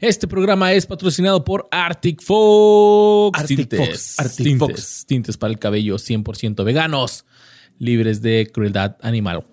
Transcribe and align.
Este 0.00 0.28
programa 0.28 0.72
es 0.74 0.86
patrocinado 0.86 1.44
por 1.44 1.66
Arctic 1.72 2.22
Fox. 2.22 3.36
Arctic 3.36 3.68
tintes, 3.68 3.80
Fox, 3.80 4.20
Arctic 4.20 4.44
tintes, 4.44 4.68
Fox. 4.68 5.04
tintes 5.06 5.36
para 5.36 5.52
el 5.52 5.58
cabello 5.58 5.96
100% 5.96 6.64
veganos, 6.64 7.24
libres 7.80 8.22
de 8.22 8.48
crueldad 8.52 8.94
animal. 9.02 9.44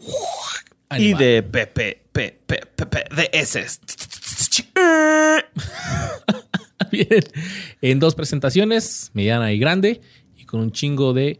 Y 0.96 1.16
de 1.16 1.42
Pepe, 1.42 2.00
Pepe, 2.12 2.62
Pepe, 2.76 3.06
de 3.16 3.30
S. 3.34 3.66
Bien. 6.92 7.24
En 7.82 8.00
dos 8.00 8.14
presentaciones, 8.14 9.10
mediana 9.16 9.52
y 9.52 9.58
grande, 9.58 10.02
y 10.38 10.46
con 10.46 10.60
un 10.60 10.72
chingo 10.72 11.14
de. 11.14 11.40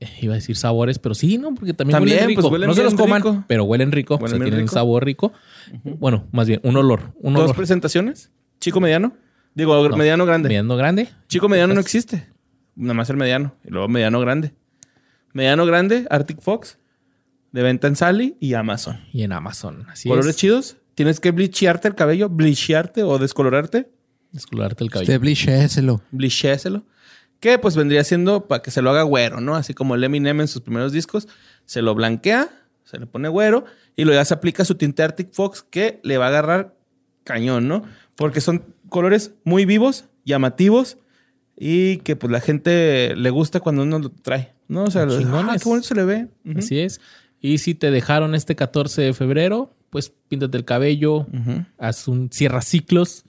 Iba 0.22 0.34
a 0.34 0.36
decir 0.36 0.56
sabores, 0.56 0.98
pero 0.98 1.14
sí, 1.14 1.38
¿no? 1.38 1.54
Porque 1.54 1.74
también, 1.74 1.96
También, 1.96 2.16
huelen 2.16 2.28
rico. 2.28 2.40
pues, 2.42 2.52
huelen 2.52 2.68
no 2.68 2.74
se 2.74 2.82
los 2.84 2.94
coman, 2.94 3.22
rico. 3.22 3.44
pero 3.46 3.64
huelen 3.64 3.92
rico. 3.92 4.14
Huelen 4.16 4.24
o 4.26 4.28
sea, 4.28 4.38
bien 4.38 4.44
tienen 4.50 4.60
rico. 4.66 4.74
sabor 4.74 5.04
rico. 5.04 5.32
Bueno, 5.84 6.26
más 6.32 6.48
bien, 6.48 6.60
un 6.64 6.76
olor. 6.76 7.12
Un 7.20 7.34
¿Dos 7.34 7.44
olor. 7.44 7.56
presentaciones? 7.56 8.30
¿Chico 8.60 8.80
mediano? 8.80 9.14
Digo, 9.54 9.88
No, 9.88 9.96
mediano 9.96 10.24
grande. 10.26 10.48
Mediano 10.48 10.76
grande. 10.76 11.08
Chico 11.28 11.48
mediano 11.48 11.74
no 11.74 11.80
existe. 11.80 12.26
Nada 12.76 12.94
más 12.94 13.10
el 13.10 13.16
mediano. 13.16 13.54
Y 13.64 13.70
luego 13.70 13.88
mediano 13.88 14.20
grande. 14.20 14.54
Mediano 15.32 15.66
grande, 15.66 16.06
Arctic 16.10 16.40
Fox. 16.40 16.78
De 17.52 17.62
venta 17.62 17.88
en 17.88 17.96
Sally 17.96 18.36
y 18.38 18.54
Amazon. 18.54 19.00
Y 19.12 19.22
en 19.24 19.32
Amazon. 19.32 19.84
Así 19.88 20.08
Colores 20.08 20.30
es. 20.30 20.36
chidos. 20.36 20.76
Tienes 20.94 21.18
que 21.18 21.30
bleachearte 21.32 21.88
el 21.88 21.94
cabello, 21.94 22.28
bleachearte 22.28 23.02
o 23.02 23.18
descolorarte. 23.18 23.90
Descolorarte 24.32 24.84
el 24.84 24.90
cabello. 24.90 25.10
Usted 25.10 25.20
blishéselo. 25.20 26.00
Bleachéselo. 26.12 26.84
Que 27.40 27.58
pues 27.58 27.74
vendría 27.74 28.04
siendo 28.04 28.46
para 28.46 28.62
que 28.62 28.70
se 28.70 28.82
lo 28.82 28.90
haga 28.90 29.02
güero, 29.02 29.40
¿no? 29.40 29.56
Así 29.56 29.74
como 29.74 29.94
el 29.94 30.04
Eminem 30.04 30.40
en 30.42 30.48
sus 30.48 30.60
primeros 30.62 30.92
discos. 30.92 31.26
Se 31.64 31.80
lo 31.82 31.94
blanquea, 31.94 32.48
se 32.84 32.98
le 32.98 33.06
pone 33.06 33.28
güero 33.28 33.64
y 33.96 34.04
luego 34.04 34.20
ya 34.20 34.24
se 34.24 34.34
aplica 34.34 34.64
su 34.64 34.74
tinte 34.74 35.02
Arctic 35.02 35.32
Fox 35.32 35.64
que 35.68 36.00
le 36.02 36.18
va 36.18 36.26
a 36.26 36.28
agarrar 36.28 36.74
cañón, 37.24 37.66
¿no? 37.68 37.82
Porque 38.16 38.40
son 38.40 38.64
colores 38.88 39.32
muy 39.44 39.64
vivos, 39.64 40.04
llamativos 40.24 40.98
y 41.56 41.98
que 41.98 42.16
pues 42.16 42.30
la 42.30 42.40
gente 42.40 43.14
le 43.16 43.30
gusta 43.30 43.60
cuando 43.60 43.82
uno 43.82 43.98
lo 43.98 44.10
trae, 44.10 44.52
¿no? 44.68 44.84
O 44.84 44.90
sea, 44.90 45.06
lo- 45.06 45.18
Chingones. 45.18 45.54
ah, 45.54 45.58
qué 45.62 45.68
bonito 45.68 45.88
se 45.88 45.94
le 45.94 46.04
ve. 46.04 46.28
Así 46.56 46.78
es. 46.80 47.00
Y 47.40 47.58
si 47.58 47.74
te 47.74 47.90
dejaron 47.90 48.34
este 48.34 48.54
14 48.56 49.00
de 49.02 49.14
febrero, 49.14 49.74
pues 49.88 50.12
píntate 50.28 50.58
el 50.58 50.64
cabello, 50.66 51.26
haz 51.78 52.06
un 52.08 52.30
cierra 52.30 52.60
ciclos 52.60 53.24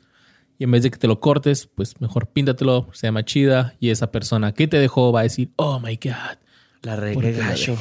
y 0.62 0.64
en 0.64 0.70
vez 0.70 0.84
de 0.84 0.92
que 0.92 1.00
te 1.00 1.08
lo 1.08 1.20
cortes, 1.20 1.66
pues 1.74 2.00
mejor 2.00 2.28
píntatelo, 2.28 2.88
se 2.94 3.08
llama 3.08 3.26
chida. 3.26 3.74
Y 3.80 3.90
esa 3.90 4.12
persona 4.12 4.54
que 4.54 4.68
te 4.68 4.78
dejó 4.78 5.12
va 5.12 5.22
a 5.22 5.24
decir, 5.24 5.50
oh 5.56 5.80
my 5.80 5.96
God. 5.96 6.38
La 6.84 6.96
regué, 6.96 7.32
gacho. 7.32 7.76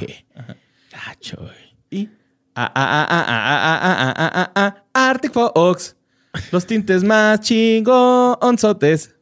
Gacho, 0.90 1.50
Y... 1.90 2.08
Arctic 4.94 5.30
Fox. 5.30 5.94
Los 6.52 6.64
tintes 6.64 7.04
más 7.04 7.40
chingonzotes. 7.40 9.14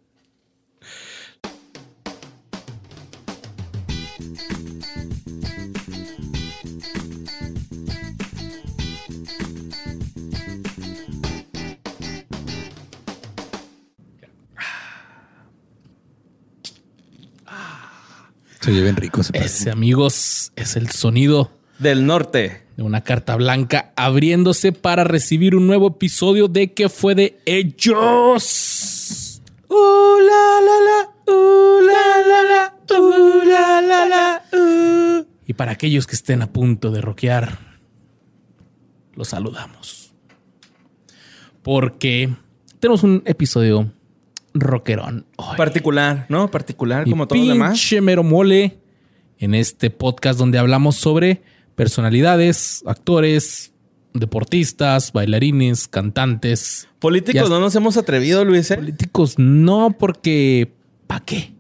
Se 18.69 18.73
oye 18.75 18.83
bien 18.83 18.97
rico 18.97 19.23
ese 19.33 19.71
amigos, 19.71 20.53
es 20.55 20.77
el 20.77 20.91
sonido 20.91 21.51
Del 21.79 22.05
norte. 22.05 22.67
de 22.77 22.83
una 22.83 23.01
carta 23.01 23.35
blanca 23.35 23.95
abriéndose 23.97 24.73
para 24.73 25.05
recibir 25.05 25.57
un 25.57 25.67
nuevo 25.67 25.89
episodio 25.89 26.49
de 26.49 26.75
¿Qué 26.75 26.91
fue 26.91 27.15
de 27.15 27.39
ellos? 27.47 29.41
Uh, 29.69 30.19
la, 30.21 30.61
la, 30.61 30.81
la. 30.85 31.33
Uh, 31.33 31.81
la, 31.81 32.19
la, 32.29 32.43
la. 32.43 32.75
Uh, 33.01 33.45
la, 33.47 33.81
la, 33.81 34.05
la. 34.05 34.43
Uh. 34.53 35.25
Y 35.47 35.55
para 35.55 35.73
aquellos 35.73 36.07
que 36.07 36.17
estén 36.17 36.43
a 36.43 36.53
punto 36.53 36.91
de 36.91 37.01
rockear, 37.01 37.59
los 39.15 39.29
saludamos. 39.29 40.13
Porque 41.63 42.35
tenemos 42.81 43.03
un 43.03 43.23
episodio 43.25 43.91
rockerón. 44.61 45.27
Particular, 45.57 46.27
¿no? 46.29 46.51
Particular 46.51 47.07
Y 47.07 47.11
como 47.11 47.27
todo 47.29 47.39
lo 47.39 47.47
demás. 47.53 47.73
pinche 47.73 48.01
mero 48.01 48.23
mole 48.23 48.79
en 49.39 49.55
este 49.55 49.91
podcast 49.91 50.39
donde 50.39 50.59
hablamos 50.59 50.97
sobre 50.97 51.43
personalidades, 51.75 52.83
actores, 52.87 53.73
deportistas, 54.15 55.13
bailarines, 55.13 55.89
cantantes, 55.89 56.89
Políticos 56.99 57.43
Ya- 57.45 57.49
no 57.49 57.61
nos 57.61 57.75
hemos 57.77 57.97
atrevido, 57.97 58.45
Luis. 58.45 58.71
¿eh? 58.73 58.77
políticos. 58.77 59.35
No 59.39 59.95
porque... 59.99 60.73
¿Para 61.07 61.25
qué? 61.25 61.53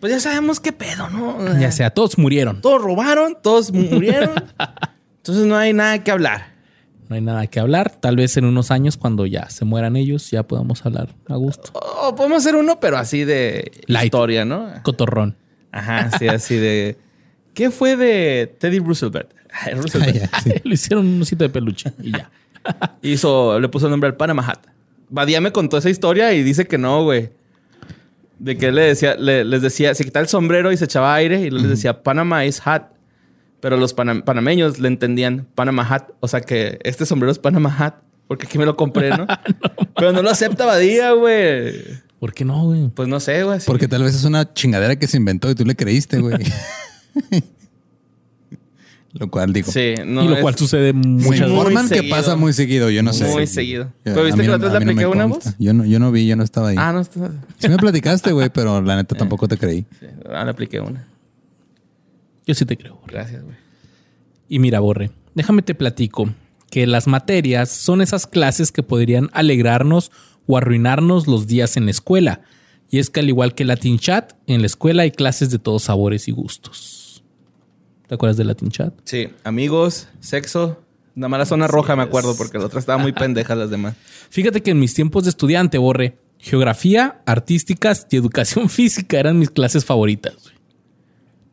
Pues 0.00 0.10
ya 0.12 0.18
sabemos 0.20 0.58
qué 0.60 0.72
pedo, 0.72 1.10
¿no? 1.10 1.58
Ya 1.60 1.70
sea, 1.70 1.90
todos 1.90 2.16
murieron. 2.16 2.62
Todos 2.62 2.80
robaron, 2.80 3.36
todos 3.42 3.70
murieron. 3.72 4.30
Entonces 5.18 5.44
no 5.46 5.56
hay 5.56 5.74
nada 5.74 6.02
que 6.02 6.10
hablar. 6.10 6.49
No 7.10 7.16
hay 7.16 7.22
nada 7.22 7.46
que 7.48 7.58
hablar. 7.60 7.90
Tal 8.00 8.14
vez 8.16 8.36
en 8.36 8.44
unos 8.44 8.70
años, 8.70 8.96
cuando 8.96 9.26
ya 9.26 9.50
se 9.50 9.64
mueran 9.64 9.96
ellos, 9.96 10.30
ya 10.30 10.44
podamos 10.44 10.86
hablar 10.86 11.08
a 11.28 11.34
gusto. 11.34 11.72
O 11.74 12.14
podemos 12.14 12.38
hacer 12.38 12.54
uno, 12.54 12.78
pero 12.80 12.96
así 12.98 13.24
de 13.24 13.72
Light. 13.86 14.06
historia, 14.06 14.44
¿no? 14.44 14.68
Cotorrón. 14.84 15.36
Ajá, 15.72 16.16
sí, 16.18 16.28
así 16.28 16.56
de. 16.56 16.96
¿Qué 17.52 17.70
fue 17.72 17.96
de 17.96 18.54
Teddy 18.58 18.78
Roosevelt? 18.78 19.28
Roosevelt. 19.74 20.16
Ah, 20.22 20.28
ya, 20.32 20.40
sí. 20.40 20.52
Le 20.64 20.74
hicieron 20.74 21.06
un 21.06 21.20
osito 21.22 21.42
de 21.44 21.50
peluche 21.50 21.92
y 22.00 22.12
ya. 22.12 22.30
Hizo, 23.02 23.58
le 23.58 23.68
puso 23.68 23.86
el 23.86 23.90
nombre 23.90 24.06
al 24.08 24.16
Panama 24.16 24.46
Hat. 24.46 24.60
Badía 25.08 25.40
me 25.40 25.50
contó 25.50 25.78
esa 25.78 25.90
historia 25.90 26.32
y 26.34 26.42
dice 26.44 26.66
que 26.68 26.78
no, 26.78 27.02
güey. 27.02 27.30
De 28.38 28.56
que 28.56 28.66
él 28.68 28.76
le 28.76 28.82
decía, 28.82 29.16
le- 29.16 29.44
les 29.44 29.62
decía, 29.62 29.94
se 29.96 30.04
quitaba 30.04 30.22
el 30.22 30.28
sombrero 30.28 30.70
y 30.70 30.76
se 30.76 30.84
echaba 30.84 31.12
aire 31.14 31.40
y 31.40 31.50
les 31.50 31.68
decía 31.68 32.04
Panama 32.04 32.44
is 32.46 32.62
hat. 32.64 32.84
Pero 33.60 33.76
los 33.76 33.94
panam- 33.96 34.24
panameños 34.24 34.78
le 34.78 34.88
entendían 34.88 35.46
Panama 35.54 35.86
Hat. 35.88 36.08
O 36.20 36.28
sea 36.28 36.40
que 36.40 36.78
este 36.82 37.04
sombrero 37.06 37.30
es 37.32 37.38
Panama 37.38 37.74
Hat. 37.78 37.94
Porque 38.26 38.46
aquí 38.46 38.58
me 38.58 38.64
lo 38.64 38.76
compré, 38.76 39.10
¿no? 39.10 39.26
Pero 39.96 40.12
no 40.12 40.22
lo 40.22 40.30
acepta 40.30 40.64
Badía, 40.64 41.12
güey. 41.12 41.74
¿Por 42.20 42.32
qué 42.32 42.44
no, 42.44 42.64
güey? 42.66 42.88
Pues 42.88 43.08
no 43.08 43.18
sé, 43.20 43.42
güey. 43.44 43.58
Porque 43.66 43.88
tal 43.88 44.02
vez 44.04 44.14
es 44.14 44.24
una 44.24 44.52
chingadera 44.54 44.96
que 44.96 45.06
se 45.08 45.16
inventó 45.16 45.50
y 45.50 45.54
tú 45.54 45.64
le 45.64 45.74
creíste, 45.74 46.20
güey. 46.20 46.36
lo 49.14 49.28
cual 49.30 49.52
digo. 49.52 49.72
Sí, 49.72 49.94
no 50.06 50.22
y 50.24 50.28
lo 50.28 50.34
es- 50.36 50.42
cual 50.42 50.54
sucede 50.56 50.92
muchas 50.92 51.26
Muy 51.26 51.36
informan 51.38 51.88
que 51.88 52.04
pasa 52.04 52.36
muy 52.36 52.52
seguido, 52.52 52.90
yo 52.90 53.02
no 53.02 53.12
sé. 53.12 53.24
Muy 53.26 53.46
seguido. 53.46 53.86
Yo- 54.04 54.14
¿Pero 54.14 54.22
viste 54.24 54.42
que 54.42 54.48
la 54.48 54.56
otra 54.56 54.70
le 54.70 54.76
apliqué 54.76 55.06
una 55.06 55.28
consta. 55.28 55.50
voz? 55.50 55.58
Yo 55.58 55.74
no, 55.74 55.84
yo 55.84 55.98
no 55.98 56.12
vi, 56.12 56.26
yo 56.26 56.36
no 56.36 56.44
estaba 56.44 56.68
ahí. 56.68 56.76
Ah, 56.78 56.92
no, 56.92 57.00
está- 57.00 57.30
Sí 57.58 57.68
me 57.68 57.76
platicaste, 57.76 58.30
güey, 58.32 58.50
pero 58.50 58.80
la 58.80 58.96
neta 58.96 59.14
tampoco 59.18 59.48
te 59.48 59.56
creí. 59.58 59.84
sí, 59.98 60.06
ah, 60.32 60.44
le 60.44 60.50
apliqué 60.52 60.80
una. 60.80 61.04
Yo 62.50 62.54
sí 62.54 62.66
te 62.66 62.76
creo. 62.76 62.96
Borre. 62.96 63.12
Gracias, 63.12 63.44
güey. 63.44 63.54
Y 64.48 64.58
mira, 64.58 64.80
Borre, 64.80 65.12
déjame 65.36 65.62
te 65.62 65.76
platico 65.76 66.28
que 66.68 66.84
las 66.88 67.06
materias 67.06 67.70
son 67.70 68.00
esas 68.00 68.26
clases 68.26 68.72
que 68.72 68.82
podrían 68.82 69.30
alegrarnos 69.34 70.10
o 70.48 70.56
arruinarnos 70.58 71.28
los 71.28 71.46
días 71.46 71.76
en 71.76 71.84
la 71.84 71.92
escuela. 71.92 72.40
Y 72.90 72.98
es 72.98 73.08
que 73.08 73.20
al 73.20 73.28
igual 73.28 73.54
que 73.54 73.64
Latin 73.64 74.00
Chat, 74.00 74.32
en 74.48 74.62
la 74.62 74.66
escuela 74.66 75.04
hay 75.04 75.12
clases 75.12 75.50
de 75.50 75.60
todos 75.60 75.84
sabores 75.84 76.26
y 76.26 76.32
gustos. 76.32 77.22
¿Te 78.08 78.16
acuerdas 78.16 78.36
de 78.36 78.42
Latin 78.42 78.70
Chat? 78.70 78.94
Sí, 79.04 79.28
amigos, 79.44 80.08
sexo. 80.18 80.82
Nada 81.14 81.28
más 81.28 81.38
la 81.38 81.46
zona 81.46 81.68
roja 81.68 81.94
me 81.94 82.02
acuerdo 82.02 82.36
porque 82.36 82.58
la 82.58 82.66
otra 82.66 82.80
estaba 82.80 82.98
muy 83.00 83.12
pendeja 83.22 83.54
las 83.54 83.70
demás. 83.70 83.94
Fíjate 84.28 84.60
que 84.60 84.72
en 84.72 84.80
mis 84.80 84.92
tiempos 84.94 85.22
de 85.22 85.30
estudiante, 85.30 85.78
Borre, 85.78 86.18
geografía, 86.38 87.22
artísticas 87.26 88.08
y 88.10 88.16
educación 88.16 88.68
física 88.70 89.20
eran 89.20 89.38
mis 89.38 89.50
clases 89.50 89.84
favoritas. 89.84 90.34
güey. 90.42 90.59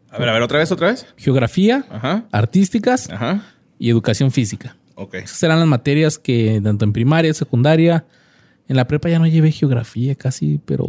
A 0.09 0.17
ver, 0.19 0.29
a 0.29 0.33
ver, 0.33 0.41
otra 0.41 0.59
vez, 0.59 0.71
otra 0.71 0.87
vez. 0.89 1.05
Geografía, 1.17 1.85
Ajá, 1.89 2.25
artísticas 2.31 3.09
ajá. 3.09 3.43
y 3.77 3.89
educación 3.89 4.31
física. 4.31 4.75
Ok. 4.95 5.15
Esas 5.15 5.43
eran 5.43 5.59
las 5.59 5.67
materias 5.67 6.17
que 6.17 6.59
tanto 6.63 6.85
en 6.85 6.93
primaria, 6.93 7.33
secundaria, 7.33 8.05
en 8.67 8.75
la 8.77 8.87
prepa 8.87 9.09
ya 9.09 9.19
no 9.19 9.27
llevé 9.27 9.51
geografía 9.51 10.15
casi, 10.15 10.59
pero 10.65 10.87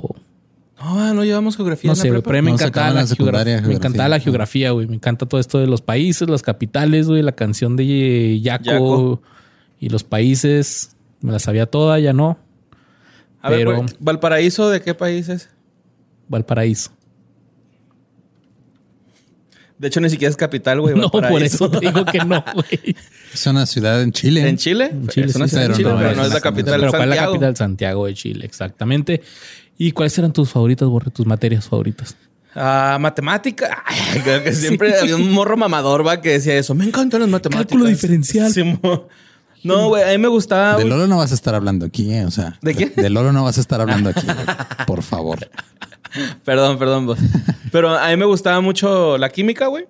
No, 0.80 1.12
no 1.14 1.24
llevamos 1.24 1.56
geografía. 1.56 1.88
no 1.88 1.92
en 1.94 1.98
la 1.98 2.02
sé, 2.02 2.08
güey, 2.08 2.20
prepa. 2.22 2.30
pero 2.32 2.42
me 2.44 2.50
No, 2.50 2.56
encantaba 2.56 2.88
la, 2.90 3.02
la 3.02 3.06
geografía. 3.14 3.60
Me 3.62 3.74
encantaba 3.74 4.08
la 4.08 4.20
geografía, 4.20 4.70
güey. 4.70 4.86
Me 4.86 4.94
encanta 4.94 5.26
todo 5.26 5.40
esto 5.40 5.58
de 5.58 5.66
los 5.66 5.82
países, 5.82 6.28
las 6.28 6.42
capitales, 6.42 7.08
güey, 7.08 7.22
la 7.22 7.32
canción 7.32 7.76
de 7.76 8.40
Yaco, 8.40 8.64
Yaco. 8.64 9.22
y 9.80 9.88
los 9.90 10.04
países. 10.04 10.94
Me 11.20 11.32
la 11.32 11.40
sabía 11.40 11.66
toda, 11.66 11.98
ya 11.98 12.12
no. 12.12 12.38
A 13.42 13.50
ver, 13.50 13.58
pero- 13.66 13.76
güey, 13.76 13.88
¿Valparaíso 13.98 14.70
de 14.70 14.80
qué 14.80 14.94
país 14.94 15.28
es? 15.28 15.50
Valparaíso. 16.28 16.90
De 19.78 19.88
hecho, 19.88 20.00
ni 20.00 20.10
siquiera 20.10 20.30
es 20.30 20.36
capital, 20.36 20.80
güey. 20.80 20.94
No, 20.96 21.08
por 21.10 21.42
eso 21.42 21.70
te 21.70 21.78
digo 21.80 22.04
que 22.04 22.18
no, 22.18 22.44
güey. 22.54 22.96
Es 23.32 23.46
una 23.46 23.64
ciudad 23.66 24.02
en 24.02 24.10
Chile. 24.12 24.48
¿En 24.48 24.56
Chile? 24.56 24.90
En 24.92 25.06
Chile, 25.08 25.26
es 25.28 25.36
una 25.36 25.46
sí, 25.46 25.50
ciudad 25.50 25.66
en 25.66 25.72
pero 25.72 25.76
Chile, 25.78 25.90
no 25.90 25.98
pero 25.98 26.10
es 26.10 26.16
no 26.16 26.24
es 26.24 26.32
la 26.34 26.40
capital. 26.40 26.80
Pero 26.80 26.90
¿cuál 26.90 27.02
es 27.02 27.08
la 27.08 27.14
Santiago. 27.14 27.32
capital? 27.32 27.56
Santiago 27.56 28.06
de 28.06 28.14
Chile, 28.14 28.44
exactamente. 28.44 29.22
¿Y 29.78 29.92
cuáles 29.92 30.18
eran 30.18 30.32
tus 30.32 30.50
favoritas, 30.50 30.88
Borre? 30.88 31.10
Tus 31.12 31.26
materias 31.26 31.68
favoritas? 31.68 32.16
Ah, 32.54 32.98
matemática. 33.00 33.84
Ay, 33.86 34.20
creo 34.24 34.42
que 34.42 34.52
siempre 34.54 34.98
había 34.98 35.14
un 35.14 35.30
morro 35.30 35.56
mamador, 35.56 36.04
va, 36.04 36.20
que 36.20 36.30
decía 36.30 36.56
eso. 36.56 36.74
Me 36.74 36.84
encantan 36.84 37.20
las 37.20 37.28
matemáticas. 37.28 37.68
Cálculo 37.68 37.88
diferencial. 37.88 38.52
Sí, 38.52 38.64
mo- 38.64 39.06
No, 39.64 39.88
güey, 39.88 40.02
a 40.02 40.08
mí 40.08 40.18
me 40.18 40.28
gustaba. 40.28 40.76
De. 40.76 40.84
Lolo 40.84 41.06
no 41.06 41.18
vas 41.18 41.32
a 41.32 41.34
estar 41.34 41.54
hablando 41.54 41.86
aquí, 41.86 42.12
¿eh? 42.12 42.24
O 42.24 42.30
sea, 42.30 42.58
¿De 42.62 42.74
qué? 42.74 42.86
De 42.86 43.10
Lolo 43.10 43.32
no 43.32 43.44
vas 43.44 43.58
a 43.58 43.60
estar 43.60 43.80
hablando 43.80 44.10
aquí, 44.10 44.26
güey. 44.26 44.56
Por 44.86 45.02
favor. 45.02 45.50
Perdón, 46.44 46.78
perdón, 46.78 47.06
vos. 47.06 47.18
Pero 47.70 47.96
a 47.96 48.08
mí 48.08 48.16
me 48.16 48.24
gustaba 48.24 48.60
mucho 48.60 49.18
la 49.18 49.28
química, 49.28 49.66
güey. 49.66 49.86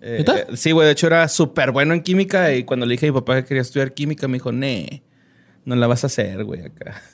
Eh, 0.00 0.24
eh, 0.26 0.46
sí, 0.54 0.72
güey. 0.72 0.86
De 0.86 0.92
hecho, 0.92 1.06
era 1.06 1.28
súper 1.28 1.70
bueno 1.72 1.94
en 1.94 2.02
química. 2.02 2.54
Y 2.54 2.64
cuando 2.64 2.86
le 2.86 2.92
dije 2.92 3.06
a 3.06 3.12
mi 3.12 3.14
papá 3.18 3.36
que 3.36 3.44
quería 3.44 3.62
estudiar 3.62 3.94
química, 3.94 4.28
me 4.28 4.34
dijo, 4.34 4.52
nee, 4.52 5.02
no 5.64 5.76
la 5.76 5.86
vas 5.86 6.04
a 6.04 6.08
hacer, 6.08 6.44
güey, 6.44 6.62
acá. 6.64 7.02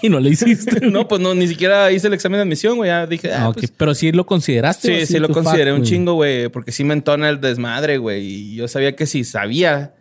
Y 0.00 0.08
no 0.08 0.20
le 0.20 0.30
hiciste. 0.30 0.86
no, 0.90 1.06
pues 1.06 1.20
no, 1.20 1.34
ni 1.34 1.46
siquiera 1.46 1.92
hice 1.92 2.06
el 2.06 2.14
examen 2.14 2.38
de 2.38 2.42
admisión, 2.42 2.76
güey. 2.76 2.88
Ya 2.88 3.06
dije, 3.06 3.32
ah, 3.32 3.46
Ah, 3.46 3.52
pues, 3.52 3.70
Pero 3.76 3.94
sí 3.94 4.10
lo 4.10 4.24
consideraste. 4.24 4.96
Sí, 4.96 5.02
¿o 5.02 5.06
sí 5.06 5.18
lo 5.18 5.28
consideré 5.28 5.70
fact, 5.70 5.80
un 5.80 5.84
chingo, 5.84 6.14
güey, 6.14 6.48
porque 6.48 6.72
sí 6.72 6.82
me 6.82 6.94
entona 6.94 7.28
el 7.28 7.42
desmadre, 7.42 7.98
güey. 7.98 8.24
Y 8.24 8.54
yo 8.54 8.68
sabía 8.68 8.96
que 8.96 9.04
si 9.04 9.22
sabía 9.22 9.94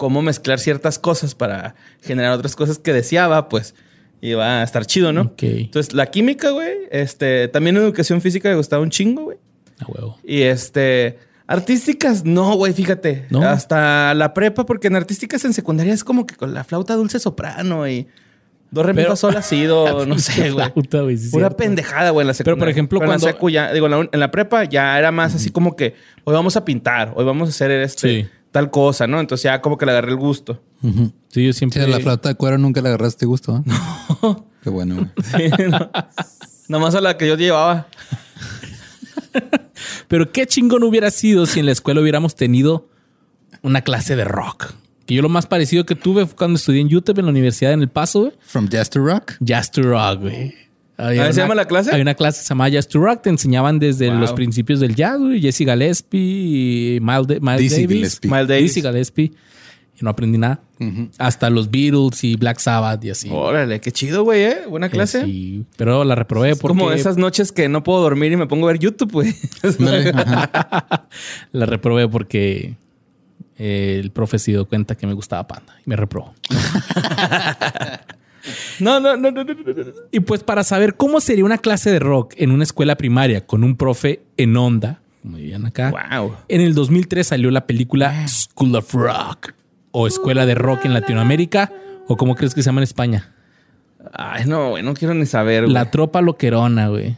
cómo 0.00 0.22
mezclar 0.22 0.58
ciertas 0.58 0.98
cosas 0.98 1.34
para 1.34 1.74
generar 2.00 2.32
otras 2.32 2.56
cosas 2.56 2.78
que 2.78 2.94
deseaba, 2.94 3.50
pues 3.50 3.74
iba 4.22 4.60
a 4.60 4.62
estar 4.64 4.86
chido, 4.86 5.12
¿no? 5.12 5.20
Ok. 5.22 5.42
Entonces, 5.42 5.92
la 5.92 6.06
química, 6.06 6.48
güey, 6.52 6.72
este, 6.90 7.48
también 7.48 7.76
educación 7.76 8.22
física 8.22 8.48
me 8.48 8.56
gustaba 8.56 8.82
un 8.82 8.88
chingo, 8.88 9.24
güey. 9.24 9.36
A 9.78 9.84
huevo. 9.86 10.18
Y 10.24 10.40
este, 10.40 11.18
artísticas, 11.46 12.24
no, 12.24 12.54
güey, 12.54 12.72
fíjate. 12.72 13.26
¿No? 13.28 13.42
Hasta 13.42 14.14
la 14.14 14.32
prepa, 14.32 14.64
porque 14.64 14.86
en 14.88 14.96
artísticas 14.96 15.44
en 15.44 15.52
secundaria 15.52 15.92
es 15.92 16.02
como 16.02 16.26
que 16.26 16.34
con 16.34 16.54
la 16.54 16.64
flauta 16.64 16.94
dulce 16.94 17.18
soprano 17.18 17.86
y 17.86 18.06
dos 18.70 18.86
re 18.86 18.94
mi, 18.94 18.98
Pero- 19.02 19.10
fa, 19.10 19.16
sol, 19.16 19.36
ha 19.36 19.42
sido, 19.42 20.06
no 20.06 20.18
sé, 20.18 20.50
güey. 20.50 20.66
Sí, 21.18 21.28
cierto. 21.30 21.56
pendejada, 21.58 22.08
güey, 22.08 22.22
en 22.24 22.28
la 22.28 22.32
Pero, 22.32 22.56
por 22.56 22.68
secundaria. 22.68 22.72
ejemplo, 22.72 22.98
en 22.98 23.02
la 23.02 23.06
cuando- 23.06 23.26
secu 23.26 23.50
ya- 23.50 23.70
digo, 23.74 23.84
en 23.86 23.92
la, 23.92 24.08
en 24.12 24.20
la 24.20 24.30
prepa 24.30 24.64
ya 24.64 24.98
era 24.98 25.10
más 25.12 25.34
así 25.34 25.50
como 25.50 25.76
que 25.76 25.94
hoy 26.24 26.32
vamos 26.34 26.56
a 26.56 26.64
pintar, 26.64 27.12
hoy 27.16 27.24
vamos 27.26 27.48
a 27.48 27.50
hacer 27.50 27.70
este 27.72 28.08
Sí. 28.22 28.28
Tal 28.50 28.70
cosa, 28.70 29.06
¿no? 29.06 29.20
Entonces 29.20 29.44
ya 29.44 29.60
como 29.60 29.78
que 29.78 29.86
le 29.86 29.92
agarré 29.92 30.10
el 30.10 30.16
gusto. 30.16 30.60
Sí, 30.82 31.44
yo 31.44 31.52
Sí, 31.52 31.54
siempre. 31.58 31.82
a 31.82 31.86
la 31.86 32.00
flauta 32.00 32.30
de 32.30 32.34
cuero 32.34 32.58
nunca 32.58 32.80
le 32.80 32.88
agarraste 32.88 33.26
gusto, 33.26 33.62
¿eh? 33.66 33.70
Qué 34.62 34.70
bueno, 34.70 34.96
güey. 34.96 35.08
Sí, 35.56 35.62
no. 35.68 35.90
Nomás 36.68 36.94
a 36.94 37.00
la 37.00 37.16
que 37.16 37.28
yo 37.28 37.36
llevaba. 37.36 37.86
Pero 40.08 40.32
qué 40.32 40.46
chingón 40.46 40.82
hubiera 40.82 41.10
sido 41.10 41.46
si 41.46 41.60
en 41.60 41.66
la 41.66 41.72
escuela 41.72 42.00
hubiéramos 42.00 42.34
tenido 42.34 42.88
una 43.62 43.82
clase 43.82 44.16
de 44.16 44.24
rock. 44.24 44.72
Que 45.06 45.14
yo 45.14 45.22
lo 45.22 45.28
más 45.28 45.46
parecido 45.46 45.84
que 45.86 45.94
tuve 45.94 46.26
fue 46.26 46.36
cuando 46.36 46.56
estudié 46.56 46.80
en 46.80 46.88
YouTube 46.88 47.18
en 47.18 47.26
la 47.26 47.30
universidad 47.30 47.72
en 47.72 47.82
El 47.82 47.88
Paso, 47.88 48.20
güey. 48.20 48.32
From 48.40 48.68
Jazz 48.68 48.90
to 48.90 49.00
Rock. 49.04 49.32
Jazz 49.40 49.70
to 49.72 49.82
Rock, 49.82 50.20
güey. 50.20 50.54
Había 51.00 51.22
¿Ah, 51.22 51.32
se 51.32 51.40
una- 51.40 51.42
llama 51.44 51.54
la 51.54 51.64
clase? 51.66 51.94
Hay 51.94 52.00
una 52.00 52.14
clase 52.14 52.38
que 52.40 52.44
se 52.44 52.48
llama 52.50 52.68
Jazz 52.68 52.88
to 52.88 52.98
Rock. 53.00 53.22
Te 53.22 53.30
enseñaban 53.30 53.78
desde 53.78 54.08
Wow. 54.10 54.18
los 54.18 54.32
principios 54.32 54.80
del 54.80 54.94
jazz, 54.94 55.18
güey. 55.18 55.40
Jesse 55.40 55.58
Gillespie, 55.58 56.96
y 56.96 57.00
Miles, 57.00 57.26
De- 57.26 57.40
Miles 57.40 57.58
Dizzy 57.60 57.82
Davis. 57.82 57.88
Gillespie. 57.96 58.30
Miles 58.30 58.48
Davis. 58.48 58.74
Dizzy 58.74 58.82
Gillespie. 58.86 59.32
Y 60.00 60.04
no 60.04 60.10
aprendí 60.10 60.38
nada. 60.38 60.60
Hasta 61.18 61.50
los 61.50 61.70
Beatles 61.70 62.24
y 62.24 62.36
Black 62.36 62.58
Sabbath 62.58 63.04
y 63.04 63.10
así. 63.10 63.28
Órale, 63.30 63.80
qué 63.82 63.92
chido, 63.92 64.24
güey, 64.24 64.42
¿eh? 64.44 64.56
Buena 64.66 64.88
clase. 64.88 65.20
Eh, 65.20 65.24
sí. 65.26 65.64
Pero 65.76 66.04
la 66.04 66.14
reprobé 66.14 66.56
porque... 66.56 66.68
Como 66.78 66.90
esas 66.92 67.18
noches 67.18 67.52
que 67.52 67.68
no 67.68 67.82
puedo 67.82 68.00
dormir 68.00 68.32
y 68.32 68.36
me 68.36 68.46
pongo 68.46 68.66
a 68.66 68.72
ver 68.72 68.80
YouTube, 68.80 69.12
güey. 69.12 69.34
La 71.52 71.66
reprobé 71.66 72.08
porque 72.08 72.76
eh, 73.58 73.98
el 74.02 74.10
profe 74.10 74.38
se 74.38 74.52
dio 74.52 74.64
cuenta 74.66 74.94
que 74.94 75.06
me 75.06 75.12
gustaba 75.12 75.46
Panda 75.46 75.74
y 75.84 75.90
me 75.90 75.96
reprobó. 75.96 76.34
no, 78.80 79.00
no, 79.00 79.16
no, 79.16 79.30
no, 79.30 79.44
no. 79.44 79.54
Y 80.10 80.20
pues 80.20 80.42
para 80.42 80.64
saber 80.64 80.94
cómo 80.96 81.20
sería 81.20 81.44
una 81.44 81.58
clase 81.58 81.90
de 81.90 81.98
rock 81.98 82.34
en 82.36 82.50
una 82.50 82.64
escuela 82.64 82.96
primaria 82.96 83.46
con 83.46 83.64
un 83.64 83.76
profe 83.76 84.22
en 84.36 84.56
onda, 84.56 85.00
como 85.22 85.36
dirían 85.36 85.66
acá, 85.66 85.90
Wow. 85.90 86.34
en 86.48 86.60
el 86.60 86.74
2003 86.74 87.26
salió 87.26 87.50
la 87.50 87.66
película 87.66 88.26
School 88.28 88.74
of 88.76 88.92
Rock 88.94 89.52
o 89.92 90.06
Escuela 90.06 90.46
de 90.46 90.54
Rock 90.54 90.84
en 90.84 90.94
Latinoamérica 90.94 91.72
o 92.08 92.16
como 92.16 92.34
crees 92.36 92.54
que 92.54 92.62
se 92.62 92.66
llama 92.66 92.80
en 92.80 92.84
España. 92.84 93.32
Ay, 94.12 94.44
no, 94.46 94.70
güey, 94.70 94.82
no 94.82 94.94
quiero 94.94 95.12
ni 95.14 95.26
saber, 95.26 95.64
güey. 95.64 95.74
La 95.74 95.90
tropa 95.90 96.20
loquerona, 96.22 96.88
güey. 96.88 97.16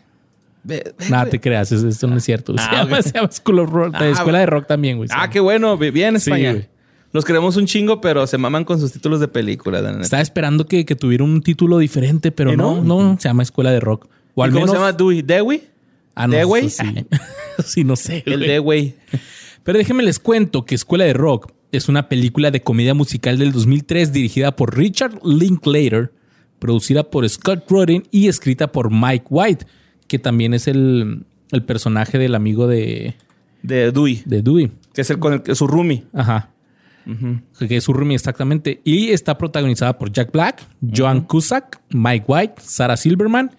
Nada, 1.11 1.27
te 1.27 1.41
creas, 1.41 1.73
eso 1.73 2.07
no 2.07 2.17
es 2.17 2.25
cierto. 2.25 2.57
Se, 2.57 2.63
Ah, 2.65 2.85
llama, 2.85 3.03
se 3.03 3.13
llama 3.13 3.29
School 3.33 3.59
of 3.61 3.71
Rock, 3.71 3.95
Ah, 3.99 4.07
Escuela 4.09 4.39
de 4.41 4.47
Rock 4.47 4.67
también, 4.67 4.97
güey. 4.97 5.09
Ah, 5.13 5.29
qué 5.31 5.41
bueno. 5.41 5.77
Bien, 5.77 6.19
Sí, 6.21 6.31
España. 6.31 6.53
güey. 6.53 6.69
Los 7.13 7.25
queremos 7.27 7.57
un 7.57 7.67
chingo, 7.67 8.01
pero 8.01 8.27
se 8.27 8.39
maman 8.39 8.65
con 8.65 8.81
sus 8.81 8.93
títulos 8.93 9.21
de 9.21 9.29
película. 9.29 9.81
Estaba 10.01 10.23
esperando 10.23 10.67
que, 10.67 10.87
que 10.87 10.97
tuviera 10.97 11.25
un 11.25 11.43
título 11.43 11.79
diferente, 11.79 12.33
pero 12.33 12.53
¿Y 12.53 12.57
no, 12.57 12.83
no? 12.83 13.03
no, 13.03 13.19
se 13.21 13.29
llama 13.29 13.43
Escuela 13.43 13.71
de 13.71 13.81
Rock. 13.81 14.09
O 14.35 14.43
¿Y 14.43 14.49
al 14.49 14.53
¿Cómo 14.53 14.67
se 14.67 14.75
llama 14.75 14.93
Dewey? 14.93 15.23
¿Dewey? 15.23 15.63
Ah, 16.15 16.27
no, 16.27 16.35
Dewey? 16.37 16.71
Sí. 16.71 16.85
sí, 17.65 17.85
no 17.85 17.97
sé. 17.97 18.23
El 18.25 18.39
güey. 18.39 18.49
Dewey. 18.49 18.95
Pero 19.63 19.79
déjenme 19.79 20.03
les 20.03 20.19
cuento 20.19 20.65
que 20.65 20.75
Escuela 20.75 21.05
de 21.05 21.13
Rock 21.13 21.53
es 21.71 21.89
una 21.89 22.09
película 22.09 22.51
de 22.51 22.63
comedia 22.63 22.95
musical 22.95 23.39
del 23.39 23.53
2003 23.53 24.13
dirigida 24.13 24.57
por 24.57 24.77
Richard 24.77 25.21
Linklater, 25.25 26.13
producida 26.59 27.11
por 27.11 27.29
Scott 27.29 27.65
Rudin 27.69 28.05
y 28.11 28.29
escrita 28.29 28.73
por 28.73 28.91
Mike 28.91 29.27
White, 29.31 29.67
que 30.09 30.19
también 30.19 30.55
es 30.55 30.67
el, 30.67 31.25
el 31.51 31.63
personaje 31.63 32.19
del 32.19 32.35
amigo 32.35 32.67
de, 32.67 33.15
De 33.63 33.93
Dewey. 33.93 34.23
de 34.25 34.43
Dewey. 34.43 34.71
Que 34.93 35.03
es 35.03 35.11
el 35.11 35.19
con 35.19 35.35
el 35.35 35.43
que 35.43 35.55
su 35.55 35.67
roomie. 35.67 36.05
Ajá. 36.13 36.52
Que 37.59 37.77
es 37.77 37.85
su 37.85 37.93
roomie 37.93 38.15
exactamente. 38.17 38.81
Y 38.85 39.11
está 39.11 39.37
protagonizada 39.39 39.99
por 39.99 40.11
Jack 40.13 40.33
Black, 40.33 40.63
Joan 40.95 41.23
Cusack, 41.23 41.81
Mike 41.91 42.25
White, 42.29 42.55
Sarah 42.61 42.97
Silverman 42.97 43.51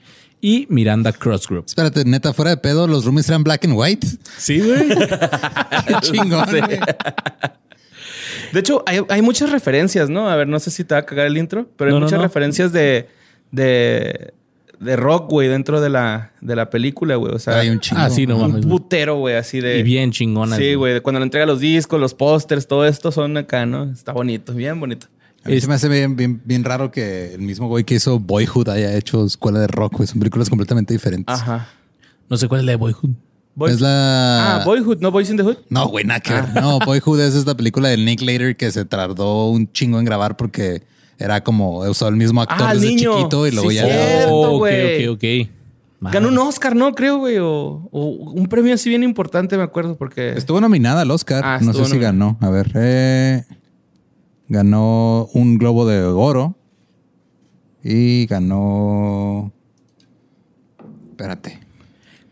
y 0.42 0.68
Miranda 0.69 1.12
Crossgrove. 1.13 1.66
Espérate, 1.68 2.04
neta, 2.06 2.34
fuera 2.34 2.51
de 2.51 2.57
pedo, 2.57 2.86
los 2.88 3.06
roomies 3.06 3.30
eran 3.30 3.44
black 3.44 3.63
and 3.66 3.74
white. 3.78 4.06
Sí, 4.38 4.60
güey. 4.60 4.90
Qué 5.88 5.94
chingón, 6.01 6.45
Sí. 6.50 6.60
güey. 6.60 6.80
De 8.51 8.60
hecho, 8.60 8.84
hay, 8.86 9.00
hay 9.10 9.22
muchas 9.22 9.50
referencias, 9.51 10.10
¿no? 10.10 10.30
A 10.30 10.36
ver, 10.36 10.48
no 10.48 10.60
sé 10.60 10.69
si 10.72 10.84
te 10.84 10.94
va 10.96 11.00
a 11.01 11.06
cagar 11.06 11.28
el 11.28 11.38
intro, 11.38 11.69
pero 11.78 11.89
hay 11.89 11.94
No, 11.94 12.00
no, 12.01 12.06
muchas 12.06 12.18
no. 12.19 12.24
referencias 12.24 12.72
de, 12.72 13.07
de, 13.51 14.34
de 14.83 14.95
rock, 14.95 15.30
güey, 15.30 15.47
dentro 15.47 15.81
de 15.81 15.89
la, 15.89 16.31
de 16.41 16.56
la 16.56 16.69
película, 16.69 17.15
güey. 17.15 17.33
O 17.33 17.39
sea, 17.39 17.59
Hay 17.59 17.69
un 17.69 17.80
chingo. 17.80 18.01
Ah, 18.01 18.09
sí, 18.09 18.27
no 18.27 18.35
un 18.35 18.41
mames. 18.41 18.65
güey. 18.65 18.69
putero, 18.80 19.18
güey, 19.18 19.35
así 19.35 19.59
de. 19.62 19.80
Y 19.80 19.83
bien 19.83 20.12
chingona. 20.12 20.56
Sí, 20.57 20.75
güey. 20.75 21.00
Cuando 21.01 21.19
le 21.19 21.24
entrega 21.25 21.45
los 21.45 21.59
discos, 21.59 22.00
los 22.00 22.13
pósters, 22.13 22.68
todo 22.68 22.85
esto 22.85 23.12
son 23.12 23.35
acá, 23.38 23.65
¿no? 23.65 23.91
Está 23.91 24.12
bonito, 24.12 24.53
bien 24.53 24.80
bonito. 24.80 25.07
A 25.45 25.50
mí 25.50 25.59
se 25.59 25.68
me 25.68 25.74
hace 25.74 25.89
bien, 25.89 26.15
bien, 26.15 26.41
bien 26.45 26.63
raro 26.63 26.89
que 26.91 27.33
el 27.33 27.41
mismo 27.41 27.68
güey 27.68 27.83
que 27.83 27.95
hizo 27.95 28.18
Boyhood 28.19 28.69
haya 28.69 28.95
hecho 28.95 29.25
escuela 29.25 29.59
de 29.59 29.68
rock, 29.68 29.97
güey. 29.97 30.07
Son 30.07 30.19
películas 30.19 30.50
completamente 30.50 30.94
diferentes. 30.94 31.36
Ajá. 31.36 31.68
No 32.29 32.38
sé 32.38 32.47
cuál 32.47 32.62
es 32.62 32.65
la 32.65 32.71
de 32.71 32.75
Boyhood. 32.77 33.09
Boy- 33.56 33.71
Es 33.71 33.81
la. 33.81 34.62
Ah, 34.62 34.65
Boyhood, 34.65 35.00
no 35.00 35.12
Boys 35.12 35.29
in 35.29 35.38
the 35.38 35.44
Hood. 35.44 35.57
No, 35.69 35.88
güey, 35.89 36.06
nada 36.06 36.19
que 36.21 36.33
ver. 36.33 36.50
No, 36.62 36.79
Boyhood 36.79 37.19
es 37.19 37.36
esta 37.36 37.56
película 37.56 37.89
de 37.89 37.97
Nick 37.97 38.21
Later 38.21 38.56
que 38.56 38.71
se 38.71 38.83
tardó 38.86 39.50
un 39.50 39.71
chingo 39.71 40.00
en 40.00 40.06
grabar 40.06 40.38
porque 40.38 40.81
era 41.18 41.42
como 41.44 41.80
usó 41.80 42.07
el 42.07 42.15
mismo 42.15 42.42
actor 42.42 42.68
Ah, 42.69 42.74
desde 42.74 42.88
niño. 42.88 43.18
chiquito 43.18 43.48
y 43.48 43.51
luego 43.51 43.69
Sí, 43.69 43.75
ya. 43.75 43.86
cierto. 43.86 44.33
Oh, 44.33 44.57
ok, 44.57 44.68
ok, 45.10 45.15
ok. 45.15 45.50
Ganó 46.12 46.27
un 46.27 46.38
Oscar, 46.38 46.75
¿no? 46.75 46.93
Creo, 46.96 47.20
güey. 47.20 47.38
O, 47.38 47.88
o 47.91 48.05
un 48.34 48.48
premio 48.48 48.74
así 48.74 48.89
bien 48.89 49.03
importante, 49.03 49.55
me 49.55 49.63
acuerdo, 49.63 49.96
porque. 49.96 50.34
Estuvo 50.34 50.60
nominada 50.60 51.01
al 51.01 51.12
Oscar. 51.12 51.41
Ah, 51.46 51.60
no 51.62 51.72
sé 51.74 51.86
si 51.86 51.98
ganó. 51.98 52.38
A 52.41 52.50
ver. 52.50 52.72
eh, 52.75 53.43
ganó 54.50 55.29
un 55.34 55.58
Globo 55.58 55.86
de 55.86 56.03
Oro. 56.03 56.58
Y 57.84 58.25
ganó. 58.25 59.53
Espérate. 61.12 61.60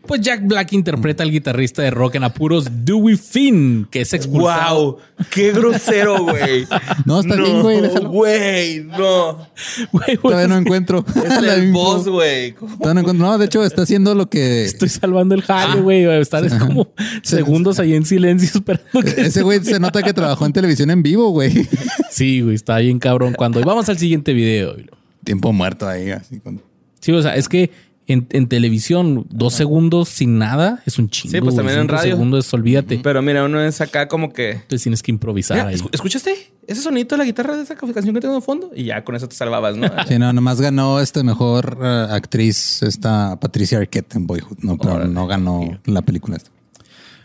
Pues 0.06 0.20
Jack 0.20 0.46
Black 0.46 0.72
interpreta 0.72 1.22
al 1.22 1.30
guitarrista 1.30 1.82
de 1.82 1.90
rock 1.90 2.16
en 2.16 2.24
apuros 2.24 2.66
Dewey 2.84 3.16
Finn, 3.16 3.86
que 3.90 4.00
es 4.00 4.12
expulsado. 4.12 4.82
¡Wow! 4.84 4.98
¡Qué 5.30 5.52
grosero, 5.52 6.24
güey! 6.24 6.66
No, 7.06 7.20
está 7.20 7.36
bien, 7.36 7.62
güey. 7.62 7.80
Güey, 8.04 8.84
no. 8.84 9.48
Todavía 10.22 10.48
no 10.48 10.56
encuentro. 10.58 11.04
Es 11.24 11.42
la 11.42 11.54
el 11.54 11.72
boss, 11.72 12.08
güey. 12.08 12.52
Todavía 12.54 12.94
no 12.94 13.00
encuentro. 13.00 13.26
No, 13.26 13.38
de 13.38 13.44
hecho, 13.46 13.64
está 13.64 13.82
haciendo 13.82 14.14
lo 14.14 14.28
que. 14.28 14.64
Estoy 14.64 14.88
salvando 14.88 15.34
el 15.34 15.42
jale, 15.42 15.78
Ah. 15.78 15.82
güey. 15.82 16.04
Estar 16.20 16.44
es 16.44 16.54
como 16.54 16.88
segundos 17.22 17.78
ahí 17.78 17.94
en 17.94 18.04
silencio 18.04 18.50
esperando 18.54 19.00
que... 19.02 19.20
Ese 19.22 19.42
güey 19.42 19.62
se 19.64 19.78
nota 19.80 20.02
que 20.02 20.12
trabajó 20.12 20.46
en 20.46 20.52
televisión 20.52 20.90
en 20.90 21.02
vivo, 21.02 21.30
güey. 21.30 21.68
Sí, 22.10 22.40
güey, 22.42 22.54
está 22.56 22.78
bien 22.78 22.98
cabrón. 22.98 23.34
Cuando 23.36 23.58
y 23.60 23.64
vamos 23.64 23.88
al 23.88 23.98
siguiente 23.98 24.32
video. 24.34 24.74
güey. 24.74 24.86
Tiempo 25.24 25.52
muerto 25.52 25.88
ahí, 25.88 26.10
así 26.10 26.40
con. 26.40 26.60
Sí, 27.00 27.10
o 27.12 27.22
sea, 27.22 27.36
es 27.36 27.48
que 27.48 27.70
en, 28.06 28.26
en 28.30 28.48
televisión, 28.48 29.26
dos 29.30 29.54
segundos 29.54 30.08
sin 30.08 30.38
nada 30.38 30.82
es 30.86 30.98
un 30.98 31.08
chingo. 31.08 31.32
Sí, 31.32 31.40
pues 31.40 31.54
también 31.56 31.78
en 31.78 31.88
radio. 31.88 32.12
segundos 32.14 32.52
olvídate. 32.52 33.00
Pero 33.02 33.22
mira, 33.22 33.44
uno 33.44 33.60
es 33.62 33.80
acá 33.80 34.08
como 34.08 34.32
que. 34.32 34.50
Entonces 34.52 34.82
tienes 34.82 35.02
que 35.02 35.10
improvisar 35.12 35.56
Mira, 35.58 35.68
ahí. 35.68 35.76
escu- 35.76 35.90
¿Escuchaste 35.92 36.34
ese 36.66 36.80
sonito 36.82 37.14
de 37.14 37.18
la 37.18 37.24
guitarra 37.24 37.56
de 37.56 37.62
esa 37.62 37.74
canción 37.76 38.14
que 38.14 38.20
tengo 38.20 38.34
de 38.34 38.40
fondo? 38.40 38.70
Y 38.74 38.84
ya 38.84 39.04
con 39.04 39.14
eso 39.14 39.28
te 39.28 39.36
salvabas, 39.36 39.76
¿no? 39.76 39.86
Sí, 40.08 40.18
no, 40.18 40.32
nomás 40.32 40.60
ganó 40.60 41.00
este 41.00 41.22
mejor 41.22 41.78
eh, 41.82 42.06
actriz, 42.10 42.82
esta 42.82 43.38
Patricia 43.38 43.78
Arquette 43.78 44.16
en 44.16 44.26
Boyhood. 44.26 44.58
No, 44.62 44.76
pero 44.78 44.94
Órale. 44.94 45.12
no 45.12 45.26
ganó 45.26 45.78
la 45.84 46.02
película 46.02 46.36
esta. 46.36 46.50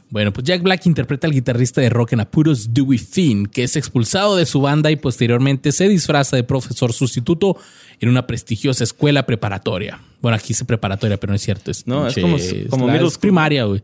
Bueno, 0.09 0.31
pues 0.31 0.45
Jack 0.45 0.61
Black 0.63 0.85
interpreta 0.85 1.27
al 1.27 1.33
guitarrista 1.33 1.81
de 1.81 1.89
rock 1.89 2.13
en 2.13 2.21
apuros 2.21 2.73
Dewey 2.73 2.97
Finn, 2.97 3.45
que 3.45 3.63
es 3.63 3.75
expulsado 3.75 4.37
de 4.37 4.45
su 4.45 4.61
banda 4.61 4.89
y 4.89 4.95
posteriormente 4.95 5.73
se 5.73 5.89
disfraza 5.89 6.37
de 6.37 6.43
profesor 6.45 6.93
sustituto 6.93 7.57
en 7.99 8.07
una 8.09 8.25
prestigiosa 8.25 8.85
escuela 8.85 9.25
preparatoria. 9.25 9.99
Bueno, 10.21 10.35
aquí 10.37 10.49
dice 10.49 10.63
preparatoria, 10.63 11.17
pero 11.19 11.31
no 11.31 11.35
es 11.35 11.41
cierto. 11.41 11.71
Es 11.71 11.85
No, 11.87 12.07
es 12.07 12.15
como- 12.15 12.37
como 12.69 12.87
la- 12.87 12.93
middle 12.93 13.07
es 13.07 13.13
school. 13.15 13.21
primaria, 13.21 13.65
güey. 13.65 13.83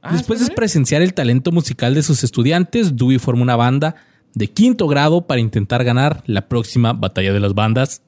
Ah, 0.00 0.12
Después 0.14 0.40
¿es 0.40 0.48
de 0.48 0.54
presenciar 0.54 1.02
el 1.02 1.12
talento 1.12 1.52
musical 1.52 1.94
de 1.94 2.02
sus 2.02 2.24
estudiantes, 2.24 2.96
Dewey 2.96 3.18
forma 3.18 3.42
una 3.42 3.54
banda 3.56 3.94
de 4.34 4.48
quinto 4.48 4.88
grado 4.88 5.26
para 5.26 5.40
intentar 5.40 5.84
ganar 5.84 6.22
la 6.26 6.48
próxima 6.48 6.94
batalla 6.94 7.32
de 7.34 7.40
las 7.40 7.52
bandas 7.54 8.00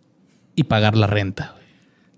y 0.57 0.65
pagar 0.65 0.97
la 0.97 1.07
renta. 1.07 1.55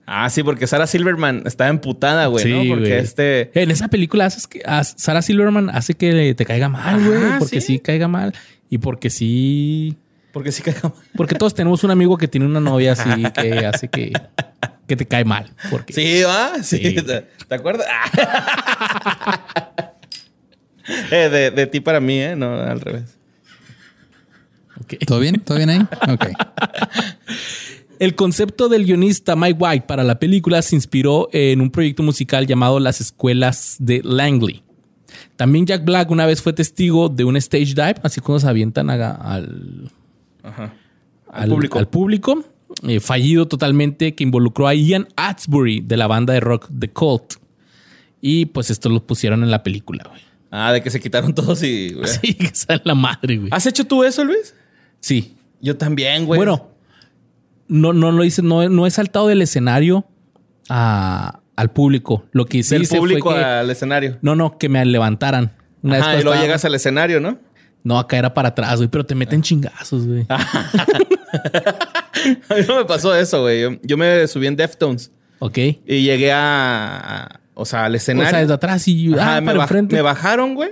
Ah, 0.07 0.31
sí, 0.31 0.43
porque 0.45 0.67
Sarah 0.69 0.87
Silverman 0.87 1.43
estaba 1.47 1.69
emputada, 1.69 2.27
güey, 2.27 2.45
¿no? 2.51 2.59
Porque 2.75 2.89
güey. 2.91 3.01
este. 3.01 3.51
En 3.61 3.73
esa 3.73 3.89
película 3.89 4.27
haces 4.27 4.47
que 4.47 4.63
a 4.65 4.85
Sarah 4.85 5.21
Silverman 5.21 5.69
hace 5.71 5.95
que 5.95 6.33
te 6.35 6.45
caiga 6.47 6.69
mal, 6.69 7.05
güey. 7.05 7.25
Ajá, 7.25 7.39
Porque 7.41 7.61
sí. 7.61 7.75
sí. 7.75 7.79
caiga 7.81 8.07
mal. 8.07 8.33
Y 8.71 8.79
porque 8.79 9.11
sí. 9.11 9.97
Porque 10.33 10.53
sí 10.53 10.63
cagamos. 10.63 10.93
Porque 11.17 11.35
todos 11.35 11.55
tenemos 11.55 11.83
un 11.83 11.91
amigo 11.91 12.17
que 12.19 12.29
tiene 12.29 12.47
una 12.47 12.61
novia 12.61 12.93
así 12.93 13.09
que 13.35 13.67
hace 13.67 13.89
que, 13.89 14.13
que 14.87 14.95
te 14.97 15.07
cae 15.07 15.25
mal. 15.25 15.51
Porque 15.71 15.93
Sí, 15.93 16.23
va. 16.23 16.63
Sí. 16.63 16.79
Sí. 16.79 16.95
¿Te, 17.03 17.23
te 17.49 17.55
acuerdas? 17.55 17.87
Eh, 21.11 21.29
de, 21.29 21.51
de 21.51 21.67
ti 21.67 21.81
para 21.81 21.99
mí, 21.99 22.21
¿eh? 22.21 22.37
No, 22.37 22.61
al 22.61 22.81
revés. 22.81 23.19
ok. 24.81 24.95
¿Todo 25.05 25.19
bien? 25.19 25.41
¿Todo 25.41 25.57
bien 25.59 25.71
ahí? 25.71 25.81
Ok. 26.09 26.27
El 27.99 28.15
concepto 28.15 28.69
del 28.69 28.85
guionista 28.85 29.37
Mike 29.37 29.59
White 29.59 29.87
para 29.87 30.05
la 30.05 30.19
película 30.19 30.61
se 30.63 30.75
inspiró 30.75 31.29
en 31.33 31.61
un 31.61 31.71
proyecto 31.71 32.03
musical 32.03 32.47
llamado 32.47 32.79
Las 32.81 33.01
Escuelas 33.01 33.77
de 33.79 34.01
Langley. 34.05 34.63
También 35.37 35.67
Jack 35.67 35.85
Black 35.85 36.11
una 36.11 36.27
vez 36.27 36.43
fue 36.43 36.53
testigo 36.53 37.09
de 37.09 37.25
un 37.25 37.37
stage 37.37 37.67
dive, 37.75 37.95
así 38.03 38.21
cuando 38.21 38.41
se 38.41 38.49
avientan 38.49 38.91
a- 38.91 39.11
al, 39.13 39.91
Ajá. 40.43 40.75
al 41.31 41.49
público, 41.51 41.79
al 41.79 41.89
público, 41.89 42.45
eh, 42.87 43.01
fallido 43.01 43.47
totalmente, 43.49 44.15
que 44.15 44.25
involucró 44.25 44.67
a 44.69 44.75
Ian 44.75 45.09
Atsbury 45.17 45.81
de 45.81 45.97
la 45.97 46.07
banda 46.07 46.33
de 46.35 46.41
rock 46.41 46.69
The 46.79 46.89
Cult. 46.91 47.35
Y 48.21 48.47
pues 48.47 48.71
esto 48.71 48.89
lo 48.89 49.07
pusieron 49.07 49.43
en 49.43 49.51
la 49.51 49.63
película, 49.63 50.05
güey. 50.09 50.21
Ah, 50.51 50.73
de 50.73 50.83
que 50.83 50.91
se 50.91 51.01
quitaron 51.01 51.35
todos 51.35 51.63
y. 51.63 51.93
güey. 51.93 52.07
Sí, 52.23 52.35
que 52.35 52.55
sale 52.55 52.81
la 52.85 52.95
madre, 52.95 53.37
güey. 53.37 53.49
¿Has 53.53 53.67
hecho 53.67 53.85
tú 53.85 54.05
eso, 54.05 54.25
Luis? 54.25 54.55
Sí. 55.01 55.35
Yo 55.61 55.77
también, 55.77 56.25
güey. 56.27 56.39
Bueno, 56.39 56.71
no, 57.69 57.93
no 57.93 58.13
lo 58.13 58.25
hice, 58.25 58.43
no, 58.43 58.69
no 58.69 58.87
he 58.87 58.91
saltado 58.91 59.29
del 59.29 59.43
escenario 59.43 60.07
a- 60.69 61.41
al 61.57 61.71
público. 61.71 62.25
Lo 62.33 62.45
que 62.47 62.63
sí 62.63 62.75
del 62.75 62.83
hice 62.83 62.99
público 62.99 63.31
fue 63.31 63.39
que, 63.39 63.45
al 63.45 63.71
escenario. 63.71 64.19
no, 64.23 64.35
no, 64.37 64.59
que 64.59 64.69
me 64.69 64.85
levantaran. 64.85 65.53
Una 65.83 65.99
Ajá, 65.99 66.13
vez 66.13 66.21
y 66.21 66.25
luego 66.25 66.41
llegas 66.41 66.65
al 66.65 66.75
escenario, 66.75 67.21
¿no? 67.21 67.39
No, 67.85 67.99
acá 67.99 68.19
era 68.19 68.35
para 68.35 68.49
atrás, 68.49 68.77
güey, 68.79 68.89
pero 68.89 69.07
te 69.07 69.15
meten 69.15 69.43
chingazos, 69.43 70.07
güey. 70.07 70.27
A 72.49 72.55
mí 72.55 72.63
no 72.67 72.77
me 72.77 72.85
pasó 72.85 73.15
eso, 73.15 73.43
güey. 73.43 73.61
Yo, 73.61 73.71
yo 73.83 73.97
me 73.97 74.27
subí 74.27 74.47
en 74.47 74.57
Deftones 74.57 75.13
Ok. 75.39 75.59
y 75.59 76.03
llegué 76.03 76.33
a. 76.33 77.41
o 77.55 77.65
sea, 77.65 77.85
al 77.85 77.93
O 77.93 77.97
escenario. 77.97 78.31
sea, 78.31 78.41
desde 78.41 78.55
atrás 78.55 78.89
y 78.89 79.13
Ajá, 79.15 79.37
ah, 79.37 79.41
me, 79.41 79.53
para 79.55 79.67
baj- 79.67 79.93
me 79.93 80.03
bajaron, 80.03 80.55
güey. 80.55 80.71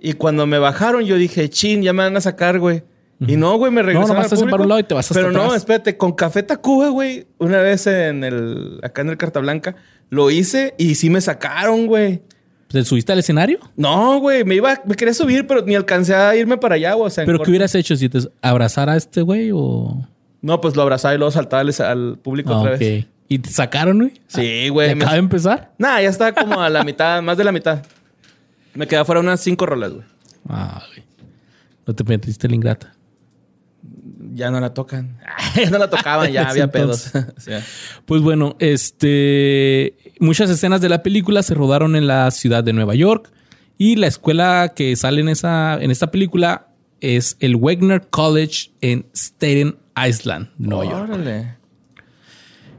Y 0.00 0.14
cuando 0.14 0.46
me 0.46 0.58
bajaron, 0.58 1.04
yo 1.04 1.16
dije, 1.16 1.48
chin, 1.48 1.82
ya 1.82 1.92
me 1.92 2.02
van 2.02 2.16
a 2.16 2.20
sacar, 2.20 2.58
güey. 2.58 2.82
Y 3.26 3.36
no, 3.36 3.56
güey, 3.56 3.70
me 3.70 3.82
regresaron 3.82 4.08
nomás 4.08 4.24
al 4.24 4.30
te 4.30 4.34
hacen 4.36 4.50
para 4.50 4.62
un 4.62 4.68
lado 4.68 4.80
y 4.80 4.84
te 4.84 4.94
vas 4.94 5.10
hasta 5.10 5.14
Pero 5.14 5.32
no, 5.32 5.54
espérate, 5.54 5.96
con 5.96 6.12
Café 6.12 6.42
Tacuba, 6.42 6.88
güey, 6.88 7.26
una 7.38 7.58
vez 7.58 7.86
en 7.86 8.24
el... 8.24 8.80
Acá 8.82 9.02
en 9.02 9.10
el 9.10 9.16
Carta 9.16 9.40
Blanca, 9.40 9.76
lo 10.10 10.30
hice 10.30 10.74
y 10.78 10.94
sí 10.96 11.10
me 11.10 11.20
sacaron, 11.20 11.86
güey. 11.86 12.22
¿Te 12.68 12.84
subiste 12.84 13.12
al 13.12 13.18
escenario? 13.18 13.58
No, 13.76 14.18
güey, 14.18 14.44
me 14.44 14.54
iba... 14.54 14.80
Me 14.86 14.94
quería 14.94 15.14
subir, 15.14 15.46
pero 15.46 15.62
ni 15.62 15.74
alcancé 15.74 16.14
a 16.14 16.34
irme 16.34 16.56
para 16.56 16.76
allá, 16.76 16.94
güey. 16.94 17.06
O 17.06 17.10
sea, 17.10 17.22
en 17.22 17.26
¿Pero 17.26 17.40
qué 17.42 17.50
hubieras 17.50 17.74
hecho 17.74 17.94
si 17.96 18.08
te 18.08 18.18
abrazara 18.40 18.92
a 18.92 18.96
este 18.96 19.22
güey 19.22 19.50
o...? 19.52 20.06
No, 20.40 20.60
pues 20.60 20.74
lo 20.74 20.82
abrazaba 20.82 21.14
y 21.14 21.18
luego 21.18 21.30
saltaba 21.30 21.62
al, 21.62 22.18
público 22.18 22.52
Ah, 22.52 22.58
otra 22.60 22.70
vez. 22.72 23.06
¿Y 23.28 23.38
te 23.38 23.50
sacaron, 23.50 23.98
güey? 23.98 24.12
Sí, 24.26 24.40
¿Te 24.40 24.70
güey. 24.70 24.88
me- 24.94 25.04
acaba 25.04 25.12
de 25.12 25.18
empezar? 25.20 25.72
Nah, 25.78 26.00
ya 26.00 26.08
estaba 26.08 26.32
como 26.32 26.60
a 26.60 26.68
la 26.68 26.82
mitad, 26.84 27.22
más 27.22 27.38
de 27.38 27.44
la 27.44 27.52
mitad. 27.52 27.82
Me 28.74 28.86
quedé 28.86 29.04
fuera 29.04 29.20
unas 29.20 29.40
cinco 29.40 29.64
rolas, 29.66 29.92
güey. 29.92 30.04
Ah, 30.48 30.82
güey. 30.88 31.04
No 31.86 31.94
te 31.94 32.04
metiste 32.04 32.48
la 32.48 32.54
ingrata. 32.54 32.91
Ya 34.34 34.50
no 34.50 34.60
la 34.60 34.74
tocan. 34.74 35.18
ya 35.56 35.70
no 35.70 35.78
la 35.78 35.90
tocaban, 35.90 36.32
ya 36.32 36.48
había 36.50 36.70
pedos. 36.70 37.10
Sí. 37.38 37.52
Pues 38.04 38.22
bueno, 38.22 38.56
este. 38.58 39.96
Muchas 40.20 40.50
escenas 40.50 40.80
de 40.80 40.88
la 40.88 41.02
película 41.02 41.42
se 41.42 41.54
rodaron 41.54 41.96
en 41.96 42.06
la 42.06 42.30
ciudad 42.30 42.62
de 42.64 42.72
Nueva 42.72 42.94
York. 42.94 43.30
Y 43.78 43.96
la 43.96 44.06
escuela 44.06 44.72
que 44.76 44.94
sale 44.96 45.20
en, 45.22 45.28
esa, 45.28 45.74
en 45.82 45.90
esta 45.90 46.10
película 46.10 46.68
es 47.00 47.36
el 47.40 47.56
Wagner 47.56 48.06
College 48.10 48.70
en 48.80 49.06
Staten 49.12 49.76
Island, 49.96 50.50
Nueva 50.56 50.84
York. 50.84 51.10
Órale. 51.10 51.62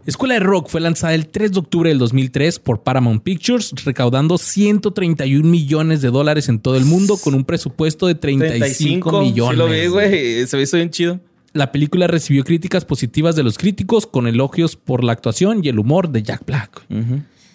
Escuela 0.05 0.33
de 0.33 0.41
Rock 0.41 0.67
fue 0.67 0.81
lanzada 0.81 1.13
el 1.13 1.27
3 1.27 1.53
de 1.53 1.59
octubre 1.59 1.89
del 1.89 1.97
2003 1.97 2.59
por 2.59 2.83
Paramount 2.83 3.23
Pictures, 3.23 3.73
recaudando 3.85 4.37
131 4.37 5.49
millones 5.49 6.01
de 6.01 6.09
dólares 6.09 6.49
en 6.49 6.59
todo 6.59 6.75
el 6.75 6.83
mundo 6.83 7.17
con 7.17 7.33
un 7.33 7.45
presupuesto 7.45 8.07
de 8.07 8.15
35, 8.15 9.21
millones. 9.21 9.51
Sí 9.53 9.57
lo 9.57 9.67
vi, 9.67 9.87
güey. 9.87 10.45
Se 10.45 10.57
me 10.57 10.63
hizo 10.63 10.75
bien 10.75 10.89
chido. 10.89 11.19
La 11.53 11.71
película 11.71 12.07
recibió 12.07 12.43
críticas 12.43 12.83
positivas 12.83 13.35
de 13.35 13.43
los 13.43 13.57
críticos 13.57 14.07
con 14.07 14.27
elogios 14.27 14.75
por 14.75 15.03
la 15.03 15.11
actuación 15.11 15.61
y 15.63 15.69
el 15.69 15.77
humor 15.79 16.09
de 16.09 16.23
Jack 16.23 16.45
Black. 16.45 16.85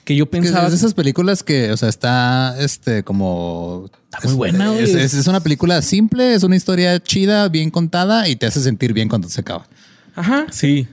Que 0.04 0.16
yo 0.16 0.24
pensaba... 0.26 0.64
es 0.66 0.70
de 0.70 0.76
esas 0.78 0.94
películas 0.94 1.42
que, 1.42 1.70
o 1.72 1.76
sea, 1.76 1.88
está 1.90 2.56
este 2.60 3.02
como. 3.02 3.90
Está 4.10 4.26
muy 4.28 4.36
buena, 4.36 4.70
güey. 4.70 4.84
Es, 4.84 4.94
es- 4.94 5.14
es 5.14 5.26
una 5.26 5.40
película 5.40 5.82
simple, 5.82 6.32
es 6.34 6.42
una 6.44 6.56
historia 6.56 6.98
chida, 7.02 7.48
bien 7.48 7.70
contada 7.70 8.26
y 8.28 8.36
te 8.36 8.46
hace 8.46 8.60
sentir 8.60 8.92
bien 8.94 9.08
cuando 9.08 9.28
se 9.28 9.40
acaba. 9.42 9.66
Ajá. 10.14 10.46
Sí. 10.50 10.86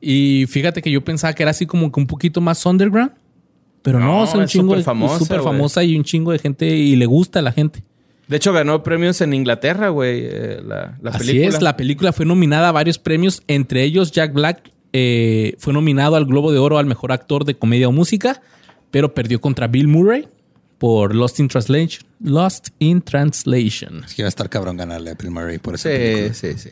Y 0.00 0.46
fíjate 0.46 0.82
que 0.82 0.90
yo 0.90 1.02
pensaba 1.04 1.32
que 1.32 1.42
era 1.42 1.50
así 1.50 1.66
como 1.66 1.90
que 1.90 1.98
un 2.00 2.06
poquito 2.06 2.40
más 2.40 2.64
underground. 2.66 3.12
Pero 3.82 3.98
no, 3.98 4.06
No, 4.06 4.20
o 4.22 4.26
sea, 4.26 4.36
un 4.38 4.44
es 4.44 4.50
chingo 4.50 4.76
súper 5.18 5.40
güey. 5.40 5.52
famosa 5.52 5.82
y 5.82 5.96
un 5.96 6.04
chingo 6.04 6.30
de 6.30 6.38
gente 6.38 6.68
y 6.68 6.94
le 6.94 7.06
gusta 7.06 7.40
a 7.40 7.42
la 7.42 7.50
gente. 7.52 7.82
De 8.32 8.38
hecho, 8.38 8.52
ganó 8.52 8.82
premios 8.82 9.20
en 9.20 9.34
Inglaterra, 9.34 9.90
güey. 9.90 10.22
eh, 10.24 10.60
la, 10.66 10.96
la 11.02 11.10
Así 11.10 11.26
película. 11.26 11.48
es, 11.56 11.62
la 11.62 11.76
película 11.76 12.12
fue 12.12 12.24
nominada 12.26 12.70
a 12.70 12.72
varios 12.72 12.98
premios, 12.98 13.42
entre 13.46 13.84
ellos 13.84 14.10
Jack 14.10 14.32
Black 14.32 14.70
eh, 14.94 15.54
fue 15.58 15.72
nominado 15.72 16.16
al 16.16 16.24
Globo 16.26 16.50
de 16.50 16.58
Oro 16.58 16.78
al 16.78 16.86
mejor 16.86 17.12
actor 17.12 17.44
de 17.44 17.54
comedia 17.56 17.88
o 17.88 17.92
música, 17.92 18.40
pero 18.90 19.14
perdió 19.14 19.40
contra 19.40 19.66
Bill 19.66 19.86
Murray 19.86 20.28
por 20.78 21.14
Lost 21.14 21.40
in 21.40 21.48
Translation. 21.48 22.04
Lost 22.22 22.68
in 22.78 23.02
Translation. 23.02 24.02
Es 24.04 24.14
que 24.14 24.22
va 24.22 24.26
a 24.26 24.30
estar 24.30 24.48
cabrón 24.48 24.76
ganarle 24.76 25.10
a 25.10 25.14
Bill 25.14 25.30
Murray 25.30 25.58
por 25.58 25.74
esa 25.74 25.88
Sí, 25.90 25.96
película. 25.96 26.34
sí, 26.34 26.52
sí. 26.56 26.70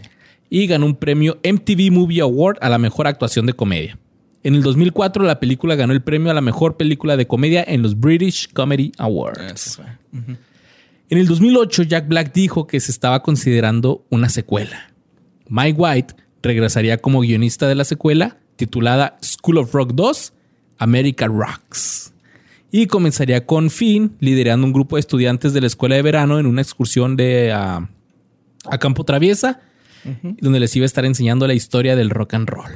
Y 0.49 0.67
ganó 0.67 0.87
un 0.87 0.97
premio 0.97 1.39
MTV 1.45 1.93
Movie 1.93 2.21
Award 2.23 2.57
a 2.61 2.69
la 2.69 2.79
mejor 2.79 3.07
actuación 3.07 3.47
de 3.47 3.53
comedia. 3.53 3.99
En 4.43 4.55
el 4.55 4.63
2004 4.63 5.23
la 5.25 5.39
película 5.39 5.75
ganó 5.77 5.93
el 5.93 6.01
premio 6.03 6.31
a 6.31 6.35
la 6.35 6.41
mejor 6.41 6.77
película 6.79 7.17
de 7.17 7.27
comedia 7.27 7.63
en 7.69 7.83
los 7.83 8.01
British 8.01 8.51
Comedy 8.53 8.93
Awards. 8.99 9.41
Eso. 9.53 9.83
En 11.11 11.19
el 11.19 11.27
2008, 11.27 11.83
Jack 11.83 12.07
Black 12.07 12.33
dijo 12.33 12.69
que 12.69 12.79
se 12.79 12.93
estaba 12.93 13.21
considerando 13.21 14.07
una 14.11 14.29
secuela. 14.29 14.93
Mike 15.49 15.77
White 15.77 16.15
regresaría 16.41 16.99
como 16.99 17.21
guionista 17.23 17.67
de 17.67 17.75
la 17.75 17.83
secuela, 17.83 18.39
titulada 18.55 19.19
School 19.21 19.59
of 19.59 19.75
Rock 19.75 19.91
2, 19.95 20.33
America 20.79 21.27
Rocks. 21.27 22.15
Y 22.71 22.87
comenzaría 22.87 23.45
con 23.45 23.71
Finn 23.71 24.13
liderando 24.21 24.65
un 24.65 24.73
grupo 24.73 24.95
de 24.95 25.01
estudiantes 25.01 25.53
de 25.53 25.61
la 25.61 25.67
escuela 25.67 25.97
de 25.97 26.03
verano 26.03 26.39
en 26.39 26.47
una 26.47 26.63
excursión 26.63 27.17
de, 27.17 27.51
a, 27.51 27.91
a 28.67 28.79
Campo 28.79 29.03
Traviesa, 29.03 29.61
donde 30.41 30.61
les 30.61 30.77
iba 30.77 30.85
a 30.85 30.87
estar 30.87 31.05
enseñando 31.05 31.49
la 31.49 31.55
historia 31.55 31.97
del 31.97 32.11
rock 32.11 32.35
and 32.35 32.49
roll. 32.49 32.71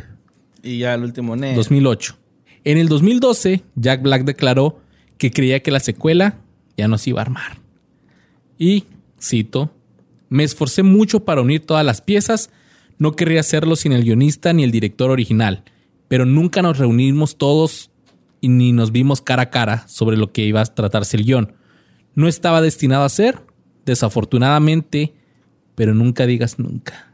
Y 0.60 0.78
ya 0.78 0.94
el 0.94 1.04
último, 1.04 1.36
ne. 1.36 1.54
2008. 1.54 2.16
En 2.64 2.78
el 2.78 2.88
2012, 2.88 3.62
Jack 3.76 4.02
Black 4.02 4.24
declaró 4.24 4.80
que 5.18 5.30
creía 5.30 5.62
que 5.62 5.70
la 5.70 5.78
secuela 5.78 6.38
ya 6.76 6.88
no 6.88 6.98
se 6.98 7.10
iba 7.10 7.20
a 7.20 7.22
armar. 7.22 7.63
Y, 8.58 8.84
cito, 9.20 9.70
me 10.28 10.44
esforcé 10.44 10.82
mucho 10.82 11.24
para 11.24 11.42
unir 11.42 11.64
todas 11.64 11.84
las 11.84 12.00
piezas, 12.00 12.50
no 12.98 13.12
querría 13.12 13.40
hacerlo 13.40 13.76
sin 13.76 13.92
el 13.92 14.04
guionista 14.04 14.52
ni 14.52 14.64
el 14.64 14.70
director 14.70 15.10
original, 15.10 15.64
pero 16.08 16.24
nunca 16.24 16.62
nos 16.62 16.78
reunimos 16.78 17.36
todos 17.36 17.90
y 18.40 18.48
ni 18.48 18.72
nos 18.72 18.92
vimos 18.92 19.20
cara 19.20 19.44
a 19.44 19.50
cara 19.50 19.86
sobre 19.88 20.16
lo 20.16 20.32
que 20.32 20.42
iba 20.42 20.60
a 20.60 20.64
tratarse 20.66 21.16
el 21.16 21.24
guion. 21.24 21.54
No 22.14 22.28
estaba 22.28 22.60
destinado 22.60 23.04
a 23.04 23.08
ser, 23.08 23.40
desafortunadamente, 23.84 25.14
pero 25.74 25.94
nunca 25.94 26.26
digas 26.26 26.58
nunca. 26.58 27.12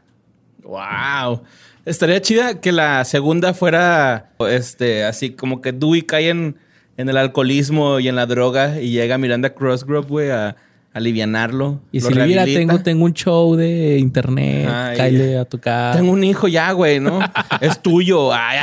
Wow. 0.63 1.43
Estaría 1.85 2.21
chida 2.21 2.61
que 2.61 2.71
la 2.71 3.03
segunda 3.05 3.53
fuera 3.53 4.33
este 4.49 5.03
así 5.03 5.31
como 5.31 5.61
que 5.61 5.71
Dewey 5.71 6.03
cae 6.03 6.29
en, 6.29 6.57
en 6.97 7.09
el 7.09 7.17
alcoholismo 7.17 7.99
y 7.99 8.07
en 8.07 8.15
la 8.15 8.27
droga 8.27 8.79
y 8.79 8.91
llega 8.91 9.17
Miranda 9.17 9.55
Crossgrove, 9.55 10.07
güey, 10.07 10.29
a, 10.29 10.55
alivianarlo. 10.93 11.81
Y 11.91 12.01
lo 12.01 12.09
si 12.09 12.13
le 12.13 12.27
mira, 12.27 12.45
tengo, 12.45 12.81
tengo 12.81 13.05
un 13.05 13.13
show 13.13 13.55
de 13.55 13.97
internet, 13.97 14.67
Ay, 14.69 15.35
a 15.35 15.45
tu 15.45 15.57
casa. 15.59 15.97
Tengo 15.97 16.11
un 16.11 16.23
hijo 16.23 16.47
ya, 16.47 16.71
güey, 16.71 16.99
¿no? 16.99 17.19
es 17.61 17.81
tuyo. 17.81 18.33
Ay, 18.33 18.59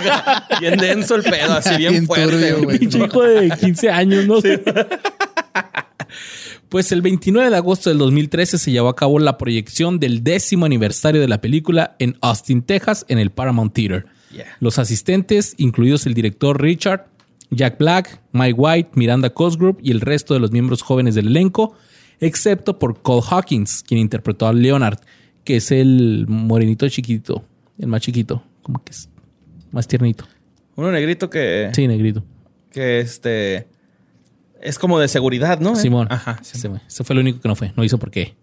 bien 0.60 0.78
denso 0.78 1.16
el 1.16 1.22
pedo, 1.22 1.54
así 1.54 1.76
bien, 1.76 1.92
Bien 1.92 2.06
fuerte, 2.06 2.30
turbio, 2.30 2.64
güey. 2.64 2.78
Pinche 2.78 2.98
hijo 2.98 3.22
de 3.22 3.50
15 3.50 3.90
años, 3.90 4.26
¿no? 4.26 4.38
Pues 6.68 6.90
el 6.90 7.02
29 7.02 7.50
de 7.50 7.56
agosto 7.56 7.88
del 7.88 8.00
2013 8.00 8.58
se 8.58 8.72
llevó 8.72 8.88
a 8.88 8.96
cabo 8.96 9.20
la 9.20 9.38
proyección 9.38 10.00
del 10.00 10.24
décimo 10.24 10.66
aniversario 10.66 11.20
de 11.20 11.28
la 11.28 11.40
película 11.40 11.94
en 12.00 12.16
Austin, 12.20 12.62
Texas, 12.62 13.06
en 13.08 13.20
el 13.20 13.30
Paramount 13.30 13.72
Theater. 13.72 14.06
Yeah. 14.32 14.46
Los 14.58 14.80
asistentes, 14.80 15.54
incluidos 15.58 16.04
el 16.06 16.14
director 16.14 16.60
Richard, 16.60 17.06
Jack 17.54 17.78
Black, 17.78 18.20
Mike 18.32 18.54
White, 18.56 18.90
Miranda 18.94 19.30
Cosgrove 19.30 19.78
y 19.82 19.90
el 19.90 20.00
resto 20.00 20.34
de 20.34 20.40
los 20.40 20.50
miembros 20.50 20.82
jóvenes 20.82 21.14
del 21.14 21.28
elenco, 21.28 21.74
excepto 22.20 22.78
por 22.78 23.02
Cole 23.02 23.22
Hawkins, 23.28 23.82
quien 23.82 24.00
interpretó 24.00 24.46
a 24.46 24.52
Leonard, 24.52 24.98
que 25.44 25.56
es 25.56 25.70
el 25.70 26.26
morenito 26.28 26.88
chiquito, 26.88 27.44
el 27.78 27.88
más 27.88 28.00
chiquito, 28.00 28.42
como 28.62 28.82
que 28.82 28.92
es 28.92 29.08
más 29.70 29.88
tiernito. 29.88 30.24
Uno 30.76 30.90
negrito 30.90 31.30
que. 31.30 31.70
Sí, 31.74 31.86
negrito. 31.86 32.24
Que 32.70 33.00
este. 33.00 33.68
Es 34.60 34.78
como 34.78 34.98
de 34.98 35.08
seguridad, 35.08 35.60
¿no? 35.60 35.76
Simón. 35.76 36.08
Ajá. 36.10 36.40
Ese, 36.40 37.04
fue 37.04 37.14
el 37.14 37.20
único 37.20 37.40
que 37.40 37.48
no 37.48 37.54
fue. 37.54 37.72
No 37.76 37.84
hizo 37.84 37.98
por 37.98 38.10
qué. 38.10 38.34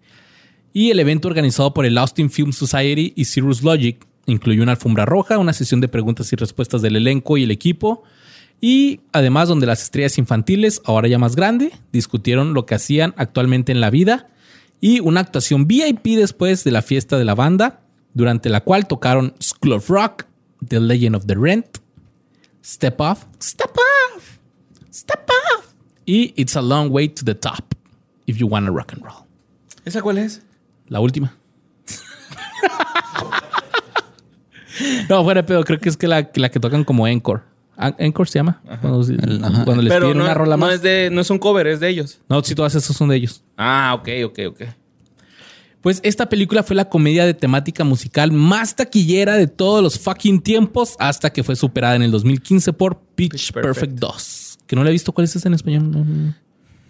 Y 0.72 0.90
el 0.90 1.00
evento 1.00 1.28
organizado 1.28 1.74
por 1.74 1.84
el 1.84 1.98
Austin 1.98 2.30
Film 2.30 2.52
Society 2.52 3.12
y 3.16 3.24
Cirrus 3.24 3.62
Logic 3.62 4.06
incluyó 4.26 4.62
una 4.62 4.72
alfombra 4.72 5.04
roja, 5.04 5.38
una 5.38 5.52
sesión 5.52 5.80
de 5.80 5.88
preguntas 5.88 6.32
y 6.32 6.36
respuestas 6.36 6.80
del 6.80 6.96
elenco 6.96 7.36
y 7.36 7.42
el 7.42 7.50
equipo. 7.50 8.04
Y 8.64 9.00
además 9.10 9.48
donde 9.48 9.66
las 9.66 9.82
estrellas 9.82 10.18
infantiles, 10.18 10.82
ahora 10.84 11.08
ya 11.08 11.18
más 11.18 11.34
grande, 11.34 11.72
discutieron 11.90 12.54
lo 12.54 12.64
que 12.64 12.76
hacían 12.76 13.12
actualmente 13.16 13.72
en 13.72 13.80
la 13.80 13.90
vida 13.90 14.28
y 14.80 15.00
una 15.00 15.18
actuación 15.18 15.66
VIP 15.66 16.16
después 16.16 16.62
de 16.62 16.70
la 16.70 16.80
fiesta 16.80 17.18
de 17.18 17.24
la 17.24 17.34
banda, 17.34 17.80
durante 18.14 18.50
la 18.50 18.60
cual 18.60 18.86
tocaron 18.86 19.34
School 19.42 19.72
of 19.72 19.90
Rock, 19.90 20.26
The 20.66 20.78
Legend 20.78 21.16
of 21.16 21.26
the 21.26 21.34
Rent, 21.34 21.78
Step 22.64 23.00
Off, 23.00 23.24
Step 23.42 23.76
Off, 23.76 24.38
Step 24.92 25.28
Off 25.28 25.66
y 26.06 26.32
It's 26.36 26.54
a 26.54 26.62
Long 26.62 26.92
Way 26.92 27.08
to 27.08 27.24
the 27.24 27.34
Top, 27.34 27.74
If 28.26 28.36
You 28.36 28.46
Wanna 28.46 28.70
Rock 28.70 28.92
and 28.92 29.02
Roll. 29.02 29.26
¿Esa 29.84 30.02
cuál 30.02 30.18
es? 30.18 30.40
La 30.86 31.00
última. 31.00 31.36
no, 35.08 35.24
fuera 35.24 35.42
de 35.42 35.48
pedo, 35.48 35.64
creo 35.64 35.80
que 35.80 35.88
es 35.88 35.96
que 35.96 36.06
la, 36.06 36.30
la 36.36 36.48
que 36.48 36.60
tocan 36.60 36.84
como 36.84 37.08
Encore. 37.08 37.50
An- 37.86 37.94
Encore 37.98 38.30
se 38.30 38.38
llama. 38.38 38.60
Cuando, 38.80 39.00
El- 39.02 39.44
ajá. 39.44 39.64
cuando 39.64 39.82
les 39.82 39.92
Pero 39.92 40.06
piden 40.06 40.18
no, 40.18 40.24
una 40.24 40.34
rola 40.34 40.56
no 40.56 40.66
más. 40.66 40.74
es 40.76 40.82
de, 40.82 41.10
no 41.12 41.20
es 41.20 41.30
un 41.30 41.38
cover, 41.38 41.66
es 41.66 41.80
de 41.80 41.88
ellos. 41.88 42.20
No, 42.28 42.42
sí, 42.42 42.54
todas 42.54 42.74
esas 42.74 42.96
son 42.96 43.08
de 43.08 43.16
ellos. 43.16 43.42
Ah, 43.56 43.94
ok, 43.98 44.08
ok, 44.26 44.38
ok. 44.48 44.62
Pues 45.80 45.98
esta 46.04 46.28
película 46.28 46.62
fue 46.62 46.76
la 46.76 46.88
comedia 46.88 47.26
de 47.26 47.34
temática 47.34 47.82
musical 47.82 48.30
más 48.30 48.76
taquillera 48.76 49.36
de 49.36 49.48
todos 49.48 49.82
los 49.82 49.98
fucking 49.98 50.40
tiempos 50.40 50.94
hasta 51.00 51.32
que 51.32 51.42
fue 51.42 51.56
superada 51.56 51.96
en 51.96 52.02
el 52.02 52.12
2015 52.12 52.72
por 52.72 53.00
Pitch, 53.16 53.32
Pitch 53.32 53.52
Perfect. 53.52 53.98
Perfect. 53.98 53.98
2. 53.98 54.58
Que 54.68 54.76
no 54.76 54.84
la 54.84 54.90
he 54.90 54.92
visto. 54.92 55.10
¿Cuál 55.12 55.24
es 55.24 55.34
esa 55.34 55.48
en 55.48 55.54
español? 55.54 55.90
No, 55.90 56.04
no. 56.04 56.34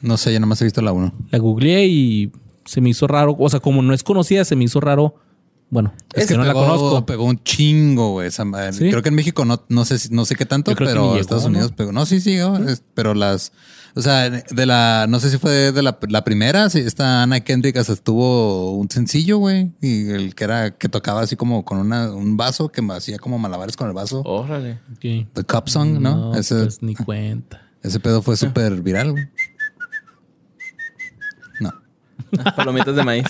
No 0.02 0.16
sé, 0.18 0.32
yo 0.32 0.40
nomás 0.40 0.61
he 0.61 0.64
visto 0.64 0.82
la 0.82 0.92
uno. 0.92 1.14
La 1.30 1.38
googleé 1.38 1.87
y 1.87 2.32
se 2.66 2.82
me 2.82 2.90
hizo 2.90 3.06
raro. 3.06 3.34
O 3.38 3.49
sea, 3.49 3.61
como 3.61 3.80
no 3.80 3.94
es 3.94 4.02
conocida, 4.02 4.44
se 4.44 4.56
me 4.56 4.64
hizo 4.64 4.78
raro. 4.80 5.14
Bueno, 5.73 5.91
es, 6.12 6.26
que 6.26 6.37
no 6.37 6.45
la 6.45 6.52
conozco. 6.52 7.07
Pegó 7.07 7.25
un 7.25 7.43
chingo, 7.43 8.11
güey. 8.12 8.29
esa 8.29 8.45
madre. 8.45 8.75
¿Sí? 8.75 8.91
Creo 8.91 9.02
que 9.02 9.09
en 9.09 9.14
México 9.14 9.47
no, 9.47 9.64
no 9.71 9.87
sé 9.87 9.99
si- 9.99 10.11
no 10.11 10.26
sé 10.26 10.37
qué 10.37 10.45
tanto, 10.45 10.75
pero 10.76 10.91
llegó, 10.91 11.17
Estados 11.17 11.45
¿no? 11.45 11.49
Unidos 11.49 11.73
pegó. 11.73 11.93
No, 11.93 12.05
sí, 12.05 12.21
sí, 12.21 12.35
es- 12.37 12.83
pero 12.93 13.14
las, 13.14 13.52
o 13.95 14.02
sea, 14.02 14.29
de 14.29 14.67
la, 14.67 15.07
no 15.09 15.19
sé 15.19 15.31
si 15.31 15.38
fue 15.38 15.73
de 15.73 15.81
la, 15.83 15.99
la 16.11 16.25
primera, 16.25 16.69
sí, 16.69 16.81
esta 16.81 17.23
Ana 17.23 17.41
Kendrick 17.41 17.75
hasta 17.79 17.95
estuvo 17.95 18.73
un 18.73 18.91
sencillo, 18.91 19.38
güey, 19.38 19.73
y 19.81 20.11
el 20.11 20.35
que 20.35 20.45
era, 20.45 20.73
que 20.76 20.91
tocaba 20.91 21.23
así 21.23 21.37
como 21.37 21.64
con 21.64 21.79
una, 21.79 22.12
un 22.12 22.37
vaso, 22.37 22.69
que 22.69 22.83
hacía 22.93 23.17
como 23.19 23.38
malabares 23.38 23.75
con 23.75 23.88
el 23.88 23.95
vaso. 23.95 24.21
Órale. 24.26 24.79
Ok. 24.93 25.26
The 25.33 25.45
Cup 25.49 25.71
Song, 25.71 25.99
¿no? 26.00 26.35
ese, 26.35 26.57
pues 26.57 26.83
ni 26.83 26.95
cuenta. 26.95 27.62
ese 27.83 27.99
pedo 27.99 28.21
fue 28.21 28.37
súper 28.37 28.83
viral, 28.83 29.12
güey. 29.12 29.25
Palomitas 32.57 32.95
de 32.97 33.02
maíz. 33.04 33.25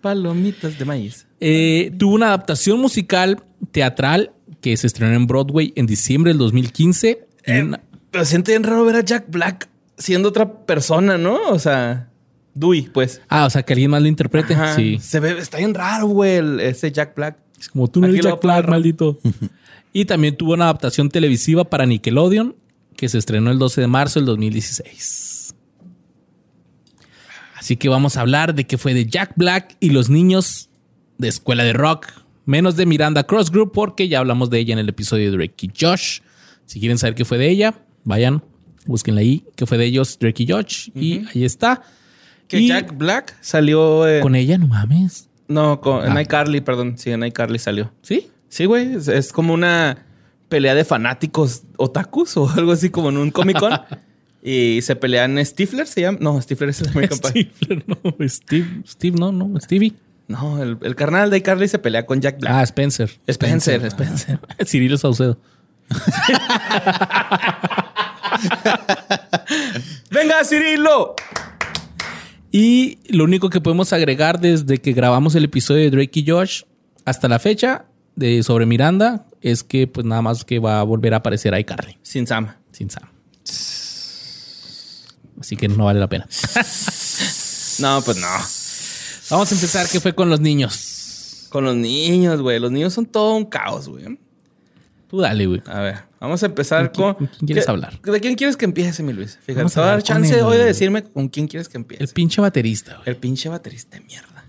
Palomitas 0.00 0.78
de 0.78 0.84
maíz. 0.84 1.26
Eh, 1.40 1.92
tuvo 1.98 2.14
una 2.14 2.28
adaptación 2.28 2.80
musical 2.80 3.42
teatral 3.72 4.32
que 4.60 4.76
se 4.76 4.86
estrenó 4.86 5.14
en 5.14 5.26
Broadway 5.26 5.72
en 5.76 5.86
diciembre 5.86 6.30
del 6.30 6.38
2015. 6.38 7.26
en 7.44 7.68
una- 7.68 7.80
Pero 8.10 8.24
siente 8.24 8.52
bien 8.52 8.62
raro 8.64 8.84
ver 8.84 8.96
a 8.96 9.00
Jack 9.04 9.24
Black 9.28 9.68
siendo 9.98 10.28
otra 10.30 10.50
persona, 10.66 11.18
¿no? 11.18 11.40
O 11.50 11.58
sea, 11.58 12.08
Dewey, 12.54 12.82
pues. 12.82 13.20
Ah, 13.28 13.44
o 13.46 13.50
sea, 13.50 13.62
que 13.62 13.72
alguien 13.74 13.90
más 13.90 14.00
lo 14.02 14.08
interprete. 14.08 14.54
Ajá. 14.54 14.74
Sí. 14.74 14.98
Se 15.00 15.20
ve, 15.20 15.38
está 15.38 15.58
bien 15.58 15.74
raro, 15.74 16.06
güey, 16.08 16.36
el- 16.36 16.60
ese 16.60 16.90
Jack 16.90 17.14
Black. 17.14 17.36
Es 17.60 17.68
como 17.68 17.88
tú 17.88 18.00
no 18.00 18.06
eres 18.08 18.22
Jack 18.22 18.42
Black, 18.42 18.68
maldito. 18.68 19.18
y 19.92 20.04
también 20.06 20.36
tuvo 20.36 20.54
una 20.54 20.64
adaptación 20.64 21.08
televisiva 21.10 21.64
para 21.64 21.86
Nickelodeon 21.86 22.54
que 22.96 23.08
se 23.10 23.18
estrenó 23.18 23.50
el 23.50 23.58
12 23.58 23.82
de 23.82 23.86
marzo 23.86 24.18
del 24.20 24.26
2016. 24.26 25.35
Así 27.66 27.76
que 27.76 27.88
vamos 27.88 28.16
a 28.16 28.20
hablar 28.20 28.54
de 28.54 28.64
qué 28.64 28.78
fue 28.78 28.94
de 28.94 29.06
Jack 29.06 29.32
Black 29.34 29.76
y 29.80 29.90
los 29.90 30.08
niños 30.08 30.70
de 31.18 31.26
Escuela 31.26 31.64
de 31.64 31.72
Rock. 31.72 32.06
Menos 32.44 32.76
de 32.76 32.86
Miranda 32.86 33.24
Cross 33.24 33.50
Group 33.50 33.72
porque 33.74 34.06
ya 34.06 34.20
hablamos 34.20 34.50
de 34.50 34.60
ella 34.60 34.74
en 34.74 34.78
el 34.78 34.88
episodio 34.88 35.32
de 35.32 35.36
Drake 35.36 35.66
y 35.66 35.70
Josh. 35.76 36.20
Si 36.64 36.78
quieren 36.78 36.96
saber 36.96 37.16
qué 37.16 37.24
fue 37.24 37.38
de 37.38 37.50
ella, 37.50 37.74
vayan, 38.04 38.44
búsquenla 38.86 39.20
ahí, 39.22 39.42
qué 39.56 39.66
fue 39.66 39.78
de 39.78 39.86
ellos, 39.86 40.16
Drake 40.16 40.44
y 40.44 40.46
Josh. 40.48 40.90
Y 40.94 41.26
ahí 41.34 41.44
está. 41.44 41.82
Que 42.46 42.60
Y 42.60 42.68
Jack 42.68 42.96
Black 42.96 43.36
salió 43.40 44.04
con 44.22 44.36
ella, 44.36 44.58
no 44.58 44.68
mames. 44.68 45.28
No, 45.48 45.80
con, 45.80 46.04
en 46.06 46.16
Ah. 46.16 46.22
iCarly, 46.22 46.60
perdón. 46.60 46.96
Sí, 46.96 47.10
en 47.10 47.24
iCarly 47.24 47.58
salió. 47.58 47.90
¿Sí? 48.00 48.28
Sí, 48.48 48.66
güey. 48.66 48.94
Es, 48.94 49.08
es 49.08 49.32
como 49.32 49.52
una 49.52 50.06
pelea 50.48 50.76
de 50.76 50.84
fanáticos 50.84 51.64
otakus 51.78 52.36
o 52.36 52.48
algo 52.48 52.70
así 52.70 52.90
como 52.90 53.08
en 53.08 53.16
un 53.16 53.32
Comic 53.32 53.58
Con. 53.58 53.72
y 54.42 54.80
se 54.82 54.96
pelean 54.96 55.44
Stifler, 55.44 55.86
se 55.86 56.02
llama. 56.02 56.18
No, 56.20 56.40
Stifler 56.40 56.70
es 56.70 56.80
el 56.82 56.88
American 56.88 57.18
Pie. 57.32 57.50
Steve, 57.56 57.84
no, 57.86 58.28
Steve, 58.28 58.66
Steve, 58.86 59.16
no, 59.18 59.32
no, 59.32 59.60
Stevie. 59.60 59.92
No, 60.28 60.62
el, 60.62 60.78
el 60.82 60.94
carnal 60.96 61.30
de 61.30 61.38
iCarly 61.38 61.68
se 61.68 61.78
pelea 61.78 62.04
con 62.06 62.20
Jack 62.20 62.40
Black. 62.40 62.52
Ah, 62.52 62.62
Spencer. 62.62 63.10
Spencer, 63.26 63.84
Spencer. 63.86 64.40
Cirilo 64.66 64.98
Saucedo. 64.98 65.38
¡Venga, 70.10 70.44
Cirilo! 70.44 71.14
Y 72.50 72.98
lo 73.08 73.24
único 73.24 73.50
que 73.50 73.60
podemos 73.60 73.92
agregar 73.92 74.40
desde 74.40 74.78
que 74.78 74.92
grabamos 74.92 75.34
el 75.34 75.44
episodio 75.44 75.82
de 75.82 75.90
Drake 75.90 76.20
y 76.20 76.26
Josh 76.28 76.62
hasta 77.04 77.28
la 77.28 77.38
fecha 77.38 77.84
de 78.14 78.42
sobre 78.42 78.66
Miranda 78.66 79.26
es 79.42 79.62
que 79.62 79.86
pues 79.86 80.06
nada 80.06 80.22
más 80.22 80.44
que 80.44 80.58
va 80.58 80.80
a 80.80 80.82
volver 80.82 81.12
a 81.14 81.18
aparecer 81.18 81.56
iCarly 81.58 81.98
Sin 82.02 82.26
Sam. 82.26 82.48
sin 82.72 82.88
Sam. 82.90 83.04
Así 85.40 85.56
que 85.56 85.68
no 85.68 85.84
vale 85.84 86.00
la 86.00 86.08
pena. 86.08 86.26
No, 87.78 88.00
pues 88.02 88.16
no. 88.16 88.26
Vamos 89.30 89.52
a 89.52 89.54
empezar 89.54 89.86
qué 89.92 90.00
fue 90.00 90.14
con 90.14 90.30
los 90.30 90.40
niños. 90.40 91.46
Con 91.50 91.64
los 91.64 91.76
niños, 91.76 92.40
güey. 92.40 92.58
Los 92.58 92.72
niños 92.72 92.94
son 92.94 93.04
todo 93.04 93.34
un 93.34 93.44
caos, 93.44 93.86
güey. 93.88 94.18
Tú 95.08 95.20
dale, 95.20 95.46
güey. 95.46 95.62
A 95.66 95.80
ver, 95.80 95.96
vamos 96.18 96.42
a 96.42 96.46
empezar 96.46 96.90
¿Con 96.90 97.14
con. 97.14 97.26
quién- 97.26 97.46
quieres 97.46 97.64
¿Qué- 97.66 97.70
hablar? 97.70 98.00
¿De 98.00 98.20
quién 98.20 98.34
quieres 98.34 98.56
que 98.56 98.64
empiece, 98.64 99.02
mi 99.02 99.12
Luis? 99.12 99.36
Fíjate, 99.42 99.56
Vamos 99.58 99.74
te 99.74 99.80
a 99.80 99.82
voy 99.82 99.88
a 99.88 99.92
dar 99.92 100.02
chance 100.02 100.42
hoy 100.42 100.56
de 100.56 100.64
decirme 100.64 101.04
con 101.04 101.28
quién 101.28 101.48
quieres 101.48 101.68
que 101.68 101.76
empiece. 101.76 102.02
El 102.02 102.08
pinche 102.10 102.40
baterista, 102.40 102.94
güey. 102.94 103.02
El 103.10 103.16
pinche 103.16 103.48
baterista 103.50 103.98
de 103.98 104.04
mierda. 104.04 104.44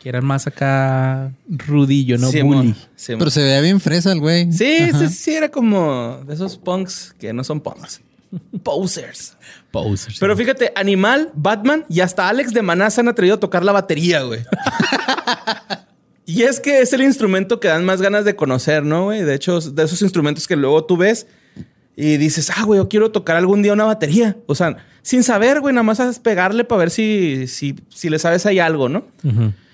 Que 0.00 0.08
eran 0.08 0.24
más 0.24 0.46
acá 0.46 1.30
rudillo, 1.48 2.16
no 2.16 2.30
Simón, 2.30 2.56
bully. 2.58 2.74
Simón. 2.96 3.18
Pero 3.18 3.30
se 3.30 3.42
veía 3.42 3.60
bien 3.60 3.80
fresa 3.80 4.12
el 4.12 4.20
güey. 4.20 4.50
Sí, 4.50 4.78
Ajá. 4.92 4.98
sí, 5.08 5.14
sí, 5.14 5.34
era 5.34 5.50
como 5.50 6.22
de 6.26 6.32
esos 6.34 6.56
punks 6.56 7.14
que 7.18 7.32
no 7.34 7.44
son 7.44 7.60
punks. 7.60 8.00
Posers. 8.64 9.36
Pero 10.20 10.36
fíjate, 10.36 10.72
Animal, 10.74 11.30
Batman 11.34 11.84
y 11.88 12.00
hasta 12.00 12.28
Alex 12.28 12.52
de 12.52 12.62
Maná 12.62 12.90
se 12.90 13.00
han 13.00 13.08
atrevido 13.08 13.36
a 13.36 13.40
tocar 13.40 13.64
la 13.64 13.72
batería, 13.72 14.22
güey. 14.22 14.40
y 16.26 16.42
es 16.42 16.60
que 16.60 16.80
es 16.80 16.92
el 16.92 17.02
instrumento 17.02 17.60
que 17.60 17.68
dan 17.68 17.84
más 17.84 18.00
ganas 18.02 18.24
de 18.24 18.36
conocer, 18.36 18.84
¿no, 18.84 19.04
güey? 19.04 19.22
De 19.22 19.34
hecho, 19.34 19.60
de 19.60 19.84
esos 19.84 20.02
instrumentos 20.02 20.46
que 20.46 20.56
luego 20.56 20.84
tú 20.84 20.96
ves 20.96 21.26
y 21.96 22.18
dices, 22.18 22.50
ah, 22.54 22.64
güey, 22.64 22.78
yo 22.78 22.88
quiero 22.88 23.10
tocar 23.10 23.36
algún 23.36 23.62
día 23.62 23.72
una 23.72 23.84
batería. 23.84 24.36
O 24.46 24.54
sea, 24.54 24.76
sin 25.02 25.22
saber, 25.22 25.60
güey, 25.60 25.74
nada 25.74 25.82
más 25.82 25.98
haces 25.98 26.18
pegarle 26.18 26.64
para 26.64 26.80
ver 26.80 26.90
si, 26.90 27.46
si, 27.46 27.74
si 27.88 28.10
le 28.10 28.18
sabes 28.18 28.44
ahí 28.44 28.58
algo, 28.58 28.88
¿no? 28.88 29.06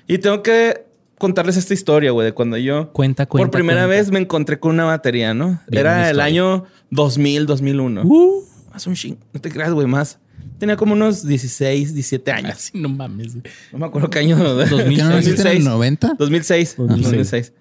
Y 0.06 0.18
tengo 0.18 0.42
que 0.42 0.84
contarles 1.18 1.56
esta 1.56 1.72
historia, 1.72 2.10
güey, 2.10 2.26
de 2.26 2.32
cuando 2.32 2.56
yo 2.56 2.92
Cuenta, 2.92 3.26
por 3.26 3.50
primera 3.50 3.82
cuenta. 3.82 3.96
vez 3.96 4.10
me 4.10 4.18
encontré 4.18 4.58
con 4.58 4.72
una 4.72 4.84
batería, 4.84 5.34
¿no? 5.34 5.60
Bien, 5.68 5.80
Era 5.80 6.10
el 6.10 6.20
año 6.20 6.64
2000, 6.90 7.46
2001. 7.46 8.02
Uh, 8.04 8.44
Más 8.72 8.87
un 8.87 8.94
ching. 8.94 9.16
No 9.32 9.40
te 9.40 9.50
creas, 9.50 9.72
güey, 9.72 9.87
más. 9.87 10.18
Tenía 10.58 10.76
como 10.76 10.94
unos 10.94 11.26
16, 11.26 11.94
17 11.94 12.32
años. 12.32 12.52
así 12.56 12.78
no 12.78 12.88
mames. 12.88 13.32
güey. 13.35 13.44
No 13.72 13.78
me 13.78 13.87
acuerdo 13.87 14.08
qué 14.11 14.20
año. 14.20 14.37
Dos 14.37 14.68
¿Qué 14.68 14.96
no 14.96 15.08
naciste 15.11 15.42
en 15.42 15.48
el 15.58 15.64
90? 15.64 16.14
2006. 16.18 16.74
2006. 16.78 17.04
2006. 17.04 17.52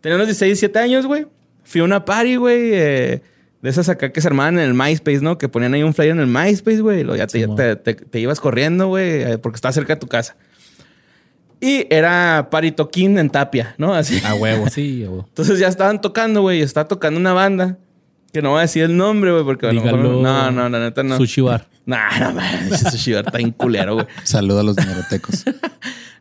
Tenía 0.00 0.16
unos 0.16 0.26
16, 0.28 0.48
17 0.60 0.78
años, 0.78 1.06
güey. 1.06 1.26
Fui 1.64 1.80
a 1.80 1.84
una 1.84 2.04
party, 2.04 2.36
güey. 2.36 2.70
eh, 2.74 3.22
de 3.62 3.70
esas 3.70 3.88
acá 3.88 4.12
que 4.12 4.20
se 4.20 4.28
armaban 4.28 4.58
en 4.58 4.64
el 4.66 4.74
MySpace, 4.74 5.20
¿no? 5.22 5.38
Que 5.38 5.48
ponían 5.48 5.72
ahí 5.72 5.82
un 5.82 5.94
flyer 5.94 6.10
en 6.12 6.20
el 6.20 6.26
MySpace, 6.26 6.80
güey. 6.82 7.04
Ya 7.16 7.26
te, 7.26 7.40
Simón. 7.40 7.56
te, 7.56 7.76
te- 7.76 7.94
te 7.94 8.20
ibas 8.20 8.38
corriendo, 8.38 8.88
güey, 8.88 9.22
eh, 9.22 9.38
porque 9.38 9.56
estaba 9.56 9.72
cerca 9.72 9.94
de 9.94 10.00
tu 10.00 10.06
casa. 10.06 10.36
Y 11.60 11.86
era 11.88 12.48
party 12.50 12.72
toquín 12.72 13.16
en 13.16 13.30
Tapia, 13.30 13.74
¿no? 13.78 13.94
Así. 13.94 14.20
A 14.24 14.34
huevo, 14.34 14.68
sí, 14.70 15.04
a 15.04 15.08
huevo. 15.10 15.24
Entonces 15.28 15.58
ya 15.58 15.68
estaban 15.68 16.00
tocando, 16.02 16.42
güey. 16.42 16.60
Estaba 16.60 16.86
tocando 16.88 17.18
una 17.18 17.32
banda. 17.32 17.78
Que 18.34 18.42
no 18.42 18.50
voy 18.50 18.58
a 18.58 18.62
decir 18.62 18.82
el 18.82 18.96
nombre, 18.96 19.30
güey, 19.30 19.44
porque 19.44 19.68
Dígalo. 19.68 20.20
No, 20.20 20.50
no, 20.50 20.68
la 20.68 20.80
neta 20.80 21.04
no. 21.04 21.16
Sushi 21.16 21.40
bar. 21.40 21.68
Nah, 21.86 22.18
no 22.18 22.32
mames. 22.32 22.80
Sushi 22.90 23.12
bar 23.12 23.26
está 23.26 23.38
bien 23.38 23.52
culero, 23.52 23.94
güey. 23.94 24.06
Saluda 24.24 24.60
a 24.60 24.64
los 24.64 24.76
negrotecos. 24.76 25.44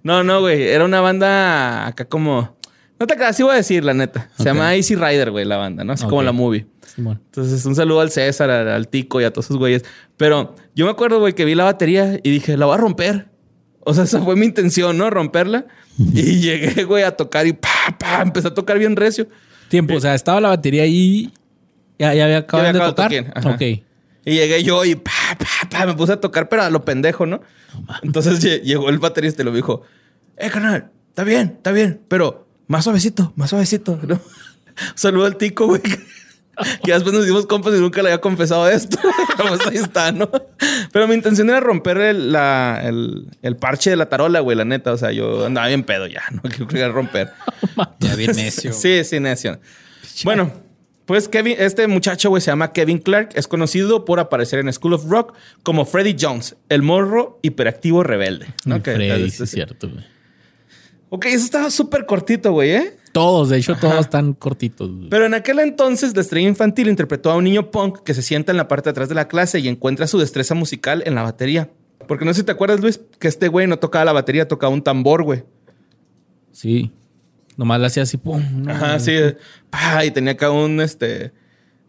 No, 0.04 0.22
no, 0.22 0.42
güey. 0.42 0.64
Era 0.64 0.84
una 0.84 1.00
banda 1.00 1.88
acá 1.88 2.04
como. 2.04 2.58
No 3.00 3.08
te 3.08 3.16
creas, 3.16 3.38
sí 3.38 3.44
voy 3.44 3.54
a 3.54 3.56
decir, 3.56 3.86
la 3.86 3.94
neta. 3.94 4.30
Se 4.38 4.44
llama 4.44 4.76
Easy 4.76 4.96
Rider, 4.96 5.32
güey, 5.32 5.46
la 5.46 5.56
banda, 5.56 5.86
¿no? 5.86 5.94
Así 5.94 6.06
como 6.06 6.22
la 6.22 6.34
movie. 6.34 6.68
Simón. 6.86 7.22
Entonces, 7.24 7.66
un 7.66 7.74
saludo 7.74 8.02
al 8.02 8.12
César, 8.12 8.50
al, 8.50 8.68
al 8.68 8.90
Tico 8.90 9.22
y 9.22 9.24
a 9.24 9.32
todos 9.32 9.46
esos 9.46 9.58
güeyes. 9.58 9.86
Pero 10.18 10.56
yo 10.76 10.84
me 10.84 10.92
acuerdo, 10.92 11.20
güey, 11.20 11.32
que 11.34 11.46
vi 11.46 11.56
la 11.56 11.64
batería 11.64 12.20
y 12.22 12.32
dije, 12.32 12.58
la 12.58 12.66
voy 12.66 12.76
a 12.76 12.78
romper. 12.80 13.30
O 13.80 13.94
sea, 13.94 14.04
esa 14.04 14.22
fue 14.22 14.36
mi 14.36 14.46
intención, 14.46 14.98
¿no? 14.98 15.10
Romperla. 15.10 15.68
Y 15.98 16.42
llegué, 16.42 16.84
güey, 16.84 17.04
a 17.04 17.12
tocar 17.16 17.48
y 17.48 17.54
pa, 17.54 17.70
pa, 17.98 18.22
empecé 18.22 18.50
a 18.50 18.54
tocar 18.54 18.78
bien 18.78 18.98
recio. 18.98 19.28
Tiempo, 19.70 19.96
o 19.96 20.00
sea, 20.02 20.16
estaba 20.16 20.42
la 20.42 20.50
batería 20.50 20.84
ahí. 20.84 21.32
Ya, 22.00 22.14
ya 22.14 22.26
había 22.26 22.38
acabado 22.40 22.72
de 22.74 22.80
acabado 22.80 22.96
tocar. 22.96 23.54
Ok. 23.56 23.62
Y 24.26 24.36
llegué 24.36 24.64
yo 24.64 24.86
y 24.86 24.96
pa, 24.96 25.12
pa, 25.38 25.70
pa, 25.70 25.86
me 25.86 25.94
puse 25.96 26.14
a 26.14 26.20
tocar, 26.22 26.48
pero 26.50 26.64
a 26.64 26.70
lo 26.70 26.86
pendejo, 26.86 27.26
¿no? 27.26 27.42
Entonces 28.04 28.42
lle- 28.44 28.62
llegó 28.62 28.90
el 28.90 29.00
baterista 29.00 29.42
y 29.42 29.46
lo 29.46 29.52
dijo, 29.52 29.82
eh, 30.38 30.50
canal, 30.50 30.92
está 31.10 31.24
bien, 31.26 31.54
está 31.58 31.72
bien, 31.72 32.02
pero 32.08 32.48
más 32.68 32.86
suavecito, 32.86 33.34
más 33.36 33.50
suavecito, 33.50 34.00
¿no? 34.08 34.20
Saludo 34.96 35.26
al 35.26 35.36
tico, 35.38 35.68
güey. 35.68 35.82
Que 36.84 36.94
después 36.94 37.14
nos 37.16 37.26
dimos 37.26 37.48
compas 37.48 37.74
y 37.74 37.80
nunca 37.80 38.02
le 38.04 38.10
había 38.10 38.22
confesado 38.22 38.70
esto. 38.70 39.00
Pero 39.38 39.50
pues 39.50 39.66
ahí 39.66 39.78
está, 39.78 40.12
¿no? 40.12 40.30
Pero 40.92 41.08
mi 41.08 41.16
intención 41.16 41.50
era 41.50 41.60
romper 41.60 41.98
el, 41.98 42.32
la- 42.32 42.80
el- 42.84 43.26
el 43.42 43.56
parche 43.58 43.90
de 43.90 43.96
la 43.96 44.08
tarola, 44.08 44.40
güey, 44.40 44.56
la 44.56 44.64
neta. 44.64 44.92
O 44.94 44.98
sea, 44.98 45.12
yo 45.12 45.48
andaba 45.48 45.66
bien 45.68 45.84
pedo 45.84 46.06
ya, 46.06 46.22
no 46.32 46.42
que 46.50 46.68
quería 46.68 46.90
romper. 46.90 47.32
Ya 48.00 48.16
bien 48.16 48.36
necio. 48.36 48.72
Sí, 48.72 49.04
sí, 49.04 49.20
necio. 49.20 49.60
Bueno, 50.26 50.54
pues 51.06 51.28
Kevin, 51.28 51.56
este 51.60 51.88
muchacho, 51.88 52.30
güey, 52.30 52.42
se 52.42 52.52
llama 52.52 52.72
Kevin 52.72 52.98
Clark. 53.00 53.30
Es 53.36 53.48
conocido 53.48 54.06
por 54.06 54.20
aparecer 54.20 54.60
en 54.60 54.72
School 54.72 54.94
of 54.94 55.06
Rock 55.10 55.34
como 55.64 55.86
Freddie 55.86 56.16
Jones, 56.20 56.56
el 56.70 56.82
morro 56.82 57.40
hiperactivo 57.42 58.04
rebelde. 58.04 58.48
¿no? 58.66 58.82
Que- 58.82 58.94
Freddy, 58.94 59.24
este, 59.26 59.38
sí, 59.38 59.44
es 59.44 59.50
cierto, 59.52 59.90
güey. 59.90 60.06
Ok, 61.10 61.26
eso 61.26 61.46
estaba 61.46 61.70
súper 61.70 62.06
cortito, 62.06 62.52
güey, 62.54 62.72
¿eh? 62.72 62.98
Todos, 63.12 63.50
de 63.50 63.58
hecho, 63.58 63.76
todos 63.76 64.00
están 64.00 64.34
cortitos. 64.34 64.90
güey. 64.92 65.10
Pero 65.10 65.28
en 65.28 65.36
aquel 65.36 65.60
entonces, 65.60 66.16
la 66.16 66.22
estrella 66.22 66.48
infantil 66.48 66.88
interpretó 66.88 67.30
a 67.30 67.36
un 67.36 67.44
niño 67.44 67.70
punk 67.70 68.00
que 68.02 68.16
se 68.16 68.24
sienta 68.24 68.52
en 68.52 68.58
la 68.58 68.68
parte 68.68 68.86
de 68.86 68.92
atrás 68.92 69.10
de 69.10 69.14
la 69.16 69.28
clase 69.28 69.60
y 69.60 69.68
encuentra 69.68 70.08
su 70.08 70.18
destreza 70.18 70.56
musical 70.56 71.04
en 71.06 71.14
la 71.14 71.22
batería. 71.22 71.70
Porque 72.08 72.26
no 72.26 72.34
sé 72.34 72.40
si 72.40 72.46
te 72.48 72.52
acuerdas, 72.52 72.80
Luis, 72.80 73.00
que 73.20 73.28
este 73.28 73.48
güey 73.50 73.68
no 73.68 73.78
tocaba 73.78 74.06
la 74.06 74.14
batería, 74.14 74.48
tocaba 74.48 74.74
un 74.74 74.82
tambor, 74.82 75.22
güey. 75.24 75.44
Sí. 76.52 76.92
Nomás 77.58 77.80
la 77.80 77.88
hacía 77.88 78.04
así, 78.04 78.18
pum. 78.18 78.42
no, 78.64 78.72
Ajá, 78.72 79.00
sí. 79.00 79.14
pa, 79.70 80.04
y 80.06 80.12
tenía 80.12 80.34
acá 80.34 80.50
un, 80.52 80.82
este... 80.82 81.32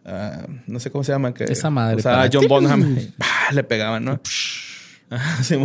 ah, 0.05 0.45
no 0.67 0.79
sé 0.79 0.91
cómo 0.91 1.03
se 1.03 1.11
llama. 1.11 1.33
Que, 1.33 1.45
Esa 1.45 1.69
madre 1.69 1.95
O 1.97 1.99
sea, 1.99 2.29
John 2.31 2.47
Bonham. 2.47 2.95
pa, 3.17 3.53
le 3.53 3.63
pegaban, 3.63 4.05
¿no? 4.05 4.19
Ajá, 5.09 5.43
sí, 5.43 5.55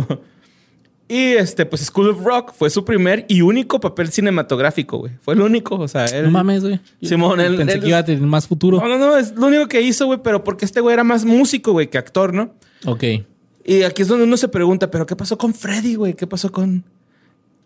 y 1.13 1.33
este, 1.33 1.65
pues 1.65 1.81
School 1.81 2.11
of 2.11 2.23
Rock 2.23 2.53
fue 2.53 2.69
su 2.69 2.85
primer 2.85 3.25
y 3.27 3.41
único 3.41 3.81
papel 3.81 4.09
cinematográfico, 4.13 4.99
güey. 4.99 5.11
Fue 5.21 5.33
el 5.33 5.41
único. 5.41 5.75
O 5.75 5.87
sea, 5.89 6.05
él... 6.05 6.23
No 6.23 6.31
mames, 6.31 6.63
güey. 6.63 6.79
Simón, 7.01 7.41
él- 7.41 7.57
Pensé 7.57 7.73
él- 7.73 7.81
que 7.81 7.87
iba 7.89 7.97
a 7.97 8.05
tener 8.05 8.21
más 8.21 8.47
futuro. 8.47 8.79
No, 8.79 8.87
no, 8.87 8.97
no. 8.97 9.17
Es 9.17 9.35
lo 9.35 9.47
único 9.47 9.67
que 9.67 9.81
hizo, 9.81 10.05
güey. 10.05 10.21
Pero 10.23 10.45
porque 10.45 10.63
este 10.63 10.79
güey 10.79 10.93
era 10.93 11.03
más 11.03 11.25
músico, 11.25 11.73
güey, 11.73 11.89
que 11.89 11.97
actor, 11.97 12.33
¿no? 12.33 12.53
Ok. 12.85 13.03
Y 13.65 13.83
aquí 13.83 14.03
es 14.03 14.07
donde 14.07 14.23
uno 14.23 14.37
se 14.37 14.47
pregunta, 14.47 14.89
¿pero 14.89 15.05
qué 15.05 15.17
pasó 15.17 15.37
con 15.37 15.53
Freddy, 15.53 15.95
güey? 15.95 16.13
¿Qué 16.13 16.27
pasó 16.27 16.49
con...? 16.49 16.85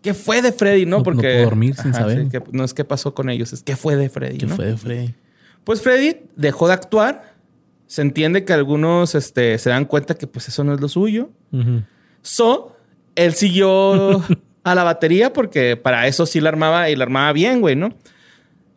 ¿Qué 0.06 0.14
fue 0.14 0.40
de 0.40 0.52
Freddy, 0.52 0.84
no? 0.86 0.90
No- 0.92 0.96
no 0.98 1.02
Porque... 1.02 1.34
pudo 1.34 1.44
dormir 1.44 1.74
sin 1.74 1.92
saber. 1.92 2.22
sí, 2.24 2.28
que- 2.30 2.42
no 2.52 2.62
es 2.64 2.72
qué 2.74 2.84
pasó 2.84 3.12
con 3.14 3.28
ellos, 3.28 3.52
es 3.52 3.62
qué 3.64 3.74
fue 3.74 3.96
de 3.96 4.08
Freddy, 4.08 4.38
¿Qué 4.38 4.46
¿no? 4.46 4.54
fue 4.54 4.66
de 4.66 4.76
Freddy? 4.76 5.14
Pues 5.64 5.82
Freddy 5.82 6.18
dejó 6.36 6.68
de 6.68 6.74
actuar. 6.74 7.34
Se 7.88 8.02
entiende 8.02 8.44
que 8.44 8.52
algunos 8.52 9.14
este, 9.16 9.58
se 9.58 9.70
dan 9.70 9.84
cuenta 9.84 10.14
que 10.14 10.26
pues 10.28 10.46
eso 10.48 10.62
no 10.62 10.74
es 10.74 10.80
lo 10.80 10.88
suyo. 10.88 11.30
So, 12.22 12.76
él 13.16 13.34
siguió 13.34 14.22
a 14.64 14.74
la 14.76 14.84
batería 14.84 15.32
porque 15.32 15.76
para 15.76 16.06
eso 16.06 16.24
sí 16.26 16.40
la 16.40 16.50
armaba 16.50 16.88
y 16.90 16.94
la 16.96 17.04
armaba 17.04 17.32
bien, 17.32 17.60
güey, 17.60 17.74
¿no? 17.76 17.94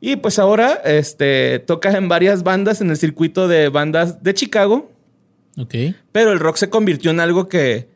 Y 0.01 0.15
pues 0.15 0.39
ahora 0.39 0.81
este, 0.85 1.59
toca 1.59 1.91
en 1.97 2.07
varias 2.07 2.41
bandas 2.43 2.81
en 2.81 2.89
el 2.89 2.97
circuito 2.97 3.47
de 3.47 3.69
bandas 3.69 4.23
de 4.23 4.33
Chicago. 4.33 4.91
Ok. 5.57 5.75
Pero 6.11 6.31
el 6.31 6.39
rock 6.39 6.55
se 6.57 6.69
convirtió 6.69 7.11
en 7.11 7.19
algo 7.19 7.49
que, 7.49 7.89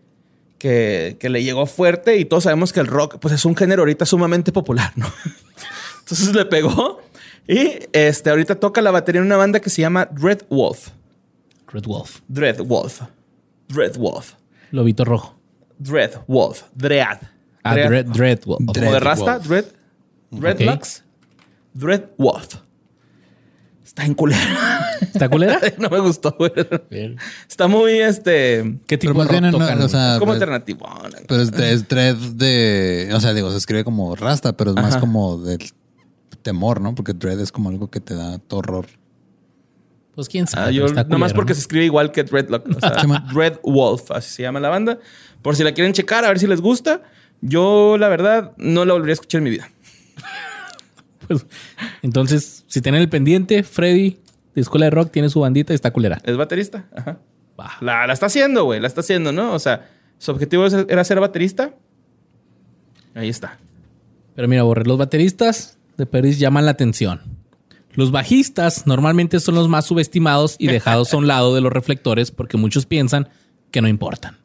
que, 0.63 1.17
que 1.19 1.27
le 1.27 1.43
llegó 1.43 1.65
fuerte 1.65 2.15
y 2.15 2.23
todos 2.23 2.45
sabemos 2.45 2.71
que 2.71 2.79
el 2.79 2.87
rock 2.87 3.17
pues 3.19 3.33
es 3.33 3.43
un 3.43 3.53
género 3.53 3.81
ahorita 3.81 4.05
sumamente 4.05 4.53
popular, 4.53 4.93
¿no? 4.95 5.05
Entonces 5.99 6.33
le 6.33 6.45
pegó 6.45 7.01
y 7.49 7.79
este, 7.91 8.29
ahorita 8.29 8.55
toca 8.55 8.81
la 8.81 8.89
batería 8.89 9.19
en 9.19 9.25
una 9.25 9.35
banda 9.35 9.59
que 9.59 9.69
se 9.69 9.81
llama 9.81 10.05
Dread 10.05 10.43
Wolf. 10.49 10.91
Red 11.67 11.83
Wolf. 11.83 12.21
Dread 12.29 12.61
Wolf. 12.61 13.01
Dread 13.67 13.97
Wolf. 13.97 14.35
Lobito 14.71 15.03
rojo. 15.03 15.35
Dread 15.79 16.21
Wolf. 16.27 16.63
Dread. 16.73 17.17
Ah, 17.63 17.73
Dread. 17.73 17.89
Dread, 17.89 18.05
Dread 18.05 18.39
Wolf. 18.45 18.59
Como 18.59 18.71
Dread 18.71 18.91
de 18.93 18.99
Rasta. 19.01 19.39
Dread. 19.39 19.65
Dreadlocks. 20.31 21.03
Dread 21.73 22.05
Wolf. 22.17 22.55
Está 23.93 24.05
en 24.05 24.15
culera. 24.15 24.97
¿Está 25.01 25.29
culera? 25.29 25.59
no 25.77 25.87
me 25.87 25.99
gustó, 25.99 26.35
güey. 26.35 26.51
Está 27.47 27.67
muy, 27.67 27.99
este... 27.99 28.79
¿Qué 28.87 28.97
tipo 28.97 29.23
de 29.23 29.31
rock 29.31 29.41
no, 29.41 29.49
o 29.49 30.19
como 30.19 30.31
pues, 30.31 30.41
alternativo. 30.41 30.89
pero 31.27 31.43
es, 31.43 31.51
es 31.51 31.87
dread 31.87 32.15
de, 32.15 33.11
o 33.13 33.19
sea, 33.19 33.35
digo, 33.35 33.51
se 33.51 33.57
escribe 33.57 33.83
como 33.83 34.15
rasta, 34.15 34.57
pero 34.57 34.71
es 34.71 34.77
más 34.77 34.97
como 34.97 35.37
del 35.37 35.59
temor, 36.41 36.81
¿no? 36.81 36.95
Porque 36.95 37.13
dread 37.13 37.39
es 37.39 37.51
como 37.51 37.69
algo 37.69 37.91
que 37.91 37.99
te 37.99 38.15
da 38.15 38.41
horror. 38.49 38.87
Pues 40.15 40.27
quién 40.27 40.47
sabe. 40.47 40.69
Ah, 40.69 40.71
yo, 40.71 40.85
pero 40.85 40.99
está 40.99 41.03
nomás 41.03 41.31
culero, 41.31 41.35
porque 41.35 41.51
¿no? 41.51 41.55
se 41.55 41.61
escribe 41.61 41.85
igual 41.85 42.11
que 42.11 42.23
Dreadlock. 42.23 42.67
O 42.75 42.79
sea. 42.79 43.21
Dread 43.31 43.59
Wolf, 43.63 44.09
así 44.09 44.31
se 44.31 44.41
llama 44.41 44.59
la 44.59 44.69
banda. 44.69 44.97
Por 45.43 45.55
si 45.55 45.63
la 45.63 45.73
quieren 45.73 45.93
checar, 45.93 46.25
a 46.25 46.29
ver 46.29 46.39
si 46.39 46.47
les 46.47 46.61
gusta. 46.61 47.03
Yo, 47.41 47.97
la 47.99 48.07
verdad, 48.07 48.53
no 48.57 48.85
la 48.85 48.93
volvería 48.93 49.13
a 49.13 49.15
escuchar 49.15 49.39
en 49.39 49.43
mi 49.43 49.49
vida. 49.51 49.69
Pues, 51.27 51.45
entonces, 52.01 52.65
si 52.67 52.81
tienen 52.81 53.01
el 53.01 53.09
pendiente, 53.09 53.63
Freddy 53.63 54.19
de 54.55 54.61
Escuela 54.61 54.85
de 54.85 54.91
Rock 54.91 55.11
tiene 55.11 55.29
su 55.29 55.39
bandita 55.39 55.73
y 55.73 55.75
está 55.75 55.91
culera. 55.91 56.19
Es 56.23 56.37
baterista. 56.37 56.85
Ajá. 56.95 57.19
La, 57.81 58.07
la 58.07 58.13
está 58.13 58.25
haciendo, 58.27 58.65
güey. 58.65 58.79
La 58.79 58.87
está 58.87 59.01
haciendo, 59.01 59.31
¿no? 59.31 59.53
O 59.53 59.59
sea, 59.59 59.89
su 60.17 60.31
objetivo 60.31 60.65
era 60.65 61.03
ser 61.03 61.19
baterista. 61.19 61.73
Ahí 63.13 63.29
está. 63.29 63.59
Pero 64.35 64.47
mira, 64.47 64.63
Borre, 64.63 64.85
los 64.85 64.97
bateristas 64.97 65.77
de 65.97 66.05
Peris 66.05 66.39
llaman 66.39 66.65
la 66.65 66.71
atención. 66.71 67.21
Los 67.93 68.11
bajistas 68.11 68.87
normalmente 68.87 69.39
son 69.39 69.53
los 69.55 69.69
más 69.69 69.85
subestimados 69.85 70.55
y 70.57 70.67
dejados 70.67 71.13
a 71.13 71.17
un 71.17 71.27
lado 71.27 71.53
de 71.53 71.61
los 71.61 71.71
reflectores 71.71 72.31
porque 72.31 72.57
muchos 72.57 72.87
piensan 72.87 73.29
que 73.69 73.81
no 73.81 73.87
importan. 73.87 74.37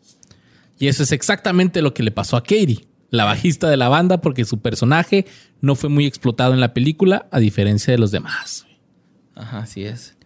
Y 0.78 0.88
eso 0.88 1.02
es 1.02 1.12
exactamente 1.12 1.80
lo 1.80 1.94
que 1.94 2.02
le 2.02 2.10
pasó 2.10 2.36
a 2.36 2.42
Katie, 2.42 2.86
la 3.10 3.24
bajista 3.24 3.68
de 3.70 3.76
la 3.76 3.88
banda, 3.88 4.20
porque 4.20 4.44
su 4.44 4.60
personaje 4.60 5.26
no 5.60 5.74
fue 5.74 5.88
muy 5.88 6.06
explotado 6.06 6.52
en 6.54 6.60
la 6.60 6.74
película, 6.74 7.26
a 7.30 7.38
diferencia 7.40 7.92
de 7.92 7.98
los 7.98 8.10
demás. 8.10 8.66
Ajá, 9.34 9.60
así 9.60 9.84
es. 9.84 10.16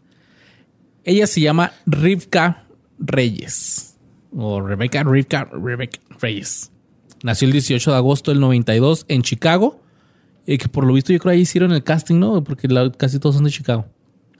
Ella 1.05 1.27
se 1.27 1.41
llama 1.41 1.73
Rivka 1.87 2.65
Reyes. 2.99 3.97
O 4.35 4.61
Rebecca 4.61 5.03
Rivka 5.03 5.45
Rebecca 5.45 6.01
Reyes. 6.21 6.71
Nació 7.23 7.47
el 7.47 7.53
18 7.53 7.91
de 7.91 7.97
agosto 7.97 8.31
del 8.31 8.41
92 8.41 9.05
en 9.09 9.23
Chicago. 9.23 9.81
Y 10.47 10.59
que 10.59 10.69
por 10.69 10.85
lo 10.85 10.93
visto 10.95 11.13
yo 11.13 11.19
creo 11.21 11.33
ahí 11.33 11.41
hicieron 11.41 11.73
el 11.73 11.85
casting, 11.85 12.19
¿no? 12.19 12.43
Porque 12.43 12.67
la- 12.67 12.91
casi 12.91 13.19
todos 13.21 13.37
son 13.37 13.45
de 13.45 13.51
Chicago. 13.51 13.87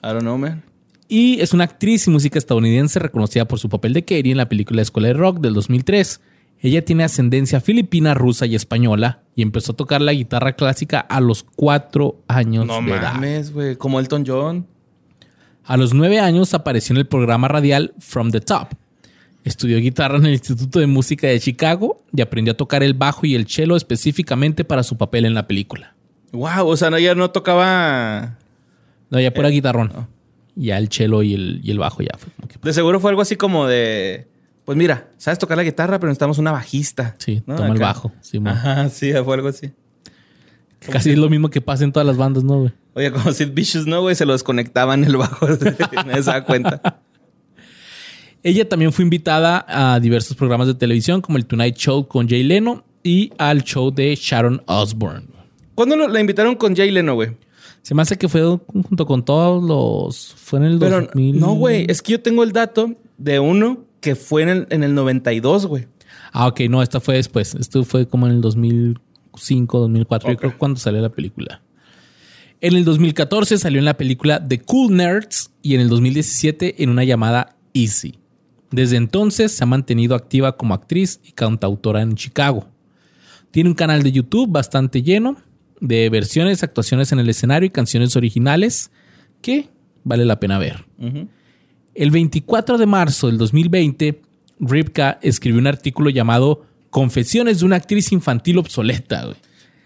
I 0.03 0.09
don't 0.09 0.23
know, 0.23 0.37
man. 0.37 0.65
Y 1.09 1.41
es 1.41 1.53
una 1.53 1.65
actriz 1.65 2.07
y 2.07 2.11
música 2.11 2.39
estadounidense 2.39 2.99
reconocida 2.99 3.47
por 3.47 3.59
su 3.61 3.69
papel 3.69 3.93
de 3.93 4.03
Katie 4.03 4.31
en 4.33 4.39
la 4.39 4.49
película 4.49 4.83
Escuela 4.83 5.09
de 5.09 5.15
Rock 5.15 5.39
del 5.41 5.53
2003. 5.55 6.21
Ella 6.65 6.85
tiene 6.85 7.03
ascendencia 7.03 7.61
filipina, 7.61 8.15
rusa 8.15 8.47
y 8.47 8.55
española 8.55 9.25
y 9.35 9.43
empezó 9.43 9.73
a 9.73 9.77
tocar 9.77 10.01
la 10.01 10.13
guitarra 10.13 10.53
clásica 10.53 11.01
a 11.01 11.21
los 11.21 11.43
cuatro 11.43 12.23
años 12.29 12.67
No 12.67 12.77
de 12.77 12.83
mames, 12.83 13.53
güey. 13.53 13.75
Como 13.75 13.99
Elton 13.99 14.23
John. 14.25 14.69
A 15.65 15.77
los 15.77 15.93
nueve 15.93 16.21
años 16.21 16.55
apareció 16.55 16.95
en 16.95 16.99
el 16.99 17.07
programa 17.09 17.49
radial 17.49 17.95
From 17.99 18.31
the 18.31 18.41
Top. 18.41 18.69
Estudió 19.43 19.79
guitarra 19.79 20.19
en 20.19 20.27
el 20.27 20.35
Instituto 20.35 20.79
de 20.79 20.87
Música 20.87 21.27
de 21.27 21.41
Chicago 21.41 22.05
y 22.15 22.21
aprendió 22.21 22.53
a 22.53 22.57
tocar 22.57 22.85
el 22.85 22.95
bajo 22.95 23.27
y 23.27 23.35
el 23.35 23.49
cello 23.49 23.75
específicamente 23.75 24.65
para 24.65 24.85
su 24.85 24.97
papel 24.97 25.25
en 25.25 25.35
la 25.35 25.49
película. 25.49 25.97
Wow, 26.31 26.69
o 26.69 26.77
sea, 26.77 26.91
no, 26.91 26.97
ella 26.97 27.17
no 27.17 27.33
tocaba. 27.33 28.39
No, 29.11 29.19
ya 29.19 29.29
Eh, 29.29 29.31
pura 29.33 29.49
guitarrón. 29.49 30.07
Ya 30.55 30.79
el 30.79 30.89
cello 30.91 31.23
y 31.25 31.35
el, 31.35 31.61
y 31.65 31.73
el 31.73 31.79
bajo 31.81 32.03
ya 32.03 32.17
fue 32.17 32.31
como 32.37 32.47
que... 32.47 32.55
De 32.63 32.73
seguro 32.73 33.01
fue 33.01 33.11
algo 33.11 33.23
así 33.23 33.35
como 33.35 33.67
de. 33.67 34.29
Pues 34.65 34.79
mira, 34.79 35.09
sabes 35.19 35.39
tocar 35.39 35.57
la 35.57 35.65
guitarra, 35.65 35.99
pero 35.99 36.09
necesitamos 36.09 36.39
una 36.39 36.53
bajista. 36.53 37.17
Sí, 37.19 37.43
¿no? 37.47 37.57
toma 37.57 37.73
el 37.75 37.79
bajo. 37.81 38.13
Sí. 38.21 38.41
Ajá, 38.45 38.89
sí, 38.91 39.13
fue 39.25 39.35
algo 39.35 39.49
así. 39.49 39.73
Casi 40.91 41.11
es 41.11 41.19
lo 41.19 41.29
mismo 41.31 41.49
que 41.51 41.61
pasa 41.61 41.85
en 41.85 41.93
todas 41.93 42.07
las 42.07 42.17
bandas, 42.17 42.43
¿no, 42.45 42.61
güey? 42.61 42.73
Oye, 42.95 43.11
como 43.13 43.33
Sid 43.33 43.53
Vicious, 43.53 43.87
¿no, 43.87 44.01
güey? 44.03 44.15
Se 44.15 44.27
lo 44.27 44.33
desconectaban 44.33 45.05
el 45.05 45.17
bajo. 45.17 45.47
Nadie 46.07 46.23
se 46.23 46.31
da 46.31 46.45
cuenta. 46.45 47.01
Ella 48.43 48.69
también 48.69 48.93
fue 48.93 49.05
invitada 49.05 49.65
a 49.69 50.01
diversos 50.01 50.37
programas 50.37 50.67
de 50.67 50.75
televisión 50.75 51.21
como 51.21 51.39
el 51.39 51.47
Tonight 51.47 51.77
Show 51.77 52.09
con 52.09 52.29
Jay 52.29 52.43
Leno 52.43 52.85
y 53.05 53.33
al 53.39 53.63
show 53.63 53.93
de 53.93 54.15
Sharon 54.17 54.63
Osbourne. 54.67 55.27
¿Cuándo 55.75 55.97
lo- 55.97 56.09
la 56.09 56.21
invitaron 56.21 56.57
con 56.57 56.75
Jay 56.75 56.91
Leno, 56.91 57.15
güey? 57.15 57.37
Se 57.83 57.95
me 57.95 58.03
hace 58.03 58.17
que 58.19 58.29
fue 58.29 58.43
junto 58.67 59.07
con 59.07 59.25
todos 59.25 59.63
los... 59.63 60.35
Fue 60.37 60.59
en 60.59 60.65
el 60.67 60.79
Pero 60.79 61.01
2000... 61.03 61.39
no, 61.41 61.55
güey. 61.55 61.87
Es 61.89 62.03
que 62.03 62.13
yo 62.13 62.21
tengo 62.21 62.43
el 62.43 62.53
dato 62.53 62.95
de 63.19 63.39
uno 63.41 63.85
que 64.03 64.17
fue 64.17 64.43
en 64.43 64.49
el, 64.51 64.67
en 64.69 64.83
el 64.83 64.95
92, 64.95 65.67
güey. 65.67 65.87
Ah, 66.33 66.49
ok, 66.49 66.61
no, 66.69 66.83
esta 66.83 67.01
fue 67.01 67.15
después. 67.15 67.55
Esto 67.55 67.85
fue 67.85 68.07
como 68.07 68.27
en 68.27 68.35
el 68.35 68.41
2005, 68.43 69.79
2004, 69.79 70.31
yo 70.31 70.37
creo 70.37 70.59
cuando 70.59 70.79
salió 70.79 71.01
la 71.01 71.09
película. 71.09 71.63
En 72.61 72.77
el 72.77 72.85
2014 72.85 73.59
salió 73.59 73.79
en 73.79 73.85
la 73.85 73.97
película 73.97 74.47
The 74.47 74.61
Cool 74.61 74.97
Nerds 74.97 75.51
y 75.63 75.75
en 75.75 75.81
el 75.81 75.89
2017 75.89 76.83
en 76.83 76.91
una 76.91 77.05
llamada 77.05 77.57
Easy. 77.75 78.19
Desde 78.71 78.97
entonces 78.97 79.53
se 79.53 79.65
ha 79.65 79.67
mantenido 79.67 80.15
activa 80.15 80.57
como 80.57 80.75
actriz 80.75 81.21
y 81.25 81.33
cantautora 81.33 82.03
en 82.03 82.15
Chicago. 82.15 82.69
Tiene 83.51 83.71
un 83.71 83.75
canal 83.75 84.03
de 84.03 84.13
YouTube 84.13 84.51
bastante 84.51 85.03
lleno 85.03 85.37
de 85.81 86.09
versiones, 86.09 86.63
actuaciones 86.63 87.13
en 87.13 87.19
el 87.19 87.29
escenario 87.29 87.67
y 87.67 87.71
canciones 87.71 88.17
originales 88.17 88.91
que 89.43 89.69
vale 90.05 90.25
la 90.25 90.41
pena 90.41 90.59
ver. 90.59 90.85
Ujú. 90.99 91.29
El 91.95 92.11
24 92.11 92.79
de 92.79 92.87
marzo 92.87 93.27
del 93.27 93.39
2020, 93.39 94.21
Ripka 94.61 95.19
escribió 95.23 95.61
un 95.61 95.67
artículo 95.67 96.11
llamado 96.11 96.65
Confesiones 96.91 97.61
de 97.61 97.65
una 97.67 97.77
actriz 97.77 98.13
infantil 98.13 98.59
obsoleta. 98.59 99.25
güey. 99.25 99.37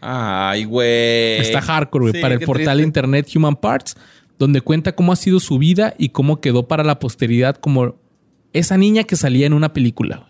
Ay, 0.00 0.64
güey. 0.64 1.38
Está 1.40 1.60
hardcore, 1.60 2.02
güey, 2.04 2.14
Sí, 2.14 2.20
para 2.20 2.34
el 2.34 2.40
portal 2.40 2.76
de 2.78 2.82
triste. 2.84 2.86
internet 2.86 3.28
Human 3.34 3.56
Parts, 3.56 3.96
donde 4.38 4.60
cuenta 4.60 4.94
cómo 4.94 5.12
ha 5.12 5.16
sido 5.16 5.40
su 5.40 5.58
vida 5.58 5.94
y 5.98 6.10
cómo 6.10 6.40
quedó 6.40 6.68
para 6.68 6.84
la 6.84 6.98
posteridad 6.98 7.56
como 7.56 7.96
esa 8.52 8.76
niña 8.76 9.04
que 9.04 9.16
salía 9.16 9.46
en 9.46 9.52
una 9.52 9.72
película. 9.72 10.28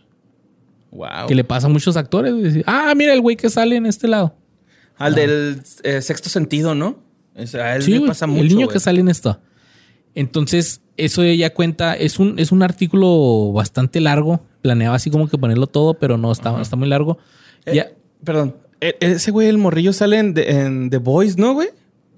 güey. 0.91 1.11
Wow. 1.11 1.27
Que 1.29 1.35
le 1.35 1.45
pasa 1.45 1.67
a 1.67 1.71
muchos 1.71 1.97
actores. 1.97 2.33
güey. 2.35 2.63
Ah, 2.67 2.95
mira 2.97 3.13
el 3.13 3.21
güey 3.21 3.37
que 3.37 3.51
sale 3.51 3.77
en 3.77 3.85
este 3.87 4.09
lado. 4.09 4.35
Al 4.97 5.15
del 5.15 5.63
eh, 5.83 6.01
sexto 6.01 6.31
sentido, 6.31 6.75
¿no? 6.75 6.99
O 7.35 7.47
sea, 7.47 7.67
a 7.67 7.77
él 7.77 7.83
Sí, 7.83 7.91
le 7.91 7.99
güey, 7.99 8.09
pasa 8.09 8.27
mucho. 8.27 8.41
el 8.43 8.49
niño 8.49 8.67
güey. 8.67 8.73
que 8.75 8.81
sale 8.81 9.01
en 9.01 9.09
esto. 9.09 9.39
Entonces, 10.15 10.81
eso 10.97 11.23
ella 11.23 11.53
cuenta, 11.55 11.95
es 11.95 12.19
un, 12.19 12.39
es 12.39 12.53
un 12.53 12.63
artículo 12.63 13.53
bastante 13.53 14.01
largo. 14.01 14.41
Planeaba 14.63 14.97
así 14.97 15.11
como 15.11 15.29
que 15.29 15.39
ponerlo 15.39 15.67
todo, 15.67 15.95
pero 15.95 16.19
no, 16.19 16.33
está, 16.33 16.61
está 16.61 16.77
muy 16.77 16.89
largo. 16.89 17.19
Eh, 17.67 17.75
Ya, 17.75 17.89
Perdón. 18.25 18.57
E- 18.81 18.97
Ese 19.01 19.31
güey, 19.31 19.49
el 19.49 19.59
morrillo, 19.59 19.93
sale 19.93 20.19
en, 20.19 20.35
The- 20.35 20.51
en 20.61 20.91
The 20.91 20.99
Boys, 20.99 21.39
¿no, 21.39 21.55
güey? 21.55 21.69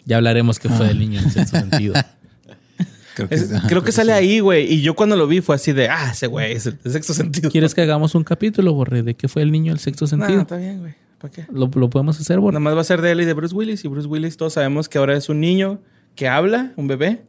ya 0.04 0.16
hablaremos 0.16 0.58
que 0.58 0.70
fue 0.70 0.86
del 0.86 0.98
niño 1.00 1.20
en 1.20 1.30
sexto 1.30 1.58
sentido. 1.58 1.92
Creo 3.14 3.28
que, 3.28 3.34
Es- 3.34 3.52
ajá, 3.52 3.66
creo 3.68 3.82
que 3.82 3.90
sale 3.92 4.12
ahí, 4.12 4.38
güey. 4.40 4.72
Y 4.72 4.80
yo 4.80 4.94
cuando 4.94 5.16
lo 5.16 5.26
vi 5.26 5.40
fue 5.40 5.56
así 5.56 5.72
de, 5.72 5.88
ah, 5.88 6.10
ese 6.12 6.28
güey 6.28 6.52
es 6.52 6.66
el 6.66 6.78
sexto 6.86 7.12
sentido. 7.14 7.50
¿Quieres 7.50 7.74
que 7.74 7.80
hagamos 7.82 8.14
un 8.14 8.22
capítulo, 8.22 8.72
Borre, 8.74 9.02
de 9.02 9.14
qué 9.14 9.26
fue 9.26 9.42
el 9.42 9.50
niño 9.50 9.72
en 9.72 9.78
sexto 9.78 10.04
No, 10.04 10.08
sentido? 10.08 10.40
está 10.42 10.56
bien, 10.56 10.78
güey. 10.78 10.94
¿Para 11.20 11.32
qué? 11.34 11.44
¿Lo, 11.52 11.68
lo 11.74 11.90
podemos 11.90 12.18
hacer, 12.20 12.38
Borre? 12.38 12.52
Nada 12.54 12.60
más 12.60 12.76
va 12.76 12.80
a 12.82 12.84
ser 12.84 13.02
de 13.02 13.10
él 13.10 13.20
y 13.20 13.24
de 13.24 13.32
Bruce 13.34 13.52
Willis. 13.54 13.84
Y 13.84 13.88
Bruce 13.88 14.06
Willis, 14.06 14.36
todos 14.36 14.52
sabemos 14.52 14.88
que 14.88 14.98
ahora 14.98 15.16
es 15.16 15.28
un 15.28 15.40
niño 15.40 15.80
que 16.14 16.28
habla, 16.28 16.72
un 16.76 16.86
bebé. 16.86 17.22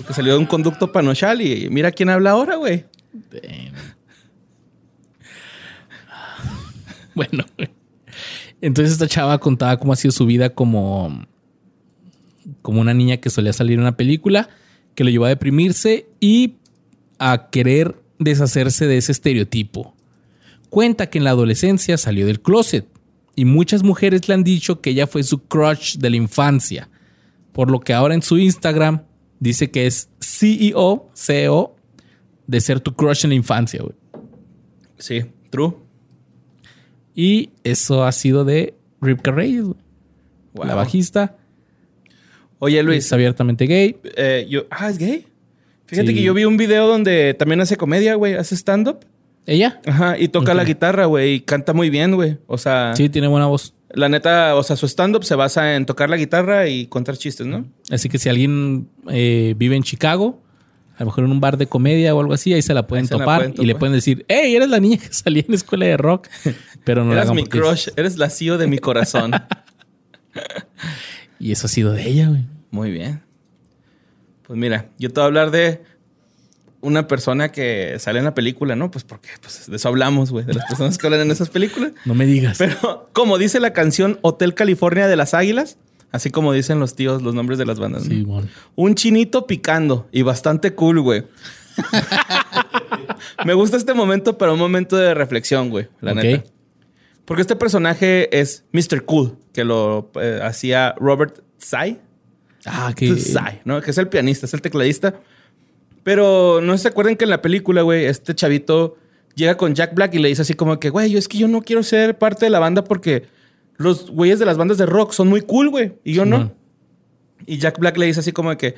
Porque 0.00 0.14
salió 0.14 0.32
de 0.32 0.38
un 0.38 0.46
conducto 0.46 0.90
panochal 0.90 1.42
y 1.42 1.68
mira 1.68 1.92
quién 1.92 2.08
habla 2.08 2.30
ahora, 2.30 2.56
güey. 2.56 2.84
Bueno, 7.12 7.44
entonces 8.62 8.92
esta 8.92 9.06
chava 9.06 9.36
contaba 9.38 9.78
cómo 9.78 9.92
ha 9.92 9.96
sido 9.96 10.12
su 10.12 10.24
vida 10.24 10.54
como, 10.54 11.26
como 12.62 12.80
una 12.80 12.94
niña 12.94 13.18
que 13.18 13.28
solía 13.28 13.52
salir 13.52 13.74
en 13.74 13.80
una 13.80 13.96
película, 13.96 14.48
que 14.94 15.04
lo 15.04 15.10
llevó 15.10 15.26
a 15.26 15.30
deprimirse 15.30 16.06
y 16.18 16.54
a 17.18 17.50
querer 17.50 17.96
deshacerse 18.18 18.86
de 18.86 18.96
ese 18.96 19.12
estereotipo. 19.12 19.94
Cuenta 20.70 21.10
que 21.10 21.18
en 21.18 21.24
la 21.24 21.30
adolescencia 21.30 21.98
salió 21.98 22.26
del 22.26 22.40
closet 22.40 22.86
y 23.34 23.44
muchas 23.44 23.82
mujeres 23.82 24.26
le 24.28 24.34
han 24.34 24.44
dicho 24.44 24.80
que 24.80 24.90
ella 24.90 25.06
fue 25.06 25.22
su 25.24 25.42
crush 25.42 25.98
de 25.98 26.08
la 26.08 26.16
infancia, 26.16 26.88
por 27.52 27.70
lo 27.70 27.80
que 27.80 27.92
ahora 27.92 28.14
en 28.14 28.22
su 28.22 28.38
Instagram 28.38 29.02
dice 29.40 29.70
que 29.70 29.86
es 29.86 30.08
CEO, 30.20 31.10
CEO 31.14 31.74
de 32.46 32.60
ser 32.60 32.80
tu 32.80 32.94
crush 32.94 33.24
en 33.24 33.30
la 33.30 33.34
infancia, 33.36 33.80
güey. 33.82 33.94
Sí, 34.98 35.24
true. 35.50 35.74
Y 37.14 37.50
eso 37.64 38.04
ha 38.04 38.12
sido 38.12 38.44
de 38.44 38.74
Ripka 39.00 39.32
Reyes, 39.32 39.62
güey. 39.64 39.76
Wow. 40.54 40.66
la 40.66 40.74
bajista. 40.74 41.36
Oye, 42.58 42.78
Es 42.80 42.84
Luis. 42.84 43.12
abiertamente 43.12 43.66
gay. 43.66 43.96
eh, 44.16 44.46
yo, 44.50 44.64
ah, 44.70 44.88
¿es 44.90 44.98
gay? 44.98 45.26
Fíjate 45.86 46.08
Sí. 46.08 46.14
que 46.14 46.22
yo 46.22 46.34
vi 46.34 46.44
un 46.44 46.56
video 46.56 46.86
donde 46.88 47.34
también 47.34 47.60
hace 47.60 47.76
comedia, 47.76 48.14
güey. 48.16 48.34
Hace 48.34 48.54
stand-up. 48.56 48.98
¿Ella? 49.46 49.80
Ajá. 49.86 50.18
Y 50.18 50.28
toca 50.28 50.52
la 50.54 50.64
guitarra, 50.64 51.06
güey. 51.06 51.34
Y 51.34 51.40
canta 51.40 51.72
muy 51.72 51.88
bien, 51.90 52.14
güey. 52.14 52.38
O 52.46 52.58
sea, 52.58 52.92
Sí, 52.96 53.08
tiene 53.08 53.28
buena 53.28 53.46
voz. 53.46 53.74
La 53.92 54.08
neta, 54.08 54.54
o 54.56 54.62
sea, 54.62 54.76
su 54.76 54.86
stand-up 54.86 55.24
se 55.24 55.34
basa 55.34 55.74
en 55.76 55.86
tocar 55.86 56.10
la 56.10 56.16
guitarra 56.16 56.68
y 56.68 56.86
contar 56.86 57.16
chistes, 57.16 57.46
¿no? 57.46 57.66
Así 57.90 58.08
que 58.08 58.18
si 58.18 58.28
alguien 58.28 58.88
eh, 59.08 59.54
vive 59.56 59.76
en 59.76 59.82
Chicago, 59.82 60.40
a 60.96 61.00
lo 61.00 61.06
mejor 61.06 61.24
en 61.24 61.30
un 61.30 61.40
bar 61.40 61.56
de 61.56 61.66
comedia 61.66 62.14
o 62.14 62.20
algo 62.20 62.34
así, 62.34 62.52
ahí 62.52 62.62
se 62.62 62.74
la 62.74 62.86
pueden 62.86 63.06
la 63.10 63.18
topar 63.18 63.52
y 63.56 63.64
le 63.64 63.74
pueden 63.74 63.94
decir, 63.94 64.24
hey, 64.28 64.54
eres 64.54 64.68
la 64.68 64.80
niña 64.80 64.98
que 64.98 65.08
salía 65.12 65.42
en 65.42 65.50
la 65.50 65.56
escuela 65.56 65.86
de 65.86 65.96
rock. 65.96 66.28
Pero 66.84 67.04
no 67.04 67.12
Eres 67.12 67.32
mi 67.32 67.44
crush. 67.44 67.88
Eres 67.96 68.16
la 68.16 68.30
CEO 68.30 68.58
de 68.58 68.66
mi 68.66 68.78
corazón. 68.78 69.32
Y 71.42 71.52
eso 71.52 71.66
ha 71.66 71.70
sido 71.70 71.92
de 71.92 72.06
ella, 72.06 72.28
güey. 72.28 72.44
Muy 72.70 72.90
bien. 72.90 73.22
Pues 74.42 74.58
mira, 74.58 74.90
yo 74.98 75.08
te 75.08 75.14
voy 75.14 75.22
a 75.22 75.26
hablar 75.26 75.50
de 75.50 75.82
una 76.82 77.06
persona 77.06 77.52
que 77.52 77.96
sale 77.98 78.18
en 78.18 78.24
la 78.24 78.34
película, 78.34 78.76
¿no? 78.76 78.90
Pues 78.90 79.04
porque 79.04 79.28
pues, 79.40 79.68
de 79.68 79.76
eso 79.76 79.88
hablamos, 79.88 80.30
güey, 80.30 80.44
de 80.44 80.54
las 80.54 80.66
personas 80.66 80.96
que 80.98 81.06
hablan 81.06 81.20
en 81.22 81.30
esas 81.30 81.50
películas. 81.50 81.92
No 82.04 82.14
me 82.14 82.26
digas. 82.26 82.58
Pero 82.58 83.08
como 83.12 83.38
dice 83.38 83.60
la 83.60 83.72
canción 83.72 84.18
Hotel 84.22 84.54
California 84.54 85.06
de 85.08 85.16
las 85.16 85.34
Águilas, 85.34 85.78
así 86.12 86.30
como 86.30 86.52
dicen 86.52 86.80
los 86.80 86.94
tíos 86.94 87.22
los 87.22 87.34
nombres 87.34 87.58
de 87.58 87.66
las 87.66 87.78
bandas, 87.78 88.04
¿no? 88.04 88.14
Sí, 88.14 88.22
bueno. 88.22 88.48
Un 88.76 88.94
chinito 88.94 89.46
picando 89.46 90.08
y 90.12 90.22
bastante 90.22 90.74
cool, 90.74 91.00
güey. 91.00 91.24
Me 93.44 93.54
gusta 93.54 93.76
este 93.76 93.94
momento, 93.94 94.38
pero 94.38 94.54
un 94.54 94.58
momento 94.58 94.96
de 94.96 95.14
reflexión, 95.14 95.70
güey, 95.70 95.88
la 96.00 96.12
Ok. 96.12 96.16
neta. 96.18 96.44
Porque 97.24 97.42
este 97.42 97.56
personaje 97.56 98.40
es 98.40 98.64
Mr. 98.72 99.04
Cool, 99.04 99.38
que 99.52 99.64
lo 99.64 100.10
eh, 100.20 100.40
hacía 100.42 100.94
Robert 100.98 101.40
Tsai. 101.58 102.00
Ah, 102.66 102.92
que... 102.96 103.12
Tsai, 103.14 103.60
¿no? 103.64 103.80
Que 103.80 103.92
es 103.92 103.98
el 103.98 104.08
pianista, 104.08 104.46
es 104.46 104.54
el 104.54 104.60
tecladista. 104.60 105.20
Pero 106.02 106.60
no 106.62 106.76
se 106.78 106.88
acuerdan 106.88 107.16
que 107.16 107.24
en 107.24 107.30
la 107.30 107.42
película, 107.42 107.82
güey, 107.82 108.06
este 108.06 108.34
chavito 108.34 108.96
llega 109.34 109.56
con 109.56 109.74
Jack 109.74 109.94
Black 109.94 110.14
y 110.14 110.18
le 110.18 110.28
dice 110.28 110.42
así 110.42 110.54
como 110.54 110.78
que, 110.80 110.90
güey, 110.90 111.10
yo 111.10 111.18
es 111.18 111.28
que 111.28 111.38
yo 111.38 111.48
no 111.48 111.62
quiero 111.62 111.82
ser 111.82 112.18
parte 112.18 112.46
de 112.46 112.50
la 112.50 112.58
banda 112.58 112.84
porque 112.84 113.24
los 113.76 114.10
güeyes 114.10 114.38
de 114.38 114.46
las 114.46 114.56
bandas 114.56 114.78
de 114.78 114.86
rock 114.86 115.12
son 115.12 115.28
muy 115.28 115.40
cool, 115.42 115.70
güey. 115.70 115.92
Y 116.04 116.14
yo 116.14 116.24
no. 116.24 116.52
Y 117.46 117.58
Jack 117.58 117.78
Black 117.78 117.96
le 117.96 118.06
dice 118.06 118.20
así 118.20 118.32
como 118.32 118.56
que, 118.56 118.74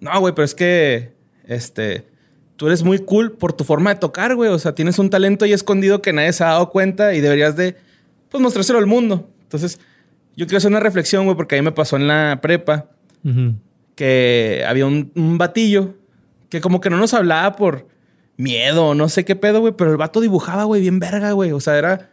no, 0.00 0.18
güey, 0.20 0.34
pero 0.34 0.44
es 0.44 0.54
que, 0.54 1.12
este, 1.46 2.06
tú 2.56 2.66
eres 2.66 2.82
muy 2.82 2.98
cool 2.98 3.32
por 3.32 3.52
tu 3.52 3.64
forma 3.64 3.94
de 3.94 4.00
tocar, 4.00 4.34
güey. 4.34 4.50
O 4.50 4.58
sea, 4.58 4.74
tienes 4.74 4.98
un 4.98 5.10
talento 5.10 5.44
ahí 5.44 5.52
escondido 5.52 6.02
que 6.02 6.12
nadie 6.12 6.32
se 6.32 6.42
ha 6.44 6.48
dado 6.48 6.70
cuenta 6.70 7.14
y 7.14 7.20
deberías 7.20 7.56
de, 7.56 7.76
pues, 8.28 8.42
mostrárselo 8.42 8.78
al 8.78 8.86
mundo. 8.86 9.28
Entonces, 9.42 9.78
yo 10.36 10.46
quiero 10.46 10.58
hacer 10.58 10.70
una 10.70 10.80
reflexión, 10.80 11.24
güey, 11.24 11.36
porque 11.36 11.54
a 11.56 11.58
mí 11.58 11.64
me 11.64 11.72
pasó 11.72 11.96
en 11.96 12.08
la 12.08 12.40
prepa 12.42 12.90
que 13.94 14.64
había 14.66 14.84
un, 14.84 15.12
un 15.14 15.38
batillo 15.38 15.94
que 16.54 16.60
como 16.60 16.80
que 16.80 16.88
no 16.88 16.98
nos 16.98 17.12
hablaba 17.14 17.56
por 17.56 17.88
miedo 18.36 18.94
no 18.94 19.08
sé 19.08 19.24
qué 19.24 19.34
pedo, 19.34 19.58
güey, 19.58 19.72
pero 19.76 19.90
el 19.90 19.96
vato 19.96 20.20
dibujaba, 20.20 20.62
güey, 20.62 20.80
bien 20.80 21.00
verga, 21.00 21.32
güey. 21.32 21.50
O 21.50 21.58
sea, 21.58 21.76
era 21.76 22.10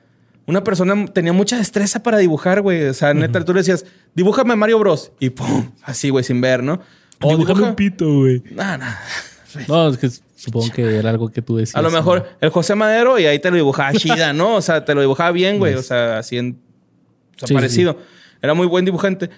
una 0.48 0.64
persona, 0.64 1.06
tenía 1.14 1.32
mucha 1.32 1.58
destreza 1.58 2.02
para 2.02 2.18
dibujar, 2.18 2.62
güey. 2.62 2.86
O 2.86 2.94
sea, 2.96 3.14
neta, 3.14 3.46
tú 3.46 3.54
le 3.54 3.60
decías, 3.60 3.86
dibújame 4.16 4.56
Mario 4.56 4.80
Bros. 4.80 5.12
Y 5.20 5.30
pum, 5.30 5.70
así, 5.84 6.10
güey, 6.10 6.24
sin 6.24 6.42
ver, 6.42 6.64
¿no? 6.64 6.82
O 7.22 7.30
Dibújame 7.30 7.54
dibuja... 7.54 7.70
un 7.70 7.76
pito, 7.76 8.12
güey. 8.12 8.42
Nah, 8.50 8.78
nah. 8.78 8.96
No, 9.68 9.90
es 9.90 9.98
que 9.98 10.10
supongo 10.36 10.72
que 10.72 10.98
era 10.98 11.12
algo 11.12 11.30
que 11.30 11.44
tú 11.44 11.58
decías. 11.58 11.76
A 11.76 11.84
lo 11.84 11.92
mejor 11.92 12.20
¿no? 12.20 12.26
el 12.40 12.50
José 12.50 12.74
Madero 12.74 13.20
y 13.20 13.26
ahí 13.26 13.38
te 13.38 13.52
lo 13.52 13.58
dibujaba 13.58 13.94
chida, 13.94 14.34
¿no? 14.34 14.56
O 14.56 14.62
sea, 14.62 14.86
te 14.86 14.96
lo 14.96 15.02
dibujaba 15.02 15.32
bien, 15.32 15.60
güey. 15.60 15.76
O 15.76 15.84
sea, 15.84 16.18
así 16.18 16.40
en... 16.40 16.58
o 17.36 17.40
sea, 17.40 17.48
Sí, 17.48 17.48
sí, 17.50 17.54
parecido. 17.54 17.98
Era 18.42 18.56
muy 18.56 18.66
buen 18.66 18.86
dibujante. 18.86 19.30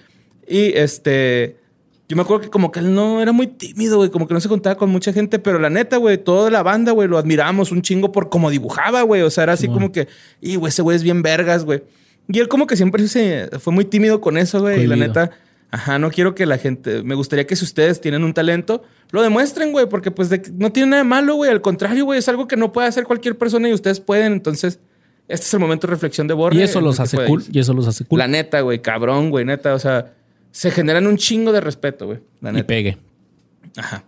Y 0.48 0.72
este... 0.78 1.58
Yo 2.06 2.16
me 2.16 2.22
acuerdo 2.22 2.42
que 2.42 2.50
como 2.50 2.70
que 2.70 2.80
él 2.80 2.94
no 2.94 3.22
era 3.22 3.32
muy 3.32 3.46
tímido, 3.46 3.96
güey. 3.96 4.10
Como 4.10 4.28
que 4.28 4.34
no 4.34 4.40
se 4.40 4.48
contaba 4.48 4.76
con 4.76 4.90
mucha 4.90 5.12
gente. 5.12 5.38
Pero 5.38 5.58
la 5.58 5.70
neta, 5.70 5.96
güey, 5.96 6.18
toda 6.18 6.50
la 6.50 6.62
banda, 6.62 6.92
güey, 6.92 7.08
lo 7.08 7.16
admiramos 7.16 7.72
un 7.72 7.80
chingo 7.80 8.12
por 8.12 8.28
cómo 8.28 8.50
dibujaba, 8.50 9.02
güey. 9.02 9.22
O 9.22 9.30
sea, 9.30 9.44
era 9.44 9.54
así 9.54 9.68
como 9.68 9.90
que... 9.90 10.08
Y, 10.40 10.56
güey, 10.56 10.68
ese 10.68 10.82
güey 10.82 10.96
es 10.96 11.02
bien 11.02 11.22
vergas, 11.22 11.64
güey. 11.64 11.82
Y 12.28 12.40
él 12.40 12.48
como 12.48 12.66
que 12.66 12.76
siempre 12.76 13.06
se 13.08 13.48
fue 13.58 13.72
muy 13.72 13.86
tímido 13.86 14.20
con 14.20 14.36
eso, 14.36 14.60
güey. 14.60 14.82
Y 14.82 14.86
la 14.86 14.96
neta... 14.96 15.30
Ajá, 15.70 15.98
no 15.98 16.10
quiero 16.10 16.34
que 16.34 16.46
la 16.46 16.58
gente... 16.58 17.02
Me 17.02 17.14
gustaría 17.14 17.46
que 17.46 17.56
si 17.56 17.64
ustedes 17.64 18.00
tienen 18.00 18.22
un 18.22 18.32
talento, 18.34 18.82
lo 19.10 19.22
demuestren, 19.22 19.72
güey. 19.72 19.88
Porque 19.88 20.10
pues 20.10 20.28
de- 20.28 20.52
no 20.56 20.70
tiene 20.70 20.90
nada 20.90 21.02
de 21.02 21.08
malo, 21.08 21.34
güey. 21.36 21.50
Al 21.50 21.62
contrario, 21.62 22.04
güey. 22.04 22.18
Es 22.18 22.28
algo 22.28 22.46
que 22.46 22.56
no 22.56 22.70
puede 22.70 22.86
hacer 22.86 23.04
cualquier 23.04 23.38
persona 23.38 23.68
y 23.68 23.72
ustedes 23.72 23.98
pueden. 23.98 24.34
Entonces, 24.34 24.78
este 25.26 25.46
es 25.46 25.54
el 25.54 25.58
momento 25.60 25.86
de 25.86 25.92
reflexión 25.92 26.28
de 26.28 26.34
Borre. 26.34 26.54
Y 26.56 26.62
eso 26.62 26.80
los 26.82 27.00
hace 27.00 27.16
cool. 27.24 27.42
Y 27.50 27.58
eso 27.58 27.72
los 27.72 27.88
hace 27.88 28.04
cool. 28.04 28.18
La 28.18 28.28
neta, 28.28 28.60
güey. 28.60 28.82
Cabrón, 28.82 29.30
güey. 29.30 29.46
Neta, 29.46 29.72
o 29.74 29.78
sea... 29.78 30.12
Se 30.54 30.70
generan 30.70 31.08
un 31.08 31.16
chingo 31.16 31.50
de 31.50 31.60
respeto, 31.60 32.06
güey. 32.06 32.20
Y 32.40 32.62
pegue. 32.62 32.96
Ajá. 33.76 34.04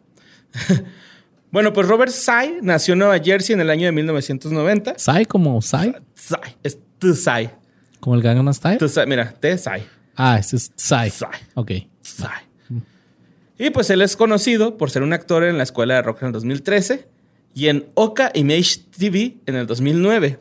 bueno, 1.50 1.72
pues 1.72 1.88
Robert 1.88 2.12
Tsai 2.12 2.58
nació 2.62 2.92
en 2.92 3.00
Nueva 3.00 3.18
Jersey 3.18 3.54
en 3.54 3.62
el 3.62 3.68
año 3.68 3.86
de 3.86 3.90
1990. 3.90 4.94
¿Sai 4.96 5.26
como 5.26 5.60
Sai? 5.60 5.96
Tsai. 6.14 6.56
Es 6.62 6.78
Tsai. 7.00 7.50
¿Como 7.98 8.14
el 8.14 8.22
Gangnam 8.22 8.54
Style? 8.54 8.78
Tsai. 8.78 9.08
Mira, 9.08 9.34
Tsai. 9.40 9.82
Ah, 10.14 10.38
ese 10.38 10.54
es 10.54 10.70
Sai. 10.76 11.10
Tsai. 11.10 11.40
Ok. 11.54 11.72
Tsai. 12.00 12.44
Y 13.58 13.70
pues 13.70 13.90
él 13.90 14.00
es 14.00 14.16
conocido 14.16 14.76
por 14.76 14.92
ser 14.92 15.02
un 15.02 15.12
actor 15.12 15.42
en 15.42 15.58
la 15.58 15.64
escuela 15.64 15.94
de 15.94 16.02
rock 16.02 16.22
en 16.22 16.26
el 16.28 16.32
2013 16.32 17.08
y 17.54 17.66
en 17.66 17.86
Oka 17.94 18.30
Image 18.34 18.82
TV 18.96 19.38
en 19.46 19.56
el 19.56 19.66
2009. 19.66 20.38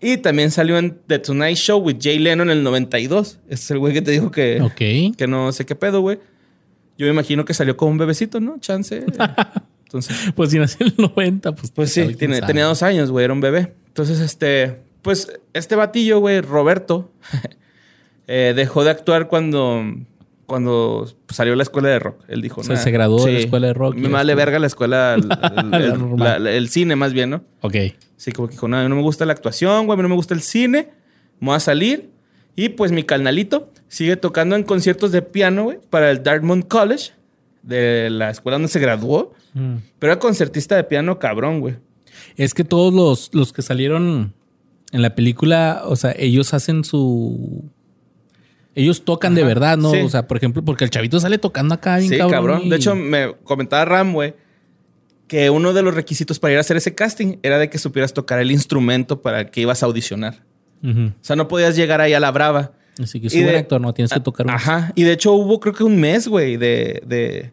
Y 0.00 0.18
también 0.18 0.50
salió 0.50 0.76
en 0.78 0.98
The 1.06 1.18
Tonight 1.20 1.56
Show 1.56 1.78
with 1.80 1.96
Jay 2.00 2.18
Leno 2.18 2.42
en 2.42 2.50
el 2.50 2.62
92. 2.62 3.38
Ese 3.46 3.54
es 3.54 3.70
el 3.70 3.78
güey 3.78 3.94
que 3.94 4.02
te 4.02 4.10
dijo 4.10 4.30
que, 4.30 4.60
que 5.16 5.26
no 5.26 5.50
sé 5.52 5.64
qué 5.64 5.74
pedo, 5.74 6.00
güey. 6.02 6.18
Yo 6.98 7.06
me 7.06 7.12
imagino 7.12 7.44
que 7.44 7.54
salió 7.54 7.76
con 7.76 7.90
un 7.90 7.98
bebecito, 7.98 8.38
¿no? 8.40 8.58
Chance. 8.58 9.04
Entonces, 9.86 10.32
Pues 10.34 10.50
si 10.50 10.58
nació 10.58 10.86
en 10.86 10.92
el 10.98 11.10
90, 11.14 11.54
pues... 11.54 11.70
pues 11.70 11.92
sí, 11.92 12.14
tiene, 12.14 12.40
tenía 12.42 12.64
dos 12.64 12.82
años, 12.82 13.10
güey, 13.10 13.24
era 13.24 13.32
un 13.32 13.40
bebé. 13.40 13.72
Entonces, 13.88 14.20
este, 14.20 14.80
Pues 15.02 15.28
este 15.54 15.76
batillo, 15.76 16.18
güey, 16.20 16.40
Roberto, 16.40 17.10
eh, 18.26 18.52
dejó 18.56 18.84
de 18.84 18.90
actuar 18.90 19.28
cuando, 19.28 19.82
cuando 20.46 21.06
salió 21.28 21.54
la 21.54 21.62
escuela 21.62 21.88
de 21.88 21.98
rock. 21.98 22.22
Él 22.28 22.42
dijo, 22.42 22.60
O 22.60 22.64
sea, 22.64 22.74
"Nah, 22.74 22.80
se 22.82 22.90
graduó 22.90 23.24
de 23.24 23.32
la 23.32 23.38
escuela 23.38 23.66
de 23.68 23.74
rock 23.74 23.94
Me 23.96 24.08
vale 24.08 24.32
esto". 24.32 24.36
verga 24.38 24.58
la 24.58 24.66
escuela, 24.66 25.14
el, 25.72 26.16
la- 26.18 26.36
el 26.50 26.68
cine 26.68 26.96
más 26.96 27.12
bien, 27.12 27.30
¿no? 27.30 27.44
Ok. 27.60 27.74
Así 28.16 28.32
como 28.32 28.48
que 28.48 28.52
dijo, 28.52 28.68
no, 28.68 28.88
no 28.88 28.96
me 28.96 29.02
gusta 29.02 29.26
la 29.26 29.32
actuación, 29.32 29.86
güey, 29.86 29.98
no 30.00 30.08
me 30.08 30.14
gusta 30.14 30.34
el 30.34 30.40
cine, 30.40 30.90
me 31.40 31.48
voy 31.48 31.56
a 31.56 31.60
salir. 31.60 32.10
Y 32.54 32.70
pues 32.70 32.90
mi 32.92 33.02
carnalito 33.02 33.70
sigue 33.88 34.16
tocando 34.16 34.56
en 34.56 34.62
conciertos 34.62 35.12
de 35.12 35.20
piano, 35.22 35.64
güey, 35.64 35.78
para 35.90 36.10
el 36.10 36.22
Dartmouth 36.22 36.66
College, 36.66 37.12
de 37.62 38.08
la 38.10 38.30
escuela 38.30 38.54
donde 38.56 38.68
se 38.68 38.80
graduó. 38.80 39.34
Mm. 39.52 39.74
Pero 39.98 40.12
era 40.14 40.18
concertista 40.20 40.74
de 40.76 40.84
piano 40.84 41.18
cabrón, 41.18 41.60
güey. 41.60 41.76
Es 42.36 42.54
que 42.54 42.64
todos 42.64 42.94
los, 42.94 43.30
los 43.34 43.52
que 43.52 43.60
salieron 43.60 44.32
en 44.92 45.02
la 45.02 45.14
película, 45.14 45.82
o 45.84 45.96
sea, 45.96 46.14
ellos 46.16 46.54
hacen 46.54 46.84
su. 46.84 47.64
Ellos 48.74 49.04
tocan 49.04 49.34
de 49.34 49.42
verdad, 49.42 49.78
¿no? 49.78 49.90
sí. 49.90 49.98
O 50.00 50.08
sea, 50.10 50.26
por 50.26 50.36
ejemplo, 50.36 50.62
porque 50.64 50.84
el 50.84 50.90
chavito 50.90 51.18
sale 51.18 51.38
tocando 51.38 51.74
acá 51.74 51.96
bien 51.96 52.10
Sí, 52.10 52.18
cabrón. 52.18 52.32
cabrón. 52.34 52.60
y- 52.64 52.68
De 52.70 52.76
hecho, 52.76 52.94
me 52.94 53.34
comentaba 53.44 53.84
Ram, 53.86 54.12
güey, 54.12 54.34
que 55.26 55.50
uno 55.50 55.72
de 55.72 55.82
los 55.82 55.94
requisitos 55.94 56.38
para 56.38 56.52
ir 56.52 56.58
a 56.58 56.60
hacer 56.60 56.76
ese 56.76 56.94
casting 56.94 57.36
era 57.42 57.58
de 57.58 57.68
que 57.68 57.78
supieras 57.78 58.12
tocar 58.12 58.38
el 58.38 58.50
instrumento 58.50 59.22
para 59.22 59.40
el 59.40 59.50
que 59.50 59.60
ibas 59.62 59.82
a 59.82 59.86
audicionar. 59.86 60.44
O 60.84 61.12
sea, 61.20 61.34
no 61.34 61.48
podías 61.48 61.74
llegar 61.74 62.00
ahí 62.00 62.12
a 62.12 62.20
la 62.20 62.30
brava. 62.30 62.72
Así 63.02 63.20
que 63.20 63.28
de- 63.28 63.58
actor, 63.58 63.80
¿no? 63.80 63.92
Tienes 63.92 64.12
que 64.12 64.20
tocar 64.20 64.46
unas 64.46 64.62
Ajá. 64.62 64.92
Y 64.94 65.02
de 65.02 65.12
hecho 65.12 65.32
hubo 65.32 65.58
creo 65.58 65.74
que 65.74 65.82
un 65.84 65.96
mes, 66.00 66.28
güey, 66.28 66.56
de, 66.56 67.02
de, 67.06 67.50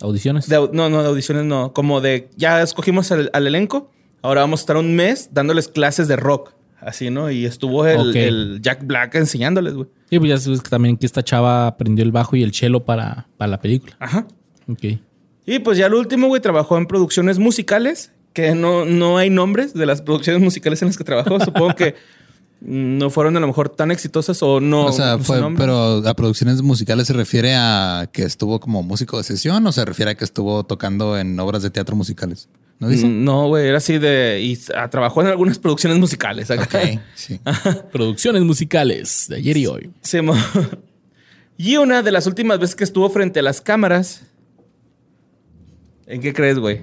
audiciones. 0.00 0.48
de 0.48 0.68
No, 0.72 0.88
no, 0.88 1.02
de 1.02 1.08
audiciones 1.08 1.44
no. 1.44 1.72
Como 1.72 2.00
de 2.00 2.30
ya 2.36 2.62
escogimos 2.62 3.12
al, 3.12 3.30
al 3.34 3.46
elenco. 3.46 3.90
Ahora 4.22 4.40
vamos 4.40 4.60
a 4.60 4.62
estar 4.62 4.76
un 4.78 4.94
mes 4.96 5.28
dándoles 5.32 5.68
clases 5.68 6.08
de 6.08 6.16
rock. 6.16 6.54
Así, 6.80 7.10
¿no? 7.10 7.30
Y 7.30 7.46
estuvo 7.46 7.86
el, 7.86 8.60
Jack 8.60 8.86
Black 8.86 9.14
enseñándoles, 9.14 9.74
güey. 9.74 9.88
Y 10.10 10.18
pues 10.18 10.28
ya 10.30 10.38
sabes 10.38 10.60
que 10.60 10.68
también 10.68 10.96
que 10.96 11.06
esta 11.06 11.22
chava 11.22 11.66
aprendió 11.66 12.04
el 12.04 12.12
bajo 12.12 12.36
y 12.36 12.42
el 12.42 12.52
cello 12.52 12.84
para, 12.84 13.26
para 13.36 13.50
la 13.50 13.60
película. 13.60 13.96
Ajá. 13.98 14.26
Ok. 14.68 14.84
Y 15.46 15.58
pues 15.58 15.78
ya 15.78 15.88
lo 15.88 15.98
último, 15.98 16.28
güey, 16.28 16.40
trabajó 16.40 16.78
en 16.78 16.86
producciones 16.86 17.38
musicales, 17.38 18.12
que 18.32 18.54
no, 18.54 18.84
no 18.84 19.18
hay 19.18 19.30
nombres 19.30 19.74
de 19.74 19.86
las 19.86 20.02
producciones 20.02 20.42
musicales 20.42 20.82
en 20.82 20.88
las 20.88 20.96
que 20.96 21.04
trabajó. 21.04 21.38
Supongo 21.40 21.74
que 21.74 21.94
no 22.60 23.10
fueron 23.10 23.36
a 23.36 23.40
lo 23.40 23.46
mejor 23.46 23.68
tan 23.68 23.90
exitosas 23.90 24.42
o 24.42 24.60
no. 24.60 24.86
o 24.86 24.92
sea, 24.92 25.18
fue, 25.18 25.40
pero 25.56 26.06
a 26.06 26.14
producciones 26.14 26.62
musicales 26.62 27.06
se 27.06 27.12
refiere 27.12 27.54
a 27.54 28.08
que 28.10 28.22
estuvo 28.22 28.58
como 28.58 28.82
músico 28.82 29.18
de 29.18 29.24
sesión 29.24 29.66
o 29.66 29.72
se 29.72 29.84
refiere 29.84 30.12
a 30.12 30.14
que 30.14 30.24
estuvo 30.24 30.64
tocando 30.64 31.18
en 31.18 31.38
obras 31.38 31.62
de 31.62 31.70
teatro 31.70 31.94
musicales. 31.94 32.48
¿No 32.80 32.88
dice? 32.88 33.06
Mm, 33.06 33.24
No, 33.24 33.46
güey, 33.48 33.68
era 33.68 33.78
así 33.78 33.98
de. 33.98 34.40
Y 34.42 34.56
trabajó 34.90 35.20
en 35.20 35.28
algunas 35.28 35.58
producciones 35.58 35.98
musicales. 35.98 36.50
acá. 36.50 36.64
Ok, 36.64 36.98
sí. 37.14 37.38
Producciones 37.92 38.42
musicales 38.42 39.26
de 39.28 39.36
ayer 39.36 39.56
y 39.58 39.66
hoy. 39.66 39.90
Sí, 40.00 40.18
y 41.56 41.76
una 41.76 42.02
de 42.02 42.10
las 42.10 42.26
últimas 42.26 42.58
veces 42.58 42.74
que 42.74 42.84
estuvo 42.84 43.08
frente 43.10 43.40
a 43.40 43.42
las 43.42 43.60
cámaras. 43.60 44.22
¿En 46.06 46.20
qué 46.20 46.32
crees, 46.32 46.58
güey? 46.58 46.82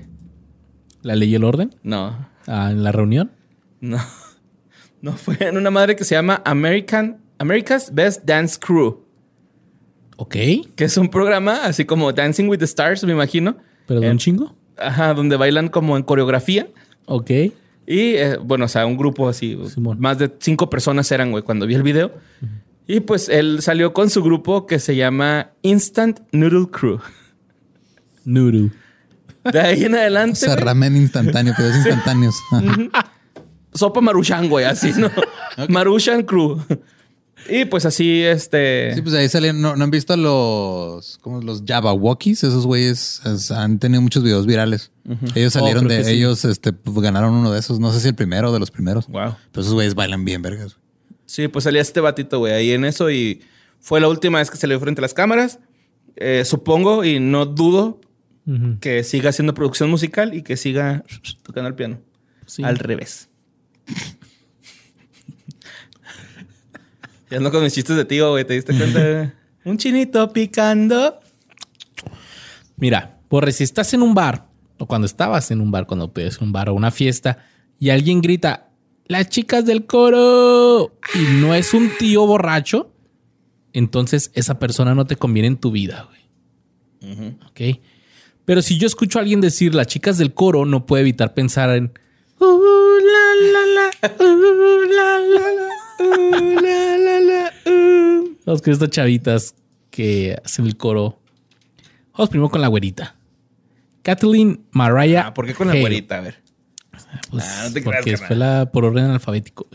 La 1.02 1.16
ley 1.16 1.30
y 1.30 1.36
el 1.36 1.44
orden. 1.44 1.74
No, 1.84 2.28
Ah, 2.48 2.70
en 2.72 2.84
la 2.84 2.92
reunión. 2.92 3.32
no. 3.80 3.98
No 5.02 5.14
fue 5.14 5.36
en 5.40 5.58
una 5.58 5.72
madre 5.72 5.96
que 5.96 6.04
se 6.04 6.14
llama 6.14 6.44
American, 6.46 7.18
America's 7.40 7.92
Best 7.92 8.24
Dance 8.24 8.60
Crew. 8.60 9.00
Ok. 10.18 10.36
Que 10.76 10.84
es 10.84 10.96
un 10.96 11.10
programa 11.10 11.64
así 11.66 11.86
como 11.86 12.14
Dancing 12.14 12.48
with 12.48 12.60
the 12.60 12.66
Stars, 12.66 13.04
me 13.04 13.12
imagino. 13.14 13.58
Pero 13.88 14.00
de 14.00 14.06
Eh, 14.06 14.12
un 14.12 14.20
chingo. 14.20 14.56
Ajá, 14.78 15.16
donde 15.16 15.38
bailan 15.38 15.70
como 15.70 15.98
en 15.98 16.04
coreografía. 16.04 16.68
Ok. 17.08 17.32
Y 17.32 18.14
eh, 18.14 18.38
bueno, 18.44 18.66
o 18.66 18.68
sea, 18.68 18.86
un 18.86 18.96
grupo 18.96 19.28
así, 19.28 19.58
Simón. 19.74 20.00
más 20.00 20.20
de 20.20 20.32
cinco 20.40 20.70
personas 20.70 21.12
eran, 21.12 21.32
güey, 21.32 21.42
cuando 21.44 21.66
vi 21.66 21.74
el 21.74 21.82
video. 21.82 22.12
Y 22.86 23.00
pues 23.00 23.28
él 23.28 23.64
salió 23.64 23.94
con 23.94 24.12
su 24.12 24.22
grupo 24.22 24.68
que 24.68 24.78
se 24.78 24.96
llama 24.96 25.50
Instant 25.64 26.20
Noodle 26.32 26.68
Crew. 26.70 27.00
Nuru. 28.24 28.70
De 29.52 29.60
ahí 29.60 29.84
en 29.86 29.94
O 29.94 29.98
adelante, 29.98 30.36
sea, 30.36 30.54
güey, 30.54 30.66
ramen 30.66 30.96
instantáneo, 30.98 31.54
videos 31.58 31.76
instantáneos. 31.78 32.36
Ajá. 32.52 33.12
sopa 33.74 34.02
maruchan, 34.02 34.50
güey, 34.50 34.66
así, 34.66 34.92
¿no? 34.98 35.10
Maruchan 35.70 36.24
Crew. 36.24 36.60
Y 37.50 37.66
pues 37.66 37.86
así, 37.86 38.22
este... 38.22 38.94
Sí, 38.94 39.02
pues 39.02 39.16
ahí 39.16 39.28
salieron, 39.28 39.62
no, 39.62 39.76
¿no 39.76 39.84
han 39.84 39.90
visto 39.90 40.16
los, 40.16 41.18
como 41.22 41.42
los 41.42 41.64
Java 41.66 41.92
Walkies? 41.92 42.44
Esos 42.44 42.68
güeyes 42.68 43.20
es- 43.26 43.50
han 43.50 43.80
tenido 43.80 44.00
muchos 44.02 44.22
videos 44.24 44.46
virales. 44.46 44.92
Ellos 45.34 45.54
salieron 45.54 45.86
Oh, 45.86 45.88
creo 45.88 45.98
de, 46.00 46.06
sí. 46.06 46.12
ellos 46.12 46.46
este, 46.46 46.72
pues, 46.72 47.00
ganaron 47.00 47.34
uno 47.34 47.52
de 47.52 47.60
esos. 47.60 47.80
No 47.80 47.92
sé 47.92 48.00
si 48.00 48.10
el 48.10 48.16
primero 48.16 48.50
o 48.52 48.54
de 48.54 48.60
los 48.60 48.70
primeros. 48.70 49.08
Wow. 49.08 49.36
Pero 49.52 49.62
esos 49.62 49.74
güeyes 49.74 49.96
bailan 49.96 50.24
bien, 50.24 50.44
vergas. 50.44 50.78
Sí, 51.26 51.48
pues 51.48 51.64
salía 51.64 51.82
este 51.82 52.00
batito, 52.00 52.38
güey, 52.40 52.54
ahí 52.54 52.72
en 52.74 52.86
eso 52.86 53.10
y 53.10 53.42
fue 53.80 54.00
la 54.00 54.08
última 54.10 54.38
vez 54.38 54.52
que 54.52 54.58
salió 54.58 54.80
frente 54.80 55.00
a 55.02 55.04
las 55.04 55.14
cámaras. 55.16 55.58
Eh, 56.18 56.44
supongo 56.46 57.04
y 57.04 57.20
no 57.20 57.46
dudo 57.48 58.00
Que 58.80 59.04
siga 59.04 59.30
haciendo 59.30 59.54
producción 59.54 59.90
musical 59.90 60.34
y 60.34 60.42
que 60.42 60.58
siga 60.58 61.04
tocando 61.44 61.70
el 61.70 61.76
piano. 61.76 62.00
Sí. 62.46 62.64
Al 62.64 62.80
revés. 62.80 63.30
ya 67.30 67.38
ando 67.38 67.52
con 67.52 67.64
mis 67.64 67.74
chistes 67.74 67.96
de 67.96 68.06
tío, 68.06 68.32
güey, 68.32 68.46
¿te 68.46 68.56
diste 68.56 68.76
cuenta? 68.76 69.34
Un 69.64 69.78
chinito 69.78 70.34
picando. 70.34 71.20
Mira, 72.78 73.20
por 73.28 73.52
si 73.54 73.64
estás 73.64 73.94
en 73.94 74.02
un 74.02 74.16
bar, 74.16 74.48
o 74.80 74.88
cuando 74.88 75.06
estabas 75.06 75.52
en 75.52 75.62
un 75.62 75.70
bar, 75.70 75.86
cuando 75.86 76.12
pides 76.12 76.40
un 76.40 76.52
bar 76.52 76.70
o 76.70 76.74
una 76.74 76.90
fiesta, 76.90 77.46
y 77.80 77.92
alguien 77.92 78.22
grita, 78.22 78.72
las 79.06 79.30
chicas 79.30 79.66
del 79.66 79.86
coro, 79.86 80.98
y 81.14 81.40
no 81.40 81.54
es 81.54 81.76
un 81.76 81.92
tío 82.00 82.26
borracho, 82.26 82.92
entonces 83.74 84.32
esa 84.34 84.58
persona 84.58 84.96
no 84.96 85.06
te 85.06 85.16
conviene 85.16 85.48
en 85.48 85.58
tu 85.58 85.72
vida, 85.72 86.08
güey. 86.10 86.22
Ok. 87.48 87.82
Pero 88.52 88.62
si 88.62 88.78
yo 88.78 88.86
escucho 88.86 89.18
a 89.18 89.22
alguien 89.22 89.40
decir 89.40 89.74
las 89.74 89.88
chicas 89.88 90.18
del 90.18 90.34
coro, 90.34 90.66
no 90.66 90.86
puedo 90.86 91.00
evitar 91.00 91.34
pensar 91.34 91.70
en. 91.70 91.94
Vamos 98.46 98.62
con 98.62 98.74
estas 98.74 98.90
chavitas 98.90 99.56
que 99.90 100.38
hacen 100.44 100.66
el 100.66 100.76
coro. 100.76 101.18
Vamos 102.12 102.30
primero 102.30 102.50
con 102.50 102.60
la 102.60 102.68
güerita. 102.68 103.16
Kathleen 104.02 104.66
Mariah. 104.72 105.28
Ah, 105.28 105.34
¿por 105.34 105.46
qué 105.46 105.54
con 105.54 105.70
la 105.70 105.80
güerita? 105.80 106.18
A 106.18 106.22
ver. 106.22 106.42
Pues, 107.30 107.46
Ah, 107.48 107.68
no 107.70 107.74
te 107.74 107.82
porque 107.82 108.18
fue 108.18 108.36
la 108.36 108.70
por 108.70 108.84
orden 108.84 109.06
alfabético. 109.06 109.66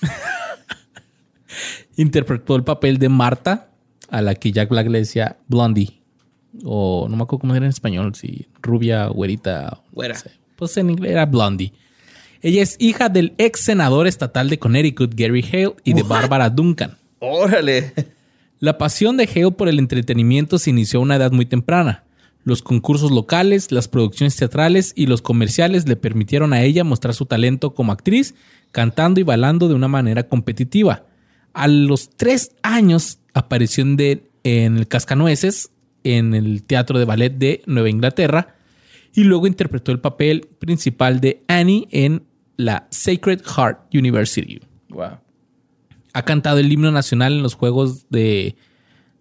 Interpretó 1.96 2.56
el 2.56 2.64
papel 2.64 2.98
de 2.98 3.08
Marta, 3.08 3.70
a 4.10 4.20
la 4.20 4.34
que 4.34 4.50
Jack 4.50 4.68
Black 4.68 4.88
le 4.88 4.98
decía 4.98 5.36
Blondie. 5.46 5.97
O 6.64 7.06
no 7.08 7.16
me 7.16 7.22
acuerdo 7.22 7.40
cómo 7.40 7.54
era 7.54 7.66
en 7.66 7.70
español, 7.70 8.14
si 8.14 8.46
rubia, 8.62 9.06
güerita. 9.06 9.80
Güera. 9.92 10.14
no 10.14 10.20
sé. 10.20 10.30
Pues 10.56 10.76
en 10.76 10.90
inglés 10.90 11.12
era 11.12 11.26
Blondie. 11.26 11.72
Ella 12.40 12.62
es 12.62 12.76
hija 12.78 13.08
del 13.08 13.34
ex 13.38 13.60
senador 13.60 14.06
estatal 14.06 14.48
de 14.48 14.58
Connecticut, 14.58 15.14
Gary 15.14 15.44
Hale, 15.52 15.74
y 15.84 15.92
de 15.92 16.02
Barbara 16.02 16.50
Duncan. 16.50 16.96
Órale. 17.18 17.92
La 18.60 18.78
pasión 18.78 19.16
de 19.16 19.24
Hale 19.24 19.52
por 19.52 19.68
el 19.68 19.78
entretenimiento 19.78 20.58
se 20.58 20.70
inició 20.70 21.00
a 21.00 21.02
una 21.02 21.16
edad 21.16 21.32
muy 21.32 21.46
temprana. 21.46 22.04
Los 22.44 22.62
concursos 22.62 23.10
locales, 23.10 23.70
las 23.72 23.88
producciones 23.88 24.36
teatrales 24.36 24.92
y 24.96 25.06
los 25.06 25.22
comerciales 25.22 25.88
le 25.88 25.96
permitieron 25.96 26.52
a 26.52 26.62
ella 26.62 26.82
mostrar 26.82 27.14
su 27.14 27.26
talento 27.26 27.74
como 27.74 27.92
actriz, 27.92 28.34
cantando 28.72 29.20
y 29.20 29.24
bailando 29.24 29.68
de 29.68 29.74
una 29.74 29.88
manera 29.88 30.28
competitiva. 30.28 31.04
A 31.52 31.68
los 31.68 32.10
tres 32.10 32.52
años 32.62 33.18
apareció 33.34 33.84
en 33.84 34.76
el 34.76 34.88
Cascanueces, 34.88 35.70
en 36.16 36.34
el 36.34 36.62
Teatro 36.62 36.98
de 36.98 37.04
Ballet 37.04 37.30
de 37.30 37.62
Nueva 37.66 37.90
Inglaterra, 37.90 38.54
y 39.14 39.24
luego 39.24 39.46
interpretó 39.46 39.92
el 39.92 40.00
papel 40.00 40.48
principal 40.58 41.20
de 41.20 41.42
Annie 41.48 41.88
en 41.90 42.22
la 42.56 42.86
Sacred 42.90 43.40
Heart 43.44 43.94
University. 43.94 44.60
Wow. 44.90 45.18
Ha 46.12 46.22
cantado 46.24 46.58
el 46.58 46.72
himno 46.72 46.90
nacional 46.90 47.34
en 47.34 47.42
los 47.42 47.54
juegos 47.54 48.08
de 48.10 48.56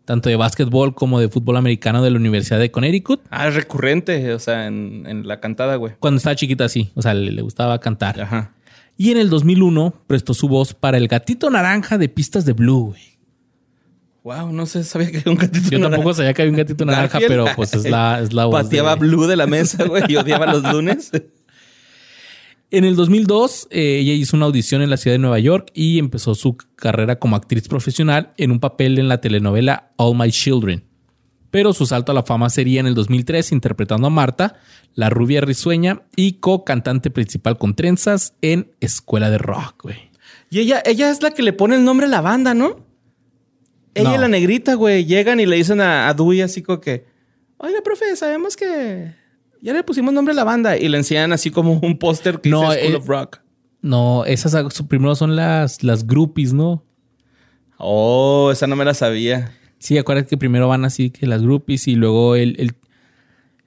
tanto 0.05 0.29
de 0.29 0.37
básquetbol 0.37 0.95
como 0.95 1.19
de 1.19 1.27
fútbol 1.27 1.57
americano 1.57 2.01
de 2.01 2.09
la 2.09 2.17
Universidad 2.17 2.59
de 2.59 2.71
Connecticut. 2.71 3.21
Ah, 3.29 3.47
es 3.47 3.55
recurrente, 3.55 4.33
o 4.33 4.39
sea, 4.39 4.65
en, 4.67 5.05
en 5.05 5.27
la 5.27 5.39
cantada, 5.41 5.75
güey. 5.75 5.95
Cuando 5.99 6.17
estaba 6.17 6.35
chiquita, 6.35 6.69
sí. 6.69 6.91
O 6.95 7.01
sea, 7.01 7.13
le, 7.13 7.31
le 7.31 7.41
gustaba 7.41 7.77
cantar. 7.79 8.21
Ajá. 8.21 8.53
Y 8.95 9.11
en 9.11 9.17
el 9.17 9.29
2001 9.29 9.93
prestó 10.07 10.33
su 10.33 10.47
voz 10.47 10.73
para 10.73 10.97
el 10.97 11.07
gatito 11.07 11.49
naranja 11.49 11.97
de 11.97 12.09
pistas 12.09 12.45
de 12.45 12.53
Blue. 12.53 12.87
güey. 12.87 13.16
Wow, 14.27 14.51
no 14.51 14.65
sé, 14.65 14.83
sabía 14.83 15.09
que 15.09 15.19
había 15.19 15.31
un 15.31 15.37
gatito 15.37 15.69
Yo 15.69 15.77
naranja. 15.79 15.95
tampoco 15.95 16.13
sabía 16.15 16.33
que 16.33 16.41
había 16.41 16.51
un 16.51 16.57
gatito 16.57 16.83
naranja, 16.83 17.19
pero 17.29 17.45
pues 17.55 17.73
es 17.73 17.89
la, 17.89 18.19
es 18.19 18.33
la 18.33 18.43
voz. 18.45 18.61
Pateaba 18.61 18.95
de- 18.95 18.99
Blue 18.99 19.25
de 19.25 19.37
la 19.37 19.47
mesa, 19.47 19.85
güey, 19.85 20.03
y 20.09 20.17
odiaba 20.17 20.45
los 20.51 20.63
lunes. 20.63 21.11
En 22.69 22.83
el 22.83 22.97
2002, 22.97 23.69
eh, 23.71 23.99
ella 24.01 24.11
hizo 24.11 24.35
una 24.35 24.45
audición 24.47 24.81
en 24.81 24.89
la 24.89 24.97
ciudad 24.97 25.13
de 25.15 25.19
Nueva 25.19 25.39
York 25.39 25.71
y 25.73 25.99
empezó 25.99 26.35
su 26.35 26.57
carrera 26.75 27.17
como 27.17 27.37
actriz 27.37 27.69
profesional 27.69 28.33
en 28.35 28.51
un 28.51 28.59
papel 28.59 28.99
en 28.99 29.07
la 29.07 29.21
telenovela 29.21 29.93
All 29.95 30.17
My 30.17 30.29
Children. 30.29 30.83
Pero 31.49 31.71
su 31.71 31.85
salto 31.85 32.11
a 32.11 32.15
la 32.15 32.23
fama 32.23 32.49
sería 32.49 32.81
en 32.81 32.87
el 32.87 32.93
2003 32.93 33.53
interpretando 33.53 34.07
a 34.07 34.09
Marta, 34.09 34.57
la 34.95 35.09
rubia 35.09 35.39
risueña 35.39 36.01
y 36.17 36.33
co-cantante 36.41 37.09
principal 37.09 37.57
con 37.57 37.73
trenzas 37.73 38.33
en 38.41 38.73
Escuela 38.81 39.29
de 39.29 39.37
Rock, 39.37 39.83
güey. 39.83 40.11
Y 40.49 40.59
ella, 40.59 40.83
ella 40.85 41.09
es 41.09 41.21
la 41.23 41.31
que 41.31 41.43
le 41.43 41.53
pone 41.53 41.75
el 41.75 41.85
nombre 41.85 42.07
a 42.07 42.09
la 42.09 42.19
banda, 42.19 42.53
¿no? 42.53 42.85
Ella 43.97 44.09
No. 44.11 44.15
y 44.15 44.17
la 44.19 44.27
negrita, 44.27 44.75
güey, 44.75 45.05
llegan 45.05 45.39
y 45.39 45.45
le 45.45 45.55
dicen 45.57 45.81
a, 45.81 46.07
a 46.07 46.13
Dewey 46.13 46.41
así 46.41 46.61
como 46.61 46.79
que, 46.79 47.05
oiga, 47.57 47.81
profe, 47.83 48.15
sabemos 48.15 48.55
que 48.55 49.13
ya 49.61 49.73
le 49.73 49.83
pusimos 49.83 50.13
nombre 50.13 50.31
a 50.33 50.35
la 50.35 50.43
banda. 50.43 50.77
Y 50.77 50.87
le 50.87 50.97
enseñan 50.97 51.31
así 51.33 51.51
como 51.51 51.73
un 51.81 51.97
póster 51.97 52.39
que 52.41 52.49
No, 52.49 52.61
dice 52.69 52.81
School 52.81 52.93
eh, 52.93 52.97
of 52.97 53.07
Rock. 53.07 53.39
No, 53.81 54.25
esas 54.25 54.55
primero 54.87 55.15
son 55.15 55.35
las, 55.35 55.83
las 55.83 56.05
groupies, 56.07 56.53
¿no? 56.53 56.83
Oh, 57.77 58.49
esa 58.51 58.67
no 58.67 58.75
me 58.75 58.85
la 58.85 58.93
sabía. 58.93 59.51
Sí, 59.79 59.97
acuérdate 59.97 60.27
que 60.29 60.37
primero 60.37 60.67
van 60.67 60.85
así 60.85 61.11
que 61.11 61.27
las 61.27 61.43
groupies 61.43 61.87
y 61.87 61.95
luego 61.95 62.35
el, 62.35 62.55
el- 62.59 62.73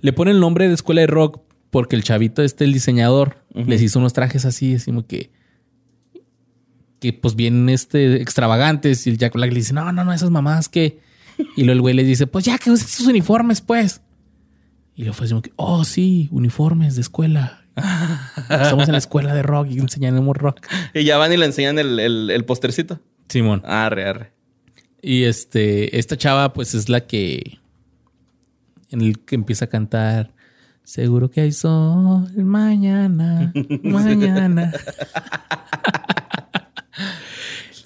le 0.00 0.12
pone 0.12 0.30
el 0.32 0.40
nombre 0.40 0.66
de 0.66 0.74
escuela 0.74 1.02
de 1.02 1.06
rock 1.06 1.40
porque 1.70 1.94
el 1.94 2.02
chavito 2.02 2.42
este, 2.42 2.64
el 2.64 2.72
diseñador, 2.72 3.36
les 3.54 3.80
hizo 3.82 3.98
unos 4.00 4.12
trajes 4.12 4.44
así, 4.44 4.76
como 4.84 5.06
que 5.06 5.30
que 7.00 7.12
pues 7.12 7.34
bien 7.34 7.68
este 7.68 8.20
extravagantes 8.20 9.06
y 9.06 9.10
el 9.10 9.18
Jack 9.18 9.34
Black 9.34 9.50
le 9.50 9.58
dice, 9.58 9.72
"No, 9.72 9.92
no, 9.92 10.04
no, 10.04 10.12
esas 10.12 10.30
mamás 10.30 10.68
que" 10.68 11.00
y 11.56 11.64
luego 11.64 11.72
el 11.72 11.80
güey 11.80 11.94
les 11.94 12.06
dice, 12.06 12.26
"Pues 12.26 12.44
ya 12.44 12.58
que 12.58 12.70
usen 12.70 12.86
sus 12.86 13.06
uniformes, 13.06 13.60
pues." 13.60 14.02
Y 14.94 15.02
luego 15.02 15.14
fue 15.14 15.24
así 15.24 15.32
como 15.32 15.42
que, 15.42 15.52
"Oh, 15.56 15.84
sí, 15.84 16.28
uniformes 16.30 16.94
de 16.94 17.00
escuela." 17.00 17.64
Estamos 18.50 18.86
en 18.88 18.92
la 18.92 18.98
escuela 18.98 19.34
de 19.34 19.42
rock 19.42 19.68
y 19.70 19.78
enseñamos 19.78 20.36
rock. 20.36 20.66
Y 20.92 21.04
ya 21.04 21.16
van 21.16 21.32
y 21.32 21.36
le 21.36 21.46
enseñan 21.46 21.78
el, 21.78 21.98
el, 21.98 22.30
el 22.30 22.44
postercito. 22.44 23.00
Simón. 23.28 23.62
Arre, 23.64 24.08
arre. 24.08 24.32
Y 25.00 25.24
este, 25.24 25.98
esta 25.98 26.16
chava, 26.16 26.52
pues 26.52 26.74
es 26.74 26.88
la 26.88 27.06
que 27.06 27.58
en 28.90 29.00
el 29.00 29.20
que 29.20 29.34
empieza 29.36 29.66
a 29.66 29.68
cantar. 29.68 30.32
Seguro 30.82 31.30
que 31.30 31.42
hay 31.42 31.52
sol 31.52 32.28
mañana, 32.36 33.52
mañana. 33.82 34.72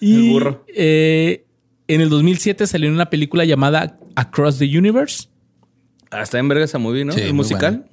y, 0.04 0.14
El 0.14 0.30
burro. 0.32 0.64
eh, 0.74 1.44
en 1.88 2.00
el 2.00 2.08
2007 2.08 2.66
salió 2.66 2.90
una 2.90 3.10
película 3.10 3.44
llamada 3.44 3.98
Across 4.16 4.58
the 4.58 4.78
Universe 4.78 5.28
Ah, 6.10 6.22
está 6.22 6.38
en 6.38 6.46
verga 6.48 6.64
esa 6.64 6.78
movie, 6.78 7.04
¿no? 7.04 7.12
Sí, 7.12 7.20
¿Es 7.20 7.26
muy 7.26 7.32
musical? 7.38 7.86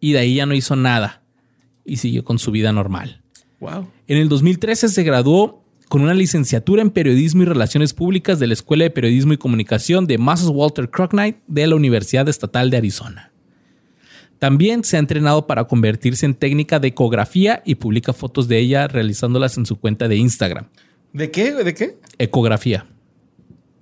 y 0.00 0.12
de 0.12 0.18
ahí 0.20 0.36
ya 0.36 0.46
no 0.46 0.54
hizo 0.54 0.74
nada 0.76 1.22
y 1.84 1.96
siguió 1.98 2.24
con 2.24 2.38
su 2.38 2.50
vida 2.50 2.72
normal. 2.72 3.22
Wow. 3.60 3.88
En 4.06 4.16
el 4.18 4.28
2013 4.28 4.88
se 4.88 5.02
graduó 5.02 5.64
con 5.88 6.02
una 6.02 6.14
licenciatura 6.14 6.80
en 6.82 6.90
Periodismo 6.90 7.42
y 7.42 7.46
Relaciones 7.46 7.92
Públicas 7.94 8.38
de 8.38 8.46
la 8.46 8.54
Escuela 8.54 8.84
de 8.84 8.90
Periodismo 8.90 9.32
y 9.32 9.38
Comunicación 9.38 10.06
de 10.06 10.16
Massachusetts 10.18 10.56
Walter 10.56 10.90
Cronkite 10.90 11.40
de 11.46 11.66
la 11.66 11.76
Universidad 11.76 12.28
Estatal 12.28 12.70
de 12.70 12.76
Arizona. 12.78 13.32
También 14.38 14.84
se 14.84 14.96
ha 14.96 15.00
entrenado 15.00 15.46
para 15.46 15.64
convertirse 15.64 16.24
en 16.24 16.34
técnica 16.34 16.78
de 16.78 16.88
ecografía 16.88 17.62
y 17.66 17.74
publica 17.74 18.12
fotos 18.12 18.46
de 18.48 18.58
ella 18.58 18.86
realizándolas 18.86 19.58
en 19.58 19.66
su 19.66 19.76
cuenta 19.76 20.06
de 20.08 20.16
Instagram. 20.16 20.68
¿De 21.18 21.30
qué? 21.32 21.52
¿De 21.52 21.74
qué? 21.74 21.98
Ecografía. 22.18 22.86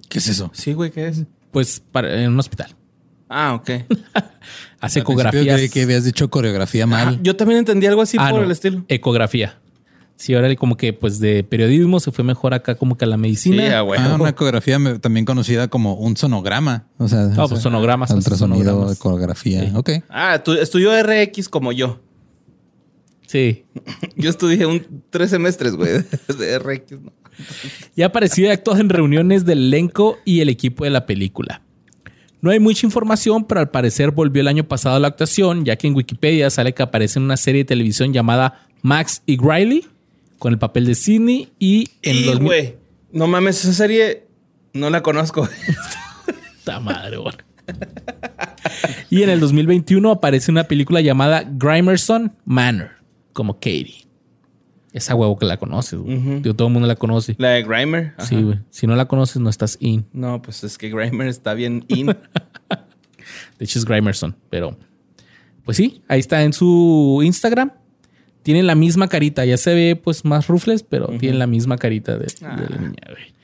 ¿Qué 0.09 0.18
es 0.20 0.28
eso? 0.28 0.51
Sí, 0.55 0.72
güey, 0.72 0.91
¿qué 0.91 1.09
es? 1.09 1.24
Pues 1.51 1.80
para, 1.93 2.22
en 2.22 2.32
un 2.32 2.39
hospital. 2.41 2.74
Ah, 3.28 3.55
ok. 3.55 3.70
Hace 4.80 5.01
ecografías. 5.01 5.57
creí 5.57 5.68
que 5.68 5.82
habías 5.82 6.05
dicho 6.05 6.30
coreografía 6.30 6.87
mal. 6.87 7.20
Yo 7.22 7.37
también 7.37 7.59
entendí 7.59 7.87
algo 7.87 8.01
así 8.01 8.16
Ah, 8.18 8.30
por 8.30 8.41
no, 8.41 8.47
el 8.47 8.53
estilo. 8.53 8.84
Ecografía. 8.89 9.59
Sí, 10.16 10.32
ahora 10.34 10.55
como 10.57 10.78
que 10.78 10.95
pues 10.95 11.18
de 11.18 11.45
periodismo 11.45 12.01
se 12.01 12.11
fue 12.11 12.24
mejor 12.24 12.55
acá 12.55 12.74
como 12.76 12.97
que 12.97 13.05
a 13.05 13.09
la 13.09 13.18
medicina. 13.18 13.66
Sí, 13.66 13.72
ah, 13.72 13.80
güey. 13.82 14.01
Ah, 14.01 14.16
una 14.18 14.30
ecografía 14.30 14.78
también 14.99 15.26
conocida 15.26 15.68
como 15.68 15.95
un 15.97 16.16
sonograma. 16.16 16.87
O 16.97 17.07
sea, 17.07 17.28
Ah, 17.37 17.45
o 17.45 17.49
pues 17.51 17.61
sonogramas, 17.61 18.11
Ultrasonido, 18.12 18.64
sonogramas. 18.64 18.97
ecografía. 18.97 19.61
Sí. 19.68 19.72
Ok. 19.74 19.91
Ah, 20.09 20.41
tú 20.43 20.53
estudió 20.55 20.91
RX 21.03 21.51
como 21.51 21.72
yo. 21.72 22.01
Sí. 23.26 23.64
Yo 24.16 24.30
estudié 24.30 24.64
un 24.66 25.03
tres 25.11 25.30
semestres, 25.30 25.74
güey, 25.74 25.93
de 26.39 26.59
RX. 26.61 26.93
¿no? 27.01 27.12
Y 27.95 28.03
ha 28.03 28.07
aparecido 28.07 28.49
y 28.49 28.53
actuado 28.53 28.80
en 28.80 28.89
reuniones 28.89 29.45
del 29.45 29.59
elenco 29.59 30.18
y 30.24 30.41
el 30.41 30.49
equipo 30.49 30.84
de 30.84 30.91
la 30.91 31.07
película. 31.07 31.62
No 32.41 32.51
hay 32.51 32.61
mucha 32.61 32.87
información, 32.87 33.45
pero 33.45 33.61
al 33.61 33.70
parecer 33.70 34.11
volvió 34.11 34.41
el 34.41 34.49
año 34.49 34.64
pasado 34.64 34.97
a 34.97 35.01
la 35.01 35.09
actuación, 35.09 35.64
ya 35.64 35.76
que 35.76 35.87
en 35.87 35.95
Wikipedia 35.95 36.51
sale 36.51 36.74
que 36.74 36.82
aparece 36.82 37.18
en 37.18 37.24
una 37.24 37.37
serie 37.37 37.62
de 37.62 37.66
televisión 37.66 38.12
llamada 38.12 38.66
Max 38.82 39.22
y 39.26 39.39
Riley, 39.39 39.84
con 40.39 40.53
el 40.53 40.59
papel 40.59 40.87
de 40.87 40.95
Sidney, 40.95 41.49
y 41.59 41.89
en 42.03 42.16
Y, 42.16 42.24
los 42.24 42.39
güey, 42.39 42.76
no 43.11 43.26
mames, 43.26 43.64
esa 43.64 43.72
serie 43.72 44.26
no 44.72 44.91
la 44.91 45.03
conozco. 45.03 45.49
¡Ta 46.64 46.78
madre! 46.78 47.16
Y 49.11 49.22
en 49.22 49.30
el 49.30 49.41
2021 49.41 50.11
aparece 50.11 50.51
una 50.51 50.64
película 50.64 51.01
llamada 51.01 51.45
Grimerson 51.49 52.32
Manor, 52.45 52.91
como 53.32 53.55
Katie. 53.55 54.05
Esa 54.97 55.14
huevo 55.14 55.36
que 55.38 55.44
la 55.44 55.59
conoces, 55.59 55.99
güey. 55.99 56.40
Digo, 56.40 56.57
todo 56.57 56.68
el 56.68 56.72
mundo 56.72 56.88
la 56.88 56.97
conoce. 56.97 57.34
La 57.38 57.51
de 57.51 57.62
Grimer. 57.64 58.14
Ajá. 58.16 58.26
Sí, 58.26 58.42
güey. 58.42 58.61
Si 58.70 58.86
no 58.86 58.97
la 58.97 59.05
conoces, 59.05 59.36
no 59.42 59.51
estás 59.51 59.76
in. 59.80 60.07
No, 60.14 60.40
pues 60.40 60.64
es 60.64 60.78
que 60.78 60.88
Grimer 60.88 61.28
está 61.28 61.53
bien 61.53 61.84
in. 61.88 62.07
De 63.59 63.64
hecho, 63.64 63.78
es 63.78 63.84
Grimerson. 63.84 64.34
Pero, 64.49 64.76
pues 65.66 65.76
sí, 65.76 66.01
ahí 66.09 66.18
está 66.20 66.42
en 66.44 66.53
su 66.55 67.20
Instagram. 67.22 67.72
Tiene 68.42 68.62
la 68.62 68.74
misma 68.74 69.09
carita. 69.09 69.44
Ya 69.44 69.59
se 69.59 69.74
ve, 69.74 69.97
pues, 69.97 70.24
más 70.24 70.47
rufles, 70.49 70.82
pero 70.82 71.09
tiene 71.18 71.36
la 71.36 71.47
misma 71.47 71.76
carita 71.76 72.12
de, 72.16 72.26
de 72.26 72.34
Ah. 72.47 72.57
la 72.70 72.76
niña, 72.78 73.03
güey. 73.11 73.34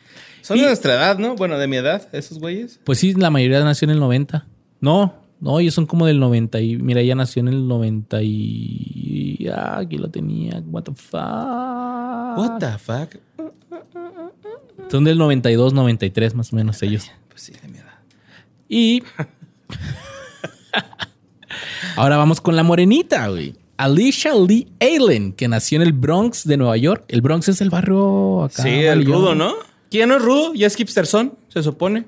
Son 0.40 0.57
de 0.59 0.64
nuestra 0.64 0.94
edad, 0.94 1.18
¿no? 1.18 1.36
Bueno, 1.36 1.59
de 1.59 1.66
mi 1.68 1.76
edad, 1.76 2.09
esos 2.12 2.38
güeyes. 2.38 2.80
Pues 2.84 2.98
sí, 2.98 3.12
la 3.12 3.30
mayoría 3.30 3.62
nació 3.62 3.84
en 3.86 3.90
el 3.90 4.00
90. 4.00 4.46
No, 4.80 5.14
no, 5.40 5.61
ellos 5.61 5.74
son 5.74 5.84
como 5.86 6.07
del 6.07 6.18
90. 6.18 6.61
Y 6.62 6.76
mira, 6.78 7.00
ella 7.00 7.14
nació 7.14 7.40
en 7.40 7.48
el 7.48 7.68
90 7.68 8.22
y... 8.22 8.28
Ah, 9.49 9.78
aquí 9.78 9.99
lo 9.99 10.09
tenía. 10.11 10.62
What 10.66 10.84
the 10.84 10.93
fuck. 10.95 12.38
What 12.38 12.59
the 12.59 12.78
fuck? 12.78 13.16
Son 14.90 15.05
del 15.05 15.18
92, 15.18 15.72
93 15.72 16.34
más 16.34 16.53
o 16.53 16.57
menos 16.57 16.82
ellos. 16.82 17.11
Pues 17.28 17.43
sí, 17.43 17.53
de 17.61 17.68
mi 17.68 17.78
edad. 17.78 17.99
Y... 18.68 19.03
Ahora 21.97 22.16
vamos 22.16 22.40
con 22.40 22.57
la 22.57 22.62
morenita, 22.62 23.28
güey. 23.28 23.55
Alicia 23.76 24.32
Lee 24.34 24.68
Allen, 24.80 25.32
que 25.32 25.49
nació 25.49 25.76
en 25.76 25.82
el 25.82 25.93
Bronx 25.93 26.47
de 26.47 26.57
Nueva 26.57 26.76
York. 26.76 27.05
El 27.09 27.20
Bronx 27.20 27.49
es 27.49 27.61
el 27.61 27.70
barrio 27.70 28.45
acá. 28.45 28.62
Sí, 28.62 28.68
el 28.68 29.05
rudo, 29.05 29.34
¿no? 29.34 29.55
¿Quién 29.90 30.09
no 30.09 30.16
es 30.16 30.22
rudo? 30.22 30.55
Ya 30.55 30.66
es 30.66 30.76
hipsterson, 30.76 31.34
se 31.49 31.62
supone. 31.62 32.05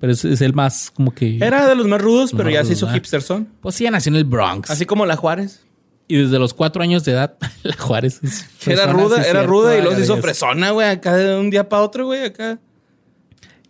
Pero 0.00 0.12
es, 0.12 0.24
es 0.24 0.40
el 0.40 0.54
más 0.54 0.90
como 0.90 1.12
que... 1.12 1.36
Era 1.36 1.66
de 1.68 1.74
los 1.74 1.86
más 1.86 2.00
rudos, 2.00 2.30
pero 2.32 2.44
Más 2.44 2.54
ya 2.54 2.64
se 2.64 2.72
hizo 2.72 2.86
¿verdad? 2.86 2.96
hipsterson. 2.96 3.48
Pues 3.60 3.74
sí, 3.74 3.88
nació 3.90 4.10
en 4.10 4.16
el 4.16 4.24
Bronx. 4.24 4.70
Así 4.70 4.86
como 4.86 5.04
la 5.06 5.16
Juárez. 5.16 5.64
Y 6.08 6.16
desde 6.16 6.38
los 6.38 6.54
cuatro 6.54 6.82
años 6.82 7.04
de 7.04 7.12
edad, 7.12 7.36
la 7.62 7.76
Juárez 7.76 8.20
es 8.22 8.46
era 8.66 8.86
ruda, 8.86 9.16
era 9.16 9.24
cierto, 9.24 9.46
ruda 9.46 9.78
y 9.78 9.94
se 9.94 10.00
hizo 10.02 10.16
fresona, 10.16 10.70
güey, 10.70 10.88
acá 10.88 11.14
de 11.14 11.38
un 11.38 11.50
día 11.50 11.68
para 11.68 11.82
otro, 11.82 12.06
güey, 12.06 12.24
acá. 12.24 12.58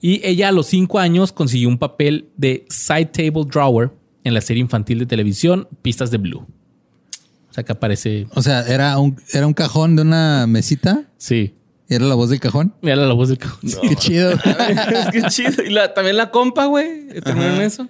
Y 0.00 0.24
ella 0.24 0.48
a 0.48 0.52
los 0.52 0.66
cinco 0.68 1.00
años 1.00 1.32
consiguió 1.32 1.68
un 1.68 1.78
papel 1.78 2.28
de 2.36 2.64
side 2.68 3.06
table 3.06 3.44
drawer 3.44 3.90
en 4.22 4.34
la 4.34 4.40
serie 4.40 4.60
infantil 4.60 5.00
de 5.00 5.06
televisión 5.06 5.66
Pistas 5.82 6.10
de 6.12 6.18
Blue. 6.18 6.46
O 7.50 7.52
sea 7.52 7.64
que 7.64 7.72
aparece. 7.72 8.28
O 8.34 8.42
sea, 8.42 8.60
era 8.68 8.96
un, 8.98 9.20
era 9.32 9.46
un 9.46 9.54
cajón 9.54 9.96
de 9.96 10.02
una 10.02 10.46
mesita. 10.46 11.02
Sí. 11.16 11.54
y 11.88 11.94
Era 11.94 12.04
la 12.04 12.14
voz 12.14 12.30
del 12.30 12.38
cajón. 12.38 12.72
Mira 12.82 12.94
la 12.94 13.12
voz 13.14 13.30
del 13.30 13.38
cajón. 13.38 13.68
Qué 13.82 13.96
chido. 13.96 14.30
es 14.92 15.06
que 15.10 15.22
chido. 15.22 15.64
Y 15.64 15.70
la- 15.70 15.92
también 15.94 16.16
la 16.16 16.30
compa, 16.30 16.66
güey, 16.66 17.08
terminó 17.24 17.48
en 17.56 17.62
eso. 17.62 17.88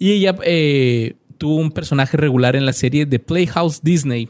Y 0.00 0.12
ella 0.12 0.34
eh, 0.42 1.14
tuvo 1.38 1.56
un 1.56 1.70
personaje 1.70 2.16
regular 2.16 2.56
en 2.56 2.66
la 2.66 2.72
serie 2.72 3.06
de 3.06 3.18
Playhouse 3.18 3.82
Disney. 3.82 4.28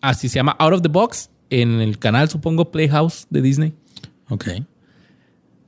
Así 0.00 0.28
se 0.28 0.36
llama 0.36 0.56
Out 0.58 0.74
of 0.74 0.82
the 0.82 0.88
Box. 0.88 1.30
En 1.50 1.80
el 1.80 1.98
canal, 1.98 2.28
supongo, 2.28 2.70
Playhouse 2.70 3.26
de 3.30 3.42
Disney. 3.42 3.74
ok. 4.28 4.48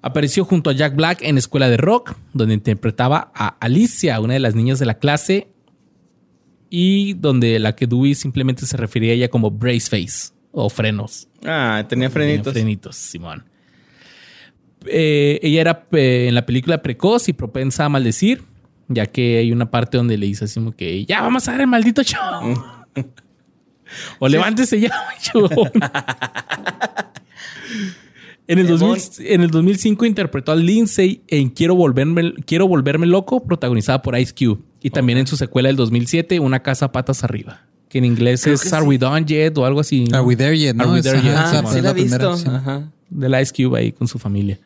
Apareció 0.03 0.45
junto 0.45 0.69
a 0.69 0.75
Jack 0.75 0.97
Black 0.97 1.23
en 1.23 1.39
Escuela 1.39 1.71
de 1.71 1.79
Rock, 1.79 2.15
donde 2.35 2.53
interpretaba 2.53 3.33
a 3.35 3.57
Alicia, 3.59 4.21
una 4.21 4.35
de 4.35 4.41
las 4.41 4.55
niñas 4.55 4.79
de 4.79 4.85
la 4.85 4.99
clase, 4.99 5.49
y 6.69 7.15
donde 7.15 7.59
la 7.59 7.75
que 7.75 7.87
Dewey 7.87 8.15
simplemente 8.15 8.67
se 8.67 8.77
refería 8.77 9.13
a 9.13 9.15
ella 9.15 9.29
como 9.29 9.51
brace 9.51 9.89
face 9.89 10.35
o 10.53 10.69
frenos. 10.69 11.29
Ah, 11.43 11.87
tenía 11.89 12.11
frenitos. 12.11 12.53
Tenía 12.53 12.65
Frenitos, 12.65 12.97
Simón. 12.97 13.45
Eh, 14.87 15.41
ella 15.43 15.61
era 15.61 15.87
eh, 15.93 16.27
en 16.29 16.35
la 16.35 16.45
película 16.45 16.83
precoz 16.83 17.29
y 17.29 17.33
propensa 17.33 17.87
a 17.87 17.89
maldecir, 17.89 18.43
ya 18.89 19.07
que 19.07 19.39
hay 19.39 19.53
una 19.53 19.71
parte 19.71 19.97
donde 19.97 20.17
le 20.19 20.27
dice 20.27 20.45
así 20.45 20.61
como 20.61 20.73
que 20.77 21.05
ya 21.07 21.21
vamos 21.23 21.47
a 21.49 21.53
dar 21.53 21.61
el 21.63 21.67
maldito 21.67 22.03
show. 22.03 22.21
o 24.19 24.29
levántese 24.29 24.81
ya, 24.81 24.91
show. 25.23 25.49
En 28.47 28.59
el, 28.59 28.67
2000 28.67 29.27
en 29.27 29.41
el 29.41 29.51
2005 29.51 30.05
interpretó 30.05 30.53
a 30.53 30.57
Lindsay 30.57 31.23
en 31.29 31.49
Quiero 31.49 31.75
volverme, 31.75 32.35
Quiero 32.47 32.69
volverme 32.69 33.07
loco, 33.07 33.43
protagonizada 33.43 34.03
por 34.03 34.19
Ice 34.19 34.35
Cube. 34.35 34.61
Y 34.83 34.91
también 34.91 35.17
en 35.19 35.27
su 35.27 35.37
secuela 35.37 35.69
del 35.71 35.77
2007, 35.77 36.41
Una 36.41 36.63
casa 36.63 36.93
patas 36.93 37.25
arriba. 37.25 37.63
Que 37.89 37.99
en 37.99 38.05
inglés 38.05 38.43
Creo 38.43 38.55
es 38.57 38.71
Are 38.73 38.83
sí. 38.83 38.89
We 38.89 38.99
Done 38.99 39.25
Yet 39.25 39.57
o 39.57 39.65
algo 39.65 39.81
así. 39.81 40.05
Are 40.13 40.23
we 40.23 40.37
there 40.37 40.59
yet? 40.59 40.75
Are 40.79 40.87
No, 40.87 40.93
we 40.93 40.99
Es- 40.99 41.05
there 41.07 41.23
yet? 41.23 41.33
ajá, 41.35 41.61
Ah, 41.65 41.73
Sí, 41.73 41.81
la 41.81 41.95
primera, 41.95 42.33
visto. 42.33 42.51
Ajá. 42.51 42.91
Del 43.09 43.41
Ice 43.41 43.53
Cube 43.57 43.79
ahí 43.79 43.93
con 43.93 44.07
su 44.09 44.19
familia. 44.19 44.59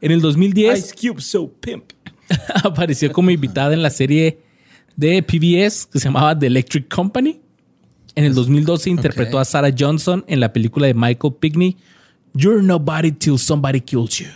En 0.00 0.10
el 0.10 0.20
2010 0.20 0.78
Ice 0.78 0.94
Cube 1.08 1.20
so 1.20 1.48
pimp. 1.60 1.84
apareció 2.64 3.12
como 3.12 3.30
invitada 3.30 3.72
en 3.74 3.82
la 3.82 3.90
serie 3.90 4.38
de 4.96 5.22
PBS 5.22 5.86
que 5.86 5.98
se 5.98 6.06
llamaba 6.06 6.38
The 6.38 6.46
Electric 6.46 6.92
Company. 6.94 7.40
En 8.14 8.24
el 8.24 8.34
2012 8.34 8.88
interpretó 8.90 9.38
a 9.38 9.44
Sarah 9.44 9.70
Johnson 9.78 10.24
en 10.26 10.40
la 10.40 10.52
película 10.52 10.86
de 10.86 10.94
Michael 10.94 11.34
Pigney, 11.38 11.76
You're 12.34 12.62
nobody 12.62 13.12
till 13.12 13.38
somebody 13.38 13.80
kills 13.80 14.18
you. 14.18 14.26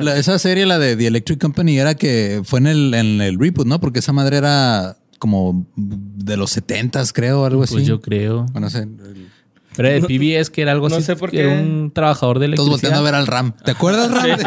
La- 0.00 0.16
esa 0.18 0.38
serie, 0.38 0.66
la 0.66 0.78
de 0.78 0.96
The 0.96 1.06
Electric 1.06 1.40
Company, 1.40 1.78
era 1.78 1.94
que 1.94 2.42
fue 2.44 2.58
en 2.60 2.66
el, 2.66 2.94
en 2.94 3.20
el 3.20 3.38
reboot, 3.38 3.66
¿no? 3.66 3.78
Porque 3.80 4.00
esa 4.00 4.12
madre 4.12 4.36
era 4.36 4.96
como 5.20 5.66
de 5.76 6.36
los 6.36 6.56
70s, 6.56 7.12
creo, 7.12 7.44
algo 7.44 7.62
así. 7.62 7.74
Pues 7.74 7.86
yo 7.86 8.00
creo. 8.00 8.44
Bueno, 8.52 8.60
no 8.66 8.70
sé. 8.70 8.80
el- 8.80 9.28
Pero 9.76 9.88
de 9.90 10.00
PBS 10.00 10.50
que 10.50 10.62
era 10.62 10.72
algo 10.72 10.88
no 10.88 10.96
así. 10.96 11.04
sé 11.04 11.16
por 11.16 11.30
que 11.30 11.40
Era 11.40 11.54
qué. 11.54 11.60
un 11.62 11.90
trabajador 11.92 12.38
de 12.38 12.48
Todos 12.54 12.68
volteando 12.70 12.98
a 12.98 13.00
electricidad. 13.00 13.04
ver 13.04 13.14
al 13.14 13.26
Ram. 13.26 13.52
¿Te 13.64 13.70
acuerdas, 13.72 14.10
Ram? 14.10 14.24
Sí, 14.24 14.44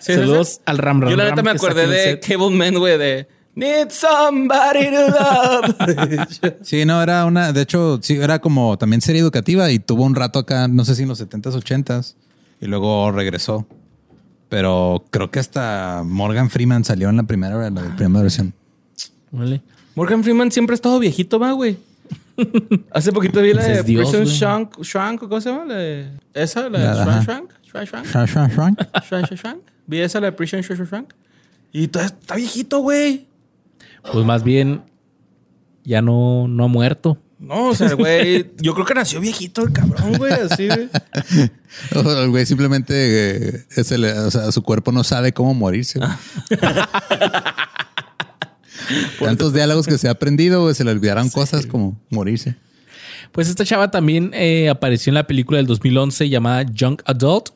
sí, 0.00 0.12
Saludos 0.14 0.48
sí. 0.48 0.58
al 0.66 0.78
Ram 0.78 1.00
Ram 1.00 1.10
Yo 1.10 1.16
la 1.16 1.24
neta 1.30 1.42
me 1.42 1.50
acordé 1.50 1.86
de. 1.86 2.20
Cable 2.20 2.50
Man, 2.50 2.74
güey, 2.78 2.98
de 2.98 3.28
Need 3.54 3.90
somebody 3.90 4.86
to 4.90 5.08
love. 5.08 6.56
Sí, 6.62 6.84
no, 6.84 7.02
era 7.02 7.24
una, 7.24 7.52
de 7.52 7.62
hecho, 7.62 7.98
sí, 8.02 8.14
era 8.16 8.38
como 8.38 8.78
también 8.78 9.00
serie 9.00 9.20
educativa 9.20 9.70
y 9.72 9.78
tuvo 9.80 10.04
un 10.04 10.14
rato 10.14 10.38
acá, 10.38 10.68
no 10.68 10.84
sé 10.84 10.94
si 10.94 11.02
en 11.02 11.08
los 11.08 11.20
70s, 11.20 11.52
80s, 11.60 12.14
y 12.60 12.66
luego 12.66 13.10
regresó. 13.10 13.66
Pero 14.48 15.04
creo 15.10 15.30
que 15.30 15.38
hasta 15.40 16.02
Morgan 16.04 16.48
Freeman 16.50 16.84
salió 16.84 17.08
en 17.08 17.16
la 17.16 17.22
primera, 17.24 17.66
en 17.66 17.74
la 17.74 17.96
primera 17.96 18.22
versión. 18.22 18.54
Morgan 19.94 20.22
Freeman 20.24 20.50
siempre 20.52 20.74
ha 20.74 20.76
estado 20.76 20.98
viejito, 20.98 21.38
va, 21.38 21.52
güey. 21.52 21.76
Hace 22.92 23.12
poquito 23.12 23.40
vi 23.42 23.52
la 23.54 23.62
de 23.64 23.84
Prison 23.84 24.24
güey. 24.24 24.26
Shrunk, 24.26 24.80
Shrunk, 24.82 25.20
¿cómo 25.20 25.40
se 25.40 25.50
llama? 25.50 25.74
Esa, 26.34 26.68
la 26.68 26.78
de 26.78 27.04
shang, 27.04 27.24
shang. 27.24 27.48
Shrunk, 27.64 28.26
Shrunk, 28.28 29.32
Shrunk. 29.32 29.58
Vi 29.86 30.00
esa, 30.00 30.20
la 30.20 30.26
de 30.26 30.32
Prison 30.32 30.60
Shrunk, 30.60 30.88
Shrunk. 30.88 31.12
Y 31.72 31.84
está 31.84 32.34
viejito, 32.36 32.80
güey. 32.80 33.26
Pues 34.12 34.24
más 34.24 34.42
bien 34.42 34.82
ya 35.84 36.02
no, 36.02 36.46
no 36.48 36.64
ha 36.64 36.68
muerto. 36.68 37.18
No, 37.38 37.68
o 37.68 37.74
sea, 37.74 37.94
güey, 37.94 38.52
yo 38.60 38.74
creo 38.74 38.84
que 38.84 38.92
nació 38.94 39.18
viejito 39.18 39.62
el 39.62 39.72
cabrón, 39.72 40.18
güey, 40.18 40.32
así, 40.32 40.68
güey. 40.68 40.88
O 41.94 42.00
El 42.10 42.30
güey 42.30 42.44
simplemente, 42.46 42.92
eh, 42.96 43.64
es 43.76 43.92
el- 43.92 44.04
o 44.04 44.30
sea, 44.30 44.50
su 44.52 44.62
cuerpo 44.62 44.90
no 44.92 45.04
sabe 45.04 45.32
cómo 45.32 45.54
morirse. 45.54 46.00
Tantos 49.20 49.52
diálogos 49.52 49.86
que 49.86 49.98
se 49.98 50.08
ha 50.08 50.12
aprendido, 50.12 50.72
se 50.74 50.84
le 50.84 50.90
olvidaron 50.90 51.28
cosas 51.30 51.66
como 51.66 52.00
morirse. 52.10 52.56
Pues 53.32 53.48
esta 53.48 53.64
chava 53.64 53.90
también 53.90 54.32
eh, 54.34 54.68
apareció 54.68 55.10
en 55.10 55.14
la 55.14 55.26
película 55.26 55.58
del 55.58 55.66
2011 55.66 56.28
llamada 56.28 56.62
Young 56.62 57.00
Adult, 57.04 57.50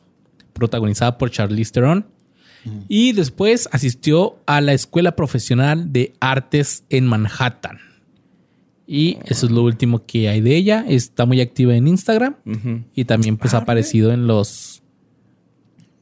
protagonizada 0.53 1.17
por 1.17 1.31
Charlize 1.31 1.71
Theron. 1.71 2.05
Y 2.87 3.13
después 3.13 3.69
asistió 3.71 4.39
a 4.47 4.59
la 4.59 4.73
Escuela 4.73 5.15
Profesional 5.15 5.93
de 5.93 6.13
Artes 6.19 6.83
en 6.89 7.05
Manhattan. 7.05 7.77
Y 8.87 9.17
eso 9.25 9.45
es 9.45 9.51
lo 9.51 9.61
último 9.63 10.05
que 10.05 10.29
hay 10.29 10.41
de 10.41 10.55
ella. 10.55 10.83
Está 10.87 11.27
muy 11.27 11.41
activa 11.41 11.75
en 11.75 11.87
Instagram 11.87 12.37
y 12.95 13.05
también 13.05 13.37
pues 13.37 13.53
ha 13.53 13.59
aparecido 13.59 14.11
en 14.13 14.25
los, 14.25 14.81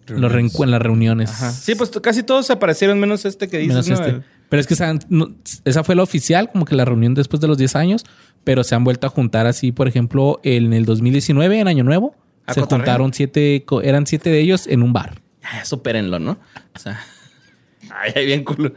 los 0.07 0.33
en 0.33 0.71
las 0.71 0.81
reuniones. 0.81 1.31
Ajá. 1.31 1.51
Sí, 1.51 1.75
pues 1.75 1.89
casi 2.01 2.23
todos 2.23 2.49
aparecieron, 2.49 2.97
menos 2.99 3.25
este 3.25 3.49
que 3.49 3.57
dices, 3.57 3.87
Menos 3.87 3.99
¿no? 3.99 4.05
este. 4.05 4.23
Pero 4.53 4.61
es 4.61 4.67
que 4.67 4.75
se 4.75 4.83
han- 4.83 4.99
no, 5.09 5.33
esa 5.65 5.83
fue 5.83 5.95
la 5.95 6.03
oficial, 6.03 6.51
como 6.51 6.63
que 6.65 6.75
la 6.75 6.85
reunión 6.85 7.15
después 7.15 7.41
de 7.41 7.47
los 7.47 7.57
10 7.57 7.75
años, 7.75 8.03
pero 8.43 8.63
se 8.63 8.75
han 8.75 8.83
vuelto 8.83 9.07
a 9.07 9.09
juntar 9.09 9.47
así, 9.47 9.71
por 9.71 9.87
ejemplo, 9.87 10.39
en 10.43 10.73
el 10.73 10.85
2019, 10.85 11.59
en 11.59 11.67
Año 11.67 11.83
Nuevo, 11.83 12.15
¿A 12.45 12.53
se 12.53 12.61
cotorreo? 12.61 12.81
juntaron 12.85 13.13
siete, 13.15 13.65
eran 13.81 14.05
siete 14.05 14.29
de 14.29 14.39
ellos 14.41 14.67
en 14.67 14.83
un 14.83 14.93
bar. 14.93 15.21
Ya, 15.41 15.65
supérenlo, 15.65 16.19
¿no? 16.19 16.37
O 16.75 16.77
sea, 16.77 16.99
ay, 17.89 18.11
ay, 18.15 18.25
bien 18.27 18.43
culo. 18.43 18.73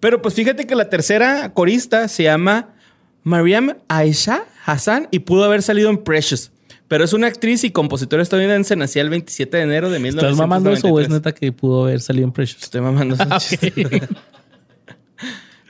Pero 0.00 0.20
pues 0.22 0.34
fíjate 0.34 0.66
que 0.66 0.74
la 0.74 0.90
tercera 0.90 1.54
corista 1.54 2.08
se 2.08 2.24
llama 2.24 2.70
Mariam 3.22 3.76
Aisha 3.86 4.42
Hassan 4.66 5.06
y 5.12 5.20
pudo 5.20 5.44
haber 5.44 5.62
salido 5.62 5.88
en 5.88 5.98
Precious. 5.98 6.50
Pero 6.88 7.04
es 7.04 7.12
una 7.12 7.28
actriz 7.28 7.62
y 7.62 7.70
compositora 7.70 8.24
estadounidense, 8.24 8.74
nacida 8.74 9.02
el 9.04 9.10
27 9.10 9.56
de 9.56 9.62
enero 9.62 9.88
de 9.88 9.98
¿Estás 9.98 10.02
1993. 10.34 10.36
mamando 10.36 10.72
eso 10.72 10.88
o 10.88 10.98
es 10.98 11.08
neta 11.08 11.32
que 11.32 11.52
pudo 11.52 11.84
haber 11.84 12.00
salido 12.00 12.26
en 12.26 12.32
Precious? 12.32 12.64
Estoy 12.64 12.80
mamando. 12.80 13.14
esos 13.22 13.28
Ah. 13.30 13.38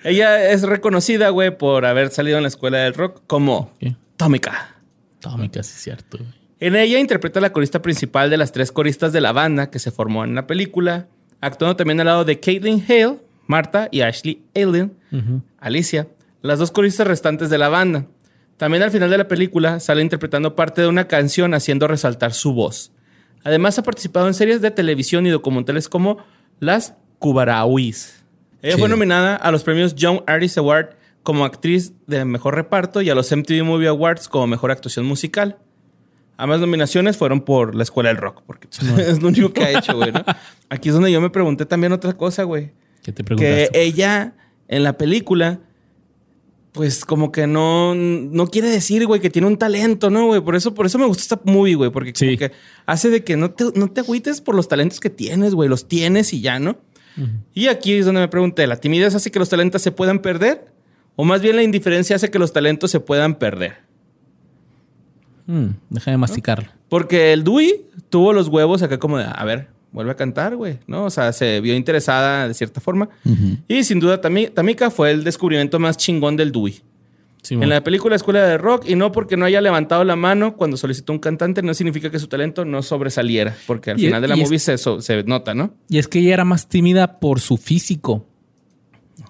Ella 0.05 0.51
es 0.51 0.63
reconocida, 0.63 1.29
güey, 1.31 1.57
por 1.57 1.87
haber 1.87 2.11
salido 2.11 2.37
en 2.37 2.43
la 2.43 2.49
escuela 2.49 2.79
del 2.79 2.95
rock 2.95 3.23
como 3.27 3.73
Ok. 3.83 3.95
Tómica. 4.17 4.77
Tome, 5.21 5.51
casi 5.51 5.73
cierto. 5.79 6.19
güey. 6.19 6.31
En 6.61 6.77
ella 6.77 6.99
interpreta 6.99 7.39
a 7.41 7.43
la 7.43 7.53
corista 7.53 7.83
principal 7.83 8.31
de 8.31 8.37
las 8.37 8.53
tres 8.53 8.71
coristas 8.71 9.13
de 9.13 9.21
la 9.21 9.33
banda 9.33 9.71
que 9.71 9.79
se 9.79 9.91
formó 9.91 10.25
en 10.25 10.35
la 10.35 10.47
película, 10.47 11.09
actuando 11.41 11.75
también 11.77 11.99
al 12.01 12.07
lado 12.07 12.25
de 12.25 12.39
Caitlin 12.39 12.85
Hale, 12.89 13.19
Marta 13.49 13.89
y 13.91 14.03
Ashley 14.03 14.45
Allen. 14.55 14.97
Alicia, 15.59 16.07
las 16.41 16.59
dos 16.61 16.71
coristas 16.71 17.07
restantes 17.07 17.51
de 17.51 17.59
la 17.59 17.69
banda. 17.69 18.07
También 18.57 18.83
al 18.85 18.93
final 18.93 19.11
de 19.11 19.19
la 19.19 19.27
película 19.29 19.81
sale 19.81 20.03
interpretando 20.03 20.55
parte 20.55 20.83
de 20.83 20.87
una 20.87 21.09
canción 21.09 21.53
haciendo 21.55 21.89
resaltar 21.89 22.33
su 22.33 22.53
voz. 22.53 22.93
Además 23.43 23.77
ha 23.79 23.83
participado 23.83 24.29
en 24.29 24.35
series 24.35 24.61
de 24.61 24.71
televisión 24.71 25.27
y 25.27 25.31
documentales 25.31 25.89
como 25.89 26.19
Las 26.61 26.95
Cubarauis. 27.19 28.22
Ella 28.63 28.79
fue 28.79 28.89
nominada 28.89 29.37
a 29.37 29.51
los 29.51 29.65
premios 29.65 29.95
Young 29.95 30.21
Artist 30.27 30.57
Award 30.59 30.91
como 31.23 31.45
actriz 31.45 31.93
de 32.07 32.25
mejor 32.25 32.55
reparto 32.55 33.01
y 33.03 33.11
a 33.11 33.15
los 33.15 33.31
MTV 33.31 33.65
Movie 33.65 33.89
Awards 33.89 34.29
como 34.29 34.47
mejor 34.47 34.71
actuación 34.71 35.05
musical. 35.07 35.59
Ambas 36.37 36.61
nominaciones 36.61 37.17
fueron 37.17 37.43
por 37.43 37.75
la 37.75 37.83
Escuela 37.83 38.09
del 38.09 38.17
Rock, 38.19 38.43
porque 38.47 38.69
es 39.07 39.21
lo 39.23 39.29
único 39.29 39.53
que 39.53 39.63
ha 39.65 39.79
hecho, 39.79 39.97
güey, 39.97 40.13
¿no? 40.13 40.25
Aquí 40.69 40.89
es 40.89 40.95
donde 40.95 41.13
yo 41.13 41.21
me 41.21 41.31
pregunté 41.31 41.67
también 41.67 41.93
otra 41.93 42.15
cosa, 42.15 42.43
güey 42.45 42.73
¿Qué 43.03 43.13
te 43.13 43.23
que 43.23 43.25
preguntaste? 43.25 43.83
ella 43.83 44.35
en 44.69 44.83
la 44.85 44.97
película, 44.97 45.61
pues 46.73 47.05
como 47.05 47.31
que 47.33 47.47
no, 47.47 47.95
no 47.95 48.47
quiere 48.47 48.69
decir, 48.71 49.07
güey, 49.07 49.21
que 49.21 49.29
tiene 49.29 49.47
un 49.47 49.59
talento, 49.59 50.09
¿no, 50.09 50.27
güey? 50.27 50.41
Por 50.41 50.57
eso, 50.57 50.73
por 50.75 50.87
eso 50.87 50.99
me 50.99 51.05
gusta 51.07 51.23
esta 51.23 51.41
movie, 51.45 51.75
güey, 51.75 51.91
porque 51.91 52.13
como 52.15 52.31
Sí. 52.31 52.39
que 52.39 52.53
hace 52.87 53.11
de 53.11 53.23
que 53.25 53.37
no 53.37 53.51
te, 53.51 53.67
no 53.75 53.89
te 53.91 54.01
agüites 54.01 54.41
por 54.41 54.55
los 54.55 54.69
talentos 54.69 54.99
que 54.99 55.11
tienes, 55.11 55.55
güey, 55.55 55.69
los 55.69 55.87
tienes 55.87 56.33
y 56.33 56.41
ya, 56.41 56.59
¿no? 56.59 56.79
Y 57.55 57.69
aquí 57.69 57.95
es 57.95 58.07
donde 58.07 58.21
me 58.21 58.29
pregunté, 58.29 58.67
¿la 58.67 58.77
timidez 58.77 59.15
hace 59.15 59.31
que 59.31 59.39
los 59.39 59.49
talentos 59.49 59.83
se 59.83 59.93
puedan 59.93 60.19
perder? 60.21 60.73
¿O 61.17 61.25
más 61.25 61.43
bien 61.43 61.57
la 61.57 61.63
indiferencia 61.63 62.17
hace 62.17 62.31
que 62.31 62.39
los 62.39 62.53
talentos 62.53 62.91
se 62.91 63.01
puedan 63.01 63.35
perder? 63.35 63.75
Mm, 65.47 65.67
deja 65.91 66.11
de 66.11 66.17
masticarlo. 66.17 66.69
Porque 66.89 67.33
el 67.33 67.45
Dewey 67.45 67.87
tuvo 68.09 68.33
los 68.33 68.49
huevos 68.49 68.83
acá 68.83 68.99
como 68.99 69.19
de, 69.19 69.25
a 69.31 69.45
ver, 69.45 69.69
vuelve 69.91 70.13
a 70.13 70.17
cantar, 70.17 70.57
güey, 70.57 70.79
¿no? 70.87 71.05
O 71.05 71.11
sea, 71.11 71.33
se 71.33 71.61
vio 71.61 71.75
interesada 71.75 72.49
de 72.49 72.55
cierta 72.55 72.81
forma. 72.81 73.09
Y 73.69 73.85
sin 73.85 73.99
duda, 74.01 74.21
Tami- 74.21 74.53
Tamika 74.53 74.91
fue 74.91 75.11
el 75.11 75.25
descubrimiento 75.25 75.79
más 75.79 75.97
chingón 75.97 76.37
del 76.37 76.53
Dewey. 76.53 76.81
Sí, 77.43 77.55
En 77.55 77.69
la 77.69 77.83
película 77.83 78.15
Escuela 78.15 78.45
de 78.47 78.57
Rock, 78.57 78.85
y 78.89 78.95
no 78.95 79.11
porque 79.11 79.37
no 79.37 79.45
haya 79.45 79.61
levantado 79.61 80.05
la 80.05 80.15
mano 80.15 80.57
cuando 80.57 80.77
solicitó 80.77 81.13
un 81.13 81.19
cantante, 81.19 81.61
no 81.63 81.75
significa 81.75 82.09
que 82.09 82.21
su 82.21 82.29
talento 82.29 82.65
no 82.65 82.83
sobresaliera, 82.83 83.57
porque 83.67 83.91
al 83.91 83.99
Y- 84.01 84.05
final 84.05 84.23
de 84.23 84.29
la 84.29 84.35
es- 84.35 84.41
movie 84.41 84.59
se, 84.61 84.79
so- 84.79 85.01
se 85.01 85.25
nota, 85.25 85.53
¿no? 85.53 85.75
Y 85.89 85.99
es 85.99 86.07
que 86.07 86.21
ella 86.21 86.35
era 86.35 86.45
más 86.45 86.69
tímida 86.69 87.19
por 87.19 87.41
su 87.41 87.57
físico. 87.57 88.27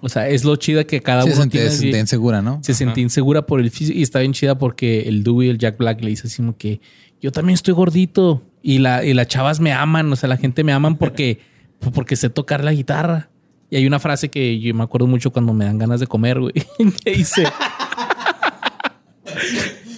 O 0.01 0.09
sea, 0.09 0.27
es 0.29 0.43
lo 0.43 0.55
chida 0.57 0.83
que 0.83 1.01
cada 1.01 1.23
Sí, 1.23 1.29
uno 1.29 1.35
se 1.37 1.41
sentía, 1.41 1.61
tiene. 1.61 1.69
se 1.71 1.75
así- 1.75 1.83
sentía 1.85 1.99
insegura, 2.01 2.41
¿no? 2.43 2.59
se 2.63 2.73
sentía 2.73 3.01
insegura 3.03 3.45
por 3.47 3.59
el 3.59 3.71
físico 3.71 3.97
y 3.97 4.03
está 4.03 4.19
bien 4.19 4.33
chida 4.33 4.57
porque 4.59 5.01
el 5.07 5.23
Dewey, 5.23 5.49
el 5.49 5.57
Jack 5.57 5.77
Black, 5.77 6.01
le 6.01 6.09
dice 6.11 6.27
así 6.27 6.37
como 6.37 6.55
que 6.55 6.81
yo 7.21 7.31
también 7.31 7.55
estoy 7.55 7.73
gordito 7.73 8.43
y, 8.61 8.77
la, 8.77 9.03
y 9.03 9.13
las 9.15 9.27
chavas 9.27 9.59
me 9.59 9.71
aman, 9.73 10.11
o 10.11 10.15
sea, 10.15 10.29
la 10.29 10.37
gente 10.37 10.63
me 10.63 10.71
aman 10.71 10.97
porque, 10.97 11.39
porque 11.95 12.15
sé 12.15 12.29
tocar 12.29 12.63
la 12.63 12.73
guitarra. 12.73 13.29
Y 13.69 13.75
hay 13.77 13.87
una 13.87 13.99
frase 13.99 14.29
que 14.29 14.59
yo 14.59 14.71
me 14.75 14.83
acuerdo 14.83 15.07
mucho 15.07 15.31
cuando 15.31 15.51
me 15.51 15.65
dan 15.65 15.79
ganas 15.79 15.99
de 15.99 16.05
comer, 16.05 16.39
güey, 16.39 16.53
que 17.03 17.11
dice, 17.11 17.43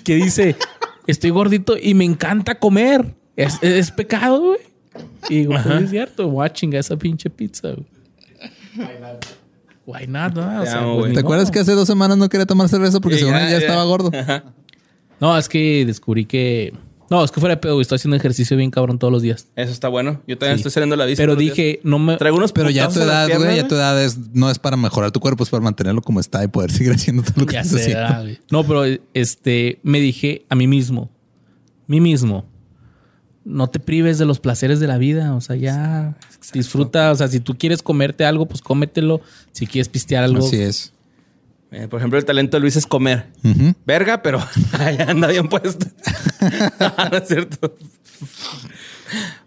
que 0.03 0.15
dice, 0.15 0.55
estoy 1.07 1.29
gordito 1.29 1.75
y 1.81 1.93
me 1.93 2.05
encanta 2.05 2.55
comer. 2.59 3.13
Es, 3.35 3.61
es 3.61 3.91
pecado, 3.91 4.41
güey. 4.41 4.59
Y 5.29 5.39
digo, 5.39 5.53
pues 5.53 5.83
es 5.83 5.89
cierto, 5.89 6.29
voy 6.29 6.47
a 6.47 6.79
esa 6.79 6.95
pinche 6.97 7.29
pizza, 7.29 7.69
güey. 7.71 7.85
Why 9.85 10.07
not? 10.07 10.33
no? 10.33 10.61
O 10.61 10.63
Te 10.63 10.69
sea, 10.69 10.79
amo, 10.79 10.99
pues, 10.99 11.13
¿Te 11.13 11.19
acuerdas 11.19 11.51
que 11.51 11.59
hace 11.59 11.73
dos 11.73 11.87
semanas 11.87 12.17
no 12.17 12.27
quería 12.27 12.45
tomar 12.45 12.69
cerveza 12.69 12.99
porque 12.99 13.17
según 13.17 13.35
él 13.35 13.43
ya, 13.43 13.51
ya. 13.51 13.57
estaba 13.57 13.83
gordo? 13.83 14.11
No, 15.19 15.37
es 15.37 15.47
que 15.47 15.85
descubrí 15.85 16.25
que. 16.25 16.73
No, 17.09 17.23
es 17.23 17.31
que 17.31 17.39
fuera 17.39 17.55
de 17.55 17.61
pedo, 17.61 17.73
güey. 17.73 17.83
Estoy 17.83 17.97
haciendo 17.97 18.15
ejercicio 18.17 18.57
bien 18.57 18.71
cabrón 18.71 18.97
todos 18.99 19.11
los 19.13 19.21
días. 19.21 19.47
Eso 19.55 19.71
está 19.71 19.87
bueno. 19.89 20.21
Yo 20.27 20.37
también 20.37 20.57
Sí. 20.57 20.61
estoy 20.61 20.71
saliendo 20.71 20.95
la 20.95 21.05
bici. 21.05 21.17
Pero 21.17 21.35
días. 21.35 21.55
dije, 21.55 21.79
no 21.83 21.99
me. 21.99 22.17
Traigo 22.17 22.37
unos 22.37 22.51
Pero 22.51 22.69
ya 22.69 22.87
tu 22.89 22.99
edad, 22.99 23.29
güey, 23.37 23.57
ya 23.57 23.67
tu 23.67 23.75
edad 23.75 24.01
es, 24.03 24.17
no 24.33 24.49
es 24.49 24.57
para 24.59 24.75
mejorar 24.77 25.11
tu 25.11 25.19
cuerpo, 25.19 25.43
es 25.43 25.49
para 25.49 25.61
mantenerlo 25.63 26.01
como 26.01 26.19
está 26.19 26.43
y 26.43 26.47
poder 26.47 26.71
seguir 26.71 26.93
haciendo 26.93 27.21
todo 27.23 27.33
lo 27.41 27.45
que 27.45 27.53
Ya 27.53 27.61
estás 27.61 27.81
sé, 27.81 27.95
haciendo. 27.95 28.21
güey. 28.23 28.39
No, 28.51 28.63
pero 28.65 28.83
este, 29.13 29.79
me 29.83 29.99
dije 29.99 30.45
a 30.49 30.55
mí 30.55 30.67
mismo, 30.67 31.09
mí 31.87 32.01
mismo, 32.01 32.45
no 33.43 33.67
te 33.69 33.79
prives 33.79 34.17
de 34.17 34.25
los 34.25 34.39
placeres 34.39 34.79
de 34.79 34.87
la 34.87 34.97
vida. 34.97 35.35
O 35.35 35.41
sea, 35.41 35.55
ya 35.55 36.17
disfruta. 36.53 37.11
O 37.11 37.15
sea, 37.15 37.27
si 37.27 37.39
tú 37.39 37.55
quieres 37.55 37.83
comerte 37.83 38.25
algo, 38.25 38.47
pues 38.47 38.61
cómetelo. 38.61 39.21
Si 39.51 39.67
quieres 39.67 39.89
pistear 39.89 40.23
algo. 40.23 40.43
Así 40.47 40.57
es. 40.59 40.91
Eh, 41.77 41.89
por 41.89 41.99
ejemplo, 41.99 42.17
el 42.17 42.23
talento 42.23 42.55
de 42.55 42.61
Luis 42.61 42.77
es 42.77 42.85
comer. 42.87 43.27
Verga, 43.85 44.21
pero 44.21 44.39
ahí 44.79 44.97
anda 45.05 45.27
bien 45.27 45.49
puesto. 45.49 45.85
no 47.11 47.17
es 47.17 47.27
cierto. 47.27 47.75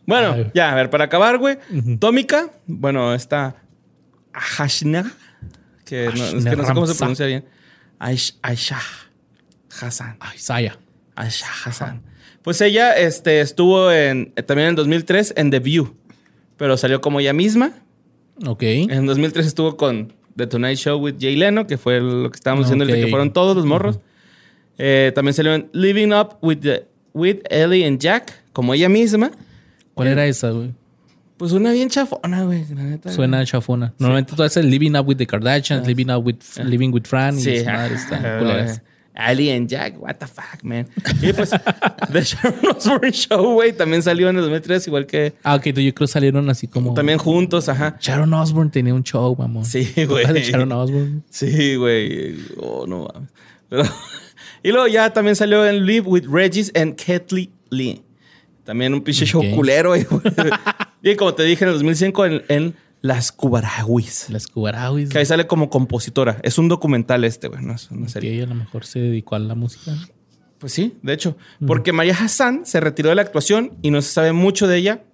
Bueno, 0.04 0.32
Ay. 0.34 0.50
ya, 0.54 0.72
a 0.72 0.74
ver, 0.74 0.90
para 0.90 1.04
acabar, 1.04 1.38
güey. 1.38 1.56
Tómica, 1.98 2.50
bueno, 2.66 3.14
está 3.14 3.56
Hashna, 4.32 5.10
que 5.86 6.10
no, 6.14 6.24
es 6.24 6.44
que 6.44 6.56
no 6.56 6.66
sé 6.66 6.74
cómo 6.74 6.86
se 6.86 6.94
pronuncia 6.96 7.24
bien. 7.24 7.46
Aish- 7.98 8.36
Aisha 8.42 8.78
Hassan. 9.80 10.16
Ay, 10.20 10.38
Saya. 10.38 10.78
A 11.16 11.28
Shah 11.28 11.46
Hassan. 11.64 12.02
Pues 12.42 12.60
ella 12.60 12.96
este, 12.96 13.40
estuvo 13.40 13.90
en, 13.90 14.32
también 14.46 14.68
en 14.68 14.74
2003 14.76 15.32
en 15.36 15.50
The 15.50 15.60
View, 15.60 15.96
pero 16.58 16.76
salió 16.76 17.00
como 17.00 17.20
ella 17.20 17.32
misma. 17.32 17.72
Ok. 18.46 18.62
En 18.62 19.06
2003 19.06 19.46
estuvo 19.46 19.76
con 19.76 20.12
The 20.38 20.46
Tonight 20.46 20.76
Show 20.78 20.96
with 20.98 21.16
Jay 21.20 21.36
Leno, 21.36 21.66
que 21.66 21.76
fue 21.76 22.00
lo 22.00 22.30
que 22.30 22.36
estábamos 22.36 22.64
diciendo, 22.66 22.84
el 22.84 22.90
de 22.90 22.96
Ok. 22.98 23.04
que 23.04 23.10
fueron 23.10 23.32
todos 23.32 23.54
los 23.56 23.66
morros. 23.66 23.98
Eh, 24.78 25.12
también 25.14 25.34
salió 25.34 25.54
en 25.54 25.68
Living 25.72 26.12
Up 26.12 26.36
with, 26.40 26.58
the- 26.60 26.86
with 27.12 27.38
Ellie 27.50 27.84
and 27.84 27.98
Jack, 27.98 28.32
como 28.52 28.72
ella 28.74 28.88
misma. 28.88 29.32
¿Cuál 29.94 30.08
era 30.08 30.24
esa, 30.26 30.50
güey? 30.50 30.72
Pues 31.36 31.52
una 31.52 31.72
bien 31.72 31.88
chafona, 31.88 32.44
güey. 32.44 32.64
la 32.74 32.82
neta. 32.84 33.10
Suena 33.12 33.44
chafona. 33.44 33.92
Normalmente 33.98 34.34
tú 34.34 34.42
haces 34.42 34.64
Living 34.64 34.92
Up 34.96 35.06
with 35.08 35.16
the 35.16 35.26
Kardashians, 35.26 35.86
Living 35.86 36.10
Up 36.10 36.24
with 36.24 36.36
Living 36.64 36.90
with 36.92 37.02
Fran 37.04 37.36
y 37.38 37.42
Sí, 37.42 37.64
madre 37.64 37.96
ah, 38.12 38.80
están 39.18 39.26
culeras. 39.26 39.28
Ali 39.30 39.50
and 39.50 39.68
Jack, 39.68 39.94
what 40.00 40.14
the 40.16 40.26
fuck, 40.26 40.62
man. 40.62 40.86
Y 41.22 41.32
pues, 41.32 41.50
The 42.12 42.20
Sharon 42.22 42.76
Osbourne 42.76 43.10
Show, 43.12 43.52
güey, 43.54 43.72
también 43.72 44.02
salió 44.02 44.28
en 44.28 44.36
el 44.36 44.42
2003, 44.42 44.86
igual 44.86 45.06
que 45.06 45.34
Ah, 45.42 45.56
ok, 45.56 45.64
tú- 45.74 45.80
yo 45.80 45.94
creo 45.94 46.06
salieron 46.06 46.48
así 46.50 46.66
como. 46.68 46.94
también 46.94 47.18
juntos, 47.18 47.68
ajá. 47.68 47.96
Sharon 48.00 48.32
Osbourne 48.34 48.70
tenía 48.70 48.94
un 48.94 49.02
show, 49.04 49.34
mamón. 49.36 49.64
Sí, 49.64 49.84
¿Te 49.84 50.02
acuerdas 50.02 50.30
güey. 50.32 50.42
de 50.44 50.48
Sharon 50.50 50.72
Osbourne. 50.72 51.22
Sí, 51.30 51.76
güey. 51.76 52.36
Oh, 52.58 52.86
no 52.86 53.08
mames. 53.12 53.30
Pero- 53.68 53.84
y 54.62 54.70
luego 54.72 54.86
ya 54.88 55.12
también 55.12 55.36
salió 55.36 55.66
en 55.66 55.84
Live 55.84 56.06
with 56.06 56.24
Regis 56.30 56.72
and 56.74 56.94
Ketley 56.96 57.50
Lee. 57.70 58.02
También 58.64 58.92
un 58.92 59.00
pinche 59.00 59.24
show 59.24 59.42
culero, 59.54 59.90
güey. 59.90 60.06
y 61.02 61.16
como 61.16 61.32
te 61.34 61.42
dije 61.44 61.64
en 61.64 61.68
el 61.70 61.74
2005 61.76 62.26
en, 62.26 62.42
en 62.48 62.74
Las 63.00 63.30
Cubaragüis. 63.32 64.28
Las 64.30 64.46
Cubarauis. 64.48 65.08
Que 65.10 65.18
ahí 65.18 65.26
sale 65.26 65.46
como 65.46 65.70
compositora. 65.70 66.38
Es 66.42 66.58
un 66.58 66.68
documental 66.68 67.24
este, 67.24 67.48
güey. 67.48 67.62
No 67.64 67.74
es 67.74 67.90
una 67.90 68.08
serie. 68.08 68.36
Que 68.36 68.42
a 68.42 68.46
lo 68.46 68.54
mejor 68.54 68.84
se 68.84 68.98
dedicó 68.98 69.36
a 69.36 69.38
la 69.38 69.54
música. 69.54 69.92
Pues 70.58 70.72
sí, 70.72 70.96
de 71.02 71.12
hecho. 71.12 71.36
Porque 71.66 71.92
María 71.92 72.16
Hassan 72.18 72.66
se 72.66 72.80
retiró 72.80 73.10
de 73.10 73.14
la 73.14 73.22
actuación 73.22 73.78
y 73.82 73.90
no 73.92 74.02
se 74.02 74.10
sabe 74.12 74.32
mucho 74.32 74.66
de 74.66 74.78
ella. 74.78 75.04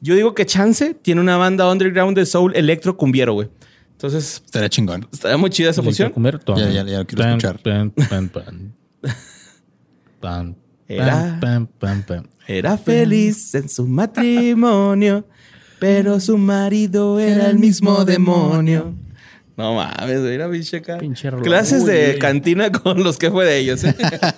Yo 0.00 0.14
digo 0.14 0.34
que 0.34 0.44
Chance 0.44 0.94
tiene 0.94 1.20
una 1.20 1.36
banda 1.36 1.70
underground 1.70 2.16
de 2.16 2.26
soul 2.26 2.54
electro 2.56 2.96
cumbiero, 2.96 3.32
güey. 3.34 3.48
Entonces, 3.92 4.42
Estaría 4.44 4.68
chingón. 4.68 5.08
estaría 5.12 5.36
muy 5.36 5.48
chida 5.48 5.70
esa 5.70 5.82
fusión. 5.82 6.12
Ya, 6.56 6.68
ya, 6.70 6.84
ya 6.84 6.98
lo 6.98 7.06
quiero 7.06 7.24
escuchar. 7.24 7.62
Pan, 7.62 7.90
pan, 7.92 8.28
pan. 8.28 8.74
Pan, 10.20 10.56
Era- 10.88 11.38
pan, 11.40 11.66
pan, 11.66 12.02
pan. 12.06 12.28
Era 12.46 12.76
feliz 12.76 13.54
en 13.54 13.68
su 13.68 13.86
matrimonio, 13.86 15.26
pero 15.82 16.20
su 16.20 16.38
marido 16.38 17.18
era 17.18 17.50
el 17.50 17.58
mismo 17.58 18.04
demonio. 18.04 18.94
No 19.56 19.74
mames, 19.74 20.20
güey, 20.20 20.32
era 20.32 20.48
pinche 20.48 20.76
acá. 20.76 20.98
Pinche 20.98 21.28
rolón. 21.28 21.44
Clases 21.44 21.84
de 21.84 22.12
Uy. 22.14 22.18
cantina 22.20 22.70
con 22.70 23.02
los 23.02 23.18
que 23.18 23.32
fue 23.32 23.44
de 23.44 23.58
ellos. 23.58 23.82
¿eh? 23.82 23.96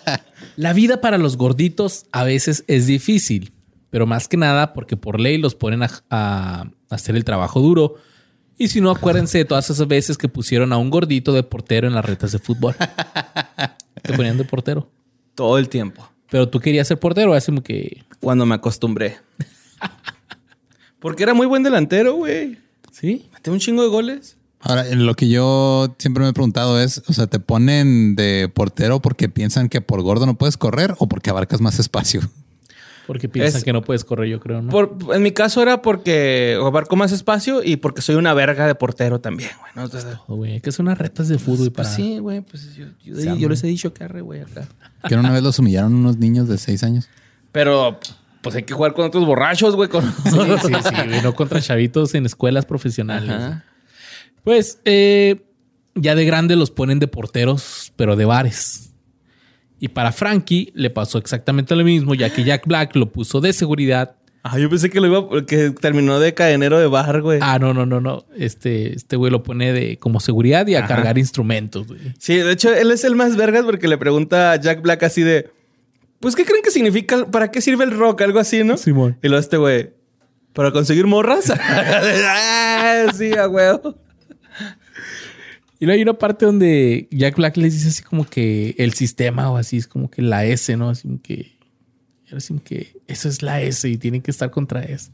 La 0.57 0.73
vida 0.73 1.03
para 1.03 1.19
los 1.19 1.37
gorditos 1.37 2.07
a 2.13 2.25
veces 2.25 2.65
es 2.67 2.87
difícil, 2.87 3.53
pero 3.91 4.07
más 4.07 4.27
que 4.27 4.39
nada 4.39 4.73
porque 4.73 4.97
por 4.97 5.21
ley 5.21 5.37
los 5.37 5.55
ponen 5.55 5.83
a, 5.83 5.91
a 6.09 6.71
hacer 6.89 7.15
el 7.15 7.25
trabajo 7.25 7.61
duro. 7.61 7.97
Y 8.57 8.69
si 8.69 8.81
no, 8.81 8.91
acuérdense 8.91 9.37
de 9.37 9.45
todas 9.45 9.69
esas 9.69 9.87
veces 9.87 10.17
que 10.17 10.29
pusieron 10.29 10.73
a 10.73 10.79
un 10.79 10.89
gordito 10.89 11.35
de 11.35 11.43
portero 11.43 11.87
en 11.87 11.95
las 11.95 12.07
retas 12.07 12.33
de 12.33 12.39
fútbol. 12.39 12.75
Te 14.01 14.15
ponían 14.15 14.39
de 14.39 14.45
portero. 14.45 14.91
Todo 15.35 15.59
el 15.59 15.69
tiempo. 15.69 16.09
Pero 16.31 16.49
tú 16.49 16.59
querías 16.59 16.89
ser 16.89 16.99
portero, 16.99 17.35
así 17.35 17.53
como 17.53 17.63
que 17.63 18.03
Cuando 18.19 18.47
me 18.47 18.55
acostumbré. 18.55 19.19
Porque 21.05 21.23
era 21.23 21.35
muy 21.35 21.47
buen 21.47 21.63
delantero, 21.63 22.15
güey. 22.15 22.57
sí. 22.91 23.29
Metió 23.35 23.53
un 23.53 23.59
chingo 23.59 23.83
de 23.83 23.89
goles. 23.91 24.39
Ahora, 24.61 24.85
lo 24.95 25.15
que 25.15 25.29
yo 25.29 25.95
siempre 25.99 26.25
me 26.25 26.31
he 26.31 26.33
preguntado 26.33 26.81
es, 26.81 27.03
o 27.07 27.13
sea, 27.13 27.27
¿te 27.27 27.39
ponen 27.41 28.17
de 28.17 28.49
portero 28.53 29.03
porque 29.03 29.29
piensan 29.29 29.69
que 29.69 29.83
por 29.83 30.01
gordo 30.01 30.25
no 30.25 30.39
puedes 30.39 30.57
correr 30.57 30.95
o 30.99 31.07
porque 31.07 31.29
abarcas 31.29 31.61
más 31.61 31.79
espacio? 31.79 32.23
Porque 33.07 33.29
piensan 33.29 33.59
Es- 33.59 33.65
que 33.65 33.75
no 33.75 33.83
puedes 33.85 34.03
correr, 34.03 34.31
yo 34.31 34.41
creo, 34.41 34.63
¿no? 34.63 34.71
Por- 34.71 34.97
en 35.15 35.23
mi 35.23 35.33
caso 35.33 35.61
era 35.61 35.83
porque 35.83 36.57
abarco 36.59 36.97
más 36.97 37.13
espacio 37.13 37.63
y 37.63 37.77
porque 37.77 38.01
soy 38.01 38.15
una 38.15 38.33
verga 38.33 38.67
de 38.67 38.75
portero 38.75 39.21
también, 39.21 39.51
güey. 39.61 39.73
¿no? 39.77 39.85
Entonces, 39.85 40.17
güey, 40.27 40.63
que 40.63 40.73
son 40.73 40.87
unas 40.87 40.97
retas 40.97 41.29
de 41.29 41.39
fútbol 41.39 41.71
para. 41.71 41.87
pues 41.87 41.97
sí, 41.97 42.19
güey. 42.19 42.41
Pues 42.41 42.75
yo, 42.75 42.87
yo- 43.05 43.49
les 43.51 43.63
he 43.63 43.67
dicho 43.67 43.93
que 43.93 44.05
arre, 44.05 44.23
güey, 44.23 44.41
acá. 44.41 44.67
Que 45.07 45.15
una 45.17 45.31
vez 45.31 45.43
los 45.43 45.59
humillaron 45.59 45.95
unos 45.95 46.17
niños 46.17 46.49
de 46.49 46.57
seis 46.57 46.83
años. 46.83 47.07
Pero 47.53 48.01
pues 48.45 48.55
hay 48.55 48.63
que 48.63 48.75
jugar 48.75 48.93
con 48.95 49.07
otros 49.07 49.27
borrachos, 49.27 49.75
güey. 49.75 49.89
Con... 49.89 50.05
Sí, 50.25 50.31
sí, 50.31 50.75
sí, 50.85 51.09
güey, 51.09 51.23
no 51.23 51.35
contra 51.35 51.61
chavitos 51.61 52.15
en 52.15 52.27
escuelas 52.27 52.67
profesionales. 52.67 53.31
Ajá. 53.31 53.65
Pues 54.45 54.79
eh, 54.85 55.43
ya 55.95 56.15
de 56.15 56.25
grande 56.25 56.55
los 56.55 56.71
ponen 56.71 57.01
de 57.01 57.09
porteros, 57.09 57.93
pero 57.97 58.15
de 58.15 58.27
bares. 58.27 58.93
Y 59.81 59.89
para 59.89 60.13
Frankie 60.13 60.71
le 60.75 60.91
pasó 60.91 61.19
exactamente 61.19 61.75
lo 61.75 61.83
mismo, 61.83 62.15
ya 62.15 62.31
que 62.31 62.45
Jack 62.45 62.67
Black 62.67 62.95
lo 62.95 63.11
puso 63.11 63.41
de 63.41 63.53
seguridad. 63.53 64.17
Ah, 64.43 64.59
yo 64.59 64.69
pensé 64.69 64.91
que 64.91 65.01
lo 65.01 65.07
iba 65.07 65.47
que 65.47 65.71
terminó 65.71 66.21
de 66.21 66.35
cadenero 66.35 66.79
de 66.79 66.87
bar, 66.87 67.23
güey. 67.23 67.39
Ah, 67.43 67.59
no, 67.59 67.73
no, 67.73 67.87
no, 67.87 68.03
no. 68.03 68.27
Este, 68.37 68.95
este 68.95 69.17
güey 69.17 69.33
lo 69.33 69.43
pone 69.43 69.73
de 69.73 69.99
como 69.99 70.21
seguridad 70.21 70.67
y 70.67 70.75
a 70.75 70.81
Ajá. 70.81 70.89
cargar 70.89 71.17
instrumentos. 71.17 71.87
güey. 71.87 72.01
Sí, 72.19 72.37
de 72.37 72.53
hecho, 72.53 72.75
él 72.75 72.91
es 72.91 73.05
el 73.05 73.17
más 73.17 73.37
vergas 73.37 73.65
porque 73.65 73.89
le 73.89 73.97
pregunta 73.97 74.53
a 74.53 74.57
Jack 74.57 74.83
Black 74.83 75.03
así 75.03 75.23
de. 75.23 75.51
Pues, 76.25 76.37
¿qué 76.37 76.47
creen 76.47 76.63
que 76.63 76.71
significa? 76.71 77.27
¿Para 77.31 77.51
qué 77.51 77.61
sirve 77.61 77.85
el 77.85 77.91
rock? 77.91 78.23
Algo 78.23 78.39
así, 78.39 78.65
¿no? 78.65 78.79
Simón. 78.79 79.19
Y 79.23 79.29
luego 79.29 79.41
este 79.41 79.59
güey. 79.59 79.91
¿Para 80.55 80.73
conseguir 80.73 81.07
morras? 81.07 81.53
ah, 81.61 83.09
sí, 83.15 83.35
a 83.35 83.47
huevo. 83.47 83.95
Y 85.79 85.85
luego 85.85 85.97
hay 85.99 86.03
una 86.03 86.15
parte 86.15 86.47
donde 86.47 87.09
Jack 87.11 87.37
Black 87.37 87.59
les 87.59 87.75
dice 87.75 87.89
así 87.89 88.03
como 88.03 88.25
que 88.25 88.75
el 88.79 88.95
sistema 88.95 89.51
o 89.51 89.59
así 89.59 89.77
es 89.77 89.87
como 89.87 90.11
que 90.11 90.23
la 90.23 90.47
S, 90.47 90.75
¿no? 90.79 90.89
Así 90.89 91.03
como 91.03 91.21
que, 91.21 91.59
así 92.35 92.49
como 92.49 92.63
que 92.63 92.97
eso 93.07 93.29
es 93.29 93.43
la 93.43 93.61
S 93.61 93.87
y 93.87 93.99
tienen 93.99 94.23
que 94.23 94.31
estar 94.31 94.51
contra 94.51 94.83
eso. 94.83 95.11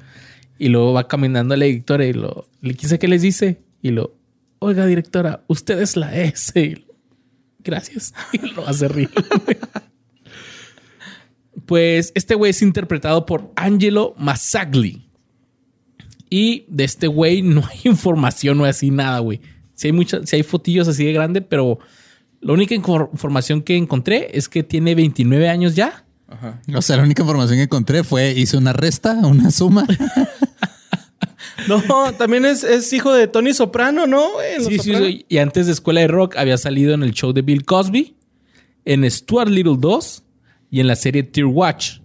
Y 0.61 0.69
luego 0.69 0.93
va 0.93 1.09
caminando 1.09 1.57
la 1.57 1.65
directora 1.65 2.07
y 2.07 2.13
lo, 2.13 2.47
le 2.61 2.75
quise 2.75 3.01
que 3.01 3.09
les 3.09 3.23
dice 3.23 3.59
y 3.83 3.91
lo, 3.91 4.15
oiga 4.61 4.87
directora, 4.87 5.43
usted 5.49 5.81
es 5.81 5.97
la 5.97 6.15
S. 6.15 6.53
Y 6.61 6.77
lo, 6.77 6.91
Gracias. 7.65 8.15
Y 8.33 8.39
lo 8.55 8.69
hace 8.69 8.87
reír. 8.87 9.11
Pues 11.71 12.11
este 12.17 12.35
güey 12.35 12.51
es 12.51 12.63
interpretado 12.63 13.27
por 13.27 13.53
Angelo 13.55 14.13
Massagli. 14.19 15.07
Y 16.29 16.65
de 16.67 16.83
este 16.83 17.07
güey 17.07 17.43
no 17.55 17.63
hay 17.65 17.79
información, 17.85 18.59
no 18.59 18.65
hay 18.65 18.71
así 18.71 18.91
nada, 18.91 19.21
güey. 19.21 19.41
Si 19.75 19.87
hay 19.87 19.93
muchas, 19.93 20.29
si 20.29 20.35
hay 20.35 20.43
fotillos 20.43 20.89
así 20.89 21.05
de 21.05 21.13
grande, 21.13 21.43
pero 21.43 21.79
la 22.41 22.55
única 22.55 22.75
infor- 22.75 23.09
información 23.13 23.63
que 23.63 23.77
encontré 23.77 24.37
es 24.37 24.49
que 24.49 24.65
tiene 24.65 24.97
29 24.97 25.49
años 25.49 25.77
ya. 25.77 26.05
O 26.75 26.83
sea, 26.83 26.97
la 26.97 27.05
única 27.05 27.23
información 27.23 27.59
que 27.59 27.63
encontré 27.63 28.03
fue 28.03 28.33
hice 28.33 28.57
una 28.57 28.73
resta, 28.73 29.15
una 29.25 29.53
suma. 29.53 29.87
No, 31.69 32.13
también 32.15 32.47
es, 32.47 32.65
es 32.65 32.93
hijo 32.93 33.13
de 33.13 33.29
Tony 33.29 33.53
Soprano, 33.53 34.07
¿no? 34.07 34.33
güey? 34.33 34.57
Sí, 34.65 34.79
sí, 34.79 34.93
Soprano. 34.93 35.07
sí. 35.07 35.27
Y 35.29 35.39
antes 35.39 35.67
de 35.67 35.73
Escuela 35.73 36.01
de 36.01 36.09
Rock 36.09 36.37
había 36.37 36.57
salido 36.59 36.95
en 36.95 37.03
el 37.05 37.13
show 37.13 37.33
de 37.33 37.43
Bill 37.43 37.65
Cosby, 37.65 38.17
en 38.87 39.09
Stuart 39.09 39.49
Little 39.51 39.77
2 39.79 40.23
y 40.71 40.81
en 40.81 40.87
la 40.87 40.97
serie 40.97 41.23
Tear 41.23 41.47
Watch. 41.47 41.99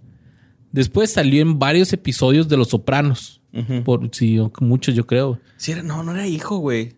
Después 0.72 1.12
salió 1.12 1.40
en 1.42 1.58
varios 1.58 1.92
episodios 1.92 2.48
de 2.48 2.56
Los 2.56 2.68
Sopranos. 2.68 3.40
Por 3.84 4.10
sí, 4.12 4.38
muchos 4.60 4.94
yo 4.94 5.06
creo. 5.06 5.40
Sí, 5.56 5.72
era- 5.72 5.82
no, 5.82 6.02
no 6.02 6.12
era 6.12 6.26
hijo, 6.26 6.58
güey. 6.58 6.96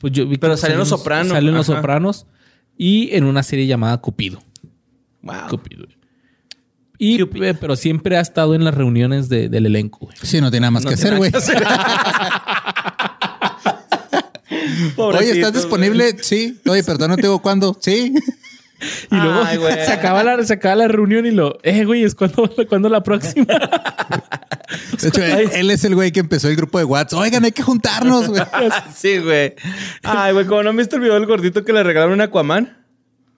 Pues 0.00 0.12
yo 0.12 0.24
vi 0.26 0.32
que 0.32 0.38
Pero 0.40 0.56
salió 0.58 0.74
en 0.74 0.80
Los 0.80 0.88
Sopranos. 0.90 1.32
Salió 1.32 1.48
en 1.50 1.56
Los. 1.56 1.66
Sopranos 1.66 2.26
y 2.76 3.08
en 3.16 3.24
una 3.24 3.42
serie 3.42 3.66
llamada 3.66 3.96
Cupido. 3.98 4.42
Wow. 5.22 5.48
Cupido. 5.48 5.86
Y, 6.98 7.22
eh, 7.22 7.54
pero 7.58 7.76
siempre 7.76 8.16
ha 8.16 8.20
estado 8.20 8.54
en 8.54 8.64
las 8.64 8.74
reuniones 8.74 9.28
de- 9.28 9.48
del 9.48 9.66
elenco. 9.66 10.00
güey. 10.06 10.16
Sí, 10.20 10.40
no 10.40 10.50
tiene 10.50 10.62
nada 10.62 10.72
más 10.72 10.84
que 10.84 10.94
hacer, 10.94 11.16
güey. 11.16 11.30
Oye, 14.96 15.30
¿estás 15.32 15.52
disponible? 15.54 16.16
Sí. 16.22 16.58
Oye, 16.66 16.82
perdón, 16.82 17.10
no 17.10 17.16
te 17.16 17.22
digo 17.22 17.40
cuándo. 17.40 17.76
Sí. 17.80 18.12
Y 19.10 19.16
luego 19.16 19.42
Ay, 19.44 19.58
se, 19.84 19.92
acaba 19.92 20.22
la, 20.22 20.42
se 20.44 20.52
acaba 20.54 20.76
la 20.76 20.88
reunión 20.88 21.26
y 21.26 21.30
lo, 21.32 21.58
eh, 21.62 21.84
güey, 21.84 22.04
es 22.04 22.14
cuando, 22.14 22.50
cuando 22.68 22.88
la 22.88 23.02
próxima. 23.02 23.46
De 25.00 25.08
hecho, 25.08 25.22
él, 25.22 25.50
él 25.52 25.70
es 25.70 25.84
el 25.84 25.94
güey 25.94 26.12
que 26.12 26.20
empezó 26.20 26.48
el 26.48 26.56
grupo 26.56 26.78
de 26.78 26.84
WhatsApp. 26.84 27.20
Oigan, 27.20 27.44
hay 27.44 27.52
que 27.52 27.62
juntarnos, 27.62 28.28
güey. 28.28 28.42
Sí, 28.94 29.18
güey. 29.18 29.54
Ay, 30.02 30.32
güey, 30.32 30.46
como 30.46 30.62
no 30.62 30.72
me 30.72 30.78
viste 30.82 30.96
el 30.96 31.02
video 31.02 31.14
del 31.14 31.26
gordito 31.26 31.64
que 31.64 31.72
le 31.72 31.82
regalaron 31.82 32.14
un 32.14 32.20
Aquaman. 32.20 32.76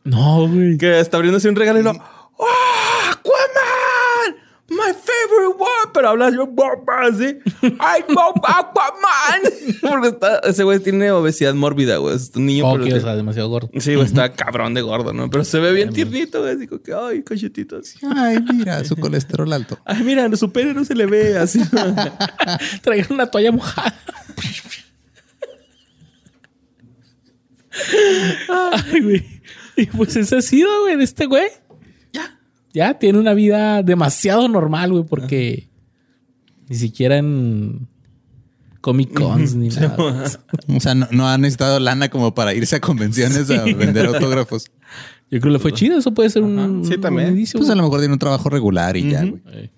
no, 0.04 0.48
güey. 0.48 0.76
Que 0.76 1.00
está 1.00 1.16
abriendo 1.16 1.38
así 1.38 1.48
un 1.48 1.56
regalo 1.56 1.80
y 1.80 1.82
lo. 1.82 1.90
¡Oh, 1.92 2.46
Aquaman! 3.10 4.36
My 4.68 4.92
favorite 4.92 5.56
one. 5.58 5.89
Pero 6.00 6.12
habla 6.12 6.30
yo 6.30 6.48
así. 7.02 7.26
I 7.62 8.04
love 8.08 8.40
Aquaman. 8.42 9.42
Porque 9.82 10.08
está, 10.08 10.38
ese 10.38 10.64
güey 10.64 10.78
tiene 10.78 11.10
obesidad 11.10 11.52
mórbida, 11.52 11.98
güey. 11.98 12.16
Es 12.16 12.32
un 12.34 12.46
niño. 12.46 12.66
Ok, 12.66 12.80
pero- 12.84 12.96
o 12.96 13.00
sea, 13.00 13.16
demasiado 13.16 13.50
gordo. 13.50 13.68
Sí, 13.78 13.96
güey, 13.96 14.06
está 14.06 14.32
cabrón 14.32 14.72
de 14.72 14.80
gordo, 14.80 15.12
¿no? 15.12 15.28
Pero 15.28 15.44
se 15.44 15.58
ve 15.58 15.74
bien 15.74 15.92
tiernito, 15.92 16.40
güey. 16.40 16.56
Digo 16.56 16.80
que, 16.80 16.94
ay, 16.94 17.22
cachetito 17.22 17.76
así. 17.76 17.98
Ay, 18.16 18.38
mira, 18.54 18.82
su 18.84 18.96
colesterol 18.96 19.52
alto. 19.52 19.78
Ay, 19.84 20.02
mira, 20.02 20.34
su 20.36 20.50
pene 20.50 20.72
no 20.72 20.86
se 20.86 20.94
le 20.94 21.04
ve 21.04 21.36
así. 21.36 21.60
Trajeron 22.82 23.12
una 23.12 23.26
toalla 23.26 23.52
mojada. 23.52 23.94
Ay, 28.48 29.00
güey. 29.02 29.26
Y 29.76 29.84
pues 29.84 30.16
ese 30.16 30.38
ha 30.38 30.40
sido, 30.40 30.68
güey, 30.80 30.96
de 30.96 31.04
este 31.04 31.26
güey. 31.26 31.48
ya. 32.10 32.38
ya 32.72 32.98
tiene 32.98 33.18
una 33.18 33.34
vida 33.34 33.82
demasiado 33.82 34.48
normal, 34.48 34.92
güey, 34.92 35.04
porque 35.04 35.69
ni 36.70 36.76
siquiera 36.76 37.18
en 37.18 37.88
Comic 38.80 39.12
Cons 39.12 39.56
ni 39.56 39.68
nada. 39.68 39.96
O 40.68 40.80
sea, 40.80 40.94
no, 40.94 41.08
no 41.10 41.28
ha 41.28 41.36
necesitado 41.36 41.80
lana 41.80 42.08
como 42.08 42.32
para 42.32 42.54
irse 42.54 42.76
a 42.76 42.80
convenciones 42.80 43.50
a 43.50 43.64
vender 43.76 44.06
autógrafos. 44.06 44.70
Yo 45.30 45.40
creo 45.40 45.42
que 45.42 45.50
le 45.50 45.58
fue 45.58 45.72
chido. 45.72 45.98
Eso 45.98 46.14
puede 46.14 46.30
ser 46.30 46.44
un, 46.44 46.84
Sí, 46.86 46.96
también. 46.96 47.30
un 47.30 47.44
Pues 47.52 47.70
a 47.70 47.74
lo 47.74 47.82
mejor 47.82 47.98
tiene 47.98 48.14
un 48.14 48.20
trabajo 48.20 48.48
regular 48.48 48.96
y 48.96 49.10
ya, 49.10 49.24
güey. 49.24 49.70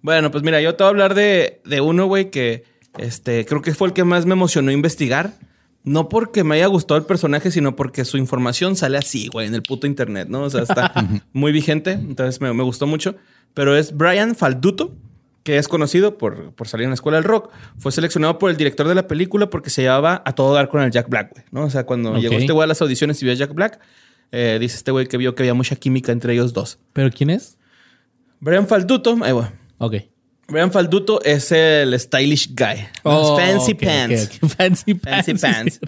Bueno, 0.00 0.30
pues 0.30 0.44
mira, 0.44 0.60
yo 0.60 0.76
te 0.76 0.84
voy 0.84 0.86
a 0.86 0.90
hablar 0.90 1.14
de, 1.14 1.60
de 1.64 1.80
uno, 1.80 2.06
güey, 2.06 2.30
que 2.30 2.62
este, 2.98 3.44
creo 3.44 3.60
que 3.60 3.74
fue 3.74 3.88
el 3.88 3.94
que 3.94 4.04
más 4.04 4.26
me 4.26 4.34
emocionó 4.34 4.70
investigar. 4.70 5.34
No 5.82 6.08
porque 6.08 6.44
me 6.44 6.54
haya 6.54 6.66
gustado 6.66 6.98
el 6.98 7.06
personaje, 7.06 7.50
sino 7.50 7.74
porque 7.74 8.04
su 8.04 8.16
información 8.16 8.76
sale 8.76 8.96
así, 8.98 9.26
güey, 9.26 9.48
en 9.48 9.54
el 9.54 9.62
puto 9.62 9.88
internet, 9.88 10.28
¿no? 10.28 10.42
O 10.42 10.50
sea, 10.50 10.62
está 10.62 10.92
muy 11.32 11.50
vigente. 11.50 11.92
Entonces 11.92 12.40
me, 12.40 12.52
me 12.52 12.62
gustó 12.62 12.86
mucho. 12.86 13.16
Pero 13.54 13.76
es 13.76 13.96
Brian 13.96 14.36
Falduto, 14.36 14.94
que 15.46 15.58
es 15.58 15.68
conocido 15.68 16.18
por, 16.18 16.52
por 16.54 16.66
salir 16.66 16.84
en 16.84 16.90
la 16.90 16.94
escuela 16.94 17.18
del 17.18 17.24
rock. 17.24 17.52
Fue 17.78 17.92
seleccionado 17.92 18.36
por 18.36 18.50
el 18.50 18.56
director 18.56 18.88
de 18.88 18.96
la 18.96 19.06
película 19.06 19.48
porque 19.48 19.70
se 19.70 19.82
llevaba 19.82 20.20
a 20.26 20.34
todo 20.34 20.52
dar 20.52 20.68
con 20.68 20.82
el 20.82 20.90
Jack 20.90 21.08
Black, 21.08 21.30
güey, 21.30 21.44
¿no? 21.52 21.66
O 21.66 21.70
sea, 21.70 21.86
cuando 21.86 22.16
llegó 22.16 22.34
este 22.34 22.52
güey 22.52 22.64
a 22.64 22.66
las 22.66 22.82
audiciones 22.82 23.22
y 23.22 23.26
vio 23.26 23.32
a 23.32 23.36
Jack 23.36 23.54
Black, 23.54 23.78
eh, 24.32 24.58
dice 24.60 24.76
este 24.76 24.90
güey 24.90 25.06
que 25.06 25.16
vio 25.16 25.36
que 25.36 25.44
había 25.44 25.54
mucha 25.54 25.76
química 25.76 26.10
entre 26.10 26.32
ellos 26.32 26.52
dos. 26.52 26.80
¿Pero 26.92 27.10
quién 27.12 27.30
es? 27.30 27.58
Brian 28.40 28.66
Falduto, 28.66 29.16
ahí 29.22 29.30
va. 29.30 29.52
Ok. 29.78 29.94
Brian 30.48 30.72
Falduto 30.72 31.22
es 31.22 31.52
el 31.52 31.96
stylish 31.96 32.52
guy. 32.52 32.84
Oh, 33.04 33.38
fancy 33.38 33.74
pants. 33.74 34.40
Fancy 34.56 34.94
pants. 34.94 35.26
Fancy 35.26 35.34
pants. 35.34 35.80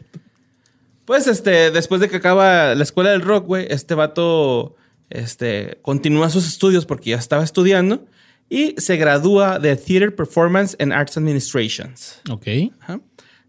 Pues 1.04 1.26
este, 1.26 1.72
después 1.72 2.00
de 2.00 2.09
que 2.09 2.16
acaba 2.16 2.76
la 2.76 2.82
escuela 2.84 3.11
del 3.11 3.22
rock, 3.22 3.44
güey, 3.44 3.66
este 3.70 3.96
vato 3.96 4.76
este, 5.11 5.80
continúa 5.82 6.30
sus 6.30 6.46
estudios 6.46 6.86
porque 6.86 7.11
ya 7.11 7.16
estaba 7.16 7.42
estudiando 7.42 8.06
y 8.49 8.74
se 8.78 8.96
gradúa 8.96 9.59
de 9.59 9.76
Theater 9.76 10.14
Performance 10.14 10.76
and 10.80 10.92
Arts 10.92 11.16
Administrations. 11.16 12.20
Ok. 12.30 12.46
Ajá. 12.80 13.01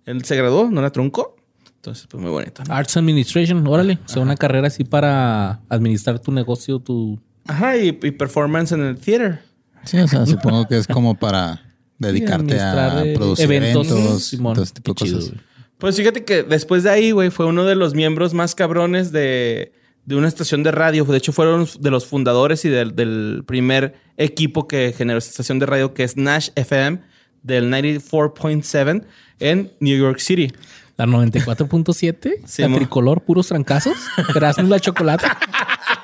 Él 0.05 0.23
se 0.25 0.35
graduó, 0.35 0.69
no 0.69 0.81
la 0.81 0.89
truncó. 0.91 1.35
Entonces, 1.75 2.07
pues 2.09 2.21
muy 2.21 2.31
bonito. 2.31 2.63
¿no? 2.67 2.73
Arts 2.73 2.97
Administration, 2.97 3.65
órale. 3.67 3.99
O 4.05 4.09
sea, 4.09 4.21
una 4.21 4.35
carrera 4.35 4.67
así 4.67 4.83
para 4.83 5.61
administrar 5.69 6.19
tu 6.19 6.31
negocio, 6.31 6.79
tu... 6.79 7.19
Ajá, 7.47 7.77
y, 7.77 7.87
y 7.89 8.11
performance 8.11 8.73
en 8.73 8.81
el 8.81 8.97
theater. 8.99 9.41
Sí, 9.85 9.97
o 9.97 10.07
sea, 10.07 10.25
supongo 10.25 10.67
que 10.67 10.77
es 10.77 10.87
como 10.87 11.15
para 11.15 11.61
dedicarte 11.97 12.59
a 12.59 13.03
eh, 13.05 13.13
producir 13.15 13.45
eventos, 13.45 13.89
eventos, 13.89 14.23
Simón. 14.25 14.53
todo 14.55 14.63
este 14.63 14.81
tipo 14.81 14.93
de 14.93 14.95
Qué 14.95 15.05
chido, 15.05 15.17
cosas. 15.19 15.33
güey. 15.33 15.43
Pues 15.77 15.95
fíjate 15.95 16.25
que 16.25 16.43
después 16.43 16.83
de 16.83 16.89
ahí, 16.89 17.11
güey, 17.11 17.29
fue 17.29 17.45
uno 17.45 17.63
de 17.63 17.75
los 17.75 17.93
miembros 17.93 18.33
más 18.33 18.53
cabrones 18.53 19.13
de, 19.13 19.71
de 20.05 20.15
una 20.15 20.27
estación 20.27 20.63
de 20.63 20.71
radio. 20.71 21.05
De 21.05 21.17
hecho, 21.17 21.31
fueron 21.31 21.67
de 21.79 21.91
los 21.91 22.05
fundadores 22.05 22.65
y 22.65 22.69
del, 22.69 22.95
del 22.95 23.43
primer 23.45 23.95
equipo 24.17 24.67
que 24.67 24.93
generó 24.97 25.19
esta 25.19 25.31
estación 25.31 25.59
de 25.59 25.65
radio, 25.65 25.93
que 25.93 26.03
es 26.03 26.17
Nash 26.17 26.49
FM, 26.55 26.99
del 27.43 27.71
94.7 27.71 29.03
en 29.39 29.71
New 29.79 29.97
York 29.97 30.19
City. 30.19 30.51
La 30.97 31.05
94.7, 31.05 32.33
Sí, 32.45 32.61
la 32.61 32.75
tricolor, 32.75 33.21
puros 33.21 33.47
trancazos. 33.47 33.95
Erasmus 34.35 34.69
la 34.69 34.79
chocolate. 34.79 35.27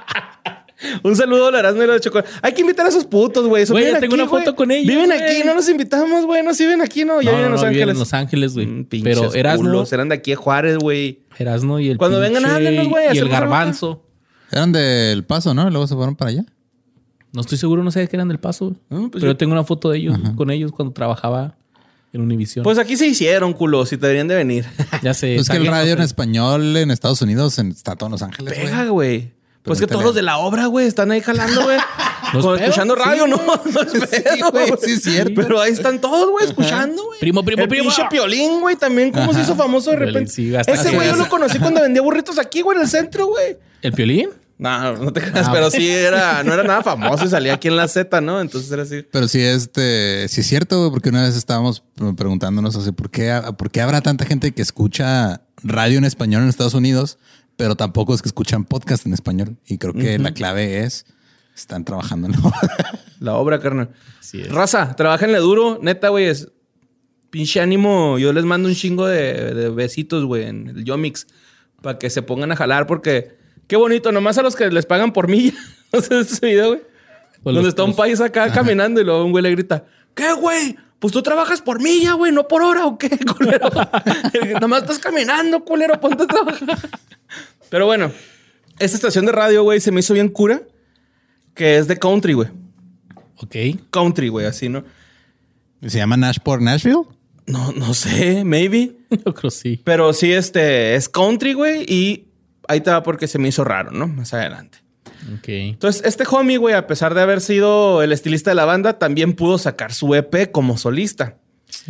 Un 1.04 1.16
saludo 1.16 1.48
a 1.48 1.52
la 1.52 1.60
Erasmo 1.60 1.84
y 1.84 1.88
la 1.88 1.94
de 1.94 2.00
Chocolate. 2.00 2.30
Hay 2.42 2.54
que 2.54 2.62
invitar 2.62 2.86
a 2.86 2.90
esos 2.90 3.06
putos, 3.06 3.48
güey. 3.48 3.66
Güey, 3.66 3.86
tengo 4.00 4.06
aquí, 4.06 4.14
una 4.14 4.28
foto 4.28 4.56
con 4.56 4.72
ellos, 4.72 4.88
Viven 4.88 5.12
aquí, 5.12 5.42
no 5.46 5.54
los 5.54 5.68
invitamos, 5.70 6.26
güey. 6.26 6.44
No, 6.44 6.54
sí 6.54 6.64
viven 6.64 6.82
aquí, 6.82 7.06
no. 7.06 7.22
Ya 7.22 7.32
No, 7.32 7.38
viven 7.38 7.46
en 7.46 7.46
no, 7.46 7.50
Los 7.52 7.62
no, 7.64 7.70
viven 7.70 7.82
Ángeles. 7.84 7.94
en 7.96 8.00
Los 8.00 8.14
Ángeles, 8.14 8.54
güey. 8.54 8.66
Mm, 8.68 8.88
Pero 9.04 9.34
Erasmo, 9.34 9.64
culos. 9.70 9.94
Eran 9.94 10.10
de 10.10 10.16
aquí 10.16 10.32
de 10.32 10.36
Juárez, 10.38 10.78
güey. 10.78 11.20
Erasmo 11.38 11.80
y 11.80 11.90
el 11.90 11.98
Cuando 11.98 12.20
vengan, 12.20 12.44
pinche- 12.44 12.52
háblenos, 12.56 12.88
güey, 12.90 13.06
Y 13.14 13.18
el 13.18 13.30
garbanzo. 13.30 14.06
Eran 14.52 14.72
del 14.72 15.24
paso, 15.26 15.54
¿no? 15.54 15.68
Y 15.68 15.72
luego 15.72 15.88
se 15.88 15.96
fueron 15.96 16.16
para 16.16 16.30
allá. 16.32 16.46
No 17.34 17.42
estoy 17.42 17.58
seguro, 17.58 17.84
no 17.84 17.92
sé 17.92 18.00
de 18.02 18.08
qué 18.08 18.16
eran 18.16 18.30
del 18.30 18.40
paso. 18.40 18.76
No, 18.90 19.10
pues 19.12 19.22
Pero 19.22 19.34
yo- 19.34 19.38
tengo 19.38 19.52
una 19.54 19.64
foto 19.66 19.90
de 19.90 19.98
ellos, 19.98 20.18
con 20.38 20.50
ellos 20.52 20.72
cuando 20.72 20.94
trabajaba 20.94 21.58
en 22.14 22.22
Univision. 22.22 22.64
Pues 22.64 22.78
aquí 22.78 22.96
se 22.96 23.06
hicieron, 23.08 23.52
culos, 23.52 23.92
y 23.92 23.98
te 23.98 24.04
deberían 24.08 24.30
de 24.30 24.36
venir. 24.36 24.66
ya 25.04 25.14
sé. 25.14 25.36
es 25.36 25.50
que 25.50 25.58
el 25.58 25.68
radio 25.68 25.92
en 25.94 26.02
español 26.02 26.78
en 26.78 26.92
Estados 26.92 27.22
Unidos 27.22 27.60
en- 27.60 27.72
está 27.72 27.98
todo 27.98 28.08
en 28.08 28.12
Los 28.14 28.22
Ángeles. 28.22 28.54
güey. 28.54 28.66
Pega, 28.66 28.86
güey. 28.88 29.34
Pues 29.66 29.80
que 29.80 29.88
todos 29.88 30.04
los 30.04 30.16
de 30.16 30.22
la 30.22 30.38
obra, 30.38 30.68
güey, 30.68 30.88
están 30.88 31.12
ahí 31.12 31.22
jalando, 31.22 31.64
güey. 31.64 31.78
Escuchando 32.60 32.96
radio, 32.96 33.28
no, 33.28 33.38
Sí, 34.12 34.22
pedo, 34.22 34.52
güey, 34.52 34.72
sí 34.84 34.92
es 34.94 35.04
cierto. 35.04 35.34
Pero 35.36 35.60
ahí 35.62 35.72
están 35.72 36.00
todos, 36.00 36.30
güey, 36.30 36.46
escuchando, 36.46 37.04
güey. 37.04 37.20
Primo, 37.20 37.44
primo, 37.44 37.64
El 37.64 37.70
primo. 37.70 37.84
pinche 37.86 38.04
Piolín, 38.10 38.60
güey, 38.62 38.76
también 38.76 39.12
cómo 39.12 39.34
se 39.34 39.42
hizo 39.42 39.56
famoso 39.56 39.92
de 39.92 39.98
repente. 39.98 40.32
sí, 40.32 40.56
hasta 40.56 40.72
Ese 40.74 40.92
güey 40.94 41.08
yo 41.08 41.16
lo 41.16 41.30
conocí 41.30 41.60
cuando 41.60 41.82
vendía 41.82 42.02
burritos 42.02 42.38
aquí, 42.40 42.62
güey, 42.62 42.78
en 42.78 42.84
el 42.84 42.90
centro, 42.90 43.28
güey. 43.28 43.58
¿El 43.82 43.94
piolín? 43.94 44.30
No, 44.58 44.94
no 44.94 45.12
te 45.12 45.20
creas, 45.22 45.48
Ah, 45.48 45.52
pero 45.54 45.70
sí 45.70 45.90
era, 45.90 46.42
no 46.44 46.54
era 46.54 46.64
nada 46.64 46.82
famoso 46.82 47.26
y 47.26 47.28
salía 47.28 47.54
aquí 47.56 47.68
en 47.68 47.76
la 47.76 47.88
Z, 47.90 48.22
¿no? 48.22 48.40
Entonces 48.40 48.72
era 48.72 48.84
así. 48.84 49.06
Pero 49.12 49.28
sí, 49.28 49.42
este, 49.42 50.28
sí 50.30 50.42
es 50.42 50.48
cierto, 50.48 50.80
güey, 50.80 50.92
porque 50.92 51.10
una 51.10 51.24
vez 51.24 51.36
estábamos 51.36 51.84
preguntándonos 52.16 52.76
así, 52.76 52.92
¿por 52.94 53.10
qué, 53.10 53.42
¿por 53.58 53.70
qué 53.70 53.82
habrá 53.82 54.02
tanta 54.02 54.26
gente 54.26 54.54
que 54.54 54.62
escucha 54.62 55.42
radio 55.62 55.98
en 55.98 56.06
español 56.06 56.44
en 56.44 56.50
Estados 56.50 56.74
Unidos, 56.74 57.18
pero 57.58 57.76
tampoco 57.76 58.14
es 58.14 58.22
que 58.22 58.30
escuchan 58.30 58.66
podcast 58.66 59.06
en 59.06 59.14
español? 59.14 59.58
Y 59.68 59.78
creo 59.78 59.94
que 59.94 60.18
la 60.20 60.34
clave 60.34 60.80
es, 60.84 61.06
están 61.56 61.86
trabajando 61.86 62.28
en 62.28 62.34
la 62.34 62.40
La 63.20 63.36
obra, 63.36 63.60
carnal. 63.60 63.90
Así 64.20 64.42
es. 64.42 64.52
Raza, 64.52 64.96
trabajenle 64.96 65.38
duro, 65.40 65.80
neta, 65.82 66.10
güey, 66.10 66.26
es 66.26 66.50
pinche 67.30 67.62
ánimo. 67.62 68.18
Yo 68.20 68.34
les 68.34 68.44
mando 68.46 68.68
un 68.70 68.76
chingo 68.76 69.08
de, 69.08 69.54
de 69.54 69.70
besitos, 69.70 70.26
güey, 70.26 70.44
en 70.46 70.68
el 70.70 70.84
Yomix, 70.86 71.28
para 71.82 71.98
que 71.98 72.10
se 72.10 72.22
pongan 72.22 72.52
a 72.52 72.56
jalar, 72.56 72.88
porque 72.88 73.38
qué 73.68 73.76
bonito, 73.78 74.12
nomás 74.12 74.38
a 74.38 74.42
los 74.44 74.56
que 74.56 74.70
les 74.70 74.86
pagan 74.86 75.14
por 75.14 75.28
milla. 75.28 75.54
¿No 75.94 76.02
sé 76.02 76.20
ese 76.20 76.46
video, 76.46 76.68
güey? 76.70 76.82
Donde 77.44 77.62
los- 77.62 77.70
está 77.70 77.84
un 77.84 77.96
país 77.96 78.20
acá 78.22 78.52
caminando 78.52 79.00
y 79.00 79.04
luego 79.06 79.24
un 79.24 79.32
güey 79.32 79.44
le 79.44 79.52
grita, 79.52 79.86
¿qué, 80.14 80.34
güey? 80.34 80.76
Pues 81.00 81.14
tú 81.14 81.22
trabajas 81.22 81.62
por 81.62 81.82
milla, 81.82 82.14
güey, 82.14 82.32
no 82.32 82.48
por 82.48 82.62
hora, 82.62 82.86
¿o 82.86 82.98
qué, 82.98 83.10
culero? 83.38 83.70
nomás 84.62 84.84
estás 84.84 85.00
caminando, 85.00 85.64
culero, 85.64 86.00
ponte 86.00 86.24
a 86.24 86.28
trabajar. 86.28 86.90
Pero 87.70 87.86
bueno, 87.86 88.12
esta 88.80 88.96
estación 88.98 89.26
de 89.26 89.32
radio, 89.32 89.64
güey, 89.64 89.80
se 89.80 89.92
me 89.92 90.00
hizo 90.00 90.14
bien 90.14 90.30
cura, 90.30 90.62
que 91.54 91.78
es 91.78 91.88
de 91.88 91.98
country, 91.98 92.34
güey. 92.34 92.50
Ok. 93.38 93.56
Country, 93.90 94.30
güey, 94.30 94.46
así, 94.46 94.70
¿no? 94.70 94.84
¿Se 95.86 95.98
llama 95.98 96.18
Nash 96.18 96.38
por 96.44 96.62
Nashville? 96.62 97.04
No, 97.48 97.72
no 97.74 97.94
sé, 97.94 98.44
maybe. 98.44 98.96
Yo 99.26 99.34
creo 99.34 99.52
sí. 99.52 99.82
Pero 99.84 100.14
sí, 100.14 100.32
este 100.32 100.96
es 100.96 101.10
country, 101.10 101.54
güey. 101.54 101.86
Y 101.88 102.28
ahí 102.68 102.82
te 102.82 102.92
va 102.92 103.04
porque 103.04 103.28
se 103.28 103.38
me 103.38 103.50
hizo 103.50 103.64
raro, 103.64 103.92
¿no? 103.92 104.08
Más 104.08 104.34
adelante. 104.34 104.80
Ok. 105.34 105.48
Entonces, 105.48 106.04
este 106.06 106.24
homie, 106.30 106.58
güey, 106.58 106.76
a 106.76 106.88
pesar 106.88 107.14
de 107.14 107.22
haber 107.22 107.42
sido 107.42 108.02
el 108.04 108.12
estilista 108.12 108.52
de 108.52 108.56
la 108.56 108.66
banda, 108.66 109.00
también 109.00 109.34
pudo 109.34 109.58
sacar 109.58 109.94
su 109.94 110.14
EP 110.14 110.52
como 110.52 110.78
solista. 110.78 111.38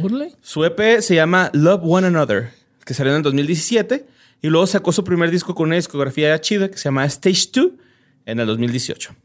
Órale. 0.02 0.34
Su 0.42 0.64
EP 0.64 1.02
se 1.02 1.16
llama 1.16 1.50
Love 1.54 1.82
One 1.84 2.08
Another, 2.08 2.52
que 2.86 2.94
salió 2.94 3.12
en 3.14 3.18
el 3.18 3.24
2017. 3.24 4.06
Y 4.42 4.48
luego 4.50 4.68
sacó 4.68 4.92
su 4.92 5.04
primer 5.04 5.32
disco 5.32 5.56
con 5.56 5.68
una 5.68 5.76
discografía 5.76 6.40
chida 6.40 6.70
que 6.70 6.78
se 6.78 6.84
llama 6.84 7.06
Stage 7.06 7.50
2 7.54 7.68
en 8.26 8.40
el 8.40 8.46
2018. 8.48 9.16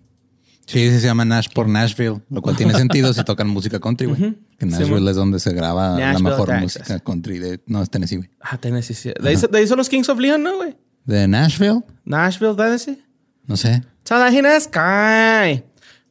Sí, 0.66 0.88
sí 0.88 1.00
se 1.00 1.06
llama 1.06 1.24
Nash 1.24 1.48
por 1.52 1.68
Nashville, 1.68 2.20
lo 2.30 2.40
cual 2.40 2.56
tiene 2.56 2.72
sentido 2.74 3.12
si 3.12 3.24
tocan 3.24 3.48
música 3.48 3.80
country, 3.80 4.06
güey. 4.06 4.36
Que 4.56 4.66
Nashville 4.66 5.10
es 5.10 5.16
donde 5.16 5.40
se 5.40 5.52
graba 5.52 5.98
la 5.98 6.18
mejor 6.20 6.48
Texas. 6.48 6.62
música 6.62 7.00
country 7.00 7.38
de... 7.38 7.60
No, 7.66 7.82
es 7.82 7.90
Tennessee, 7.90 8.16
güey. 8.18 8.30
Ah, 8.40 8.56
Tennessee. 8.56 8.94
sí. 8.94 9.12
De 9.20 9.28
ahí, 9.28 9.36
de 9.36 9.58
ahí 9.58 9.66
son 9.66 9.78
los 9.78 9.88
Kings 9.88 10.08
of 10.08 10.20
Leon, 10.20 10.42
¿no, 10.42 10.56
güey? 10.56 10.76
¿De 11.04 11.26
Nashville? 11.26 11.80
Nashville, 12.04 12.54
Tennessee. 12.54 13.02
No 13.46 13.56
sé. 13.56 13.82
Salajina 14.04 14.58
Sky. 14.58 15.62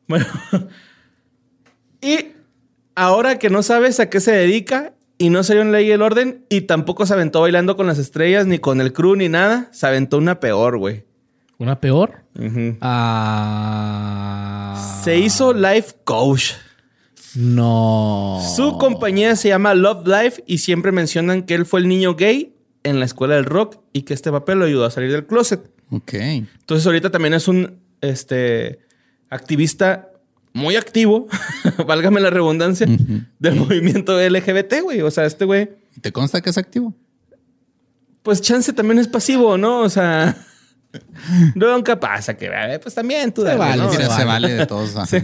Bueno. 0.07 0.25
y 2.01 2.27
ahora 2.95 3.39
que 3.39 3.49
no 3.49 3.63
sabes 3.63 3.99
a 3.99 4.09
qué 4.09 4.19
se 4.19 4.31
dedica 4.31 4.93
y 5.17 5.29
no 5.29 5.43
salió 5.43 5.61
en 5.61 5.71
ley 5.71 5.87
y 5.87 5.91
el 5.91 6.01
orden 6.01 6.45
y 6.49 6.61
tampoco 6.61 7.05
se 7.05 7.13
aventó 7.13 7.41
bailando 7.41 7.75
con 7.75 7.87
las 7.87 7.99
estrellas 7.99 8.47
ni 8.47 8.57
con 8.59 8.79
el 8.81 8.93
crew 8.93 9.15
ni 9.15 9.27
nada, 9.29 9.67
se 9.71 9.85
aventó 9.85 10.17
una 10.17 10.39
peor, 10.39 10.77
güey. 10.77 11.03
¿Una 11.57 11.79
peor? 11.81 12.23
Ah. 12.79 14.75
Se 15.03 15.17
hizo 15.17 15.53
life 15.53 15.95
coach. 16.05 16.53
No. 17.35 18.41
Su 18.55 18.77
compañía 18.77 19.35
se 19.35 19.49
llama 19.49 19.73
Love 19.75 20.07
Life 20.07 20.41
y 20.47 20.59
siempre 20.59 20.93
mencionan 20.93 21.43
que 21.43 21.55
él 21.55 21.65
fue 21.65 21.81
el 21.81 21.89
niño 21.89 22.15
gay 22.15 22.55
en 22.83 22.99
la 22.99 23.05
escuela 23.05 23.35
del 23.35 23.43
rock 23.45 23.81
y 23.91 24.03
que 24.03 24.13
este 24.13 24.31
papel 24.31 24.59
lo 24.59 24.65
ayudó 24.65 24.85
a 24.85 24.91
salir 24.91 25.11
del 25.11 25.27
closet. 25.27 25.69
Ok. 25.91 26.13
Entonces 26.13 26.85
ahorita 26.85 27.09
también 27.09 27.33
es 27.33 27.47
un 27.47 27.79
este, 28.01 28.79
activista 29.29 30.09
muy 30.53 30.75
activo, 30.75 31.27
válgame 31.87 32.19
la 32.19 32.29
redundancia, 32.29 32.87
del 33.39 33.55
movimiento 33.55 34.19
LGBT, 34.19 34.81
güey. 34.83 35.01
O 35.01 35.11
sea, 35.11 35.25
este 35.25 35.45
güey, 35.45 35.69
¿Te 36.01 36.11
consta 36.11 36.41
que 36.41 36.49
es 36.49 36.57
activo? 36.57 36.93
pues 38.23 38.41
chance 38.41 38.73
también 38.73 38.99
es 38.99 39.07
pasivo, 39.07 39.57
¿no? 39.57 39.79
O 39.79 39.89
sea, 39.89 40.35
nunca 41.55 41.99
pasa 41.99 42.35
que, 42.35 42.49
pues 42.81 42.93
también 42.93 43.33
tú 43.33 43.41
Se 43.41 43.47
dale, 43.47 43.59
vale, 43.59 43.83
¿no? 43.83 43.91
se 43.91 43.97
Mira, 43.97 44.25
vale 44.25 44.53
de 44.53 44.65
todos. 44.65 44.95
sí, 45.09 45.17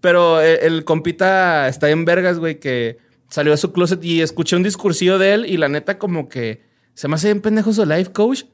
pero 0.00 0.40
el, 0.40 0.58
el 0.60 0.84
compita 0.84 1.68
está 1.68 1.90
en 1.90 2.04
vergas, 2.04 2.38
güey, 2.38 2.58
que 2.58 2.98
salió 3.28 3.52
a 3.52 3.56
su 3.56 3.72
closet 3.72 4.02
y 4.04 4.22
escuché 4.22 4.56
un 4.56 4.62
discursillo 4.62 5.18
de 5.18 5.34
él 5.34 5.46
y 5.46 5.56
la 5.56 5.68
neta 5.68 5.98
como 5.98 6.28
que 6.28 6.64
se 6.94 7.08
me 7.08 7.14
hace 7.14 7.28
bien 7.28 7.40
pendejo 7.40 7.72
su 7.72 7.84
life 7.84 8.12
coach 8.12 8.44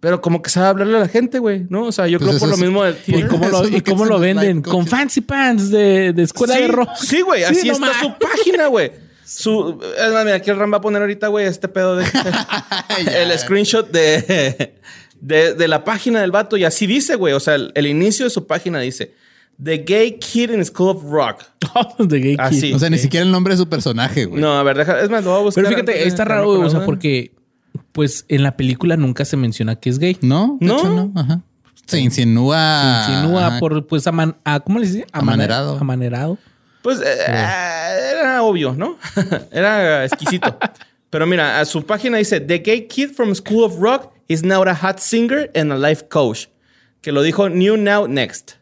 Pero 0.00 0.20
como 0.20 0.42
que 0.42 0.50
sabe 0.50 0.68
hablarle 0.68 0.96
a 0.98 1.00
la 1.00 1.08
gente, 1.08 1.38
güey, 1.38 1.66
¿no? 1.70 1.84
O 1.84 1.92
sea, 1.92 2.06
yo 2.06 2.18
Pues 2.18 2.28
creo 2.30 2.40
por 2.40 2.48
lo 2.50 2.56
mismo 2.58 2.84
del 2.84 2.96
¿Y 3.06 3.22
cómo 3.24 3.48
lo, 3.48 3.66
y 3.68 3.80
cómo 3.80 4.04
lo 4.04 4.18
venden? 4.18 4.62
Con 4.62 4.72
coaches. 4.72 4.90
fancy 4.90 5.20
pants 5.22 5.70
de, 5.70 6.12
de 6.12 6.22
escuela 6.22 6.54
sí, 6.54 6.60
de 6.62 6.68
rock. 6.68 6.90
Sí, 6.96 7.20
güey, 7.22 7.40
Sí, 7.44 7.46
así 7.46 7.68
no 7.68 7.74
está 7.74 8.00
su 8.00 8.14
página, 8.18 8.66
güey. 8.66 8.92
Su, 9.26 9.80
es 9.98 10.12
más, 10.12 10.24
mira, 10.24 10.36
aquí 10.36 10.50
el 10.50 10.56
Ram 10.56 10.72
va 10.72 10.76
a 10.76 10.80
poner 10.80 11.02
ahorita, 11.02 11.26
güey, 11.26 11.46
este 11.46 11.66
pedo 11.66 11.96
de 11.96 12.04
el 13.22 13.36
screenshot 13.36 13.90
de, 13.90 14.76
de, 15.20 15.54
de 15.54 15.68
la 15.68 15.82
página 15.82 16.20
del 16.20 16.30
vato. 16.30 16.56
Y 16.56 16.62
así 16.64 16.86
dice, 16.86 17.16
güey. 17.16 17.34
O 17.34 17.40
sea, 17.40 17.56
el, 17.56 17.72
el 17.74 17.88
inicio 17.88 18.24
de 18.24 18.30
su 18.30 18.46
página 18.46 18.78
dice: 18.78 19.14
The 19.62 19.78
Gay 19.78 20.18
Kid 20.20 20.50
in 20.50 20.64
School 20.64 20.90
of 20.90 21.02
Rock. 21.02 21.42
de 21.98 22.20
gay 22.20 22.36
kid. 22.36 22.60
sí. 22.60 22.72
O 22.72 22.78
sea, 22.78 22.88
ni 22.88 22.98
siquiera 22.98 23.26
el 23.26 23.32
nombre 23.32 23.54
de 23.54 23.58
su 23.58 23.68
personaje, 23.68 24.26
güey. 24.26 24.40
No, 24.40 24.56
a 24.58 24.62
ver, 24.62 24.76
deja, 24.78 25.00
es 25.00 25.10
más, 25.10 25.24
lo 25.24 25.32
voy 25.32 25.40
a 25.40 25.42
buscar. 25.42 25.64
Pero 25.64 25.76
fíjate, 25.76 25.92
de 25.92 26.06
está 26.06 26.24
raro, 26.24 26.46
güey, 26.46 26.62
o 26.62 26.70
sea, 26.70 26.84
porque 26.84 27.32
pues 27.96 28.26
en 28.28 28.42
la 28.42 28.58
película 28.58 28.98
nunca 28.98 29.24
se 29.24 29.38
menciona 29.38 29.76
que 29.76 29.88
es 29.88 29.98
gay. 29.98 30.18
No, 30.20 30.58
de 30.60 30.66
No. 30.66 30.78
hecho 30.78 30.90
no. 30.94 31.12
Ajá. 31.18 31.40
Se 31.86 31.98
insinúa. 31.98 33.04
Se 33.06 33.12
insinúa 33.12 33.46
ajá. 33.46 33.58
por, 33.58 33.86
pues, 33.86 34.06
aman- 34.06 34.36
a- 34.44 34.60
¿cómo 34.60 34.78
le 34.78 34.86
dice? 34.86 35.06
Amane- 35.12 35.32
Amanerado. 35.34 35.78
Amanerado. 35.78 36.38
Pues 36.82 37.00
eh, 37.00 37.14
era 37.26 38.42
obvio, 38.42 38.74
¿no? 38.74 38.98
era 39.50 40.04
exquisito. 40.04 40.58
Pero 41.08 41.26
mira, 41.26 41.58
a 41.58 41.64
su 41.64 41.84
página 41.86 42.18
dice: 42.18 42.38
The 42.40 42.58
Gay 42.58 42.86
Kid 42.86 43.12
from 43.12 43.34
School 43.34 43.64
of 43.64 43.78
Rock 43.80 44.12
is 44.28 44.42
now 44.42 44.62
a 44.62 44.74
hot 44.74 44.98
singer 44.98 45.50
and 45.54 45.72
a 45.72 45.76
life 45.78 46.04
coach. 46.10 46.48
Que 47.00 47.12
lo 47.12 47.22
dijo 47.22 47.48
New 47.48 47.76
Now 47.78 48.06
Next. 48.06 48.52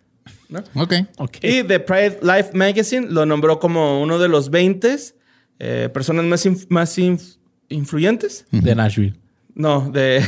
¿no? 0.48 0.60
Ok. 0.74 0.92
Ok. 1.18 1.38
Y 1.42 1.64
The 1.64 1.80
Pride 1.80 2.20
Life 2.22 2.50
Magazine 2.54 3.08
lo 3.10 3.26
nombró 3.26 3.58
como 3.58 4.00
uno 4.00 4.18
de 4.18 4.28
los 4.28 4.50
20 4.50 4.96
eh, 5.58 5.88
personas 5.92 6.24
más, 6.26 6.44
inf- 6.46 6.66
más 6.68 6.96
inf- 6.98 7.38
influyentes. 7.68 8.44
De 8.50 8.74
Nashville. 8.74 9.18
No, 9.54 9.90
de, 9.90 10.24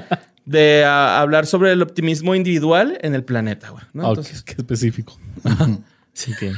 de 0.44 0.84
ah, 0.84 1.20
hablar 1.20 1.46
sobre 1.46 1.72
el 1.72 1.82
optimismo 1.82 2.34
individual 2.34 2.98
en 3.02 3.14
el 3.14 3.24
planeta, 3.24 3.70
güey. 3.70 3.84
¿no? 3.92 4.06
Ah, 4.06 4.08
Entonces, 4.10 4.42
qué 4.42 4.54
específico. 4.56 5.18
Así 6.14 6.34
que. 6.34 6.52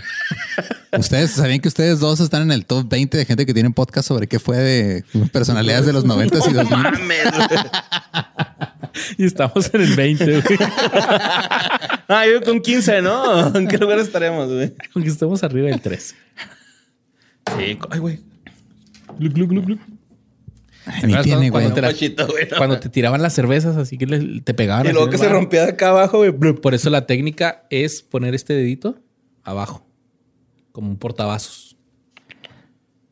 Ustedes 0.99 1.33
sabían 1.33 1.61
que 1.61 1.69
ustedes 1.69 2.01
dos 2.01 2.19
están 2.21 2.43
en 2.43 2.51
el 2.51 2.65
top 2.65 2.89
20 2.89 3.19
de 3.19 3.25
gente 3.27 3.45
que 3.45 3.53
tienen 3.53 3.75
podcast 3.75 4.09
sobre 4.09 4.27
qué 4.27 4.39
fue 4.39 4.57
de 4.57 5.05
personalidades 5.33 5.85
de 5.85 5.93
los 5.93 6.05
90 6.05 6.39
y 6.49 6.53
2000. 6.55 6.65
mames. 6.83 7.25
Y 9.19 9.27
estamos 9.27 9.73
en 9.75 9.83
el 9.83 9.95
20, 9.95 10.41
güey. 10.41 10.59
Ah, 12.09 12.25
yo 12.27 12.43
con 12.43 12.61
15, 12.61 13.03
¿no? 13.03 13.55
¿En 13.55 13.69
qué 13.69 13.77
lugar 13.77 13.99
estaremos, 13.99 14.49
güey? 14.49 14.75
Aunque 14.95 15.11
estemos 15.11 15.45
arriba 15.45 15.69
del 15.69 15.81
13. 15.81 16.15
Sí, 17.59 17.79
ay, 17.91 17.99
güey. 17.99 18.21
Gluc, 19.19 19.35
gluc, 19.35 19.51
gluc, 19.51 19.81
gluc. 20.91 21.05
Ni 21.07 21.15
¿Te 21.15 21.23
tiene, 21.23 21.47
acuerdas 21.47 21.51
güey. 21.51 21.51
cuando 21.51 21.75
te 21.75 21.81
la- 21.83 21.89
Un 21.89 21.93
cachito, 21.95 22.27
güey, 22.27 22.49
no. 22.51 22.57
Cuando 22.57 22.81
te 22.81 22.89
tiraban 22.89 23.23
las 23.23 23.35
cervezas, 23.35 23.77
así 23.77 23.97
que 23.99 24.07
le- 24.07 24.41
te 24.43 24.55
pegaban. 24.55 24.87
Y 24.87 24.93
luego 24.93 25.11
que 25.11 25.19
se 25.19 25.29
rompía 25.29 25.65
de 25.65 25.71
acá 25.73 25.91
abajo, 25.91 26.19
güey. 26.19 26.31
blup. 26.31 26.61
Por 26.61 26.75
eso 26.75 26.91
la 26.91 27.07
técnica 27.07 27.65
es 27.71 28.03
poner 28.03 28.35
este 28.35 28.53
dedito 28.55 28.99
abajo, 29.45 29.87
como 30.73 30.89
un 30.91 30.97
portavasos. 30.99 31.77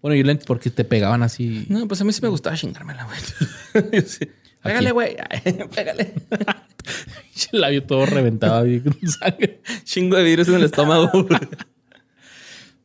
Bueno, 0.01 0.15
yo 0.15 0.23
le 0.25 0.37
porque 0.37 0.71
te 0.71 0.85
pegaban 0.85 1.23
así. 1.25 1.67
No, 1.69 1.89
pues 1.89 2.01
a 2.01 2.05
mí 2.05 2.13
sí 2.13 2.21
me 2.23 2.29
gustaba 2.29 2.55
chingármela, 2.57 3.05
güey. 3.05 3.91
Yo 3.93 4.01
sí. 4.07 4.29
Pégale, 4.63 4.91
güey. 4.93 5.17
Pégale. 5.75 6.15
El 7.53 7.61
labio 7.61 7.85
todo 7.85 8.07
reventado 8.07 8.67
y 8.67 8.81
con 8.81 8.97
sangre. 9.09 9.61
Chingo 9.85 10.17
de 10.17 10.23
vidrios 10.25 10.49
en 10.49 10.55
el 10.55 10.65
estómago, 10.65 11.11
güey. 11.13 11.41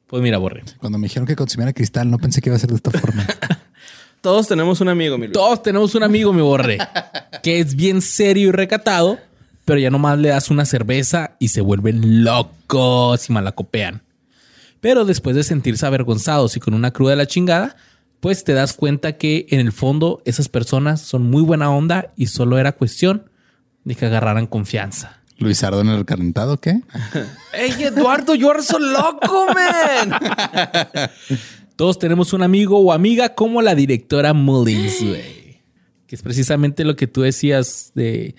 Pues 0.07 0.21
mira, 0.21 0.37
borre. 0.37 0.63
Cuando 0.77 0.97
me 0.99 1.05
dijeron 1.07 1.25
que 1.25 1.35
consumiera 1.35 1.73
cristal, 1.73 2.09
no 2.11 2.17
pensé 2.19 2.41
que 2.41 2.49
iba 2.49 2.55
a 2.55 2.59
ser 2.59 2.69
de 2.69 2.75
esta 2.75 2.91
forma. 2.91 3.25
Todos 4.23 4.47
tenemos 4.47 4.79
un 4.79 4.87
amigo, 4.87 5.17
mi 5.17 5.25
Luis. 5.27 5.33
Todos 5.33 5.61
tenemos 5.61 5.95
un 5.95 6.03
amigo, 6.03 6.31
mi 6.31 6.41
borre, 6.41 6.77
que 7.43 7.59
es 7.59 7.75
bien 7.75 8.01
serio 8.01 8.47
y 8.47 8.51
recatado, 8.53 9.19
pero 9.65 9.81
ya 9.81 9.89
nomás 9.89 10.17
le 10.17 10.29
das 10.29 10.49
una 10.49 10.63
cerveza 10.63 11.35
y 11.39 11.49
se 11.49 11.59
vuelven 11.59 12.23
locos 12.23 13.29
y 13.29 13.33
malacopean. 13.33 14.01
Pero 14.79 15.03
después 15.03 15.35
de 15.35 15.43
sentirse 15.43 15.85
avergonzados 15.85 16.55
y 16.55 16.61
con 16.61 16.73
una 16.73 16.91
cruda 16.91 17.09
de 17.09 17.17
la 17.17 17.27
chingada, 17.27 17.75
pues 18.21 18.45
te 18.45 18.53
das 18.53 18.71
cuenta 18.71 19.17
que 19.17 19.45
en 19.49 19.59
el 19.59 19.73
fondo 19.73 20.21
esas 20.23 20.47
personas 20.47 21.01
son 21.01 21.29
muy 21.29 21.41
buena 21.41 21.69
onda 21.69 22.13
y 22.15 22.27
solo 22.27 22.57
era 22.57 22.71
cuestión 22.71 23.29
de 23.83 23.95
que 23.95 24.05
agarraran 24.05 24.47
confianza. 24.47 25.19
Luisardo 25.37 25.81
en 25.81 25.89
el 25.89 26.05
calentado, 26.05 26.61
¿qué? 26.61 26.79
¡Ey, 27.53 27.73
Eduardo, 27.83 28.35
you 28.35 28.49
are 28.49 28.63
so 28.63 28.79
loco, 28.79 29.47
man! 29.53 30.17
Todos 31.83 31.99
tenemos 31.99 32.31
un 32.31 32.43
amigo 32.43 32.79
o 32.79 32.93
amiga 32.93 33.35
como 33.35 33.61
la 33.61 33.75
directora 33.75 34.33
Mullins, 34.33 35.01
güey. 35.05 35.59
Que 36.07 36.15
es 36.15 36.21
precisamente 36.21 36.85
lo 36.85 36.95
que 36.95 37.07
tú 37.07 37.23
decías 37.23 37.91
de... 37.93 38.35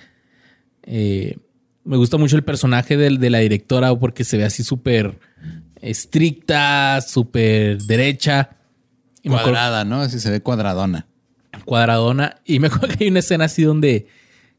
eh, 0.84 1.36
me 1.84 1.98
gusta 1.98 2.16
mucho 2.16 2.36
el 2.36 2.42
personaje 2.42 2.96
de, 2.96 3.28
la 3.28 3.40
directora 3.40 3.94
porque 3.96 4.24
se 4.24 4.38
ve 4.38 4.44
así 4.46 4.64
súper 4.64 5.18
estricta, 5.82 7.02
súper 7.06 7.82
derecha. 7.82 8.56
Y 9.22 9.28
me 9.28 9.34
acuerdo- 9.34 9.50
Cuadrada, 9.50 9.84
¿no? 9.84 10.00
Así 10.00 10.20
se 10.20 10.30
ve 10.30 10.40
cuadradona. 10.40 11.06
cuadradona. 11.66 12.36
Y 12.46 12.60
me 12.60 12.68
acuerdo 12.68 12.96
que 12.96 13.04
hay 13.04 13.10
una 13.10 13.18
escena 13.18 13.44
así 13.44 13.62
donde 13.62 14.06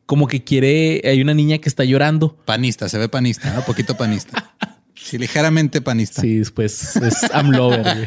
como 0.06 0.28
que 0.28 0.44
quiere... 0.44 1.02
Hay 1.06 1.22
una 1.22 1.34
niña 1.34 1.58
que 1.58 1.70
está 1.70 1.86
llorando. 1.86 2.38
Panista, 2.46 2.88
se 2.88 3.00
ve 3.00 3.10
panista, 3.10 3.52
¿no? 3.52 3.62
Poquito 3.66 3.98
panista. 3.98 4.54
Sí, 5.06 5.20
ligeramente 5.20 5.82
panista. 5.82 6.22
Sí, 6.22 6.40
después 6.40 6.96
es 6.96 7.32
Amlover, 7.32 7.84
güey. 7.84 8.06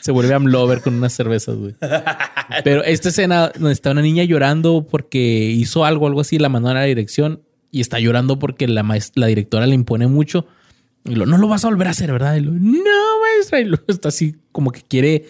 Se 0.00 0.12
vuelve 0.12 0.34
Amlover 0.34 0.82
con 0.82 0.94
unas 0.94 1.14
cervezas, 1.14 1.56
güey. 1.56 1.74
Pero 2.62 2.84
esta 2.84 3.08
escena 3.08 3.50
donde 3.54 3.72
está 3.72 3.90
una 3.90 4.02
niña 4.02 4.22
llorando 4.24 4.86
porque 4.90 5.18
hizo 5.18 5.86
algo, 5.86 6.06
algo 6.06 6.20
así, 6.20 6.38
la 6.38 6.50
mandó 6.50 6.68
a 6.68 6.74
la 6.74 6.82
dirección 6.84 7.42
y 7.70 7.80
está 7.80 7.98
llorando 8.00 8.38
porque 8.38 8.68
la, 8.68 8.82
maest- 8.82 9.12
la 9.14 9.28
directora 9.28 9.66
le 9.66 9.74
impone 9.74 10.08
mucho. 10.08 10.46
Y 11.06 11.14
lo, 11.14 11.24
no 11.24 11.38
lo 11.38 11.48
vas 11.48 11.64
a 11.64 11.68
volver 11.68 11.86
a 11.88 11.92
hacer, 11.92 12.12
¿verdad? 12.12 12.34
Y 12.36 12.40
lo, 12.40 12.52
no, 12.52 13.20
maestra. 13.22 13.60
Y 13.60 13.64
lo, 13.64 13.78
está 13.88 14.08
así 14.10 14.36
como 14.52 14.72
que 14.72 14.82
quiere, 14.82 15.24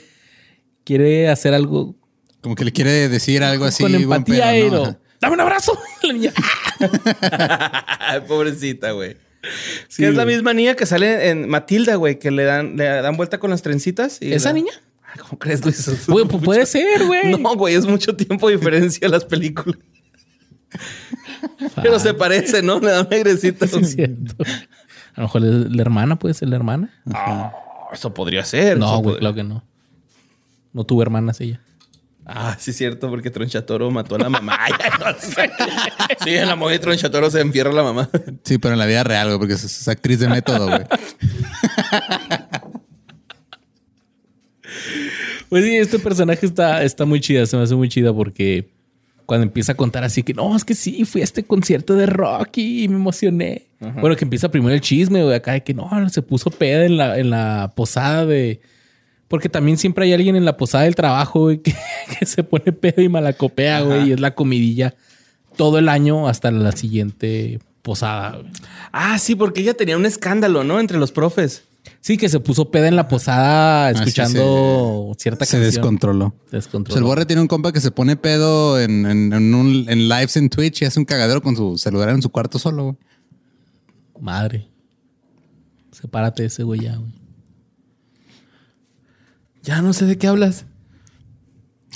quiere 0.82 1.28
hacer 1.28 1.54
algo 1.54 1.94
Como 2.40 2.56
que 2.56 2.64
le 2.64 2.72
quiere 2.72 3.08
decir 3.08 3.44
algo 3.44 3.64
así. 3.66 3.84
con 3.84 3.92
buen 3.92 4.02
empatía. 4.02 4.58
y 4.58 4.68
¿no? 4.68 4.76
lo, 4.76 4.98
dame 5.20 5.34
un 5.34 5.40
abrazo. 5.40 5.78
La 6.02 6.12
niña, 6.12 6.32
Pobrecita, 8.26 8.90
güey. 8.90 9.16
Sí, 9.88 10.02
que 10.02 10.08
es 10.08 10.14
la 10.14 10.24
misma 10.26 10.52
niña 10.54 10.74
que 10.74 10.86
sale 10.86 11.30
en 11.30 11.48
Matilda, 11.48 11.94
güey, 11.96 12.18
que 12.18 12.30
le 12.30 12.44
dan, 12.44 12.76
le 12.76 12.84
dan 12.84 13.16
vuelta 13.16 13.38
con 13.38 13.50
las 13.50 13.62
trencitas. 13.62 14.18
y 14.20 14.32
¿Esa 14.32 14.50
la- 14.50 14.54
niña? 14.54 14.72
¿Cómo 15.20 15.38
crees, 15.40 15.64
Luis? 15.64 16.06
Güey, 16.08 16.24
pues 16.26 16.42
puede 16.44 16.66
ser, 16.66 17.04
güey. 17.06 17.36
No, 17.40 17.56
güey, 17.56 17.74
es 17.74 17.84
mucho 17.86 18.14
tiempo 18.14 18.48
de 18.48 18.56
diferencia 18.56 19.08
las 19.08 19.24
películas. 19.24 19.78
Pero 21.82 21.98
se 21.98 22.14
parece, 22.14 22.62
¿no? 22.62 22.78
Le 22.78 22.90
da 22.90 23.02
negrecita. 23.10 23.64
Es 23.64 23.92
cierto. 23.92 24.34
A 25.14 25.20
lo 25.20 25.22
mejor 25.24 25.42
la 25.42 25.82
hermana 25.82 26.16
puede 26.18 26.34
ser 26.34 26.48
la 26.48 26.56
hermana. 26.56 26.94
Ah, 27.12 27.52
eso 27.92 28.14
podría 28.14 28.44
ser. 28.44 28.78
No, 28.78 28.90
güey, 28.98 29.02
podría- 29.02 29.18
claro 29.20 29.34
que 29.34 29.42
no. 29.44 29.64
No 30.72 30.84
tuvo 30.84 31.02
hermanas 31.02 31.40
ella. 31.40 31.60
Ah, 32.32 32.56
sí, 32.58 32.70
es 32.70 32.76
cierto, 32.76 33.10
porque 33.10 33.30
Tronchatoro 33.30 33.90
mató 33.90 34.14
a 34.14 34.18
la 34.18 34.28
mamá. 34.28 34.56
Ay, 34.60 34.72
no 35.00 35.12
sé. 35.18 35.50
Sí, 36.22 36.30
en 36.30 36.46
la 36.46 36.54
movie 36.54 36.74
de 36.74 36.78
Tronchatoro 36.78 37.28
se 37.30 37.40
enfierra 37.40 37.70
a 37.70 37.74
la 37.74 37.82
mamá. 37.82 38.08
Sí, 38.44 38.58
pero 38.58 38.74
en 38.74 38.78
la 38.78 38.86
vida 38.86 39.02
real, 39.02 39.26
güey, 39.26 39.38
porque 39.38 39.54
es, 39.54 39.64
es 39.64 39.88
actriz 39.88 40.20
de 40.20 40.28
método, 40.28 40.66
güey. 40.66 40.84
Pues 45.48 45.64
sí, 45.64 45.76
este 45.76 45.98
personaje 45.98 46.46
está, 46.46 46.84
está 46.84 47.04
muy 47.04 47.20
chida, 47.20 47.44
se 47.44 47.56
me 47.56 47.64
hace 47.64 47.74
muy 47.74 47.88
chida 47.88 48.14
porque 48.14 48.68
cuando 49.26 49.44
empieza 49.44 49.72
a 49.72 49.74
contar 49.74 50.04
así 50.04 50.22
que 50.22 50.32
no, 50.32 50.56
es 50.56 50.64
que 50.64 50.74
sí, 50.74 51.04
fui 51.04 51.22
a 51.22 51.24
este 51.24 51.42
concierto 51.42 51.96
de 51.96 52.06
Rocky 52.06 52.84
y 52.84 52.88
me 52.88 52.94
emocioné. 52.94 53.66
Bueno, 53.80 54.14
que 54.14 54.24
empieza 54.24 54.50
primero 54.50 54.74
el 54.74 54.80
chisme, 54.80 55.24
güey, 55.24 55.34
acá 55.34 55.52
de 55.52 55.62
que 55.62 55.74
no, 55.74 55.90
se 56.08 56.22
puso 56.22 56.50
peda 56.50 56.84
en 56.84 56.96
la, 56.96 57.18
en 57.18 57.30
la 57.30 57.72
posada 57.74 58.26
de. 58.26 58.60
Porque 59.30 59.48
también 59.48 59.78
siempre 59.78 60.06
hay 60.06 60.12
alguien 60.12 60.34
en 60.34 60.44
la 60.44 60.56
posada 60.56 60.82
del 60.84 60.96
trabajo, 60.96 61.42
güey, 61.42 61.62
que, 61.62 61.72
que 62.18 62.26
se 62.26 62.42
pone 62.42 62.72
pedo 62.72 63.00
y 63.00 63.08
malacopea, 63.08 63.82
güey, 63.82 64.08
y 64.08 64.12
es 64.12 64.18
la 64.18 64.34
comidilla 64.34 64.96
todo 65.56 65.78
el 65.78 65.88
año 65.88 66.26
hasta 66.26 66.50
la 66.50 66.72
siguiente 66.72 67.60
posada, 67.82 68.38
güey. 68.38 68.50
Ah, 68.90 69.20
sí, 69.20 69.36
porque 69.36 69.60
ella 69.60 69.74
tenía 69.74 69.96
un 69.96 70.04
escándalo, 70.04 70.64
¿no? 70.64 70.80
Entre 70.80 70.98
los 70.98 71.12
profes. 71.12 71.62
Sí, 72.00 72.16
que 72.16 72.28
se 72.28 72.40
puso 72.40 72.72
peda 72.72 72.88
en 72.88 72.96
la 72.96 73.06
posada 73.06 73.92
sí, 73.94 74.00
escuchando 74.00 75.14
cierta 75.16 75.44
Se 75.44 75.58
canción. 75.58 75.72
descontroló. 75.74 76.34
Se 76.50 76.56
descontroló. 76.56 76.94
Pues 76.94 76.96
el 76.96 77.04
Borre 77.04 77.24
tiene 77.24 77.40
un 77.40 77.48
compa 77.48 77.70
que 77.72 77.80
se 77.80 77.92
pone 77.92 78.16
pedo 78.16 78.80
en, 78.80 79.06
en, 79.06 79.32
en 79.32 79.54
un, 79.54 79.86
en 79.88 80.08
lives 80.08 80.36
en 80.38 80.50
Twitch 80.50 80.82
y 80.82 80.86
hace 80.86 80.98
un 80.98 81.04
cagadero 81.04 81.40
con 81.40 81.54
su 81.54 81.78
celular 81.78 82.08
en 82.08 82.20
su 82.20 82.30
cuarto 82.30 82.58
solo, 82.58 82.82
güey. 82.82 82.96
Madre. 84.20 84.66
Sepárate 85.92 86.42
de 86.42 86.48
ese 86.48 86.64
güey 86.64 86.80
ya, 86.80 86.96
güey. 86.96 87.12
Ya 89.62 89.82
no 89.82 89.92
sé 89.92 90.06
de 90.06 90.18
qué 90.18 90.26
hablas. 90.26 90.66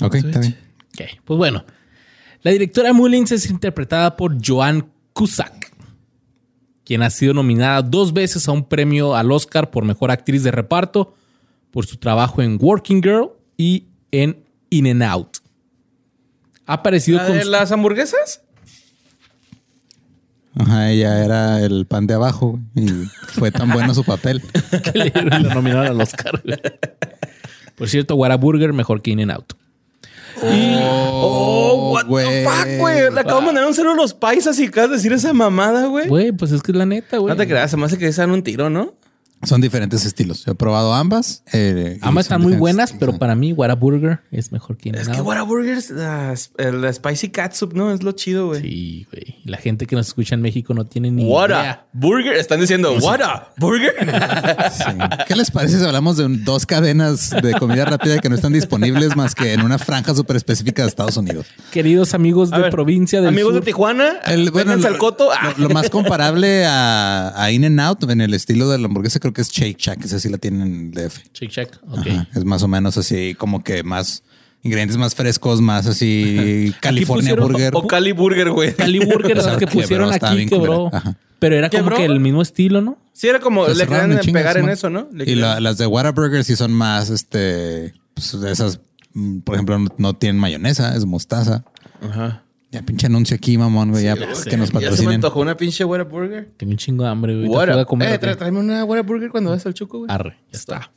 Ok, 0.01 0.15
está 0.15 0.39
bien. 0.39 0.57
Ok, 0.93 1.01
pues 1.23 1.37
bueno. 1.37 1.65
La 2.41 2.51
directora 2.51 2.93
Mullins 2.93 3.31
es 3.31 3.49
interpretada 3.49 4.15
por 4.17 4.37
Joan 4.45 4.91
Cusack, 5.13 5.73
quien 6.83 7.01
ha 7.01 7.09
sido 7.09 7.33
nominada 7.33 7.81
dos 7.81 8.13
veces 8.13 8.47
a 8.47 8.51
un 8.51 8.65
premio 8.65 9.15
al 9.15 9.31
Oscar 9.31 9.71
por 9.71 9.83
Mejor 9.83 10.11
Actriz 10.11 10.43
de 10.43 10.51
Reparto 10.51 11.15
por 11.71 11.87
su 11.87 11.97
trabajo 11.97 12.43
en 12.43 12.59
Working 12.61 13.01
Girl 13.01 13.31
y 13.57 13.87
en 14.11 14.45
In 14.69 14.87
and 14.87 15.03
Out. 15.03 15.37
Ha 16.67 16.73
aparecido 16.73 17.17
¿La 17.17 17.27
con... 17.27 17.37
de 17.37 17.45
las 17.45 17.71
hamburguesas? 17.71 18.41
Ajá, 20.57 20.91
ella 20.91 21.25
era 21.25 21.61
el 21.61 21.85
pan 21.85 22.07
de 22.07 22.13
abajo 22.13 22.59
y 22.75 22.87
fue 23.33 23.51
tan 23.51 23.71
bueno 23.71 23.93
su 23.93 24.03
papel. 24.03 24.41
que 24.83 24.97
le 24.97 25.11
nominaron 25.49 25.87
al 25.87 25.99
Oscar. 25.99 26.41
Por 27.75 27.89
cierto, 27.89 28.15
Whataburger 28.15 28.73
mejor 28.73 29.01
que 29.01 29.11
In-N-Out. 29.11 29.53
Oh, 30.41 31.91
what 31.93 32.05
the 32.05 32.45
fuck, 32.45 32.79
güey. 32.79 33.11
Le 33.11 33.19
acabo 33.19 33.39
de 33.39 33.45
mandar 33.45 33.65
un 33.65 33.73
cero 33.73 33.91
a 33.91 33.95
los 33.95 34.13
paisas 34.13 34.59
y 34.59 34.65
acabas 34.65 34.89
de 34.91 34.95
decir 34.97 35.13
esa 35.13 35.33
mamada, 35.33 35.85
güey. 35.87 36.07
Güey, 36.07 36.31
pues 36.31 36.51
es 36.51 36.61
que 36.61 36.71
es 36.71 36.77
la 36.77 36.85
neta, 36.85 37.17
güey. 37.17 37.33
No 37.33 37.37
te 37.37 37.47
creas, 37.47 37.71
se 37.71 37.77
me 37.77 37.85
hace 37.85 37.97
que 37.97 38.11
se 38.11 38.21
dan 38.21 38.31
un 38.31 38.43
tiro, 38.43 38.69
¿no? 38.69 38.93
Son 39.45 39.61
diferentes 39.61 40.05
estilos. 40.05 40.47
He 40.47 40.55
probado 40.55 40.93
ambas. 40.93 41.43
eh, 41.53 41.97
Ambas 42.01 42.25
están 42.25 42.41
muy 42.41 42.53
buenas, 42.53 42.91
estilos. 42.91 42.99
pero 43.11 43.19
para 43.19 43.35
mí 43.35 43.53
Whataburger 43.53 44.21
es 44.31 44.51
mejor 44.51 44.77
que 44.77 44.89
Es 44.89 45.09
que 45.09 45.21
Whataburger, 45.21 45.77
es, 45.77 45.91
ah, 45.97 46.33
el 46.57 46.93
spicy 46.93 47.29
catsup, 47.29 47.73
¿no? 47.73 47.91
Es 47.91 48.03
lo 48.03 48.11
chido, 48.13 48.47
güey. 48.47 48.61
Sí, 48.61 49.07
güey. 49.11 49.37
La 49.45 49.57
gente 49.57 49.85
que 49.87 49.95
nos 49.95 50.07
escucha 50.07 50.35
en 50.35 50.41
México 50.41 50.73
no 50.73 50.85
tiene 50.85 51.11
ni 51.11 51.23
idea. 51.23 51.33
Whata 51.33 51.87
Burger. 51.93 52.33
Están 52.35 52.59
diciendo, 52.59 52.93
Whata 53.01 53.53
Burger. 53.57 53.93
Sí. 54.75 54.83
¿Qué 55.27 55.35
les 55.35 55.51
parece 55.51 55.79
si 55.79 55.85
hablamos 55.85 56.17
de 56.17 56.25
un- 56.25 56.43
dos 56.43 56.65
cadenas 56.65 57.29
de 57.29 57.53
comida 57.53 57.85
rápida 57.85 58.19
que 58.19 58.29
no 58.29 58.35
están 58.35 58.53
disponibles 58.53 59.15
más 59.15 59.35
que 59.35 59.53
en 59.53 59.61
una 59.61 59.77
franja 59.77 60.13
súper 60.15 60.35
específica 60.35 60.81
de 60.83 60.87
Estados 60.89 61.17
Unidos? 61.17 61.45
Queridos 61.71 62.13
amigos 62.13 62.51
A 62.51 62.57
de 62.57 62.63
ver, 62.63 62.71
provincia 62.71 63.19
del 63.19 63.29
Amigos 63.29 63.53
sur. 63.53 63.59
de 63.61 63.65
Tijuana, 63.65 64.19
El, 64.25 64.51
bueno, 64.51 64.75
lo, 64.75 64.87
al 64.87 64.97
coto. 64.97 65.29
Lo- 65.57 65.67
lo 65.67 65.69
más 65.73 65.89
comparable 65.89 66.65
a, 66.65 67.33
a 67.41 67.51
In-N-Out 67.51 68.09
en 68.09 68.21
el 68.21 68.33
estilo 68.33 68.69
de 68.69 68.77
la 68.77 68.87
hamburguesa 68.87 69.19
creo 69.19 69.33
que 69.35 69.41
es 69.41 69.49
Shake 69.51 69.77
Shack. 69.77 70.03
Esa 70.05 70.19
sí 70.19 70.29
la 70.29 70.37
tienen 70.39 70.61
en 70.61 70.85
el 70.85 70.91
DF. 71.09 71.19
Check, 71.33 71.49
check. 71.51 71.69
Ok. 71.89 72.07
Ajá, 72.07 72.27
Es 72.33 72.43
más 72.45 72.63
o 72.63 72.67
menos 72.67 72.97
así 72.97 73.35
como 73.35 73.63
que 73.63 73.83
más 73.83 74.23
ingredientes 74.63 74.97
más 74.97 75.13
frescos, 75.13 75.61
más 75.61 75.85
así 75.85 76.73
California 76.81 77.35
pusieron- 77.35 77.51
Burger. 77.51 77.71
O 77.75 77.85
Cali 77.85 78.11
Burger, 78.13 78.49
güey. 78.49 78.73
Cali 78.73 78.97
Burger, 79.05 79.37
O 79.39 79.43
los 79.45 79.57
que 79.57 79.67
pusieron 79.67 80.11
aquí 80.11 80.47
quebró. 80.47 80.89
Ajá. 80.91 81.15
Pero 81.37 81.55
era 81.57 81.69
como 81.69 81.91
que 81.91 82.05
el 82.05 82.19
mismo 82.19 82.41
estilo, 82.41 82.81
¿no? 82.81 82.97
Sí, 83.13 83.27
era 83.27 83.39
como, 83.39 83.67
le 83.67 83.85
querían 83.85 84.17
pegar 84.33 84.57
en 84.57 84.69
eso, 84.69 84.89
¿no? 84.89 85.07
Le 85.13 85.29
Y 85.29 85.35
la- 85.35 85.59
las 85.59 85.77
de 85.77 85.85
Whataburger 85.85 86.43
sí 86.43 86.55
son 86.55 86.73
más, 86.73 87.09
este, 87.09 87.93
pues, 88.15 88.33
esas, 88.33 88.79
mm, 89.13 89.39
por 89.39 89.55
ejemplo, 89.55 89.77
no, 89.77 89.89
no 89.97 90.13
tienen 90.15 90.39
mayonesa, 90.39 90.95
es 90.95 91.05
mostaza. 91.05 91.63
Ajá. 92.01 92.41
Ya 92.75 92.81
pinche 92.81 93.07
anuncio 93.07 93.35
aquí, 93.35 93.57
mamón, 93.57 93.91
güey, 93.91 94.03
ya, 94.03 94.15
ya 94.17 94.35
sé. 94.35 94.49
que 94.49 94.57
nos 94.57 94.69
Ya 94.69 94.73
se 94.73 94.79
me 94.79 94.81
patrocinen. 94.85 95.13
antojó 95.15 95.39
una 95.41 95.55
pinche 95.57 95.83
Whataburger. 95.85 96.49
Tengo 96.57 96.71
un 96.71 96.77
chingo 96.77 97.03
de 97.03 97.09
hambre, 97.09 97.35
güey. 97.35 97.47
Fui 97.47 97.79
a 97.79 97.85
comer, 97.85 98.11
Eh, 98.13 98.19
tra- 98.19 98.35
tráeme 98.37 98.59
una 98.59 98.83
Whataburger 98.83 99.29
cuando 99.29 99.49
vas 99.51 99.65
al 99.65 99.73
Chuco, 99.73 99.99
güey. 99.99 100.11
Arre, 100.11 100.37
ya 100.51 100.57
está. 100.59 100.91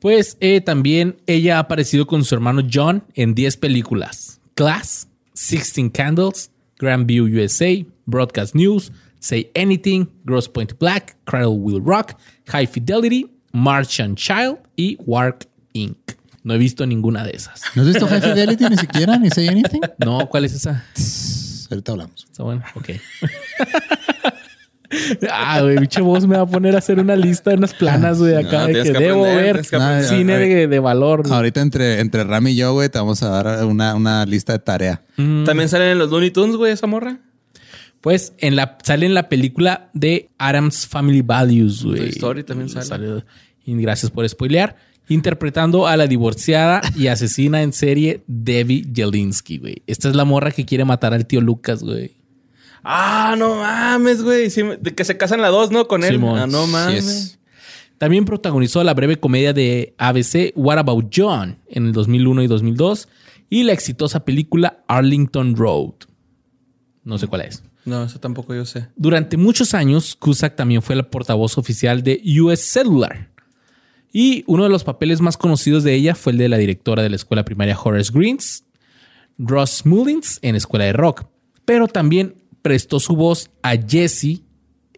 Pues 0.00 0.36
eh, 0.40 0.60
también 0.60 1.16
ella 1.26 1.56
ha 1.56 1.60
aparecido 1.60 2.06
con 2.06 2.24
su 2.24 2.34
hermano 2.34 2.62
John 2.72 3.02
en 3.14 3.34
10 3.34 3.56
películas. 3.56 4.40
Class, 4.54 5.08
16 5.34 5.90
Candles, 5.92 6.50
Grandview 6.78 7.24
USA, 7.26 7.84
Broadcast 8.04 8.54
News, 8.54 8.92
Say 9.18 9.50
Anything, 9.54 10.06
Gross 10.24 10.48
Point 10.48 10.78
Black, 10.78 11.16
Cradle 11.24 11.56
Will 11.58 11.82
Rock, 11.84 12.14
High 12.48 12.66
Fidelity, 12.66 13.30
Martian 13.52 14.14
Child 14.14 14.58
y 14.76 14.96
Wark 15.04 15.46
Inc. 15.72 15.96
No 16.46 16.54
he 16.54 16.58
visto 16.58 16.86
ninguna 16.86 17.24
de 17.24 17.32
esas. 17.32 17.60
¿No 17.74 17.82
has 17.82 17.88
visto 17.88 18.06
High 18.06 18.20
Fidelity 18.22 18.66
ni 18.70 18.76
siquiera? 18.76 19.18
¿Ni 19.18 19.30
Say 19.30 19.48
Anything? 19.48 19.80
No, 20.04 20.28
¿cuál 20.28 20.44
es 20.44 20.54
esa? 20.54 20.84
Ahorita 21.70 21.90
hablamos. 21.90 22.24
Está 22.30 22.44
bueno, 22.44 22.62
ok. 22.76 22.90
ah, 25.30 25.60
güey, 25.62 25.78
biche 25.78 26.00
voz 26.00 26.26
me 26.26 26.36
va 26.36 26.42
a 26.42 26.46
poner 26.46 26.74
a 26.76 26.78
hacer 26.78 27.00
una 27.00 27.16
lista 27.16 27.50
de 27.50 27.56
unas 27.56 27.74
planas, 27.74 28.18
güey, 28.18 28.36
acá 28.36 28.60
No, 28.60 28.66
de 28.68 28.72
que, 28.74 28.82
que 28.84 28.92
debo 28.98 29.24
aprender, 29.26 29.54
ver 29.56 29.62
que 29.62 30.04
cine 30.08 30.34
Ah, 30.34 30.38
de, 30.38 30.66
de 30.68 30.78
valor. 30.78 31.22
güey. 31.22 31.34
Ahorita 31.34 31.60
entre, 31.60 32.00
entre 32.00 32.22
Ram 32.24 32.46
y 32.46 32.54
yo, 32.56 32.72
güey, 32.72 32.88
te 32.88 32.98
vamos 32.98 33.22
a 33.24 33.30
dar 33.30 33.64
una, 33.64 33.94
una 33.96 34.24
lista 34.24 34.52
de 34.52 34.60
tarea. 34.60 35.02
También 35.16 35.68
salen 35.68 35.88
en 35.88 35.98
los 35.98 36.10
Looney 36.10 36.30
Tunes, 36.30 36.56
güey, 36.56 36.72
esa 36.72 36.86
morra. 36.86 37.18
Pues 38.00 38.34
en 38.38 38.54
la, 38.54 38.78
sale 38.84 39.06
en 39.06 39.14
la 39.14 39.28
película 39.28 39.90
de 39.92 40.28
Adam's 40.38 40.86
Family 40.86 41.22
Values, 41.22 41.82
güey. 41.82 42.10
Story 42.10 42.44
también 42.44 42.68
sale. 42.68 43.24
Y 43.64 43.74
gracias 43.82 44.12
por 44.12 44.28
spoilear. 44.28 44.76
Interpretando 45.08 45.86
a 45.86 45.96
la 45.96 46.06
divorciada 46.06 46.80
y 46.96 47.06
asesina 47.06 47.62
en 47.62 47.72
serie 47.72 48.22
Debbie 48.26 48.86
Jelinski, 48.92 49.58
güey. 49.58 49.82
Esta 49.86 50.08
es 50.08 50.16
la 50.16 50.24
morra 50.24 50.50
que 50.50 50.64
quiere 50.64 50.84
matar 50.84 51.14
al 51.14 51.26
tío 51.26 51.40
Lucas, 51.40 51.82
güey. 51.82 52.12
Ah, 52.82 53.34
no 53.38 53.56
mames, 53.56 54.22
güey. 54.22 54.50
Sí, 54.50 54.62
de 54.80 54.94
que 54.94 55.04
se 55.04 55.16
casan 55.16 55.42
las 55.42 55.50
dos, 55.50 55.70
¿no? 55.70 55.88
Con 55.88 56.04
él. 56.04 56.12
Simón. 56.12 56.38
Ah, 56.38 56.46
no 56.46 56.66
mames. 56.66 57.04
Yes. 57.04 57.38
También 57.98 58.24
protagonizó 58.24 58.84
la 58.84 58.94
breve 58.94 59.18
comedia 59.18 59.52
de 59.52 59.94
ABC 59.98 60.52
What 60.54 60.78
About 60.78 61.12
John 61.14 61.58
en 61.68 61.86
el 61.86 61.92
2001 61.92 62.42
y 62.42 62.46
2002 62.46 63.08
y 63.48 63.62
la 63.62 63.72
exitosa 63.72 64.24
película 64.24 64.84
Arlington 64.86 65.56
Road. 65.56 65.94
No 67.04 67.18
sé 67.18 67.26
cuál 67.26 67.42
es. 67.42 67.62
No, 67.84 68.02
eso 68.02 68.18
tampoco 68.18 68.54
yo 68.54 68.64
sé. 68.66 68.88
Durante 68.96 69.36
muchos 69.36 69.72
años, 69.72 70.16
Cusack 70.16 70.56
también 70.56 70.82
fue 70.82 70.96
la 70.96 71.08
portavoz 71.08 71.56
oficial 71.56 72.02
de 72.02 72.20
US 72.40 72.60
Cellular. 72.60 73.30
Y 74.18 74.44
uno 74.46 74.62
de 74.62 74.70
los 74.70 74.82
papeles 74.82 75.20
más 75.20 75.36
conocidos 75.36 75.84
de 75.84 75.92
ella 75.92 76.14
fue 76.14 76.32
el 76.32 76.38
de 76.38 76.48
la 76.48 76.56
directora 76.56 77.02
de 77.02 77.10
la 77.10 77.16
escuela 77.16 77.44
primaria 77.44 77.78
Horace 77.78 78.10
Greens, 78.14 78.64
Ross 79.36 79.84
Mullins, 79.84 80.38
en 80.40 80.56
Escuela 80.56 80.86
de 80.86 80.94
Rock. 80.94 81.26
Pero 81.66 81.86
también 81.86 82.34
prestó 82.62 82.98
su 82.98 83.14
voz 83.14 83.50
a 83.62 83.74
Jessie 83.76 84.42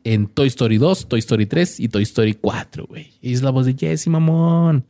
en 0.04 0.28
Toy 0.28 0.46
Story 0.46 0.78
2, 0.78 1.08
Toy 1.08 1.18
Story 1.18 1.46
3 1.46 1.80
y 1.80 1.88
Toy 1.88 2.04
Story 2.04 2.34
4, 2.34 2.86
güey. 2.86 3.10
Es 3.20 3.42
la 3.42 3.50
voz 3.50 3.66
de 3.66 3.74
Jessie, 3.74 4.08
mamón. 4.08 4.86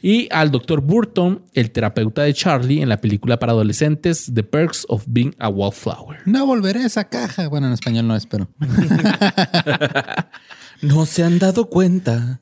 Y 0.00 0.28
al 0.30 0.52
Dr. 0.52 0.80
Burton, 0.80 1.42
el 1.52 1.72
terapeuta 1.72 2.22
de 2.22 2.32
Charlie 2.32 2.82
en 2.82 2.88
la 2.88 3.00
película 3.00 3.40
para 3.40 3.50
adolescentes 3.50 4.30
The 4.32 4.44
Perks 4.44 4.86
of 4.88 5.02
Being 5.08 5.34
a 5.40 5.48
Wallflower. 5.48 6.20
No 6.24 6.46
volveré 6.46 6.84
a 6.84 6.86
esa 6.86 7.08
caja. 7.08 7.48
Bueno, 7.48 7.66
en 7.66 7.72
español 7.72 8.06
no 8.06 8.14
es, 8.14 8.26
pero. 8.26 8.48
No 10.82 11.04
se 11.04 11.22
han 11.22 11.38
dado 11.38 11.68
cuenta 11.68 12.40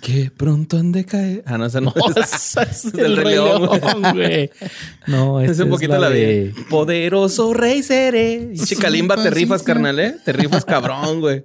que 0.00 0.30
pronto 0.30 0.76
han 0.78 0.92
de 0.92 1.04
caer. 1.04 1.42
Ah, 1.46 1.58
no, 1.58 1.66
esa 1.66 1.80
no. 1.80 1.92
No, 1.96 2.22
es- 2.22 2.32
esa 2.34 2.62
es 2.62 2.92
del 2.92 3.06
el 3.06 3.16
Rey 3.16 3.34
León, 3.34 3.68
güey. 4.14 4.50
No, 5.06 5.40
Es 5.40 5.58
un 5.58 5.70
poquito 5.70 5.98
la, 5.98 6.08
de 6.10 6.54
Poderoso 6.68 7.52
Rey 7.52 7.82
Seré. 7.82 8.52
Chicalimba, 8.54 9.20
te 9.20 9.30
rifas, 9.30 9.62
carnal, 9.62 9.98
¿eh? 9.98 10.14
Te 10.24 10.32
rifas 10.32 10.64
cabrón, 10.64 11.20
güey. 11.20 11.44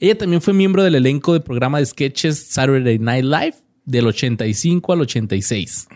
Ella 0.00 0.18
también 0.18 0.42
fue 0.42 0.52
miembro 0.52 0.82
del 0.82 0.96
elenco 0.96 1.32
del 1.34 1.42
programa 1.42 1.78
de 1.78 1.86
sketches 1.86 2.48
Saturday 2.48 2.98
Night 2.98 3.24
Live 3.24 3.54
del 3.84 4.08
85 4.08 4.92
al 4.92 5.02
86. 5.02 5.86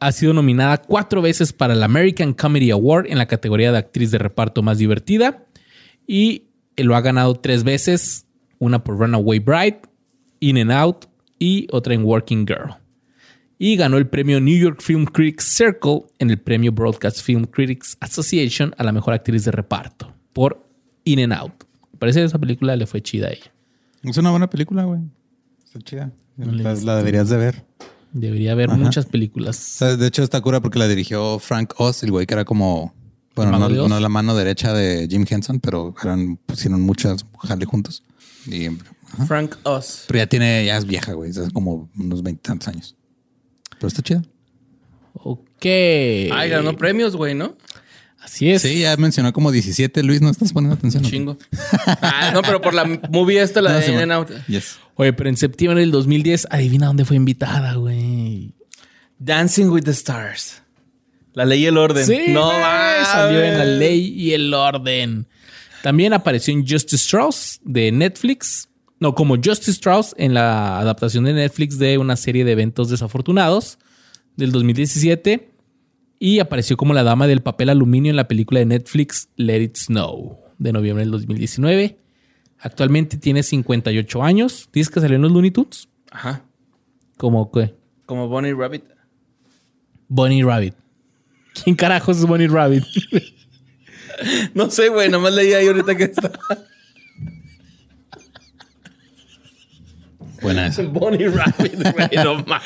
Ha 0.00 0.12
sido 0.12 0.34
nominada 0.34 0.78
cuatro 0.78 1.22
veces 1.22 1.52
para 1.52 1.74
el 1.74 1.82
American 1.84 2.34
Comedy 2.34 2.72
Award 2.72 3.06
en 3.08 3.16
la 3.18 3.26
categoría 3.26 3.70
de 3.70 3.78
actriz 3.78 4.10
de 4.10 4.18
reparto 4.18 4.62
más 4.62 4.78
divertida 4.78 5.44
y 6.06 6.48
lo 6.76 6.96
ha 6.96 7.00
ganado 7.00 7.36
tres 7.36 7.62
veces, 7.62 8.23
una 8.58 8.82
por 8.82 8.98
Runaway 8.98 9.38
Bride, 9.38 9.80
In 10.40 10.58
and 10.58 10.72
Out 10.72 11.06
y 11.38 11.66
otra 11.70 11.94
en 11.94 12.04
Working 12.04 12.46
Girl. 12.46 12.76
Y 13.58 13.76
ganó 13.76 13.96
el 13.96 14.08
premio 14.08 14.40
New 14.40 14.58
York 14.58 14.80
Film 14.82 15.04
Critics 15.04 15.44
Circle 15.54 16.02
en 16.18 16.30
el 16.30 16.38
premio 16.38 16.72
Broadcast 16.72 17.20
Film 17.22 17.44
Critics 17.44 17.96
Association 18.00 18.74
a 18.76 18.84
la 18.84 18.92
mejor 18.92 19.14
actriz 19.14 19.44
de 19.44 19.52
reparto 19.52 20.12
por 20.32 20.66
In 21.04 21.20
and 21.20 21.32
Out. 21.32 21.64
Parece 21.98 22.20
que 22.20 22.26
esa 22.26 22.38
película 22.38 22.76
le 22.76 22.86
fue 22.86 23.00
chida 23.00 23.28
a 23.28 23.30
ella. 23.30 23.52
Es 24.02 24.16
una 24.18 24.30
buena 24.30 24.50
película, 24.50 24.84
güey. 24.84 25.00
Está 25.64 25.80
chida. 25.80 26.12
La, 26.36 26.74
la 26.74 26.96
deberías 26.96 27.28
de 27.28 27.36
ver. 27.36 27.64
Debería 28.12 28.52
haber 28.52 28.70
muchas 28.70 29.06
películas. 29.06 29.56
O 29.56 29.78
sea, 29.78 29.96
de 29.96 30.06
hecho, 30.06 30.22
está 30.22 30.40
cura 30.40 30.60
porque 30.60 30.78
la 30.78 30.86
dirigió 30.86 31.38
Frank 31.38 31.74
Oz, 31.78 32.02
el 32.02 32.12
güey 32.12 32.26
que 32.26 32.34
era 32.34 32.44
como. 32.44 32.94
Bueno, 33.34 33.50
¿La 33.50 33.58
no, 33.58 33.88
no 33.88 33.98
la 33.98 34.08
mano 34.08 34.36
derecha 34.36 34.72
de 34.72 35.08
Jim 35.10 35.24
Henson, 35.28 35.58
pero 35.58 35.92
eran, 36.00 36.36
pusieron 36.36 36.80
muchas 36.82 37.26
jale 37.40 37.64
juntos. 37.64 38.04
Y, 38.46 38.68
Frank 39.26 39.56
Oz. 39.62 40.04
pero 40.08 40.18
ya 40.18 40.26
tiene, 40.26 40.64
ya 40.66 40.76
es 40.76 40.86
vieja, 40.86 41.12
güey. 41.12 41.30
Es 41.30 41.38
como 41.52 41.88
unos 41.96 42.22
veintitantos 42.22 42.68
años. 42.68 42.96
Pero 43.78 43.88
está 43.88 44.02
chida. 44.02 44.22
Ok. 45.14 45.64
Ay, 45.64 46.48
ganó 46.50 46.76
premios, 46.76 47.16
güey, 47.16 47.34
¿no? 47.34 47.54
Así 48.20 48.50
es. 48.50 48.62
Sí, 48.62 48.80
ya 48.80 48.96
mencionó 48.96 49.32
como 49.32 49.52
17. 49.52 50.02
Luis, 50.02 50.22
¿no 50.22 50.30
estás 50.30 50.52
poniendo 50.52 50.74
atención? 50.76 51.02
Chingo. 51.04 51.36
Ah, 52.00 52.30
no, 52.32 52.42
pero 52.42 52.60
por 52.60 52.72
la 52.72 52.84
movie 53.10 53.40
esta, 53.40 53.60
la 53.60 53.70
No, 53.72 53.76
de 53.76 53.82
sí, 53.82 53.90
In 53.90 53.96
bueno. 53.98 54.14
and 54.14 54.30
Out. 54.30 54.46
Yes. 54.48 54.78
Oye, 54.96 55.12
pero 55.12 55.28
en 55.28 55.36
septiembre 55.36 55.80
del 55.80 55.90
2010, 55.90 56.48
adivina 56.50 56.86
dónde 56.86 57.04
fue 57.04 57.16
invitada, 57.16 57.74
güey. 57.74 58.54
Dancing 59.18 59.66
with 59.66 59.82
the 59.82 59.90
Stars. 59.90 60.62
La 61.34 61.44
ley 61.44 61.62
y 61.64 61.66
el 61.66 61.76
orden. 61.76 62.06
Sí, 62.06 62.26
no 62.28 62.50
salió 62.50 63.42
en 63.42 63.58
la 63.58 63.64
ley 63.64 64.06
y 64.16 64.32
el 64.32 64.54
orden. 64.54 65.26
También 65.84 66.14
apareció 66.14 66.54
en 66.54 66.66
Justice 66.66 66.96
Strauss 66.96 67.60
de 67.62 67.92
Netflix. 67.92 68.70
No, 69.00 69.14
como 69.14 69.34
Justice 69.34 69.72
Strauss 69.72 70.14
en 70.16 70.32
la 70.32 70.78
adaptación 70.78 71.24
de 71.24 71.34
Netflix 71.34 71.78
de 71.78 71.98
una 71.98 72.16
serie 72.16 72.42
de 72.42 72.52
eventos 72.52 72.88
desafortunados 72.88 73.78
del 74.34 74.50
2017. 74.50 75.50
Y 76.18 76.38
apareció 76.38 76.78
como 76.78 76.94
la 76.94 77.02
dama 77.02 77.26
del 77.26 77.42
papel 77.42 77.68
aluminio 77.68 78.08
en 78.08 78.16
la 78.16 78.28
película 78.28 78.60
de 78.60 78.64
Netflix 78.64 79.28
Let 79.36 79.60
It 79.60 79.76
Snow 79.76 80.38
de 80.56 80.72
noviembre 80.72 81.02
del 81.04 81.10
2019. 81.10 81.98
Actualmente 82.60 83.18
tiene 83.18 83.42
58 83.42 84.22
años. 84.22 84.70
¿Dices 84.72 84.90
que 84.90 85.00
salió 85.00 85.16
en 85.16 85.22
los 85.22 85.32
Looney 85.32 85.50
Tunes? 85.50 85.90
Ajá. 86.10 86.46
Como 87.18 87.52
que 87.52 87.74
Como 88.06 88.26
Bonnie 88.28 88.54
Rabbit. 88.54 88.84
Bonnie 90.08 90.44
Rabbit. 90.44 90.76
¿Quién 91.62 91.76
carajos 91.76 92.16
es 92.16 92.24
Bonnie 92.24 92.48
Rabbit? 92.48 92.84
No 94.54 94.70
sé, 94.70 94.88
güey. 94.88 95.08
Nomás 95.08 95.32
leí 95.34 95.52
ahí 95.54 95.66
ahorita 95.66 95.94
que 95.96 96.04
está. 96.04 96.30
Buena 100.42 100.66
esa. 100.66 100.82
Bonnie 100.82 101.28
Rabbit, 101.28 101.74
güey. 101.92 102.08
No 102.24 102.34
mames. 102.46 102.62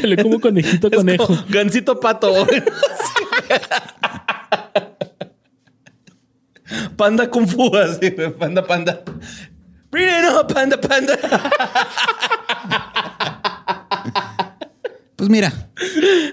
Se 0.00 0.06
le 0.06 0.16
como 0.22 0.40
conejito 0.40 0.88
Es 0.88 0.96
conejo. 0.96 1.26
como 1.26 1.44
Gansito 1.48 2.00
pato, 2.00 2.32
güey. 2.44 2.62
Panda 6.96 7.28
Kung 7.30 7.46
Fu, 7.46 7.74
así, 7.76 8.10
güey. 8.10 8.30
Panda, 8.32 8.62
panda. 8.66 9.02
Bring 9.90 10.08
it 10.08 10.24
up, 10.32 10.52
panda, 10.52 10.76
panda. 10.80 11.16
Pues 15.26 15.30
mira, 15.30 15.52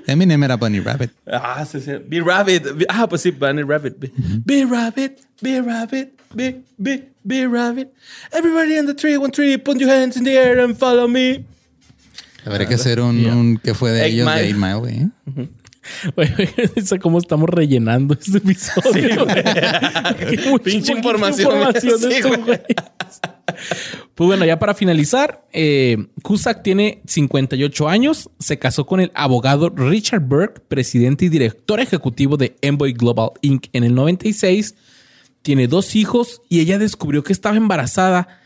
Eminem 0.06 0.44
era 0.44 0.56
Bunny 0.56 0.80
Rabbit. 0.80 1.10
Ah, 1.26 1.66
sí, 1.66 1.80
sí. 1.82 1.94
Be 2.08 2.22
Rabbit. 2.22 2.64
Be- 2.78 2.86
Ah, 2.88 3.08
pues 3.10 3.24
sí, 3.24 3.32
Bunny 3.32 3.64
Rabbit. 3.64 3.98
Be, 4.00 4.12
be 4.46 4.66
Rabbit, 4.66 5.20
be 5.42 5.62
Rabbit, 5.62 6.12
be, 6.36 6.62
be, 6.78 7.10
be 7.24 7.48
Rabbit. 7.48 7.92
Everybody 8.32 8.78
in 8.78 8.86
the 8.86 8.94
tree, 8.94 9.18
one 9.18 9.32
tree, 9.32 9.58
put 9.58 9.80
your 9.80 9.90
hands 9.90 10.16
in 10.16 10.24
the 10.26 10.38
air 10.38 10.60
and 10.60 10.78
follow 10.78 11.08
me. 11.08 11.44
Habría 12.46 12.68
que 12.68 12.76
hacer 12.76 13.00
un, 13.00 13.26
un 13.26 13.58
que 13.58 13.74
fue 13.74 13.92
de 13.92 14.04
Eight 14.06 14.14
ellos 14.14 14.28
Mile. 14.28 14.42
de 14.42 14.48
Eight 14.50 14.58
Mile. 14.58 14.90
¿eh? 14.90 15.10
Güey, 15.26 15.36
güey, 15.36 15.50
cómo 17.02 17.18
estamos 17.20 17.50
rellenando 17.50 18.14
este 18.14 18.38
episodio. 18.38 19.26
Qué 19.26 20.40
mucha- 20.48 20.64
Pinche 20.64 20.94
información. 20.94 21.74
Sí, 21.80 21.90
güey. 22.46 22.60
Pues 24.16 24.28
bueno, 24.28 24.46
ya 24.46 24.58
para 24.60 24.74
finalizar, 24.74 25.46
eh, 25.52 26.08
Cusack 26.22 26.64
tiene 26.64 27.02
58 27.08 27.90
años, 27.90 28.30
se 28.40 28.58
casó 28.58 28.86
con 28.86 29.00
el 29.00 29.12
abogado 29.16 29.70
Richard 29.70 30.22
Burke, 30.22 30.62
presidente 30.62 31.26
y 31.26 31.30
director 31.30 31.80
ejecutivo 31.80 32.38
de 32.38 32.56
Envoy 32.62 32.94
Global 32.94 33.32
Inc. 33.42 33.66
en 33.74 33.84
el 33.84 33.96
96. 33.96 34.76
Tiene 35.42 35.68
dos 35.68 35.96
hijos 35.96 36.42
y 36.48 36.62
ella 36.62 36.78
descubrió 36.80 37.24
que 37.24 37.34
estaba 37.34 37.58
embarazada 37.58 38.40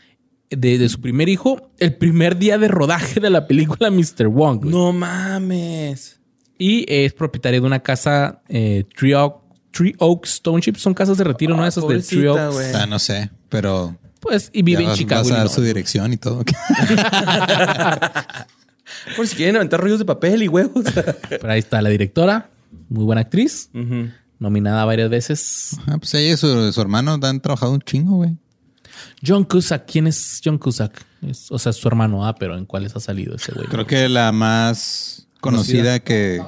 de, 0.50 0.78
de 0.78 0.88
su 0.88 1.00
primer 1.00 1.28
hijo 1.28 1.70
el 1.78 1.94
primer 1.96 2.38
día 2.38 2.58
de 2.58 2.68
rodaje 2.68 3.20
de 3.20 3.30
la 3.30 3.46
película 3.46 3.90
Mr. 3.90 4.26
Wong. 4.28 4.60
güey. 4.62 4.70
No 4.70 4.92
mames. 4.92 6.17
Y 6.58 6.84
es 6.92 7.12
propietaria 7.12 7.60
de 7.60 7.66
una 7.66 7.80
casa 7.80 8.42
eh, 8.48 8.84
Tree, 8.96 9.14
Oak- 9.14 9.40
Tree 9.70 9.94
Oaks 9.98 10.42
Township. 10.42 10.76
Son 10.76 10.92
casas 10.92 11.16
de 11.18 11.24
retiro, 11.24 11.56
¿no? 11.56 11.64
Esas 11.66 11.86
de 11.86 12.02
Tree 12.02 12.26
Oaks. 12.26 12.74
Ah, 12.74 12.86
no 12.86 12.98
sé, 12.98 13.30
pero 13.48 13.96
Pues, 14.20 14.50
y 14.52 14.62
vive 14.62 14.82
en 14.82 14.88
vas, 14.88 14.98
Chicago. 14.98 15.22
vas 15.22 15.32
a 15.32 15.36
dar 15.38 15.48
su 15.48 15.62
dirección 15.62 16.12
y 16.12 16.16
todo. 16.16 16.44
Por 19.16 19.26
si 19.26 19.36
quieren 19.36 19.56
aventar 19.56 19.80
rollos 19.80 19.98
de 19.98 20.04
papel 20.04 20.42
y 20.42 20.48
huevos. 20.48 20.84
Pero 21.28 21.50
ahí 21.50 21.58
está 21.60 21.80
la 21.82 21.90
directora. 21.90 22.50
Muy 22.88 23.04
buena 23.04 23.20
actriz. 23.22 23.70
Nominada 24.38 24.84
varias 24.84 25.10
veces. 25.10 25.76
Ah, 25.86 25.98
pues 25.98 26.14
ella 26.14 26.32
y 26.34 26.36
su, 26.36 26.72
su 26.72 26.80
hermano 26.80 27.18
han 27.22 27.40
trabajado 27.40 27.72
un 27.72 27.80
chingo, 27.80 28.16
güey. 28.16 28.36
John 29.24 29.44
Cusack. 29.44 29.86
¿Quién 29.90 30.06
es 30.06 30.40
John 30.44 30.58
Cusack? 30.58 31.04
Es- 31.22 31.50
o 31.50 31.58
sea, 31.58 31.70
es 31.70 31.76
su 31.76 31.86
hermano, 31.88 32.26
ah, 32.26 32.34
pero 32.34 32.56
¿en 32.56 32.64
cuáles 32.66 32.94
ha 32.96 33.00
salido 33.00 33.36
ese 33.36 33.52
güey? 33.52 33.66
Creo 33.66 33.86
que 33.86 34.08
la 34.08 34.32
más 34.32 35.26
conocida 35.40 36.00
que 36.00 36.42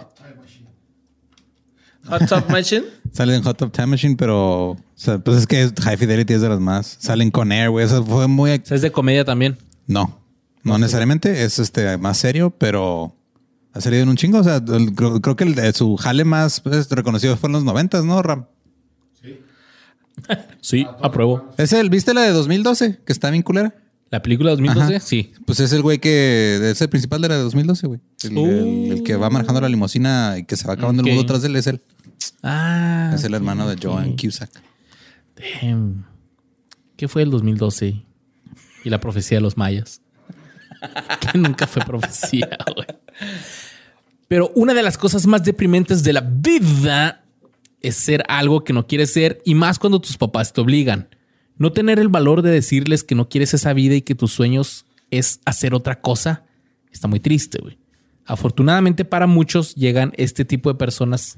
Hot 2.06 2.26
Top 2.28 2.50
Machine. 2.50 2.84
sale 3.12 3.34
en 3.34 3.42
Hot 3.42 3.56
Top 3.56 3.72
Time 3.72 3.88
Machine, 3.88 4.16
pero 4.16 4.70
o 4.70 4.78
sea, 4.94 5.18
pues 5.18 5.38
es 5.38 5.46
que 5.46 5.70
High 5.82 5.96
Fidelity 5.96 6.34
es 6.34 6.40
de 6.40 6.48
las 6.48 6.60
más. 6.60 6.96
Salen 7.00 7.30
con 7.30 7.52
Air, 7.52 7.70
güey. 7.70 7.86
Eso 7.86 8.04
fue 8.04 8.26
muy. 8.26 8.50
O 8.52 8.60
sea, 8.64 8.74
es 8.76 8.82
de 8.82 8.92
comedia 8.92 9.24
también. 9.24 9.56
No, 9.86 10.20
no 10.62 10.78
necesariamente. 10.78 11.44
Es 11.44 11.58
este 11.58 11.96
más 11.98 12.18
serio, 12.18 12.50
pero 12.50 13.14
ha 13.72 13.80
salido 13.80 14.02
en 14.02 14.08
un 14.08 14.16
chingo. 14.16 14.38
O 14.38 14.44
sea, 14.44 14.56
el- 14.56 14.94
creo, 14.94 15.20
creo 15.20 15.36
que 15.36 15.44
el 15.44 15.74
su 15.74 15.96
jale 15.96 16.24
más 16.24 16.60
pues, 16.60 16.88
reconocido 16.90 17.36
fue 17.36 17.48
en 17.48 17.52
los 17.52 17.64
noventas, 17.64 18.04
¿no, 18.04 18.22
Ram? 18.22 18.46
Sí, 20.60 20.86
apruebo. 21.02 21.48
Es 21.56 21.72
el, 21.72 21.90
¿viste 21.90 22.14
la 22.14 22.22
de 22.22 22.32
2012? 22.32 23.00
Que 23.04 23.12
está 23.12 23.30
bien 23.30 23.42
culera. 23.42 23.74
¿La 24.10 24.22
película 24.22 24.50
2012? 24.50 24.96
Ajá. 24.96 25.00
Sí. 25.06 25.32
Pues 25.46 25.60
es 25.60 25.72
el 25.72 25.82
güey 25.82 25.98
que 26.00 26.70
es 26.70 26.80
el 26.80 26.88
principal 26.88 27.22
de 27.22 27.28
la 27.28 27.36
de 27.36 27.42
2012, 27.42 27.86
güey. 27.86 28.00
El, 28.24 28.36
el- 28.38 28.92
el 28.92 29.02
que 29.04 29.14
va 29.16 29.30
manejando 29.30 29.60
la 29.60 29.68
limusina 29.68 30.36
y 30.38 30.44
que 30.44 30.56
se 30.56 30.66
va 30.66 30.74
acabando 30.74 31.02
el 31.02 31.08
mundo 31.08 31.22
atrás 31.22 31.42
de 31.42 31.48
él 31.48 31.56
es 31.56 31.66
él. 31.68 31.80
Ah. 32.42 33.12
Es 33.14 33.22
el 33.24 33.34
hermano 33.34 33.68
de 33.68 33.76
Joan 33.80 34.16
Cusack. 34.16 34.50
Damn. 35.62 36.06
¿Qué 36.96 37.06
fue 37.08 37.22
el 37.22 37.30
2012? 37.30 38.02
Y 38.84 38.90
la 38.90 38.98
profecía 39.00 39.38
de 39.38 39.42
los 39.42 39.56
mayas. 39.56 40.02
que 41.32 41.38
nunca 41.38 41.66
fue 41.66 41.82
profecía, 41.84 42.48
güey. 42.74 42.86
Pero 44.28 44.50
una 44.54 44.74
de 44.74 44.82
las 44.82 44.98
cosas 44.98 45.26
más 45.26 45.44
deprimentes 45.44 46.02
de 46.02 46.12
la 46.12 46.20
vida 46.20 47.24
es 47.80 47.96
ser 47.96 48.24
algo 48.28 48.64
que 48.64 48.72
no 48.72 48.86
quieres 48.86 49.12
ser 49.12 49.40
y 49.44 49.54
más 49.54 49.78
cuando 49.78 50.00
tus 50.00 50.16
papás 50.16 50.52
te 50.52 50.60
obligan. 50.60 51.08
No 51.60 51.72
tener 51.72 51.98
el 51.98 52.08
valor 52.08 52.40
de 52.40 52.50
decirles 52.50 53.04
que 53.04 53.14
no 53.14 53.28
quieres 53.28 53.52
esa 53.52 53.74
vida 53.74 53.94
y 53.94 54.00
que 54.00 54.14
tus 54.14 54.32
sueños 54.32 54.86
es 55.10 55.40
hacer 55.44 55.74
otra 55.74 56.00
cosa 56.00 56.44
está 56.90 57.06
muy 57.06 57.20
triste, 57.20 57.58
güey. 57.60 57.78
Afortunadamente 58.24 59.04
para 59.04 59.26
muchos 59.26 59.74
llegan 59.74 60.12
este 60.16 60.46
tipo 60.46 60.72
de 60.72 60.78
personas 60.78 61.36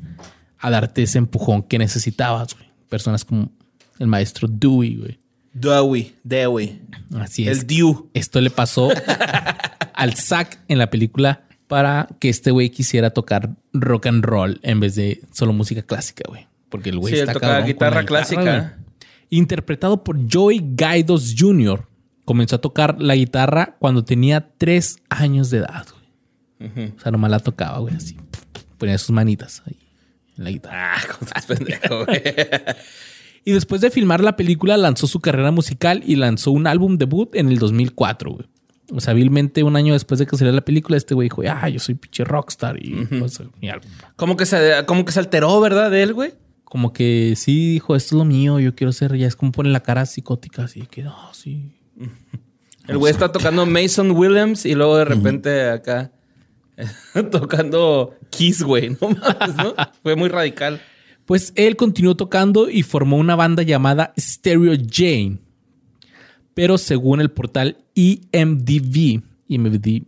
a 0.59 0.71
darte 0.71 1.03
ese 1.03 1.19
empujón 1.19 1.65
que 1.65 1.77
necesitabas, 1.77 2.55
güey. 2.55 2.69
Personas 2.89 3.25
como 3.25 3.51
el 3.99 4.07
maestro 4.07 4.47
Dewey, 4.47 4.95
güey. 4.95 5.19
Dewey. 5.55 6.15
Dewey. 6.23 6.83
Así 7.19 7.49
es. 7.49 7.59
El 7.59 7.67
Dew. 7.67 8.09
Esto 8.15 8.41
le 8.41 8.51
pasó 8.51 8.91
al 9.95 10.15
Zack 10.15 10.61
en 10.69 10.79
la 10.79 10.89
película 10.89 11.49
para 11.67 12.07
que 12.21 12.29
este 12.29 12.53
güey 12.53 12.71
quisiera 12.71 13.11
tocar 13.11 13.57
rock 13.73 14.07
and 14.07 14.25
roll 14.25 14.61
en 14.63 14.79
vez 14.79 14.95
de 14.95 15.21
solo 15.33 15.53
música 15.53 15.83
clásica, 15.83 16.23
güey. 16.29 16.47
Porque 16.69 16.91
el 16.91 16.99
güey 16.99 17.13
Sí, 17.13 17.19
él 17.19 17.23
está 17.25 17.33
tocaba 17.33 17.55
cabrón 17.55 17.65
con 17.65 17.75
guitarra 17.75 18.05
clásica. 18.05 18.79
Interpretado 19.35 20.05
por 20.05 20.19
Joey 20.31 20.61
Gaidos 20.75 21.35
Jr. 21.39 21.89
Comenzó 22.27 22.57
a 22.57 22.61
tocar 22.61 23.01
la 23.01 23.15
guitarra 23.15 23.77
cuando 23.79 24.05
tenía 24.05 24.53
tres 24.59 24.99
años 25.09 25.49
de 25.49 25.59
edad, 25.59 25.87
güey. 25.91 26.93
O 26.95 27.01
sea, 27.01 27.11
nomás 27.11 27.31
la 27.31 27.39
tocaba, 27.41 27.79
güey, 27.79 27.95
así. 27.95 28.19
Ponía 28.77 28.99
sus 28.99 29.11
manitas 29.11 29.63
ahí 29.67 29.79
en 30.37 30.45
la 30.45 30.51
guitarra. 30.51 30.97
Ah, 30.97 31.01
¿cómo 31.11 31.27
estás 31.27 31.47
pendejo, 31.47 32.05
güey? 32.05 32.23
Y 33.45 33.53
después 33.53 33.81
de 33.81 33.91
filmar 33.91 34.23
la 34.23 34.37
película, 34.37 34.77
lanzó 34.77 35.07
su 35.07 35.21
carrera 35.21 35.51
musical 35.51 36.03
y 36.07 36.15
lanzó 36.17 36.53
un 36.53 36.67
álbum 36.67 36.97
debut 36.97 37.35
en 37.35 37.49
el 37.49 37.59
2004, 37.59 38.31
güey. 38.31 38.47
O 38.93 39.01
sea, 39.01 39.13
hábilmente 39.13 39.63
un 39.63 39.77
año 39.77 39.95
después 39.95 40.21
de 40.21 40.27
que 40.27 40.37
saliera 40.37 40.55
la 40.55 40.65
película, 40.65 40.99
este 40.99 41.15
güey 41.15 41.27
dijo, 41.27 41.43
ah, 41.49 41.69
yo 41.71 41.81
soy 41.81 41.95
pinche 41.95 42.23
rockstar 42.23 42.77
y 42.81 43.07
pues, 43.07 43.41
mi 43.61 43.71
álbum. 43.71 43.91
Como 44.15 44.37
que 44.37 44.45
se, 44.45 44.85
como 44.87 45.05
que 45.05 45.11
se 45.11 45.21
alteró, 45.21 45.59
¿verdad? 45.61 45.91
De 45.91 46.03
él, 46.03 46.13
güey. 46.13 46.35
Como 46.73 46.95
que 46.95 47.35
sí 47.37 47.73
dijo, 47.73 47.95
esto 47.97 48.15
es 48.15 48.19
lo 48.19 48.25
mío, 48.25 48.59
yo 48.59 48.75
quiero 48.75 48.93
ser, 48.93 49.15
ya 49.19 49.27
es 49.27 49.37
como 49.37 49.53
pone 49.53 49.69
la 49.69 49.83
cara 49.83 50.07
psicótica, 50.07 50.65
así 50.65 50.87
que 50.91 51.03
no, 51.03 51.15
sí. 51.35 51.71
El 52.89 52.97
güey 52.97 53.13
está 53.13 53.31
tocando 53.31 53.67
Mason 53.67 54.13
Williams 54.13 54.65
y 54.65 54.75
luego 54.75 54.97
de 54.97 55.05
repente 55.05 55.69
acá 55.69 56.13
tocando 57.31 58.15
Kiss, 58.31 58.63
güey. 58.63 58.97
No 58.99 59.11
mames, 59.11 59.55
¿no? 59.55 59.75
Fue 60.03 60.17
muy 60.17 60.31
radical. 60.31 60.81
Pues 61.27 61.53
él 61.57 61.77
continuó 61.77 62.17
tocando 62.17 62.71
y 62.71 62.85
formó 62.85 63.19
una 63.19 63.37
banda 63.37 63.63
llamada 63.63 64.15
Stereo 64.19 64.73
Jane. 64.91 65.41
Pero 66.55 66.79
según 66.79 67.21
el 67.21 67.31
portal 67.31 67.85
E 67.95 68.23
IMDb, 68.33 69.23
IMDb 69.47 70.07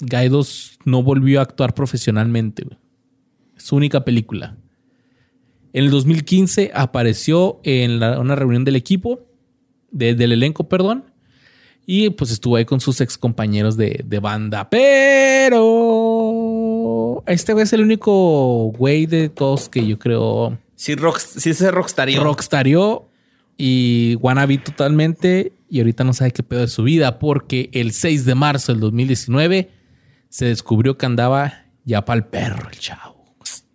Gaidos 0.00 0.78
no 0.84 1.02
volvió 1.02 1.40
a 1.40 1.44
actuar 1.44 1.72
profesionalmente. 1.72 2.66
su 3.56 3.76
única 3.76 4.04
película. 4.04 4.58
En 5.72 5.84
el 5.84 5.90
2015 5.90 6.70
apareció 6.74 7.60
en 7.64 7.98
la- 8.00 8.18
una 8.20 8.34
reunión 8.36 8.64
del 8.64 8.76
equipo, 8.76 9.20
de- 9.90 10.14
del 10.14 10.32
elenco, 10.32 10.68
perdón, 10.68 11.04
y 11.86 12.10
pues 12.10 12.30
estuvo 12.30 12.56
ahí 12.56 12.64
con 12.64 12.80
sus 12.80 13.00
ex 13.00 13.18
compañeros 13.18 13.76
de, 13.76 14.02
de 14.06 14.18
banda. 14.20 14.68
Pero 15.82 17.22
este 17.26 17.52
güey 17.52 17.64
es 17.64 17.72
el 17.72 17.82
único 17.82 18.72
güey 18.76 19.06
de 19.06 19.28
todos 19.28 19.68
que 19.68 19.86
yo 19.86 19.98
creo 19.98 20.58
Sí, 20.76 20.94
rock, 20.94 21.18
sí 21.18 21.54
se 21.54 21.70
rockstarió. 21.70 22.22
rockstarió 22.22 23.08
y 23.56 24.16
wannabe 24.20 24.58
totalmente 24.58 25.52
y 25.68 25.78
ahorita 25.80 26.04
no 26.04 26.12
sabe 26.12 26.32
qué 26.32 26.42
pedo 26.42 26.60
de 26.62 26.68
su 26.68 26.82
vida 26.82 27.18
porque 27.18 27.70
el 27.72 27.92
6 27.92 28.24
de 28.24 28.34
marzo 28.34 28.72
del 28.72 28.80
2019 28.80 29.70
se 30.28 30.46
descubrió 30.46 30.96
que 30.98 31.06
andaba 31.06 31.64
ya 31.84 32.04
para 32.04 32.18
el 32.18 32.24
perro 32.26 32.68
el 32.70 32.78
chavo. 32.78 33.11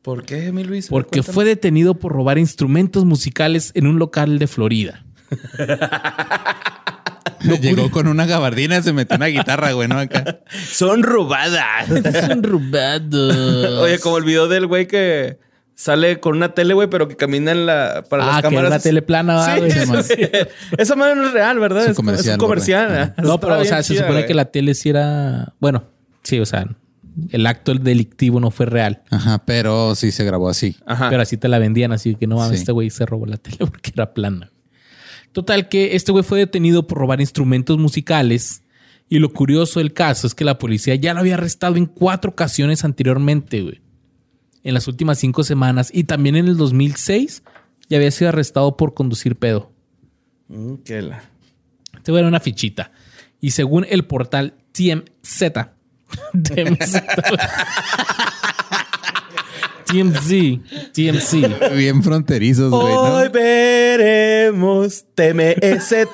¿Por 0.08 0.24
qué, 0.24 0.54
mi 0.54 0.64
Luis? 0.64 0.88
Porque 0.88 1.20
Cuéntame. 1.20 1.34
fue 1.34 1.44
detenido 1.44 1.96
por 1.96 2.14
robar 2.14 2.38
instrumentos 2.38 3.04
musicales 3.04 3.74
en 3.76 3.88
un 3.88 4.00
local 4.00 4.40
de 4.40 4.48
Florida. 4.48 5.04
Llegó 7.62 7.92
con 7.92 8.08
una 8.08 8.26
gabardina, 8.26 8.82
se 8.82 8.94
metió 8.94 9.18
una 9.18 9.26
guitarra, 9.26 9.74
güey, 9.74 9.90
¿no? 9.90 10.00
Acá. 10.00 10.40
Son 10.72 11.04
robadas. 11.04 11.90
Es 11.90 12.24
un 12.30 12.42
robado. 12.42 13.82
Oye, 13.82 14.00
como 14.00 14.18
el 14.18 14.24
video 14.24 14.48
del 14.48 14.66
güey 14.68 14.88
que 14.88 15.40
sale 15.76 16.22
con 16.22 16.38
una 16.38 16.54
tele, 16.54 16.74
güey, 16.74 16.90
pero 16.90 17.10
que 17.10 17.18
camina 17.18 17.52
en 17.52 17.66
la 17.66 18.06
para 18.10 18.24
Ah, 18.24 18.28
las 18.28 18.36
que 18.38 18.42
cámaras. 18.44 18.64
es 18.66 18.70
la 18.70 18.80
tele 18.80 19.02
plana, 19.02 19.46
Sí, 19.46 19.60
güey. 19.60 19.72
sí, 19.72 19.80
Sí. 20.16 20.22
Esa 20.78 20.96
madre 20.96 21.16
no 21.16 21.28
es 21.28 21.34
real, 21.34 21.60
¿verdad? 21.60 21.86
Es 21.86 21.86
un 21.86 21.92
Es, 21.92 21.98
es 21.98 21.98
comercial, 21.98 22.36
un 22.36 22.40
comercial. 22.40 23.14
No, 23.18 23.42
pero 23.42 23.60
o 23.60 23.66
sea, 23.66 23.84
se 23.84 23.96
supone 23.96 24.14
güey. 24.14 24.26
que 24.26 24.34
la 24.34 24.46
tele 24.46 24.74
sí 24.74 24.88
era. 24.88 25.54
Bueno, 25.60 25.84
sí, 26.24 26.40
o 26.40 26.46
sea, 26.46 26.66
el 27.30 27.48
acto 27.48 27.74
delictivo 27.74 28.40
no 28.40 28.52
fue 28.52 28.66
real. 28.66 29.04
Ajá, 29.10 29.44
pero 29.46 29.96
sí 29.96 30.12
se 30.12 30.24
grabó 30.24 30.50
así. 30.50 30.76
Ajá. 30.86 31.10
Pero 31.10 31.22
así 31.22 31.38
te 31.38 31.48
la 31.48 31.60
vendían, 31.60 31.92
así 31.92 32.16
que 32.16 32.28
no 32.28 32.38
mames, 32.38 32.58
Sí. 32.58 32.62
este 32.64 32.72
güey 32.72 32.90
se 32.90 33.06
robó 33.06 33.26
la 33.26 33.38
tele 33.38 33.58
porque 33.72 33.92
era 33.94 34.14
plana. 34.14 34.52
Total 35.32 35.70
que 35.70 35.96
este 35.96 36.12
güey 36.12 36.24
fue 36.24 36.40
detenido 36.40 36.88
por 36.88 36.98
robar 36.98 37.22
instrumentos 37.22 37.78
musicales 37.78 38.64
y 39.10 39.20
lo 39.20 39.32
curioso 39.34 39.80
del 39.80 39.94
caso 39.94 40.28
es 40.28 40.34
que 40.36 40.44
la 40.46 40.58
policía 40.58 40.96
ya 40.96 41.14
lo 41.14 41.20
había 41.20 41.36
arrestado 41.36 41.76
en 41.76 41.86
cuatro 41.86 42.32
ocasiones 42.32 42.84
anteriormente, 42.84 43.62
güey. 43.62 43.82
En 44.64 44.74
las 44.74 44.88
últimas 44.88 45.18
cinco 45.20 45.44
semanas 45.44 45.90
y 45.94 46.04
también 46.06 46.36
en 46.36 46.48
el 46.48 46.58
2006 46.58 47.44
ya 47.90 47.98
había 47.98 48.12
sido 48.12 48.30
arrestado 48.30 48.76
por 48.76 48.94
conducir 48.94 49.36
pedo. 49.38 49.72
Mm, 50.50 50.76
que 50.84 51.02
la- 51.02 51.24
Te 52.04 52.12
voy 52.12 52.20
a 52.20 52.24
dar 52.24 52.30
una 52.30 52.40
fichita. 52.40 52.92
Y 53.40 53.52
según 53.52 53.86
el 53.90 54.06
portal 54.06 54.56
TMZ, 54.72 55.70
TMZ, 56.44 57.04
TMZ, 59.86 60.94
TMZ, 60.94 61.76
Bien 61.76 62.04
fronterizos, 62.04 62.72
güey. 62.72 62.94
¿no? 62.94 63.02
Hoy 63.16 63.30
veremos 63.30 65.06
TMZ. 65.16 66.08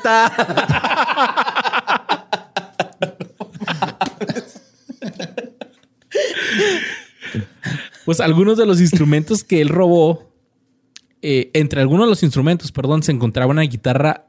Pues 8.05 8.19
algunos 8.19 8.57
de 8.57 8.65
los 8.65 8.81
instrumentos 8.81 9.43
que 9.43 9.61
él 9.61 9.69
robó, 9.69 10.29
eh, 11.21 11.49
entre 11.53 11.81
algunos 11.81 12.05
de 12.05 12.09
los 12.09 12.23
instrumentos, 12.23 12.71
perdón, 12.71 13.01
se 13.01 13.11
encontraba 13.11 13.51
una 13.51 13.61
guitarra 13.61 14.27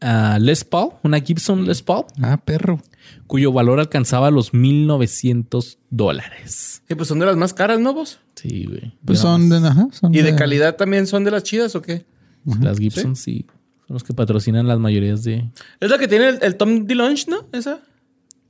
Les 0.00 0.64
Paul, 0.64 0.90
una 1.02 1.20
Gibson 1.20 1.64
Les 1.66 1.82
Paul, 1.82 2.04
Ah, 2.22 2.36
perro. 2.44 2.80
cuyo 3.26 3.52
valor 3.52 3.80
alcanzaba 3.80 4.30
los 4.30 4.54
1900 4.54 5.78
dólares. 5.90 6.82
Y 6.88 6.94
pues 6.94 7.08
son 7.08 7.18
de 7.18 7.26
las 7.26 7.36
más 7.36 7.52
caras, 7.54 7.80
¿no, 7.80 7.92
vos? 7.94 8.18
Sí, 8.34 8.66
güey. 8.66 8.96
Pues 9.04 9.18
son 9.18 9.48
de, 9.48 9.56
ajá, 9.56 9.88
son 9.92 10.14
¿Y 10.14 10.22
de 10.22 10.34
calidad 10.36 10.76
también 10.76 11.06
son 11.06 11.24
de 11.24 11.30
las 11.30 11.42
chidas 11.42 11.74
o 11.74 11.82
qué? 11.82 12.04
Las 12.60 12.78
Gibson 12.78 13.16
sí. 13.16 13.44
Son 13.86 13.94
los 13.94 14.04
que 14.04 14.14
patrocinan 14.14 14.66
las 14.66 14.78
mayorías 14.78 15.24
de... 15.24 15.50
Es 15.80 15.90
la 15.90 15.98
que 15.98 16.08
tiene 16.08 16.28
el, 16.28 16.38
el 16.42 16.56
Tom 16.56 16.86
DeLonge, 16.86 17.26
¿no? 17.28 17.38
Esa. 17.52 17.80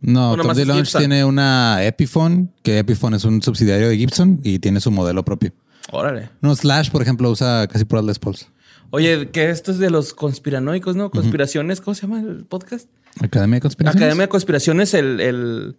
No, 0.01 0.37
Tom 0.37 0.55
DeLonge 0.55 0.97
tiene 0.99 1.25
una 1.25 1.85
Epiphone, 1.85 2.51
que 2.63 2.79
Epiphone 2.79 3.17
es 3.17 3.25
un 3.25 3.41
subsidiario 3.43 3.89
de 3.89 3.97
Gibson 3.97 4.41
y 4.45 4.59
tiene 4.59 4.81
su 4.81 4.91
modelo 4.91 5.25
propio. 5.25 5.53
Órale. 5.91 6.29
No, 6.43 6.55
Slash, 6.55 6.91
por 6.91 7.03
ejemplo, 7.03 7.31
usa 7.31 7.67
casi 7.67 7.85
puras 7.85 8.05
Les 8.05 8.19
Pauls. 8.19 8.49
Oye, 8.91 9.29
que 9.31 9.51
esto 9.51 9.71
es 9.71 9.79
de 9.79 9.91
los 9.91 10.15
conspiranoicos, 10.15 10.97
¿no? 10.97 11.11
Conspiraciones, 11.11 11.81
¿cómo 11.81 11.95
se 11.95 12.03
llama 12.03 12.21
el 12.21 12.45
podcast? 12.45 12.89
Academia 13.21 13.57
de 13.57 13.61
Conspiraciones. 13.61 14.03
Academia 14.03 14.23
de 14.25 14.29
Conspiraciones, 14.29 14.95
el, 14.95 15.21
el 15.21 15.77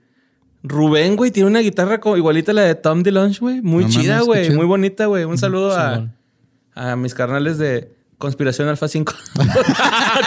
Rubén, 0.64 1.16
güey, 1.16 1.32
tiene 1.32 1.48
una 1.50 1.60
guitarra 1.60 2.00
co- 2.00 2.18
igualita 2.18 2.52
a 2.52 2.56
la 2.56 2.62
de 2.64 2.76
Tom 2.76 3.02
DeLonge, 3.02 3.40
güey. 3.40 3.62
Muy 3.62 3.86
No 3.86 3.90
chida, 3.90 4.22
güey. 4.22 4.52
Muy 4.52 4.66
bonita, 4.66 5.06
güey. 5.08 5.24
Un 5.24 5.38
saludo 5.38 5.72
a, 5.76 6.08
a 6.76 6.96
mis 6.96 7.14
carnales 7.16 7.58
de 7.58 7.92
Conspiración 8.18 8.68
Alfa 8.68 8.88
5. 8.88 9.14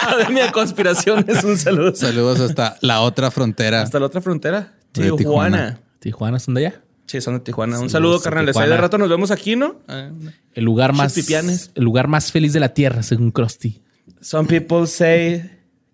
Academia 0.01 0.45
de 0.47 0.51
Conspiraciones, 0.51 1.43
un 1.43 1.57
saludo. 1.57 1.95
Saludos 1.95 2.39
hasta 2.39 2.77
la 2.81 3.01
otra 3.01 3.31
frontera. 3.31 3.81
Hasta 3.81 3.99
la 3.99 4.07
otra 4.07 4.21
frontera. 4.21 4.73
Tijuana. 4.91 5.79
Tijuana 5.99 6.39
son 6.39 6.55
de 6.55 6.67
allá. 6.67 6.81
Sí, 7.05 7.21
son 7.21 7.35
de 7.35 7.39
Tijuana. 7.41 7.79
Un 7.79 7.89
saludo, 7.89 8.19
carnales. 8.21 8.55
Ahí 8.57 8.69
de 8.69 8.77
rato 8.77 8.97
nos 8.97 9.09
vemos 9.09 9.29
aquí, 9.31 9.55
¿no? 9.55 9.79
Ah, 9.87 10.09
El 10.53 10.63
lugar 10.63 10.93
más... 10.93 11.13
pipianes. 11.13 11.71
El 11.75 11.83
lugar 11.83 12.07
más 12.07 12.31
feliz 12.31 12.53
de 12.53 12.59
la 12.59 12.73
tierra, 12.73 13.03
según 13.03 13.31
Krusty. 13.31 13.81
Some 14.21 14.47
people 14.47 14.87
say 14.87 15.49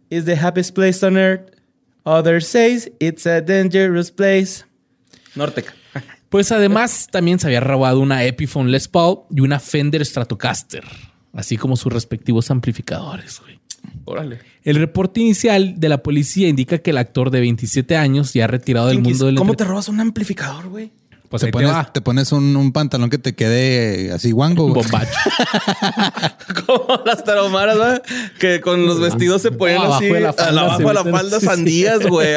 it's 0.10 0.26
the 0.26 0.36
happiest 0.36 0.74
place 0.76 1.06
on 1.06 1.18
earth. 1.18 1.52
Others 2.06 2.48
say 2.48 2.94
it's 3.00 3.26
a 3.26 3.42
dangerous 3.42 4.12
place. 4.12 4.64
Norteca. 5.36 5.74
Pues 6.30 6.52
además 6.52 7.08
también 7.10 7.40
se 7.40 7.48
había 7.48 7.60
robado 7.60 8.00
una 8.00 8.24
Epiphone 8.24 8.70
Les 8.70 8.88
Paul 8.88 9.22
y 9.32 9.40
una 9.40 9.60
Fender 9.60 10.06
Stratocaster, 10.06 10.84
así 11.34 11.58
como 11.58 11.76
sus 11.76 11.92
respectivos 11.92 12.52
amplificadores. 12.52 13.40
güey. 13.42 13.60
Órale. 14.06 14.38
El 14.64 14.76
reporte 14.76 15.22
inicial 15.22 15.80
de 15.80 15.90
la 15.90 16.04
policía 16.04 16.48
indica 16.48 16.78
que 16.78 16.92
el 16.92 17.00
actor 17.00 17.32
de 17.32 17.40
27 17.40 17.98
años 17.98 18.34
ya 18.34 18.46
retirado 18.46 18.90
del 18.90 19.00
mundo 19.02 19.26
del 19.26 19.36
¿Cómo 19.36 19.56
te 19.56 19.64
robas 19.64 19.90
un 19.90 20.00
amplificador, 20.00 20.68
güey? 20.68 20.92
Pues 21.30 21.42
te, 21.42 21.46
ahí 21.46 21.52
te 21.52 21.58
pones, 21.58 21.72
va. 21.72 21.94
te 21.94 22.02
pones 22.02 22.32
un, 22.32 22.56
un 22.56 22.72
pantalón 22.72 23.12
que 23.12 23.20
te 23.20 23.36
quede 23.36 24.12
así 24.12 24.32
guango. 24.32 24.68
Bombacho. 24.74 25.12
Como 26.66 27.04
las 27.06 27.24
taromaras, 27.24 27.78
¿verdad? 27.78 28.04
Que 28.40 28.62
con 28.62 28.88
los 28.88 29.00
vestidos 29.00 29.44
se 29.44 29.52
ponen 29.52 29.76
No, 29.76 29.94
así. 29.94 30.06
abajo 30.08 30.14
de 30.16 30.22
la 30.22 30.34
falda 30.34 30.62
abajo 30.62 30.88
de 30.88 30.94
la 30.94 31.04
falda 31.04 31.40
sandías, 31.40 32.08
güey. 32.08 32.36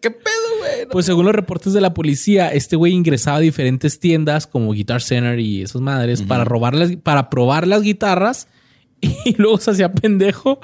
¿Qué, 0.00 0.10
pedo, 0.10 0.58
güey? 0.58 0.84
No. 0.84 0.90
Pues 0.90 1.06
según 1.06 1.24
los 1.24 1.34
reportes 1.34 1.72
de 1.72 1.80
la 1.80 1.94
policía, 1.94 2.48
este 2.48 2.76
güey 2.76 2.92
ingresaba 2.92 3.38
a 3.38 3.40
diferentes 3.40 4.00
tiendas 4.00 4.46
como 4.46 4.72
Guitar 4.72 5.00
Center 5.00 5.40
y 5.40 5.62
esas 5.62 5.80
madres 5.80 6.20
para 6.20 6.44
robar 6.44 6.74
las, 6.74 6.94
para 6.96 7.30
probar 7.30 7.66
las 7.66 7.80
guitarras 7.80 8.48
y 9.00 9.34
luego 9.38 9.58
se 9.58 9.70
hacía 9.70 9.92
pendejo 9.92 10.60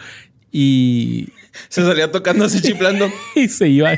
y, 0.50 1.30
Se 1.70 1.82
salía 1.82 2.12
tocando 2.12 2.44
así 2.44 2.60
chiflando. 2.60 3.10
y 3.34 3.48
se 3.48 3.68
iba 3.68 3.92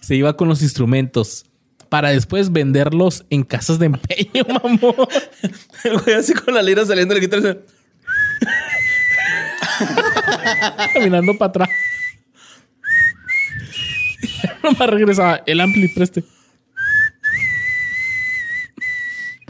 se 0.00 0.16
iba 0.16 0.36
con 0.36 0.48
los 0.48 0.62
instrumentos 0.62 1.44
para 1.90 2.10
después 2.10 2.52
venderlos 2.52 3.26
en 3.28 3.42
casas 3.42 3.78
de 3.78 3.86
empeño, 3.86 4.44
mamón. 4.48 4.94
El 5.84 5.98
güey 5.98 6.16
así 6.16 6.32
con 6.32 6.54
la 6.54 6.62
lira 6.62 6.86
saliendo 6.86 7.14
la 7.14 7.20
guitarra. 7.20 7.58
Caminando 10.94 11.36
para 11.36 11.48
atrás. 11.48 11.68
Nomás 14.62 14.88
regresaba 14.88 15.42
el 15.44 15.60
ampli 15.60 15.88
preste. 15.88 16.24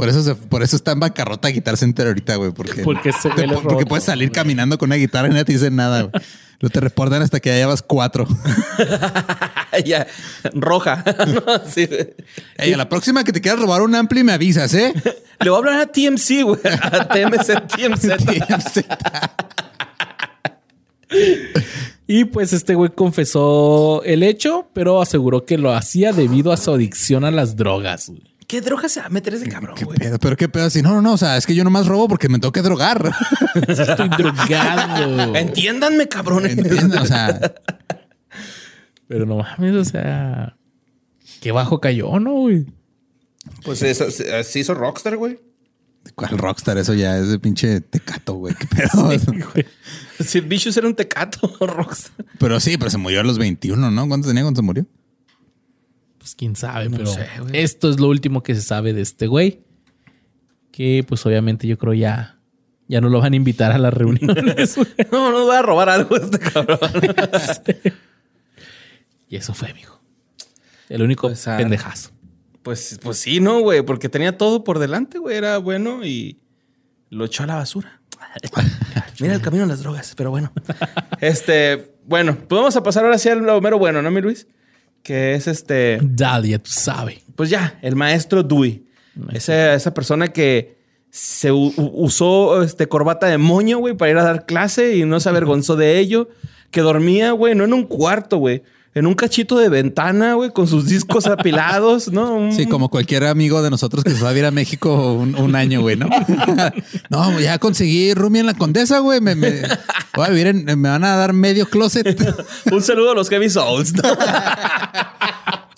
Por 0.01 0.09
eso, 0.09 0.23
se- 0.23 0.35
por 0.35 0.63
eso 0.63 0.77
está 0.77 0.93
en 0.93 1.01
bancarrota 1.01 1.49
Guitar 1.49 1.77
Center 1.77 2.07
ahorita, 2.07 2.37
güey. 2.37 2.53
Porque, 2.53 2.83
Porque 2.85 3.13
se 3.13 3.29
te- 3.31 3.47
puedes 3.87 4.05
salir 4.05 4.31
caminando 4.33 4.79
con 4.79 4.89
una 4.89 4.97
guitarra 4.97 5.29
y 5.29 5.31
nadie 5.31 5.45
te 5.45 5.53
dice 5.53 5.71
nada, 5.71 6.03
güey. 6.03 6.25
No 6.63 6.69
te 6.69 6.79
reportan 6.81 7.23
hasta 7.23 7.41
que 7.41 7.49
ya 7.49 7.57
llevas 7.57 7.81
cuatro. 7.83 8.27
ya, 9.87 10.07
roja. 10.53 11.03
No, 11.29 11.43
sí. 11.67 11.89
Ey, 12.59 12.73
a 12.75 12.77
la 12.77 12.89
próxima 12.89 13.25
que 13.25 13.33
te 13.33 13.41
quieras 13.41 13.61
robar 13.61 13.81
un 13.81 13.95
ampli 13.95 14.23
me 14.25 14.33
avisas, 14.33 14.75
¿eh? 14.75 14.93
Le 15.41 15.49
voy 15.49 15.57
a 15.57 15.59
hablar 15.59 15.81
a 15.81 15.87
TMC, 15.87 16.43
güey. 16.45 16.61
A 16.65 17.09
TMC, 17.09 17.67
TMZ. 17.67 18.85
Y 22.07 22.25
pues 22.27 22.53
este 22.53 22.75
güey 22.75 22.91
confesó 22.91 24.03
el 24.05 24.23
hecho, 24.23 24.69
pero 24.73 25.01
aseguró 25.01 25.45
que 25.47 25.57
lo 25.59 25.73
hacía 25.73 26.13
debido 26.13 26.53
a 26.53 26.57
su 26.57 26.73
adicción 26.73 27.25
a 27.25 27.31
las 27.31 27.57
drogas. 27.57 28.09
güey. 28.09 28.30
¿Qué 28.51 28.61
droga 28.61 28.89
se 28.89 28.99
va 28.99 29.07
a 29.07 29.11
meter 29.11 29.33
ese 29.35 29.49
cabrón, 29.49 29.77
¿Qué 29.77 29.85
güey? 29.85 29.97
pedo? 29.97 30.19
Pero 30.19 30.37
qué 30.37 30.49
pedo 30.49 30.65
así. 30.65 30.83
No, 30.83 30.93
no, 30.93 31.01
no. 31.01 31.13
O 31.13 31.17
sea, 31.17 31.37
es 31.37 31.47
que 31.47 31.55
yo 31.55 31.63
nomás 31.63 31.87
robo 31.87 32.09
porque 32.09 32.29
me 32.29 32.41
tengo 32.41 32.51
que 32.51 32.63
drogar. 32.63 33.15
Estoy 33.55 34.09
drogado. 34.09 35.37
Entiéndanme, 35.37 36.09
cabrones. 36.09 36.59
¿Entiendes? 36.59 37.01
O 37.01 37.07
sea, 37.07 37.55
Pero 39.07 39.25
no 39.25 39.37
mames, 39.37 39.77
o 39.77 39.85
sea, 39.85 40.57
qué 41.41 41.53
bajo 41.53 41.81
cayó, 41.81 42.19
¿no, 42.19 42.33
güey? 42.33 42.67
Pues 43.65 43.83
eso, 43.83 44.11
se 44.11 44.43
se 44.43 44.59
hizo 44.59 44.75
rockstar, 44.75 45.17
güey. 45.17 45.39
¿cuál 46.17 46.37
rockstar? 46.37 46.77
Eso 46.79 46.95
ya 46.95 47.19
es 47.19 47.29
de 47.29 47.39
pinche 47.39 47.81
tecato, 47.81 48.35
güey. 48.35 48.57
¿Qué 48.57 48.67
pedo? 48.67 49.13
Sid 50.19 50.45
Vicious 50.49 50.77
era 50.77 50.89
un 50.89 50.97
tecato 50.97 51.57
rockstar. 51.61 52.27
Pero 52.41 52.59
sí, 52.59 52.77
pero 52.79 52.91
se 52.91 52.99
murió 52.99 53.21
a 53.21 53.23
los 53.23 53.39
21, 53.39 53.93
¿no? 53.93 54.09
¿Cuántos 54.09 54.29
tenía 54.29 54.43
cuando 54.43 54.59
se 54.59 54.65
murió? 54.65 54.87
Pues 56.21 56.35
quién 56.35 56.55
sabe, 56.55 56.91
pero 56.91 57.07
sé, 57.07 57.27
esto 57.55 57.89
es 57.89 57.99
lo 57.99 58.09
último 58.09 58.43
que 58.43 58.55
se 58.55 58.61
sabe 58.61 58.93
de 58.93 59.01
este 59.01 59.27
güey. 59.27 59.63
Que 60.71 61.03
pues 61.09 61.25
obviamente 61.25 61.67
yo 61.67 61.79
creo 61.79 61.95
ya, 61.95 62.39
ya 62.89 63.01
no 63.01 63.09
lo 63.09 63.21
van 63.21 63.33
a 63.33 63.37
invitar 63.37 63.73
a 63.73 63.79
las 63.79 63.95
reuniones. 63.95 64.77
No, 65.11 65.33
no 65.33 65.47
voy 65.47 65.57
a 65.57 65.63
robar 65.63 65.89
algo 65.89 66.15
este 66.17 66.39
cabrón. 66.39 66.79
y 69.31 69.37
eso 69.37 69.55
fue, 69.55 69.71
amigo. 69.71 69.99
El 70.91 71.01
único 71.01 71.29
Pues, 71.29 71.49
ah, 71.49 71.57
pendejazo. 71.57 72.11
Pues, 72.63 73.01
pues 73.03 73.17
sí, 73.17 73.41
no, 73.41 73.61
güey, 73.61 73.81
porque 73.81 74.11
tenía 74.11 74.37
todo 74.37 74.63
por 74.63 74.79
delante, 74.79 75.19
güey. 75.19 75.39
Era 75.39 75.57
bueno 75.57 76.05
y 76.05 76.43
lo 77.09 77.25
echó 77.25 77.45
a 77.45 77.47
la 77.47 77.55
basura. 77.55 78.03
Mira 79.21 79.35
el 79.35 79.41
camino 79.41 79.65
a 79.65 79.67
las 79.67 79.81
drogas, 79.81 80.13
pero 80.19 80.31
bueno. 80.31 80.53
Este, 81.23 81.95
bueno, 82.05 82.37
pues 82.37 82.59
vamos 82.59 82.77
a 82.77 82.83
pasar 82.83 83.05
ahora 83.05 83.17
sí 83.17 83.31
al 83.31 83.41
mero 83.63 83.79
bueno, 83.79 84.03
¿no, 84.03 84.11
mi 84.11 84.21
Luis? 84.21 84.47
Que 85.03 85.35
es 85.35 85.47
este, 85.47 85.99
Dale, 86.03 86.49
ya 86.49 86.59
tú 86.59 86.71
sabes. 86.71 87.19
pues 87.35 87.51
ya, 87.51 87.79
el 87.83 87.97
maestro 87.97 88.43
Dewey. 88.43 88.85
Esa, 89.33 89.75
esa 89.75 89.93
persona 89.93 90.29
que 90.29 90.79
se 91.11 91.51
usó 91.53 92.63
este, 92.63 92.87
corbata 92.87 93.27
de 93.27 93.39
moño, 93.39 93.79
güey, 93.79 93.95
para 93.97 94.11
ir 94.11 94.19
a 94.19 94.23
dar 94.23 94.47
clase 94.47 94.97
y 94.97 95.05
no 95.05 95.19
se 95.21 95.29
avergonzó 95.29 95.77
de 95.77 95.99
ello. 95.99 96.29
Que 96.71 96.83
dormía, 96.83 97.33
güey, 97.33 97.55
no 97.55 97.65
en 97.65 97.73
un 97.73 97.85
cuarto, 97.85 98.39
güey. 98.39 98.63
En 98.93 99.07
un 99.07 99.15
cachito 99.15 99.57
de 99.57 99.69
ventana, 99.69 100.35
güey, 100.35 100.51
con 100.51 100.67
sus 100.67 100.87
discos 100.87 101.27
apilados, 101.27 102.11
¿no? 102.11 102.51
Sí, 102.57 102.67
como 102.67 102.89
cualquier 102.89 103.25
amigo 103.27 103.63
de 103.63 103.71
nosotros 103.71 104.03
que 104.03 104.11
se 104.11 104.21
va 104.23 104.31
a 104.31 104.37
ir 104.37 104.45
a 104.45 104.51
México 104.51 105.13
un, 105.13 105.37
un 105.37 105.55
año, 105.55 105.81
güey, 105.81 105.97
¿no? 105.97 106.09
no, 107.09 107.39
ya 107.39 107.59
conseguí 107.59 108.15
roomie 108.15 108.41
en 108.41 108.47
la 108.47 108.55
Condesa, 108.55 108.99
güey. 108.99 109.21
Me, 109.21 109.37
me- 109.37 109.63
voy 110.15 110.27
a 110.27 110.31
vivir 110.31 110.49
en- 110.49 110.65
me 110.65 110.89
van 110.89 111.05
a 111.05 111.15
dar 111.17 111.33
medio 111.33 111.67
closet. 111.67 112.19
Un 112.73 112.83
saludo 112.83 113.13
a 113.13 113.15
los 113.15 113.29
Heavy 113.29 113.49
Souls. 113.49 113.93
¿no? 113.95 114.03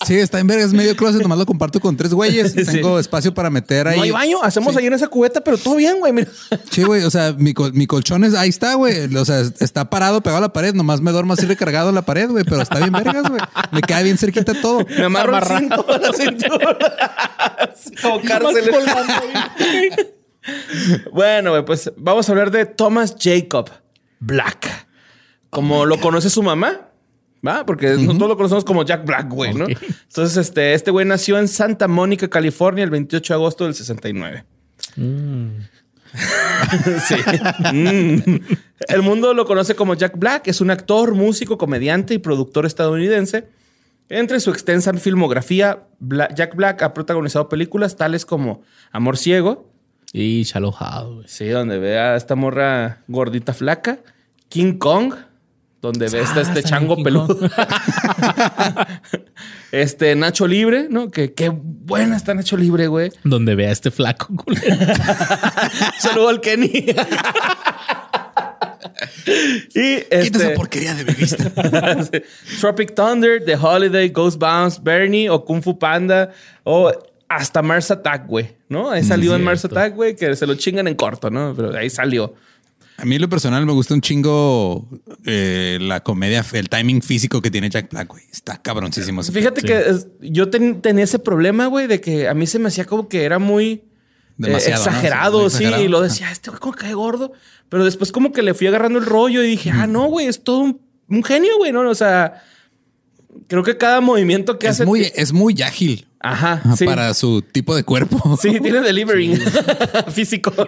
Sí, 0.07 0.15
está 0.17 0.41
en 0.41 0.47
verga, 0.47 0.65
es 0.65 0.73
medio 0.73 0.97
closet, 0.97 1.23
nomás 1.23 1.39
lo 1.39 1.47
comparto 1.47 1.79
con 1.81 1.97
tres 1.97 2.13
güeyes. 2.13 2.53
Sí. 2.63 2.65
Tengo 2.65 2.99
espacio 2.99 3.33
para 3.35 3.51
meter 3.51 3.87
ahí. 3.89 3.97
No 3.97 4.03
hay 4.05 4.11
baño, 4.11 4.43
hacemos 4.43 4.77
ahí 4.77 4.87
en 4.87 4.93
esa 4.93 5.09
cubeta, 5.09 5.41
pero 5.43 5.59
todo 5.59 5.77
bien, 5.77 5.99
güey. 6.01 6.13
Mira. 6.13 6.29
Sí, 6.71 6.83
güey, 6.83 7.03
o 7.05 7.11
sea, 7.11 7.33
mi, 7.37 7.53
col- 7.55 7.73
mi 7.73 7.87
colchón 7.87 8.25
es, 8.25 8.35
ahí 8.35 8.49
está, 8.49 8.75
güey. 8.75 9.15
O 9.17 9.25
sea, 9.25 9.41
está 9.61 9.91
parado, 9.91 10.21
pegado 10.23 10.39
a 10.39 10.41
la 10.43 10.53
pared, 10.53 10.75
nomás 10.75 11.01
me 11.01 11.11
duermo 11.13 11.33
así 11.35 11.45
recargado 11.47 11.89
en 11.91 11.95
la 11.95 12.03
pared, 12.03 12.29
güey, 12.31 12.45
pero 12.45 12.63
está 12.63 12.79
bien 12.79 12.93
vergas, 12.93 13.29
güey. 13.29 13.41
Me 13.73 13.81
queda 13.83 14.03
bien 14.03 14.17
cerquita 14.19 14.55
todo. 14.61 14.87
Me 14.87 15.05
amarro 15.05 15.37
el 15.37 15.45
cinto 15.45 15.85
a 15.89 15.99
la 15.99 16.13
cintura. 16.13 16.79
Como 18.03 18.21
cárcel. 18.23 18.71
bueno, 21.13 21.51
güey, 21.51 21.65
pues 21.65 21.93
vamos 21.97 22.29
a 22.29 22.33
hablar 22.33 22.51
de 22.51 22.67
Thomas 22.67 23.17
Jacob 23.19 23.71
Black. 24.21 24.69
Como 25.51 25.85
lo 25.87 26.01
conoce 26.01 26.31
su 26.31 26.43
mamá. 26.43 26.89
¿Va? 27.47 27.67
Porque 27.67 27.91
nosotros 27.91 28.29
lo 28.29 28.37
conocemos 28.37 28.65
como 28.65 28.85
Jack 28.85 29.05
Black, 29.05 29.29
güey, 29.29 29.53
¿no? 29.53 29.67
Entonces, 29.67 30.37
este, 30.37 30.75
este 30.75 30.91
güey 30.91 31.05
nació 31.05 31.39
en 31.39 31.49
Santa 31.49 31.89
Mónica, 31.89 32.29
California, 32.29 32.85
el 32.85 32.91
28 32.91 33.33
de 33.33 33.37
agosto 33.37 33.65
del 33.65 33.75
69. 33.75 34.45
sí. 37.07 37.15
Mm. 37.73 38.39
El 38.89 39.03
mundo 39.03 39.35
lo 39.35 39.45
conoce 39.47 39.75
como 39.75 39.95
Jack 39.95 40.19
Black. 40.19 40.49
Es 40.49 40.61
un 40.61 40.71
actor, 40.71 41.15
músico, 41.15 41.59
comediante 41.59 42.15
y 42.15 42.19
productor 42.19 42.67
estadounidense. 42.67 43.49
Entre 44.09 44.41
su 44.41 44.51
extensa 44.51 44.93
filmografía, 44.95 45.85
Jack 46.35 46.55
Black 46.55 46.83
ha 46.83 46.93
protagonizado 46.93 47.49
películas 47.49 47.97
tales 47.97 48.27
como 48.27 48.63
Amor 48.91 49.17
Ciego, 49.17 49.71
Y 50.13 50.43
Shallow 50.43 50.75
güey. 51.15 51.25
sí, 51.27 51.49
donde 51.49 51.79
ve 51.79 51.99
a 51.99 52.17
esta 52.17 52.35
morra 52.35 53.03
gordita 53.09 53.55
flaca, 53.55 54.01
King 54.51 54.75
Kong, 54.75 55.15
donde 55.83 56.09
ve 56.09 56.21
esta, 56.21 56.39
Ah, 56.39 56.43
este 56.43 56.63
chango 56.63 57.03
peludo, 57.03 57.37
este 59.73 60.15
Nacho 60.15 60.47
Libre, 60.47 60.87
¿no? 60.89 61.11
Que 61.11 61.35
qué 61.35 61.51
buena 61.53 62.17
está 62.17 62.33
Nacho 62.35 62.57
Libre, 62.57 62.87
güey. 62.87 63.11
Donde 63.25 63.57
vea 63.57 63.71
a 63.71 63.73
este 63.73 63.91
flaco, 63.91 64.29
culero. 64.45 64.77
Saludo 65.99 66.29
al 66.29 66.41
Kenny. 66.41 66.71
y 69.75 69.97
Quita 69.97 70.21
este, 70.21 70.39
esa 70.39 70.55
porquería 70.55 70.95
de 70.95 71.03
revista. 71.03 71.51
Tropic 72.61 72.95
Thunder, 72.95 73.45
The 73.45 73.57
Holiday, 73.57 74.09
Ghost 74.11 74.39
Bounce, 74.39 74.79
Bernie 74.81 75.29
o 75.29 75.45
Kung 75.45 75.63
Fu 75.63 75.77
Panda 75.79 76.31
o 76.63 76.93
hasta 77.29 77.61
Mars 77.61 77.91
Attack, 77.91 78.29
güey, 78.29 78.55
¿no? 78.69 78.91
Ahí 78.91 79.03
salió 79.03 79.35
en 79.35 79.43
Mars. 79.43 79.65
Attack, 79.65 79.97
güey, 79.97 80.15
que 80.15 80.37
se 80.37 80.47
lo 80.47 80.55
chingan 80.55 80.87
en 80.87 80.95
corto, 80.95 81.29
¿no? 81.29 81.55
Pero 81.57 81.77
ahí 81.77 81.91
salió. 81.91 82.35
A 83.03 83.05
mí 83.05 83.17
en 83.17 83.21
lo 83.23 83.29
personal 83.29 83.67
me 83.67 83.73
gusta 83.73 83.95
un 83.95 84.01
chingo 84.01 84.89
eh, 85.27 85.79
la 85.81 86.05
comedia, 86.05 86.45
el 86.53 86.69
timing 86.69 87.03
físico 87.03 87.43
que 87.43 87.51
tiene 87.51 87.69
Jack 87.69 87.91
Black, 87.91 88.07
güey. 88.09 88.23
Está 88.33 88.63
cabroncísimo. 88.63 89.23
ese 89.23 89.33
Fíjate 89.33 89.61
que 89.63 89.77
es- 89.77 90.07
yo 90.21 90.49
ten- 90.51 90.81
tenía 90.81 91.03
ese 91.03 91.19
problema, 91.19 91.67
güey, 91.67 91.89
de 91.89 92.01
que 92.01 92.29
a 92.29 92.35
mí 92.35 92.47
se 92.47 92.61
me 92.61 92.69
hacía 92.69 92.85
como 92.85 93.09
que 93.09 93.25
era 93.25 93.41
muy 93.41 93.83
eh, 94.43 94.57
exagerado, 94.69 95.41
Muy 95.43 95.51
sí, 95.51 95.65
y 95.65 95.89
lo 95.89 96.01
decía, 96.01 96.31
este 96.31 96.51
güey 96.51 96.61
como 96.61 96.75
cae 96.75 96.95
gordo. 96.95 97.33
Pero 97.69 97.85
después 97.85 98.13
como 98.13 98.33
que 98.33 98.43
le 98.43 98.55
fui 98.55 98.69
agarrando 98.69 98.99
el 99.01 99.07
rollo 99.07 99.43
y 99.43 99.49
dije, 99.49 99.71
ah, 99.73 99.87
no, 99.89 100.05
güey, 100.07 100.27
es 100.29 100.45
todo 100.45 100.59
un, 100.61 100.81
un 101.09 101.25
genio, 101.25 101.57
güey, 101.59 101.73
¿no? 101.73 101.81
O 101.91 101.95
sea, 101.97 102.43
creo 103.49 103.65
que 103.65 103.77
cada 103.77 104.01
movimiento 104.01 104.59
que 104.61 104.67
es 104.69 104.75
hace... 104.75 104.85
muy, 104.87 105.11
es 105.15 105.33
muy 105.33 105.61
ágil 105.63 106.07
Ajá, 106.21 106.63
sí. 106.77 106.85
para 106.85 107.13
su 107.15 107.43
tipo 107.43 107.75
de 107.75 107.83
cuerpo. 107.83 108.39
Sí, 108.41 108.61
tiene 108.61 108.81
delivering 108.83 109.41
físico. 110.13 110.53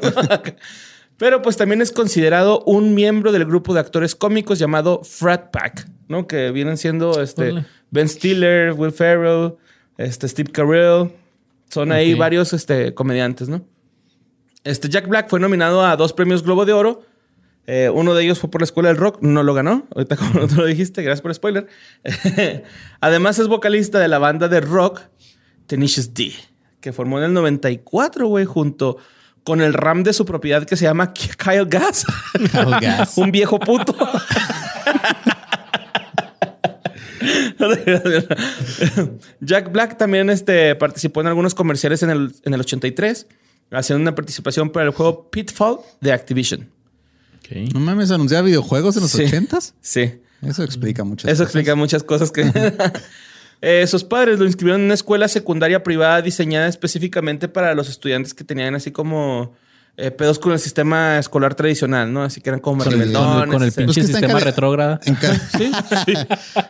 Pero 1.17 1.43
pues 1.43 1.57
también 1.57 1.81
es 1.81 1.93
considerado 1.93 2.63
un 2.65 2.95
miembro 2.95 3.31
del 3.31 3.45
grupo 3.45 3.73
de 3.73 3.81
actores 3.81 4.15
cómicos 4.15 4.59
llamado 4.59 5.03
Frat 5.05 5.51
Pack, 5.51 5.89
¿no? 6.09 6.27
Que 6.27 6.51
vienen 6.51 6.77
siendo 6.77 7.23
este. 7.23 7.65
Ben 7.91 8.09
Stiller, 8.09 8.73
Will 8.73 8.91
Ferrell, 8.91 9.55
este 9.97 10.27
Steve 10.27 10.51
Carell. 10.51 11.13
Son 11.69 11.93
ahí 11.93 12.15
varios 12.15 12.53
este, 12.53 12.93
comediantes, 12.95 13.49
¿no? 13.49 13.65
Este 14.65 14.89
Jack 14.89 15.09
Black 15.09 15.29
fue 15.29 15.39
nominado 15.39 15.85
a 15.85 15.97
dos 15.97 16.13
premios 16.13 16.43
Globo 16.43 16.65
de 16.65 16.73
Oro. 16.73 17.03
Eh, 17.67 17.91
uno 17.93 18.15
de 18.15 18.25
ellos 18.25 18.39
fue 18.39 18.51
por 18.51 18.61
la 18.61 18.65
Escuela 18.65 18.89
del 18.89 18.99
Rock, 18.99 19.23
no 19.23 19.43
lo 19.43 19.55
ganó. 19.55 19.87
Ahorita 19.95 20.17
como 20.17 20.47
tú 20.47 20.57
lo 20.57 20.67
dijiste, 20.67 21.03
gracias 21.03 21.23
por 21.23 21.31
el 21.31 21.35
spoiler. 21.37 21.69
Además 23.01 23.39
es 23.39 23.49
vocalista 23.49 23.99
de 23.99 24.09
la 24.09 24.19
banda 24.19 24.49
de 24.49 24.61
rock 24.61 25.03
Tenacious 25.67 26.13
D, 26.13 26.33
que 26.81 26.93
formó 26.93 27.19
en 27.19 27.25
el 27.25 27.33
94, 27.33 28.27
güey, 28.27 28.45
junto 28.45 28.99
con 29.45 29.61
el 29.61 29.73
ram 29.75 30.03
de 30.03 30.13
su 30.13 30.25
propiedad 30.25 30.65
que 30.65 30.77
se 30.77 30.85
llama 30.85 31.13
Kyle 31.13 31.67
Gas. 31.67 32.05
Kyle 32.51 32.77
Gass. 32.81 33.13
Un 33.19 33.31
viejo 33.31 33.59
puto. 33.61 33.95
Jack 39.41 39.73
Black 39.73 39.97
también 39.99 40.31
este, 40.31 40.75
participó 40.75 41.21
en 41.21 41.29
algunos 41.29 41.55
comerciales 41.55 42.03
en 42.03 42.11
el, 42.11 42.35
en 42.45 42.55
el 42.55 42.61
83, 42.61 43.27
haciendo 43.71 44.03
una 44.03 44.15
participación 44.15 44.71
para 44.71 44.87
el 44.87 44.93
juego 44.93 45.31
Pitfall 45.31 45.79
de 46.01 46.13
Activision. 46.13 46.71
Ok. 47.39 47.73
No 47.75 47.81
mames, 47.81 48.11
anunciaba 48.11 48.43
videojuegos 48.47 48.97
en 48.97 49.03
los 49.03 49.11
Sí. 49.13 49.25
ochentas. 49.25 49.75
Sí. 49.81 50.21
Eso 50.43 50.63
explica 50.63 51.05
muchas 51.05 51.31
Eso 51.31 51.45
cosas. 51.45 51.47
explica 51.55 51.75
muchas 51.75 52.03
cosas 52.03 52.31
que... 52.31 52.43
Eh, 53.61 53.87
sus 53.87 54.05
padres 54.05 54.39
lo 54.39 54.45
inscribieron 54.45 54.83
en 54.83 54.87
una 54.87 54.95
escuela 54.95 55.29
secundaria 55.29 55.83
privada 55.83 56.21
diseñada 56.23 56.69
específicamente 56.69 57.49
para 57.49 57.75
los 57.75 57.89
estudiantes 57.89 58.35
que 58.35 58.45
tenían 58.45 58.75
así 58.75 58.91
como 58.91 59.53
eh, 59.97 60.11
pedos 60.11 60.41
con 60.41 60.53
el 60.53 60.59
sistema 60.59 61.21
escolar 61.21 61.55
tradicional, 61.55 62.13
¿no? 62.13 62.25
Así 62.25 62.41
que 62.41 62.51
eran 62.51 62.59
como 62.59 62.83
el, 62.83 63.13
con 63.13 63.49
con 63.49 63.63
el 63.63 63.71
pinche 63.71 64.01
Pues 64.01 64.07
sistema 64.09 64.41
retrógrada. 64.41 64.99
Sí, 65.57 65.71
sí. 66.05 66.15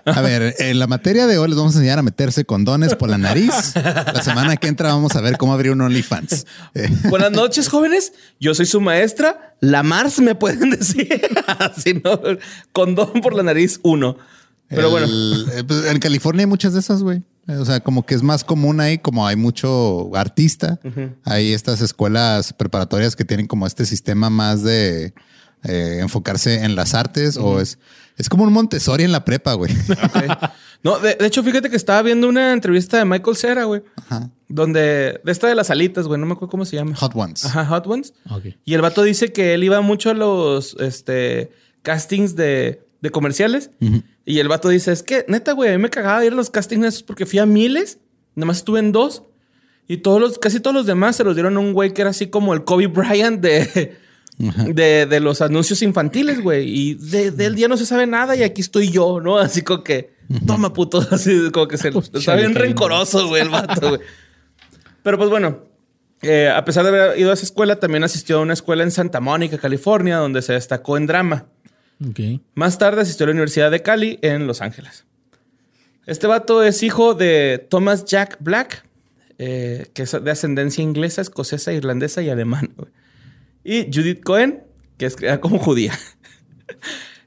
A 0.04 0.20
ver, 0.20 0.54
en 0.58 0.78
la 0.78 0.86
materia 0.86 1.26
de 1.26 1.38
hoy 1.38 1.48
les 1.48 1.56
vamos 1.56 1.74
a 1.74 1.78
enseñar 1.78 1.98
a 1.98 2.02
meterse 2.02 2.44
condones 2.44 2.94
por 2.94 3.08
la 3.08 3.16
nariz. 3.16 3.74
La 3.74 4.22
semana 4.22 4.58
que 4.58 4.68
entra 4.68 4.92
vamos 4.92 5.16
a 5.16 5.22
ver 5.22 5.38
cómo 5.38 5.54
abrir 5.54 5.72
un 5.72 5.80
OnlyFans. 5.80 6.46
Eh, 6.74 6.90
Buenas 7.08 7.32
noches, 7.32 7.68
jóvenes. 7.68 8.12
Yo 8.40 8.54
soy 8.54 8.66
su 8.66 8.82
maestra. 8.82 9.56
La 9.60 9.82
Mars 9.82 10.20
me 10.20 10.34
pueden 10.34 10.70
decir. 10.78 11.22
Así 11.58 11.94
no. 12.04 12.20
Condón 12.72 13.22
por 13.22 13.34
la 13.34 13.42
nariz, 13.42 13.80
uno. 13.82 14.18
Pero 14.68 14.90
bueno. 14.90 15.06
el- 15.06 15.46
eh, 15.54 15.64
pues, 15.64 15.84
en 15.86 15.98
California 15.98 16.42
hay 16.42 16.46
muchas 16.48 16.72
de 16.74 16.80
esas, 16.80 17.02
güey. 17.02 17.22
Eh, 17.46 17.56
O 17.56 17.64
sea, 17.64 17.80
como 17.80 18.06
que 18.06 18.14
es 18.14 18.22
más 18.22 18.42
común 18.44 18.80
ahí, 18.80 18.98
como 18.98 19.26
hay 19.26 19.36
mucho 19.36 20.14
artista. 20.16 20.80
Hay 21.24 21.52
estas 21.52 21.80
escuelas 21.82 22.52
preparatorias 22.52 23.16
que 23.16 23.24
tienen 23.24 23.46
como 23.46 23.66
este 23.66 23.84
sistema 23.84 24.30
más 24.30 24.62
de 24.62 25.12
eh, 25.64 25.98
enfocarse 26.00 26.64
en 26.64 26.74
las 26.76 26.94
artes 26.94 27.36
o 27.36 27.60
es, 27.60 27.78
es 28.16 28.28
como 28.28 28.44
un 28.44 28.52
Montessori 28.52 29.04
en 29.04 29.12
la 29.12 29.24
prepa, 29.24 29.54
güey. 29.54 29.72
No, 30.82 30.98
de, 30.98 31.14
de 31.14 31.26
hecho, 31.26 31.42
fíjate 31.42 31.70
que 31.70 31.76
estaba 31.76 32.02
viendo 32.02 32.28
una 32.28 32.52
entrevista 32.52 32.98
de 32.98 33.06
Michael 33.06 33.36
Cera, 33.38 33.64
güey. 33.64 33.82
Ajá. 33.96 34.28
Donde, 34.48 35.18
de 35.24 35.32
esta 35.32 35.46
de 35.48 35.54
las 35.54 35.70
alitas, 35.70 36.06
güey, 36.06 36.20
no 36.20 36.26
me 36.26 36.32
acuerdo 36.34 36.50
cómo 36.50 36.66
se 36.66 36.76
llama. 36.76 36.94
Hot 36.96 37.12
ones. 37.16 37.42
Ajá, 37.46 37.64
Hot 37.64 37.86
Ones. 37.86 38.12
Ok. 38.28 38.48
Y 38.66 38.74
el 38.74 38.82
vato 38.82 39.02
dice 39.02 39.32
que 39.32 39.54
él 39.54 39.64
iba 39.64 39.80
mucho 39.80 40.10
a 40.10 40.14
los 40.14 40.76
este, 40.80 41.50
castings 41.80 42.36
de, 42.36 42.83
de 43.04 43.10
comerciales. 43.10 43.70
Y 44.24 44.38
el 44.38 44.48
vato 44.48 44.70
dice, 44.70 44.90
es 44.90 45.02
que 45.02 45.26
neta, 45.28 45.52
güey, 45.52 45.70
a 45.70 45.76
mí 45.76 45.82
me 45.82 45.90
cagaba 45.90 46.24
ir 46.24 46.32
a 46.32 46.36
los 46.36 46.48
castings 46.48 46.86
esos 46.86 47.02
porque 47.02 47.26
fui 47.26 47.38
a 47.38 47.44
miles. 47.46 47.98
Nada 48.34 48.46
más 48.46 48.56
estuve 48.56 48.80
en 48.80 48.92
dos. 48.92 49.24
Y 49.86 49.98
todos 49.98 50.18
los, 50.20 50.38
casi 50.38 50.58
todos 50.58 50.74
los 50.74 50.86
demás 50.86 51.16
se 51.16 51.24
los 51.24 51.36
dieron 51.36 51.58
a 51.58 51.60
un 51.60 51.74
güey 51.74 51.92
que 51.92 52.00
era 52.00 52.10
así 52.10 52.28
como 52.28 52.54
el 52.54 52.64
Kobe 52.64 52.86
Bryant 52.86 53.42
de, 53.42 53.98
de, 54.38 55.04
de 55.04 55.20
los 55.20 55.42
anuncios 55.42 55.82
infantiles, 55.82 56.40
güey. 56.40 56.66
Y 56.66 56.94
de, 56.94 57.30
de 57.30 57.44
él 57.44 57.56
ya 57.56 57.68
no 57.68 57.76
se 57.76 57.84
sabe 57.84 58.06
nada 58.06 58.34
y 58.34 58.42
aquí 58.42 58.62
estoy 58.62 58.90
yo, 58.90 59.20
¿no? 59.20 59.36
Así 59.36 59.60
como 59.60 59.84
que, 59.84 60.14
toma 60.46 60.72
puto. 60.72 61.06
Así 61.10 61.50
como 61.52 61.68
que 61.68 61.76
se 61.76 61.88
está 62.14 62.36
bien 62.36 62.54
rencoroso, 62.54 63.28
güey, 63.28 63.42
el 63.42 63.50
vato, 63.50 63.90
güey. 63.90 64.00
Pero 65.02 65.18
pues 65.18 65.28
bueno, 65.28 65.58
eh, 66.22 66.48
a 66.48 66.64
pesar 66.64 66.84
de 66.84 66.88
haber 66.88 67.18
ido 67.18 67.30
a 67.30 67.34
esa 67.34 67.44
escuela, 67.44 67.76
también 67.76 68.02
asistió 68.02 68.38
a 68.38 68.40
una 68.40 68.54
escuela 68.54 68.82
en 68.82 68.90
Santa 68.90 69.20
Mónica, 69.20 69.58
California, 69.58 70.16
donde 70.16 70.40
se 70.40 70.54
destacó 70.54 70.96
en 70.96 71.06
drama. 71.06 71.46
Ok. 72.08 72.40
Más 72.54 72.78
tarde 72.78 73.02
asistió 73.02 73.24
a 73.24 73.28
la 73.28 73.32
Universidad 73.32 73.70
de 73.70 73.82
Cali 73.82 74.18
en 74.22 74.46
Los 74.46 74.60
Ángeles. 74.62 75.04
Este 76.06 76.26
vato 76.26 76.62
es 76.62 76.82
hijo 76.82 77.14
de 77.14 77.66
Thomas 77.70 78.04
Jack 78.04 78.36
Black, 78.40 78.84
eh, 79.38 79.86
que 79.94 80.02
es 80.02 80.12
de 80.22 80.30
ascendencia 80.30 80.82
inglesa, 80.82 81.22
escocesa, 81.22 81.72
irlandesa 81.72 82.22
y 82.22 82.28
alemana. 82.28 82.68
Y 83.64 83.84
Judith 83.92 84.22
Cohen, 84.22 84.62
que 84.98 85.06
es 85.06 85.16
criada 85.16 85.40
como 85.40 85.58
judía. 85.58 85.98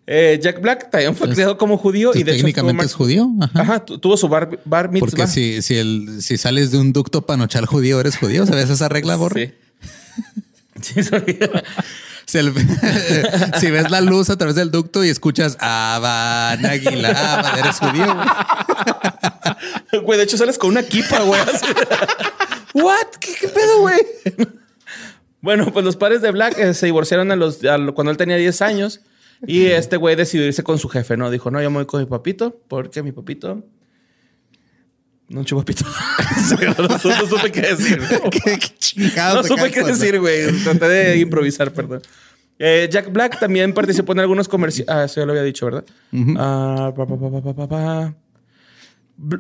Eh, 0.10 0.40
Jack 0.42 0.62
Black 0.62 0.90
también 0.90 1.14
fue 1.16 1.26
Entonces- 1.26 1.36
criado 1.36 1.58
como 1.58 1.78
judío 1.78 2.12
y 2.16 2.24
de 2.24 2.32
hecho 2.32 2.38
técnicamente 2.46 2.86
es 2.86 2.94
judío. 2.94 3.30
Ajá. 3.42 3.62
Ajá, 3.62 3.86
tu- 3.86 4.00
tuvo 4.00 4.16
su 4.16 4.30
bar, 4.30 4.58
bar 4.64 4.90
mitzvah. 4.90 5.10
Porque 5.10 5.28
si, 5.28 5.62
si, 5.62 5.76
el, 5.76 6.22
si 6.22 6.38
sales 6.38 6.72
de 6.72 6.78
un 6.78 6.94
ducto 6.94 7.26
panochal 7.26 7.66
judío, 7.66 8.00
eres 8.00 8.16
judío. 8.16 8.46
¿Sabes 8.46 8.70
esa 8.70 8.88
regla, 8.88 9.18
Borre? 9.18 9.56
Sí. 10.82 10.94
Sí, 11.02 11.02
Si, 12.28 12.38
el- 12.38 12.54
si 13.60 13.72
ves 13.72 13.90
la 13.90 14.02
luz 14.02 14.30
a 14.30 14.38
través 14.38 14.56
del 14.56 14.70
ducto 14.70 15.04
y 15.04 15.10
escuchas 15.10 15.58
Aban 15.60 16.66
Aguila, 16.66 17.54
eres 17.58 17.80
judío. 17.80 18.14
güey. 18.14 18.28
Güey, 20.04 20.18
de 20.18 20.26
hecho 20.26 20.38
sales 20.38 20.58
con 20.58 20.70
una 20.70 20.84
kipa, 20.84 21.20
güey. 21.22 21.42
What? 22.74 23.08
¿Qué, 23.20 23.34
qué 23.40 23.48
pedo, 23.48 23.80
güey? 23.80 24.00
bueno, 25.42 25.72
pues 25.72 25.84
los 25.86 25.96
padres 25.96 26.22
de 26.22 26.32
Black 26.32 26.58
eh, 26.60 26.74
se 26.74 26.86
divorciaron 26.86 27.32
a 27.32 27.36
los, 27.36 27.64
a 27.64 27.78
lo- 27.78 27.94
cuando 27.96 28.12
él 28.12 28.18
tenía 28.18 28.36
10 28.36 28.62
años. 28.62 29.02
Y 29.46 29.68
este 29.68 29.98
güey 29.98 30.16
decidió 30.16 30.46
irse 30.46 30.64
con 30.64 30.78
su 30.80 30.90
jefe, 30.90 31.16
¿no? 31.16 31.30
Dijo, 31.32 31.50
no, 31.52 31.62
yo 31.62 31.70
me 31.70 31.78
voy 31.78 31.86
con 31.86 32.00
mi 32.02 32.06
papito, 32.08 32.60
porque 32.68 33.04
mi 33.04 33.12
papito 33.12 33.64
No, 35.30 35.44
chupapito. 35.44 35.84
no, 36.78 36.88
no 36.88 37.28
supe 37.28 37.52
qué 37.52 37.62
decir. 37.62 38.00
¿Qué, 38.32 38.40
qué 38.40 38.60
chingados 38.78 39.50
No 39.50 39.56
supe 39.56 39.72
qué 39.72 39.82
de 39.84 39.88
decir, 39.92 40.20
güey. 40.20 40.52
Traté 40.64 40.86
de 40.88 41.18
improvisar, 41.18 41.72
perdón. 41.74 42.02
Eh, 42.60 42.88
Jack 42.92 43.12
Black 43.12 43.40
también 43.40 43.74
participó 43.74 44.14
en 44.14 44.20
algunos 44.20 44.48
comerciales. 44.48 44.90
Ah, 44.94 45.04
eso 45.04 45.20
ya 45.20 45.26
lo 45.26 45.32
había 45.34 45.44
dicho, 45.44 45.66
¿verdad? 45.66 45.86
Ah, 46.38 46.92
pa, 46.96 47.06
pa, 47.06 47.68
pa, 47.68 48.16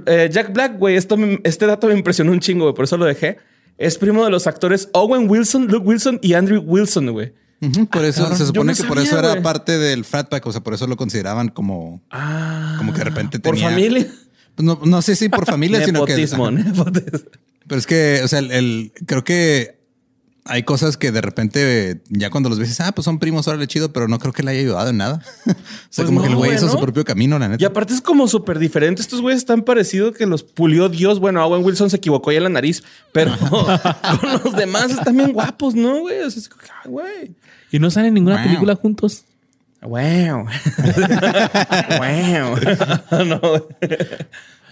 eh, 0.05 0.29
Jack 0.31 0.53
Black, 0.53 0.77
güey, 0.77 0.97
este 0.97 1.65
dato 1.65 1.87
me 1.87 1.93
impresionó 1.93 2.31
un 2.31 2.39
chingo, 2.39 2.65
güey, 2.65 2.75
por 2.75 2.85
eso 2.85 2.97
lo 2.97 3.05
dejé. 3.05 3.37
Es 3.77 3.97
primo 3.97 4.23
de 4.23 4.31
los 4.31 4.47
actores 4.47 4.89
Owen 4.93 5.29
Wilson, 5.29 5.67
Luke 5.67 5.87
Wilson 5.87 6.19
y 6.21 6.33
Andrew 6.33 6.61
Wilson, 6.65 7.11
güey. 7.11 7.33
Por 7.91 8.05
eso 8.05 8.21
cabrón. 8.21 8.37
se 8.37 8.45
supone 8.45 8.73
que 8.75 8.83
por 8.83 8.99
eso 8.99 9.17
era 9.17 9.41
parte 9.41 9.77
del 9.79 10.03
frat 10.05 10.29
pack, 10.29 10.45
o 10.45 10.51
sea, 10.51 10.61
por 10.61 10.73
eso 10.75 10.85
lo 10.85 10.95
consideraban 10.95 11.49
como, 11.49 12.03
Ah. 12.11 12.75
como 12.77 12.91
que 12.91 12.99
de 12.99 13.05
repente 13.05 13.39
Por 13.39 13.55
tenía. 13.55 13.69
familia. 13.69 14.07
No, 14.57 14.79
no 14.83 15.01
sé 15.01 15.15
si 15.15 15.29
por 15.29 15.45
familia, 15.47 15.83
sino 15.85 16.05
que. 16.05 16.13
Nepotismo, 16.15 16.51
nepotismo. 16.51 17.29
Pero 17.67 17.79
es 17.79 17.85
que, 17.87 18.21
o 18.23 18.27
sea, 18.27 18.39
el, 18.39 18.51
el- 18.51 18.91
creo 19.05 19.23
que 19.23 19.77
hay 20.49 20.63
cosas 20.63 20.95
que 20.95 21.11
de 21.11 21.19
repente 21.19 22.01
ya 22.07 22.29
cuando 22.29 22.47
los 22.47 22.57
ves, 22.57 22.69
dices, 22.69 22.85
ah, 22.87 22.93
pues 22.93 23.03
son 23.03 23.19
primos, 23.19 23.45
órale 23.49 23.67
chido, 23.67 23.91
pero 23.91 24.07
no 24.07 24.17
creo 24.17 24.31
que 24.31 24.43
le 24.43 24.51
haya 24.51 24.61
ayudado 24.61 24.89
en 24.89 24.95
nada. 24.97 25.21
o 25.45 25.49
sea, 25.89 26.05
Pues 26.05 26.07
como 26.07 26.21
que 26.21 26.29
el 26.29 26.35
güey 26.37 26.55
hizo 26.55 26.69
su 26.69 26.79
propio 26.79 27.03
camino, 27.03 27.37
la 27.37 27.49
neta. 27.49 27.61
Y 27.61 27.65
aparte 27.65 27.93
es 27.93 27.99
como 27.99 28.29
súper 28.29 28.57
diferente. 28.57 29.01
Estos 29.01 29.19
güeyes 29.19 29.39
están 29.39 29.63
parecidos 29.63 30.15
que 30.15 30.25
los 30.25 30.43
pulió 30.43 30.87
Dios. 30.87 31.19
Bueno, 31.19 31.45
Owen 31.45 31.65
Wilson 31.65 31.89
se 31.89 31.97
equivocó 31.97 32.31
ya 32.31 32.37
en 32.37 32.43
la 32.45 32.49
nariz, 32.49 32.81
pero 33.11 33.35
con 33.37 34.31
los 34.43 34.55
demás 34.55 34.89
están 34.91 35.17
bien 35.17 35.33
guapos, 35.33 35.75
¿no, 35.75 35.99
güey? 35.99 36.21
O 36.21 36.31
sea, 36.31 36.39
es 36.41 36.47
como 36.47 36.61
que, 36.61 36.69
ay, 36.85 36.89
güey. 36.91 37.31
Y 37.73 37.79
no 37.79 37.91
salen 37.91 38.07
en 38.09 38.13
ninguna 38.13 38.35
Wow. 38.37 38.45
película 38.45 38.75
juntos. 38.75 39.25
Wow. 39.87 40.45
wow. 41.99 43.25
no. 43.25 43.41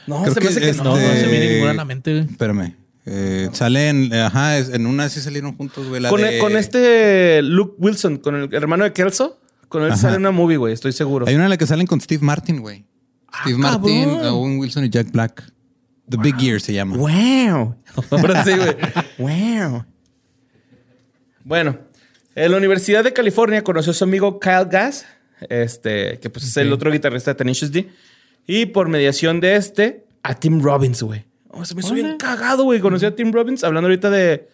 No, 0.08 0.22
Creo 0.22 0.34
se 0.36 0.42
me 0.42 0.48
hace 0.50 0.60
que 0.62 0.70
este- 0.70 0.84
no. 0.84 0.96
No, 0.96 1.02
no 1.02 1.14
se 1.14 1.28
viene 1.28 1.50
ninguna 1.54 1.72
a 1.72 1.76
la 1.76 1.86
mente. 1.86 2.12
güey. 2.14 2.26
Espérame. 2.26 2.76
Eh, 3.08 3.50
salen, 3.54 4.12
ajá, 4.14 4.58
en 4.58 4.86
una 4.88 5.10
sí 5.10 5.22
salieron 5.22 5.56
juntos, 5.56 5.88
güey. 5.88 6.02
la 6.02 6.10
Con, 6.10 6.22
de- 6.22 6.40
con 6.40 6.56
este 6.58 7.42
Luke 7.44 7.76
Wilson, 7.78 8.18
con 8.18 8.36
el 8.36 8.54
hermano 8.54 8.84
de 8.84 8.94
Kelso, 8.94 9.40
con 9.70 9.84
él 9.84 9.92
Ajá. 9.92 9.98
sale 10.02 10.18
una 10.18 10.32
movie, 10.32 10.58
güey, 10.58 10.74
estoy 10.74 10.92
seguro. 10.92 11.28
Hay 11.28 11.36
una 11.36 11.44
en 11.46 11.50
la 11.52 11.58
que 11.58 11.68
salen 11.68 11.86
con 11.88 12.02
Steve 12.02 12.24
Martin, 12.24 12.62
güey. 12.62 12.86
Steve 13.42 13.58
Martin, 13.58 14.06
cabrón. 14.10 14.26
Owen 14.28 14.58
Wilson 14.60 14.86
y 14.86 14.90
Jack 14.90 15.12
Black. 15.12 15.44
The 16.10 16.18
Big 16.18 16.38
Year 16.38 16.62
se 16.62 16.74
llama. 16.74 16.98
Wow. 16.98 17.76
Ahora 18.12 18.44
sí, 18.44 18.52
güey. 18.56 18.76
Wow. 19.18 19.86
Bueno, 21.44 21.78
en 22.36 22.52
la 22.52 22.57
Universidad 22.57 23.03
de 23.03 23.14
California 23.14 23.64
conoció 23.64 23.91
a 23.91 23.94
su 23.94 24.03
amigo 24.03 24.40
Kyle 24.40 24.68
Gass, 24.70 25.06
este, 25.49 26.20
que 26.20 26.30
pues 26.30 26.45
es 26.45 26.57
el 26.57 26.72
otro 26.74 26.91
guitarrista 26.91 27.32
de 27.32 27.36
Tenacious 27.36 27.72
D. 27.72 27.90
Y 28.45 28.68
por 28.68 28.90
mediación 28.90 29.40
de 29.40 29.56
este, 29.56 30.06
a 30.22 30.36
Tim 30.36 30.62
Robbins, 30.62 31.02
güey. 31.02 31.26
Oh, 31.49 31.64
se 31.64 31.74
me 31.74 31.82
hizo 31.82 31.94
bien 31.94 32.18
cagado, 32.18 32.66
güey. 32.66 32.82
Conocí 32.82 33.06
a 33.06 33.16
Tim 33.16 33.32
Robbins 33.32 33.64
hablando 33.64 33.88
ahorita 33.88 34.10
de 34.10 34.49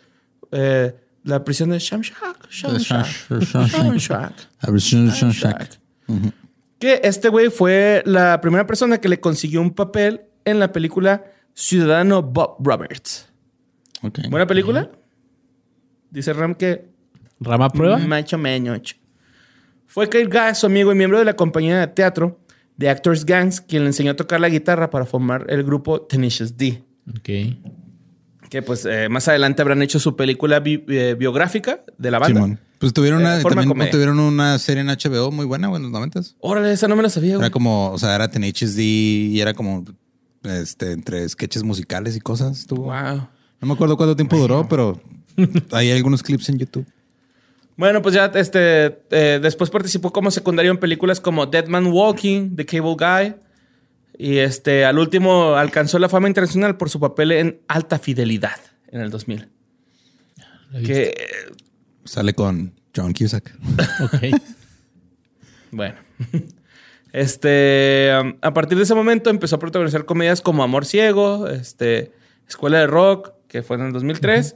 eh, 0.52 0.96
la 1.24 1.44
prisión 1.44 1.72
de 1.72 1.80
Shamshak. 1.80 2.48
Shamshak. 2.50 3.08
Shamshak. 3.42 4.34
Shamshak. 4.62 5.80
Que 6.78 7.02
este 7.04 7.30
güey 7.30 7.50
fue 7.50 8.04
la 8.06 8.40
primera 8.42 8.68
persona 8.68 9.00
que 9.00 9.10
le 9.10 9.20
consiguió 9.20 9.62
un 9.62 9.72
papel 9.72 10.22
en 10.46 10.60
la 10.60 10.72
película 10.72 11.26
Ciudadano 11.54 12.22
Bob 12.22 12.58
Roberts. 12.60 13.28
¿Buena 14.30 14.48
película? 14.48 14.90
Dice 16.10 16.34
Ram 16.34 16.56
que 16.56 16.91
Rama 17.42 17.70
prueba. 17.70 17.98
macho 17.98 18.38
meñoch. 18.38 18.94
Fue 19.88 20.10
Kyle 20.10 20.30
Gass, 20.30 20.60
su 20.60 20.68
amigo 20.68 20.92
y 20.94 20.96
miembro 20.96 21.20
de 21.20 21.26
la 21.26 21.36
compañía 21.36 21.80
de 21.80 21.88
teatro 21.88 22.40
de 22.78 22.90
Actors 22.90 23.26
Gangs, 23.26 23.60
quien 23.60 23.84
le 23.84 23.88
enseñó 23.90 24.12
a 24.12 24.16
tocar 24.16 24.40
la 24.40 24.48
guitarra 24.48 24.90
para 24.90 25.06
formar 25.06 25.46
el 25.50 25.64
grupo 25.64 26.02
Tenacious 26.02 26.56
D. 26.56 26.82
Ok. 27.10 27.30
Que 28.50 28.62
pues 28.62 28.86
eh, 28.86 29.08
más 29.10 29.28
adelante 29.28 29.62
habrán 29.62 29.82
hecho 29.82 30.00
su 30.00 30.16
película 30.16 30.60
bi- 30.60 30.84
eh, 30.88 31.16
biográfica 31.18 31.82
de 31.98 32.12
la 32.12 32.20
banda. 32.20 32.42
Simón. 32.42 32.60
Pues 32.80 32.94
tuvieron 32.94 33.22
una, 33.22 33.40
Eh, 33.40 33.44
también 33.44 33.68
comedia. 33.68 33.92
tuvieron 33.92 34.20
una 34.20 34.58
serie 34.60 34.82
en 34.82 34.88
HBO 34.90 35.32
muy 35.32 35.46
buena, 35.46 35.68
güey, 35.68 35.78
en 35.78 35.84
los 35.84 35.92
noventas. 35.92 36.36
Órale, 36.40 36.72
esa 36.74 36.88
no 36.88 36.96
me 36.96 37.04
la 37.04 37.10
sabía. 37.10 37.36
güey. 37.36 37.46
Era 37.46 37.52
como, 37.52 37.92
o 37.92 37.98
sea, 38.00 38.16
era 38.16 38.30
Tenacious 38.30 38.76
D 38.76 38.84
y 38.84 39.40
era 39.40 39.54
como, 39.54 39.86
este, 40.44 40.92
entre 40.94 41.28
sketches 41.30 41.64
musicales 41.64 42.16
y 42.16 42.20
cosas. 42.22 42.60
Estuvo. 42.60 42.86
Wow. 42.86 43.28
No 43.62 43.68
me 43.68 43.74
acuerdo 43.74 43.96
cuánto 43.98 44.16
tiempo 44.16 44.38
duró, 44.38 44.68
pero 44.68 45.00
hay 45.72 45.92
algunos 45.92 46.24
clips 46.24 46.50
en 46.50 46.58
YouTube. 46.58 46.86
Bueno, 47.78 48.02
pues 48.02 48.14
ya 48.14 48.26
este, 48.36 49.00
eh, 49.12 49.40
después 49.42 49.70
participó 49.70 50.12
como 50.12 50.30
secundario 50.32 50.72
en 50.72 50.78
películas 50.78 51.20
como 51.20 51.46
Dead 51.46 51.68
Man 51.68 51.88
Walking, 51.88 52.56
The 52.56 52.66
Cable 52.66 52.96
Guy. 52.98 53.36
Y 54.18 54.38
este, 54.38 54.86
al 54.86 55.00
último 55.00 55.56
alcanzó 55.56 55.98
la 55.98 56.10
fama 56.10 56.28
internacional 56.28 56.78
por 56.78 56.90
su 56.90 57.00
papel 57.00 57.32
en 57.32 57.62
Alta 57.68 57.98
Fidelidad 57.98 58.60
en 58.92 59.02
el 59.02 59.10
2000. 59.10 59.50
Lo 60.70 60.78
he 60.78 60.82
visto. 60.82 60.94
Que, 60.94 61.04
eh, 61.04 61.16
Sale 62.04 62.34
con 62.34 62.74
John 62.96 63.14
Cusack. 63.14 63.58
Ok. 64.04 64.42
bueno. 65.72 65.96
Este, 67.14 68.10
um, 68.22 68.38
a 68.42 68.54
partir 68.54 68.78
de 68.78 68.86
ese 68.86 68.96
momento 68.96 69.30
empezó 69.30 69.58
a 69.58 69.60
protagonizar 69.60 70.06
comedias 70.06 70.40
como 70.40 70.64
Amor 70.64 70.86
Ciego, 70.86 71.48
este, 71.50 72.14
Escuela 72.48 72.80
de 72.80 72.88
Rock, 72.88 73.34
que 73.50 73.64
fue 73.64 73.76
en 73.76 73.88
el 73.88 73.92
2003. 73.92 74.56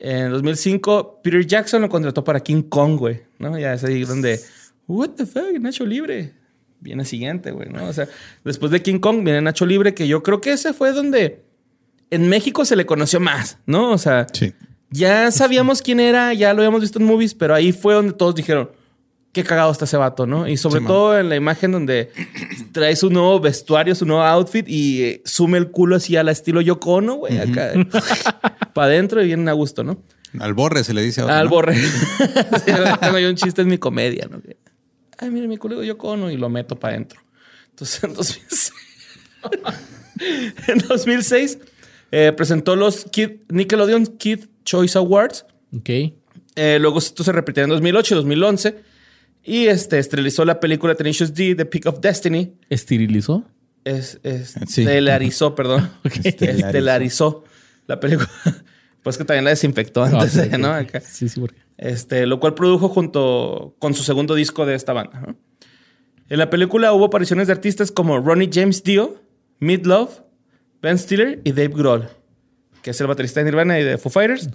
En 0.00 0.26
el 0.26 0.32
2005, 0.32 1.20
Peter 1.22 1.46
Jackson 1.46 1.82
lo 1.82 1.88
contrató 1.88 2.24
para 2.24 2.40
King 2.40 2.62
Kong, 2.62 2.98
güey, 2.98 3.22
¿no? 3.38 3.58
Ya 3.58 3.74
es 3.74 3.84
ahí 3.84 4.04
donde, 4.04 4.40
what 4.86 5.10
the 5.10 5.26
fuck, 5.26 5.52
Nacho 5.60 5.86
Libre. 5.86 6.32
Viene 6.80 7.04
siguiente, 7.04 7.50
güey, 7.52 7.68
¿no? 7.70 7.86
O 7.86 7.92
sea, 7.92 8.06
después 8.44 8.70
de 8.70 8.82
King 8.82 8.98
Kong 8.98 9.24
viene 9.24 9.40
Nacho 9.40 9.64
Libre, 9.64 9.94
que 9.94 10.06
yo 10.06 10.22
creo 10.22 10.40
que 10.40 10.52
ese 10.52 10.74
fue 10.74 10.92
donde 10.92 11.42
en 12.10 12.28
México 12.28 12.64
se 12.64 12.76
le 12.76 12.84
conoció 12.84 13.20
más, 13.20 13.58
¿no? 13.66 13.90
O 13.92 13.98
sea, 13.98 14.26
Sí. 14.32 14.52
ya 14.90 15.30
sabíamos 15.30 15.80
quién 15.80 16.00
era, 16.00 16.34
ya 16.34 16.52
lo 16.52 16.60
habíamos 16.60 16.82
visto 16.82 16.98
en 16.98 17.06
movies, 17.06 17.34
pero 17.34 17.54
ahí 17.54 17.72
fue 17.72 17.94
donde 17.94 18.12
todos 18.12 18.34
dijeron, 18.34 18.70
qué 19.34 19.44
cagado 19.44 19.70
está 19.70 19.84
ese 19.84 19.98
vato, 19.98 20.26
¿no? 20.26 20.48
Y 20.48 20.56
sobre 20.56 20.80
Sí, 20.80 20.86
todo 20.86 21.18
en 21.18 21.28
la 21.28 21.36
imagen 21.36 21.72
donde 21.72 22.10
trae 22.72 22.96
su 22.96 23.10
nuevo 23.10 23.38
vestuario, 23.40 23.94
su 23.94 24.06
nuevo 24.06 24.22
outfit 24.22 24.66
y 24.68 25.02
eh, 25.02 25.22
sume 25.26 25.58
el 25.58 25.70
culo 25.70 25.96
así 25.96 26.16
al 26.16 26.30
estilo 26.30 26.62
Yoko 26.62 26.92
Ono, 26.94 27.16
güey, 27.16 27.38
acá. 27.38 27.72
Para 28.74 28.86
adentro 28.86 29.22
y 29.22 29.26
vienen 29.26 29.48
a 29.50 29.52
gusto, 29.52 29.84
¿no? 29.84 29.98
Al 30.40 30.54
borre 30.54 30.82
se 30.84 30.94
le 30.94 31.02
dice 31.02 31.20
ahora. 31.20 31.38
Al 31.40 31.44
¿no? 31.44 31.50
borre. 31.50 31.76
Sí, 32.64 32.72
Tengo 33.00 33.18
yo 33.18 33.28
un 33.28 33.36
chiste 33.36 33.60
en 33.62 33.68
mi 33.68 33.76
comedia, 33.78 34.26
¿no? 34.30 34.40
Ay, 35.18 35.30
mira, 35.30 35.46
mi 35.46 35.56
culo 35.58 35.82
Yoko 35.84 36.08
Ono 36.12 36.30
y 36.30 36.36
lo 36.36 36.48
meto 36.48 36.78
para 36.78 36.94
adentro. 36.94 37.20
Entonces, 37.70 38.02
en 38.04 38.14
2006, 38.14 38.72
en 40.68 40.78
2006 40.88 41.58
eh, 42.12 42.32
presentó 42.36 42.76
los 42.76 43.06
Kid- 43.10 43.40
Nickelodeon 43.48 44.06
Kid 44.06 44.46
Choice 44.64 44.96
Awards. 44.98 45.44
Ok. 45.76 45.90
Eh, 46.56 46.78
luego 46.80 46.98
esto 46.98 47.24
se 47.24 47.32
repitió 47.32 47.64
en 47.64 47.70
2008 47.70 48.14
y 48.14 48.16
2011. 48.16 48.93
Y 49.44 49.66
este, 49.66 49.98
esterilizó 49.98 50.44
la 50.44 50.58
película 50.58 50.94
Tenacious 50.94 51.34
D, 51.34 51.54
The 51.54 51.66
Peak 51.66 51.86
of 51.86 52.00
Destiny. 52.00 52.54
¿Esterilizó? 52.70 53.44
Es, 53.84 54.18
es- 54.22 54.54
Sí. 54.66 54.80
Estelarizó, 54.82 55.54
perdón. 55.54 55.90
Estelarizó. 56.24 56.66
Estelarizó 56.66 57.44
la 57.86 58.00
película. 58.00 58.28
Pues 59.04 59.18
que 59.18 59.24
también 59.26 59.44
la 59.44 59.50
desinfectó 59.50 60.02
antes, 60.02 60.34
Ok, 60.38 60.44
ok. 60.54 60.58
¿no? 60.58 60.72
Acá. 60.72 60.98
Sí, 61.02 61.28
sí, 61.28 61.38
porque. 61.38 61.60
Este, 61.76 62.24
lo 62.24 62.40
cual 62.40 62.54
produjo 62.54 62.88
junto 62.88 63.76
con 63.78 63.92
su 63.92 64.02
segundo 64.02 64.34
disco 64.34 64.64
de 64.64 64.74
esta 64.74 64.94
banda. 64.94 65.20
¿no? 65.20 65.36
En 66.30 66.38
la 66.38 66.48
película 66.48 66.90
hubo 66.94 67.04
apariciones 67.04 67.48
de 67.48 67.52
artistas 67.52 67.92
como 67.92 68.18
Ronnie 68.18 68.48
James 68.50 68.82
Dio, 68.82 69.20
Mid 69.58 69.84
Love, 69.84 70.22
Ben 70.80 70.98
Stiller 70.98 71.38
y 71.44 71.50
Dave 71.52 71.68
Grohl, 71.74 72.08
que 72.80 72.92
es 72.92 73.00
el 73.02 73.06
baterista 73.08 73.40
de 73.40 73.44
Nirvana 73.44 73.78
y 73.78 73.84
de 73.84 73.98
Foo 73.98 74.08
Fighters, 74.10 74.48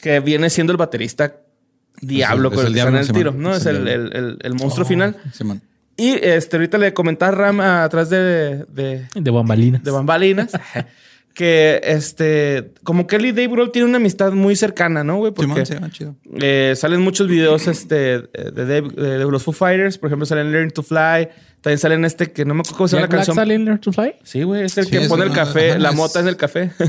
que 0.00 0.20
viene 0.20 0.48
siendo 0.48 0.70
el 0.70 0.76
baterista 0.76 1.34
diablo 2.00 2.48
es 2.50 2.54
con 2.54 2.66
el, 2.66 2.68
el 2.68 2.74
que 2.74 2.78
está 2.78 2.88
en 2.88 2.94
diablo, 2.94 3.08
el 3.10 3.12
tiro, 3.16 3.32
¿no? 3.32 3.50
Es 3.54 3.60
Es 3.60 3.66
el 3.66 3.88
el, 3.88 4.38
el- 4.42 4.54
monstruo 4.54 4.86
final. 4.86 5.16
Simón. 5.32 5.60
Y 5.96 6.12
este, 6.22 6.56
ahorita 6.56 6.78
le 6.78 6.94
comentaba 6.94 7.32
a 7.32 7.34
Ram 7.34 7.60
atrás 7.60 8.08
de, 8.10 8.64
de, 8.66 9.06
De 9.14 9.30
bambalinas. 9.30 9.82
de 9.82 9.90
bambalinas. 9.90 10.52
que 11.34 11.80
este, 11.84 12.72
como 12.82 13.06
él 13.08 13.26
y 13.26 13.30
Dave 13.32 13.46
Grohl 13.48 13.70
tienen 13.70 13.90
una 13.90 13.98
amistad 13.98 14.32
muy 14.32 14.56
cercana, 14.56 15.04
¿no, 15.04 15.18
güey? 15.18 15.32
Porque 15.32 15.64
Simón, 15.64 15.66
sí, 15.66 15.74
ah, 15.80 15.88
chido. 15.90 16.16
eh, 16.40 16.74
salen 16.76 17.00
muchos 17.00 17.28
videos 17.28 17.66
este, 17.68 17.94
de, 18.22 18.50
Dave- 18.52 18.88
de- 18.90 19.18
de 19.18 19.24
los 19.24 19.42
Foo 19.42 19.52
Fighters. 19.52 19.98
Por 19.98 20.08
ejemplo, 20.08 20.26
salen 20.26 20.50
Learn 20.50 20.70
to 20.72 20.82
Fly. 20.82 21.28
También 21.60 21.78
salen 21.78 22.04
este 22.04 22.32
que 22.32 22.44
no 22.44 22.54
me 22.54 22.60
acuerdo 22.60 22.76
cómo 22.78 22.88
se 22.88 22.96
llama 22.96 23.06
¿Jack 23.06 23.12
la 23.12 23.16
canción. 23.18 23.36
sale 23.36 23.54
en 23.54 23.64
Learn 23.64 23.80
to 23.80 23.92
Fly? 23.92 24.14
Sí, 24.24 24.42
güey, 24.42 24.64
es 24.64 24.78
el 24.78 24.84
Sí, 24.86 24.90
que 24.92 24.98
es 24.98 25.08
pone 25.08 25.24
el 25.24 25.32
café, 25.32 25.78
la 25.78 25.90
es- 25.90 25.94
mota 25.96 26.20
en 26.20 26.28
el 26.28 26.36
café. 26.36 26.70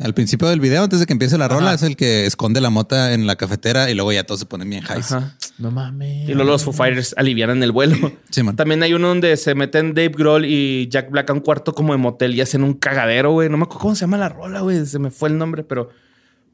Al 0.00 0.12
principio 0.12 0.48
del 0.48 0.58
video, 0.58 0.82
antes 0.82 0.98
de 0.98 1.06
que 1.06 1.12
empiece 1.12 1.38
la 1.38 1.46
rola, 1.46 1.72
es 1.74 1.82
el 1.84 1.94
que 1.96 2.26
esconde 2.26 2.60
la 2.60 2.68
mota 2.70 3.12
en 3.14 3.28
la 3.28 3.36
cafetera 3.36 3.88
y 3.90 3.94
luego 3.94 4.12
ya 4.12 4.24
todos 4.24 4.40
se 4.40 4.46
ponen 4.46 4.68
bien 4.68 4.82
highs. 4.82 5.12
Ajá. 5.12 5.36
No 5.58 5.70
mames. 5.70 6.28
Y 6.28 6.34
luego 6.34 6.50
los 6.50 6.64
Foo 6.64 6.72
Fighters 6.72 7.14
alivianan 7.16 7.62
el 7.62 7.70
vuelo. 7.70 8.12
Sí, 8.30 8.42
man. 8.42 8.56
También 8.56 8.82
hay 8.82 8.92
uno 8.92 9.06
donde 9.06 9.36
se 9.36 9.54
meten 9.54 9.94
Dave 9.94 10.08
Grohl 10.08 10.44
y 10.46 10.88
Jack 10.88 11.10
Black 11.12 11.30
a 11.30 11.32
un 11.32 11.38
cuarto 11.40 11.72
como 11.74 11.92
de 11.92 11.98
motel 11.98 12.34
y 12.34 12.40
hacen 12.40 12.64
un 12.64 12.74
cagadero, 12.74 13.30
güey. 13.32 13.48
No 13.48 13.56
me 13.56 13.62
acuerdo 13.64 13.82
cómo 13.82 13.94
se 13.94 14.00
llama 14.00 14.18
la 14.18 14.28
rola, 14.28 14.62
güey. 14.62 14.84
Se 14.84 14.98
me 14.98 15.12
fue 15.12 15.28
el 15.28 15.38
nombre, 15.38 15.62
pero 15.62 15.90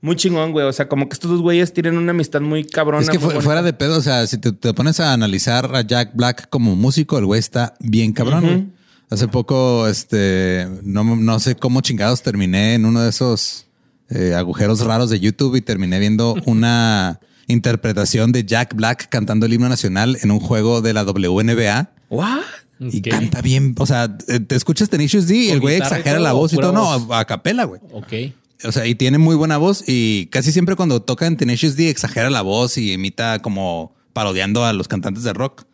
muy 0.03 0.17
chingón, 0.17 0.53
güey. 0.53 0.67
O 0.67 0.73
sea, 0.75 0.87
como 0.89 1.09
que 1.09 1.15
estos 1.15 1.31
dos 1.31 1.41
güeyes 1.41 1.73
tienen 1.73 1.97
una 1.97 2.11
amistad 2.11 2.43
muy 2.43 2.65
cabrona. 2.65 3.03
Es 3.03 3.09
que 3.09 3.17
muy 3.19 3.23
fu- 3.23 3.27
bonita. 3.29 3.43
fuera 3.45 3.63
de 3.63 3.73
pedo, 3.73 3.97
o 3.97 4.03
sea, 4.03 4.27
si 4.27 4.37
te, 4.37 4.53
te 4.53 4.75
pones 4.75 5.01
a 5.01 5.15
analizar 5.15 5.75
a 5.75 5.81
Jack 5.81 6.11
Black 6.15 6.51
como 6.51 6.77
músico, 6.77 7.17
el 7.19 7.25
güey 7.25 7.41
está 7.41 7.73
bien 7.81 8.13
cabrón, 8.13 8.43
güey. 8.43 8.67
Hace 9.11 9.27
poco, 9.27 9.89
este, 9.89 10.69
no, 10.83 11.05
no 11.17 11.41
sé 11.41 11.57
cómo 11.57 11.81
chingados 11.81 12.23
terminé 12.23 12.75
en 12.75 12.85
uno 12.85 13.03
de 13.03 13.11
esos 13.11 13.67
eh, 14.09 14.35
agujeros 14.35 14.81
raros 14.81 15.11
de 15.11 15.19
YouTube 15.19 15.57
y 15.57 15.61
terminé 15.61 15.99
viendo 15.99 16.37
una 16.47 17.19
interpretación 17.49 18.31
de 18.31 18.45
Jack 18.45 18.75
Black 18.75 19.09
cantando 19.09 19.47
el 19.47 19.53
himno 19.53 19.69
nacional 19.69 20.17
en 20.23 20.31
un 20.31 20.39
juego 20.39 20.81
de 20.81 20.93
la 20.93 21.03
WNBA. 21.03 21.91
¿What? 22.09 22.41
Y 22.79 23.03
canta 23.03 23.43
bien. 23.43 23.75
O 23.79 23.85
sea, 23.85 24.17
eh, 24.29 24.41
te 24.41 24.55
escuchas 24.55 24.89
Tenacious 24.89 25.27
D 25.27 25.37
y 25.37 25.47
¿Con 25.49 25.55
el 25.55 25.61
güey 25.61 25.77
exagera 25.77 26.19
la 26.19 26.33
voz 26.33 26.53
y 26.53 26.57
todo. 26.57 26.73
voz? 26.73 27.09
No, 27.09 27.15
a 27.15 27.25
capela, 27.27 27.65
güey. 27.65 27.81
Ok. 27.93 28.13
O 28.65 28.73
sea, 28.73 28.87
y 28.87 28.95
tiene 28.95 29.19
muy 29.19 29.37
buena 29.37 29.59
voz 29.59 29.85
y 29.87 30.27
casi 30.27 30.53
siempre 30.53 30.77
cuando 30.77 31.03
toca 31.03 31.27
en 31.27 31.37
Tenacious 31.37 31.77
D 31.77 31.91
exagera 31.91 32.31
la 32.31 32.43
voz 32.43 32.79
y 32.79 32.93
imita 32.93 33.41
como 33.41 33.95
parodiando 34.13 34.65
a 34.65 34.73
los 34.73 34.89
cantantes 34.89 35.25
de 35.25 35.33
rock. 35.33 35.65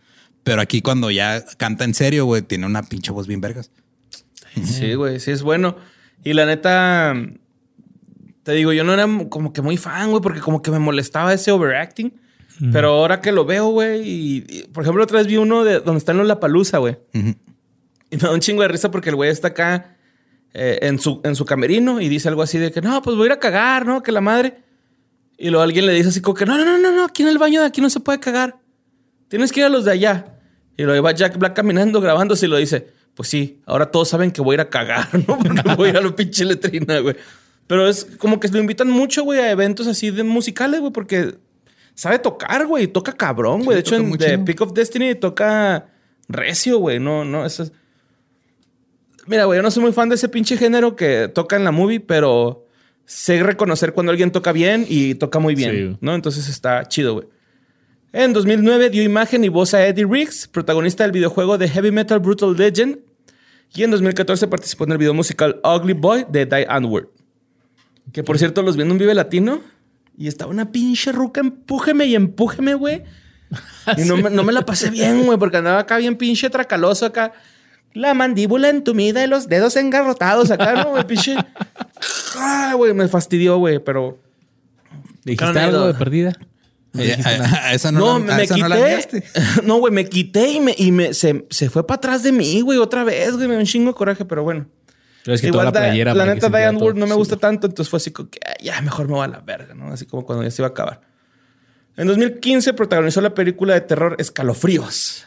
Pero 0.47 0.63
aquí 0.63 0.81
cuando 0.81 1.11
ya 1.11 1.45
canta 1.57 1.83
en 1.83 1.93
serio, 1.93 2.25
güey, 2.25 2.41
tiene 2.41 2.67
una 2.67 2.85
pinche 2.85 3.11
voz 3.11 3.27
bien 3.27 3.41
vergas. 3.41 3.73
Sí, 4.65 4.95
güey, 4.95 5.19
sí 5.19 5.33
es 5.33 5.43
bueno. 5.43 5.77
Y 6.23 6.35
la 6.35 6.47
neta, 6.47 7.15
te 8.45 8.53
digo, 8.53 8.73
yo 8.73 8.85
no 8.85 8.95
era 8.95 9.09
como 9.29 9.53
que 9.53 9.61
muy 9.61 9.77
fan, 9.77 10.11
güey, 10.11 10.23
porque 10.23 10.39
como 10.39 10.63
que 10.63 10.71
me 10.71 10.79
molestaba 10.79 11.35
ese 11.35 11.51
overacting. 11.51 12.15
Pero 12.71 12.91
ahora 12.91 13.21
que 13.21 13.33
lo 13.33 13.45
veo, 13.45 13.71
güey, 13.71 14.09
y, 14.09 14.45
y, 14.49 14.63
por 14.73 14.85
ejemplo, 14.85 15.03
otra 15.03 15.19
vez 15.19 15.27
vi 15.27 15.37
uno 15.37 15.65
de 15.65 15.81
donde 15.81 15.99
está 15.99 16.13
en 16.13 16.29
la 16.29 16.39
palusa, 16.39 16.79
güey. 16.79 16.97
Y 17.13 18.17
me 18.17 18.23
da 18.23 18.31
un 18.31 18.39
chingo 18.39 18.63
de 18.63 18.69
risa 18.69 18.93
porque 18.93 19.11
el 19.11 19.17
güey 19.17 19.31
está 19.31 19.49
acá 19.49 19.97
eh, 20.55 20.79
en, 20.83 21.01
su, 21.01 21.21
en 21.25 21.35
su 21.35 21.45
camerino 21.45 22.01
y 22.01 22.09
dice 22.09 22.29
algo 22.29 22.43
así 22.43 22.57
de 22.57 22.71
que 22.71 22.81
no, 22.81 23.03
pues 23.03 23.17
voy 23.17 23.25
a 23.25 23.27
ir 23.27 23.33
a 23.33 23.41
cagar, 23.41 23.85
¿no? 23.85 24.01
Que 24.01 24.13
la 24.13 24.21
madre. 24.21 24.63
Y 25.37 25.51
luego 25.51 25.65
alguien 25.65 25.87
le 25.87 25.93
dice 25.93 26.11
así 26.11 26.21
como 26.21 26.37
que 26.37 26.47
no, 26.47 26.57
no, 26.57 26.65
no, 26.65 26.79
no, 26.79 26.93
no, 26.93 27.05
aquí 27.05 27.25
en 27.25 27.31
el 27.31 27.39
baño 27.39 27.63
de 27.63 27.67
aquí 27.67 27.81
no 27.81 27.91
se 27.91 27.99
puede 27.99 28.21
cagar. 28.21 28.61
Tienes 29.27 29.51
que 29.51 29.59
ir 29.59 29.67
a 29.67 29.71
los 29.71 29.85
de 29.85 29.91
allá. 29.91 30.36
Y 30.77 30.83
luego 30.83 31.03
va 31.03 31.13
Jack 31.13 31.39
Black 31.39 31.55
caminando, 31.55 32.01
grabándose 32.01 32.47
y 32.47 32.49
lo 32.49 32.57
dice, 32.57 32.87
pues 33.15 33.29
sí, 33.29 33.61
ahora 33.67 33.87
todos 33.91 34.09
saben 34.09 34.31
que 34.31 34.43
voy 34.43 34.53
a 34.53 34.57
ir 34.57 34.61
a 34.61 34.69
cagar, 34.71 35.09
¿no? 35.27 35.39
Porque 35.43 35.75
voy 35.77 35.89
a 35.89 35.91
ir 35.93 35.97
a 35.97 36.01
la 36.03 36.15
pinche 36.15 36.45
letrina, 36.45 36.99
güey. 37.01 37.17
Pero 37.67 37.89
es 37.89 38.05
como 38.19 38.39
que 38.39 38.49
lo 38.49 38.59
invitan 38.59 38.89
mucho, 38.89 39.25
güey, 39.25 39.41
a 39.41 39.51
eventos 39.51 39.87
así 39.87 40.11
de 40.11 40.23
musicales, 40.23 40.79
güey, 40.81 40.93
porque 40.93 41.35
sabe 41.95 42.19
tocar, 42.21 42.65
güey, 42.67 42.87
toca 42.87 43.13
cabrón, 43.13 43.65
güey. 43.65 43.75
de 43.75 43.81
hecho, 43.81 43.97
en 43.97 44.17
The. 44.17 44.39
Peak 44.39 44.61
of 44.61 44.73
Destiny 44.73 45.17
toca 45.17 45.89
recio, 46.29 46.79
güey. 46.79 47.01
No, 47.01 47.25
no, 47.25 47.45
eso 47.45 47.65
es... 47.65 47.73
Mira, 49.27 49.47
güey, 49.47 49.57
yo 49.59 49.63
no 49.65 49.71
soy 49.73 49.83
muy 49.83 49.93
fan 49.93 50.09
de 50.09 50.15
ese 50.15 50.29
pinche 50.29 50.57
género 50.57 50.95
que 50.95 51.27
toca 51.27 51.57
en 51.57 51.65
la 51.65 51.73
movie, 51.73 51.99
pero 51.99 52.67
sé 53.05 53.43
reconocer 53.43 53.93
cuando 53.93 54.13
alguien 54.13 54.31
toca 54.31 54.53
bien 54.53 54.87
y 54.89 55.17
toca 55.17 55.41
muy 55.41 55.57
bien, 55.57 55.73
Sí. 55.95 55.99
¿no? 56.01 56.15
Entonces 56.15 56.49
está 56.49 56.87
chido, 56.87 57.15
güey. 57.15 57.27
En 58.19 58.33
2009 58.33 58.89
dio 58.89 59.03
imagen 59.03 59.45
y 59.45 59.51
voz 59.51 59.75
a 59.75 59.87
Eddie 59.87 60.07
Riggs, 60.07 60.49
protagonista 60.49 61.05
del 61.05 61.13
videojuego 61.13 61.59
de 61.59 61.69
Heavy 61.69 61.91
Metal 61.91 62.19
Brutal 62.19 62.57
Legend. 62.57 63.01
Y 63.75 63.83
en 63.83 63.91
2014 63.91 64.49
participó 64.49 64.85
en 64.85 64.93
el 64.93 64.97
video 64.97 65.13
musical 65.13 65.61
Ugly 65.63 65.93
Boy 65.93 66.25
de 66.31 66.47
Die 66.47 66.65
Antwoord. 66.67 67.09
Que 68.15 68.25
por 68.25 68.39
cierto, 68.39 68.63
los 68.63 68.75
vi 68.75 68.85
en 68.85 68.93
un 68.93 68.97
Vive 68.97 69.13
Latino 69.13 69.61
y 70.17 70.29
estaba 70.29 70.51
una 70.51 70.73
pinche 70.73 71.13
ruca, 71.13 71.43
empújeme 71.43 72.07
y 72.07 72.15
empújeme, 72.15 72.73
güey. 72.73 73.03
Y 73.99 74.05
no 74.05 74.17
me, 74.23 74.31
no 74.31 74.45
me 74.45 74.55
la 74.55 74.65
pasé 74.65 74.89
bien, 74.89 75.27
güey, 75.27 75.39
porque 75.39 75.59
andaba 75.59 75.81
acá 75.81 75.99
bien 75.99 76.17
pinche 76.17 76.49
tracaloso 76.49 77.05
acá. 77.05 77.35
La 77.93 78.15
mandíbula 78.15 78.71
entumida 78.71 79.23
y 79.23 79.27
los 79.27 79.47
dedos 79.47 79.77
engarrotados 79.77 80.51
acá, 80.51 80.73
¿no? 80.85 80.93
güey? 80.93 81.07
pinche. 81.07 81.37
Ah, 82.39 82.73
güey, 82.77 82.95
me 82.95 83.09
fastidió, 83.09 83.59
güey, 83.59 83.79
pero. 83.79 84.19
¿Le 85.25 85.33
dijiste 85.33 85.59
algo 85.59 85.87
de 85.87 85.95
perdida? 85.95 86.33
No 86.97 87.03
Eh, 87.03 87.17
a, 87.25 87.67
a 87.69 87.73
esa 87.75 87.93
no, 87.93 88.19
No, 88.19 88.27
la, 88.27 88.35
a 88.35 88.37
me 88.39 88.45
esa 88.45 88.57
no 88.57 88.69
la 88.69 88.77
quité. 88.77 88.89
enviaste. 88.93 89.25
No, 89.65 89.77
güey, 89.79 89.93
me 89.93 90.07
quité 90.09 90.49
y 90.51 90.61
me, 90.61 90.75
y 90.77 90.91
me 90.93 91.15
se, 91.15 91.47
se 91.51 91.71
fue 91.71 91.87
para 91.87 91.97
atrás 91.99 92.23
de 92.23 92.33
mí, 92.33 92.61
güey, 92.63 92.79
otra 92.79 93.05
vez, 93.05 93.33
güey. 93.37 93.47
Me 93.47 93.55
dio 93.55 93.61
un 93.61 93.67
chingo 93.67 93.93
de 93.93 93.95
coraje, 93.95 94.25
pero 94.25 94.43
bueno. 94.43 94.67
Pero 95.25 95.35
es 95.35 95.41
que 95.41 95.49
Igual 95.49 95.69
toda 95.69 95.81
la 95.81 95.87
playera. 95.89 96.15
la 96.15 96.25
que 96.25 96.35
neta, 96.35 96.49
Diane 96.49 96.79
Ward 96.79 96.95
no 96.97 97.07
me 97.07 97.15
gusta 97.15 97.37
tanto, 97.37 97.67
entonces 97.67 97.91
fue 97.91 97.97
así 97.97 98.13
como 98.13 98.31
que 98.31 98.39
"Ay, 98.47 98.65
ya 98.67 98.81
mejor 98.81 99.07
me 99.09 99.15
voy 99.15 99.25
a 99.25 99.29
la 99.29 99.41
verga, 99.41 99.75
¿no? 99.75 99.93
Así 99.93 100.07
como 100.07 100.25
cuando 100.25 100.45
ya 100.45 100.51
se 100.53 100.63
iba 100.63 100.69
a 100.69 100.71
acabar. 100.71 101.01
En 101.97 102.07
2015 102.07 102.75
protagonizó 102.75 103.21
la 103.21 103.35
película 103.35 103.75
de 103.75 103.81
terror 103.81 104.15
Escalofríos 104.19 105.27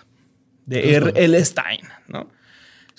de 0.66 0.96
R. 0.96 1.14
L. 1.16 1.44
Stein, 1.44 1.82
¿no? 2.08 2.30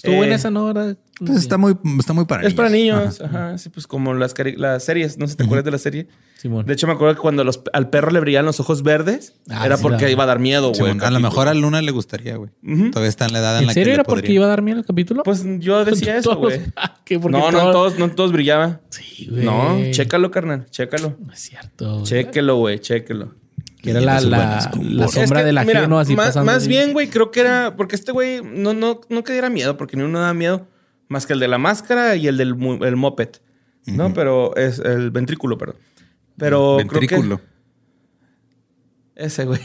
Estuvo 0.03 0.15
Eh, 0.15 0.17
buena 0.19 0.35
esa, 0.37 0.51
¿no? 0.51 0.71
Era- 0.71 0.97
Pues 1.19 1.37
está 1.37 1.59
muy, 1.59 1.77
está 1.99 2.15
muy 2.15 2.25
para 2.25 2.47
Es 2.47 2.55
para 2.55 2.71
niños, 2.71 3.21
Ajá. 3.21 3.49
ajá. 3.51 3.59
sí, 3.59 3.69
pues 3.69 3.87
como 3.87 4.15
las, 4.15 4.35
las 4.57 4.83
series, 4.83 5.19
no 5.19 5.27
sé 5.27 5.33
si 5.33 5.37
te 5.37 5.45
acuerdas 5.45 5.67
de 5.67 5.71
la 5.73 5.77
serie. 5.77 6.07
Simón. 6.39 6.65
De 6.65 6.73
hecho, 6.73 6.87
me 6.87 6.95
acuerdo 6.95 7.15
que 7.17 7.21
cuando 7.21 7.45
los- 7.45 7.61
al 7.75 7.91
perro 7.91 8.11
le 8.11 8.19
brillaban 8.21 8.47
los 8.47 8.59
ojos 8.61 8.83
verdes, 8.83 9.35
Ah, 9.51 9.67
era 9.67 9.77
sí, 9.77 9.83
porque 9.83 10.11
iba 10.11 10.23
a 10.25 10.27
dar 10.27 10.39
miedo, 10.39 10.73
güey. 10.73 10.97
A 10.99 11.11
lo 11.11 11.21
mejor 11.21 11.49
a 11.49 11.53
Luna 11.53 11.83
le 11.83 11.91
gustaría, 11.91 12.37
güey. 12.37 12.51
Todavía 12.91 13.11
está 13.11 13.27
en 13.27 13.35
la 13.35 13.41
edad 13.41 13.57
en, 13.57 13.61
¿En 13.63 13.67
la 13.67 13.73
serio 13.75 13.89
que 13.89 13.93
era 13.93 14.03
le 14.03 14.05
porque 14.07 14.33
iba 14.33 14.47
a 14.47 14.49
dar 14.49 14.63
miedo 14.63 14.79
el 14.79 14.87
capítulo? 14.87 15.23
Pues 15.23 15.45
yo 15.59 15.85
decía 16.13 16.17
eso, 16.17 16.35
güey. 16.37 16.61
Ah, 16.77 16.97
No, 17.11 17.29
no, 17.29 17.47
en 17.49 17.53
todo- 17.53 17.73
todos, 17.73 17.99
no 17.99 18.07
en 18.07 18.15
todos 18.15 18.33
brillaba. 18.33 18.81
Sí, 18.89 19.27
güey. 19.31 19.45
No, 19.45 19.77
chécalo, 19.91 20.31
carnal, 20.31 20.65
chécalo. 20.71 21.19
No 21.23 21.33
es 21.35 21.41
cierto. 21.41 22.03
Chéquelo, 22.05 22.57
güey, 22.57 22.79
chéquelo. 22.79 23.35
Que 23.83 23.91
era 23.93 24.01
la, 24.01 24.19
Esos 24.19 24.31
la, 24.31 24.71
la 24.83 25.09
sombra 25.09 25.23
Es 25.23 25.31
que, 25.31 25.53
del 25.53 25.67
mira, 25.67 25.81
ajeno 25.81 25.99
así 25.99 26.15
más, 26.15 26.27
pasando. 26.27 26.47
Más 26.47 26.57
así. 26.59 26.69
bien, 26.69 26.93
güey, 26.93 27.09
creo 27.09 27.31
que 27.31 27.41
era 27.41 27.77
porque 27.77 27.97
este 27.97 28.13
güey 28.13 28.43
no, 28.43 28.75
no, 28.75 29.01
no 29.09 29.25
que 29.25 29.33
diera 29.33 29.49
miedo, 29.49 29.77
porque 29.77 29.97
ni 29.97 30.03
uno 30.03 30.21
da 30.21 30.35
miedo 30.35 30.69
más 31.09 31.27
que 31.27 31.33
el 31.33 31.41
de 31.41 31.49
la 31.49 31.59
máscara 31.59 32.17
y 32.17 32.29
el 32.29 32.37
del 32.37 32.57
el 32.83 32.97
moped, 32.97 33.31
¿no? 33.87 34.13
Pero 34.13 34.55
es 34.57 34.79
el 34.79 35.11
ventrículo, 35.11 35.59
perdón. 35.59 35.77
Pero 36.37 36.77
creo 36.87 37.01
Ventrículo. 37.01 37.39
que 37.39 37.51
ese, 39.25 39.45
güey. 39.45 39.61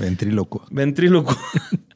Ventríloco. 0.00 0.66
Ventríloco. 0.70 1.36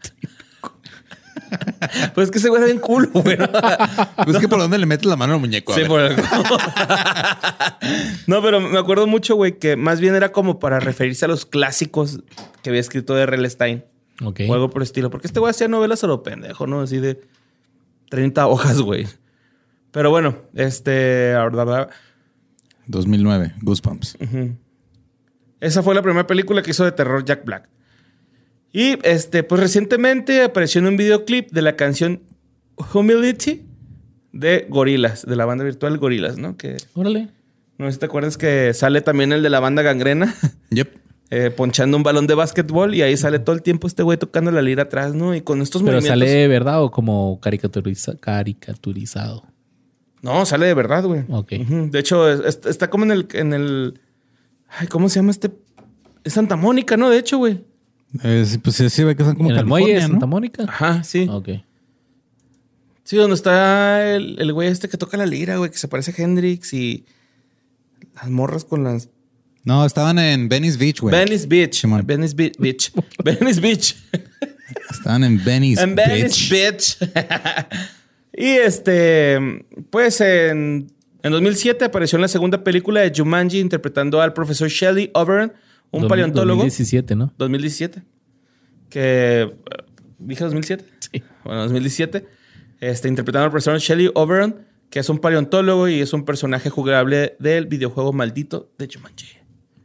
pues 2.15 2.27
es 2.27 2.31
que 2.31 2.39
ese 2.39 2.49
güey 2.49 2.61
era 2.61 2.67
bien 2.67 2.79
culo, 2.81 3.09
güey. 3.13 3.37
Pues 4.25 4.39
que 4.39 4.49
por 4.49 4.59
dónde 4.61 4.79
le 4.79 4.87
metes 4.87 5.07
la 5.07 5.17
mano 5.17 5.35
al 5.35 5.41
muñeco. 5.41 5.73
A 5.73 5.77
Sí, 5.77 5.83
ver. 5.83 5.89
por 5.89 6.01
el- 6.01 6.17
no, 8.27 8.43
pero 8.43 8.61
me 8.61 8.79
acuerdo 8.79 9.07
mucho, 9.07 9.35
güey, 9.35 9.59
que 9.59 9.77
más 9.77 10.01
bien 10.01 10.15
era 10.15 10.33
como 10.33 10.59
para 10.59 10.81
referirse 10.81 11.25
a 11.25 11.29
los 11.29 11.47
clásicos 11.47 12.21
que 12.63 12.71
había 12.71 12.81
escrito 12.81 13.19
R.L. 13.19 13.49
Stein. 13.51 13.85
Ok. 14.25 14.41
O 14.49 14.55
algo 14.55 14.71
por 14.71 14.83
el 14.83 14.85
estilo. 14.85 15.11
Porque 15.11 15.27
este 15.27 15.41
güey 15.41 15.51
hacía 15.51 15.69
novelas 15.69 16.05
a 16.05 16.07
lo 16.07 16.23
pendejo, 16.23 16.67
¿no? 16.67 16.81
Así 16.83 16.99
de 16.99 17.21
30 18.11 18.47
hojas, 18.47 18.81
güey. 18.81 19.07
Pero 19.91 20.11
bueno, 20.11 20.37
este... 20.55 21.35
2009, 22.87 23.55
Goosebumps. 23.61 24.17
Esa 25.61 25.83
fue 25.83 25.95
la 25.95 26.03
primera 26.03 26.27
película 26.27 26.63
que 26.63 26.71
hizo 26.73 26.85
de 26.85 26.93
terror 26.93 27.25
Jack 27.25 27.45
Black. 27.45 27.69
Y 28.73 28.99
este, 29.03 29.43
pues 29.43 29.61
recientemente 29.61 30.43
apareció 30.43 30.81
en 30.81 30.87
un 30.87 30.97
videoclip 30.97 31.51
de 31.51 31.63
la 31.63 31.77
canción 31.77 32.23
Humility 32.95 33.63
de 34.33 34.67
Gorilas, 34.69 35.27
de 35.27 35.37
la 35.37 35.45
banda 35.45 35.65
virtual 35.65 35.99
Gorilas, 35.99 36.39
¿no? 36.39 36.57
Que 36.57 36.77
Órale. 36.95 37.29
no 37.79 37.87
sé 37.87 37.93
si 37.93 37.99
te 37.99 38.07
acuerdas 38.07 38.39
que 38.39 38.73
sale 38.75 39.03
también 39.03 39.33
el 39.33 39.43
de 39.43 39.51
la 39.51 39.61
banda 39.61 39.83
Gangrena, 39.83 40.35
Yep. 40.71 40.89
eh, 41.31 41.51
ponchando 41.51 41.97
un 41.99 42.03
balón 42.03 42.27
de 42.27 42.35
básquetbol 42.35 42.95
y 42.95 43.03
ahí 43.03 43.17
sale 43.19 43.39
todo 43.39 43.55
el 43.55 43.63
tiempo 43.63 43.87
este 43.87 44.03
güey 44.03 44.17
tocando 44.17 44.51
la 44.51 44.63
lira 44.63 44.85
atrás, 44.85 45.15
¿no? 45.15 45.35
Y 45.35 45.43
con 45.43 45.61
estos 45.61 45.83
Pero 45.83 45.99
movimientos. 45.99 46.29
sale 46.29 46.49
verdad 46.49 46.83
o 46.83 46.91
como 46.91 47.39
caricaturiza- 47.43 48.19
caricaturizado. 48.19 49.45
No, 50.23 50.47
sale 50.47 50.67
de 50.67 50.75
verdad, 50.75 51.05
güey. 51.05 51.25
Ok. 51.29 51.51
De 51.91 51.99
hecho, 51.99 52.29
es- 52.31 52.41
es- 52.57 52.67
está 52.67 52.89
como 52.89 53.05
en 53.05 53.11
el, 53.11 53.27
en 53.35 53.53
el. 53.53 54.01
Ay, 54.69 54.87
¿cómo 54.87 55.09
se 55.09 55.17
llama 55.19 55.33
este? 55.33 55.51
Es 56.25 56.33
Santa 56.35 56.57
Mónica, 56.57 56.97
¿no? 56.97 57.11
De 57.11 57.19
hecho, 57.19 57.39
güey. 57.39 57.65
Eh, 58.23 58.47
pues 58.63 58.77
sí, 58.77 58.91
sí, 58.91 59.05
ve 59.05 59.17
que 59.17 59.25
son 59.25 59.37
como 59.37 59.51
en 59.51 59.57
el 59.57 59.65
muelle 59.65 59.87
de 59.87 59.93
California, 59.95 60.09
Santa 60.09 60.27
¿no? 60.27 60.31
Mónica. 60.31 60.65
Ajá, 60.69 61.03
sí. 61.05 61.27
Ok. 61.31 61.49
Sí, 63.05 63.17
donde 63.17 63.35
está 63.35 64.15
el, 64.15 64.37
el 64.41 64.53
güey 64.53 64.69
este 64.69 64.89
que 64.89 64.97
toca 64.97 65.17
la 65.17 65.27
lira, 65.27 65.57
güey, 65.57 65.71
que 65.71 65.79
se 65.79 65.89
parece 65.89 66.13
a 66.13 66.23
Hendrix 66.25 66.73
y 66.73 67.05
las 68.15 68.29
morras 68.31 68.65
con 68.65 68.85
las. 68.85 69.09
No, 69.65 69.85
estaban 69.87 70.19
en 70.19 70.49
Venice 70.49 70.77
Beach, 70.79 71.01
güey. 71.01 71.15
Venice 71.15 71.47
Beach. 71.47 71.75
Simón. 71.81 72.03
Venice 72.07 72.35
Be- 72.35 72.53
Beach. 72.59 72.93
Venice 73.25 73.61
Beach. 73.61 73.97
Estaban 74.91 75.25
en 75.25 75.43
Venice 75.45 75.83
En 75.83 75.95
Venice 75.95 76.49
Beach. 76.51 76.99
Beach. 76.99 77.15
y 78.37 78.47
este, 78.47 79.39
pues 79.91 80.21
en, 80.21 80.91
en 81.23 81.33
2007 81.33 81.85
apareció 81.85 82.17
en 82.17 82.23
la 82.23 82.29
segunda 82.29 82.63
película 82.65 83.01
de 83.01 83.13
Jumanji 83.15 83.59
interpretando 83.59 84.21
al 84.21 84.33
profesor 84.33 84.69
Shelley 84.69 85.11
Oberon, 85.15 85.53
un 85.93 86.09
paleontólogo. 86.09 86.63
2017, 86.63 87.15
¿no? 87.15 87.33
2017. 87.39 88.03
Que. 88.89 89.43
eh, 89.43 89.57
¿Dije 90.19 90.45
2007? 90.45 90.85
Sí. 90.99 91.23
Bueno, 91.45 91.63
2017. 91.63 92.27
Este, 92.81 93.09
interpretando 93.09 93.45
al 93.45 93.51
profesor 93.51 93.79
Shelley 93.79 94.11
Oberon, 94.15 94.67
que 94.91 94.99
es 94.99 95.09
un 95.09 95.19
paleontólogo 95.19 95.89
y 95.89 96.01
es 96.01 96.13
un 96.13 96.25
personaje 96.25 96.69
jugable 96.71 97.37
del 97.39 97.67
videojuego 97.67 98.13
maldito 98.13 98.73
de 98.79 98.89
Jumanji. 98.93 99.39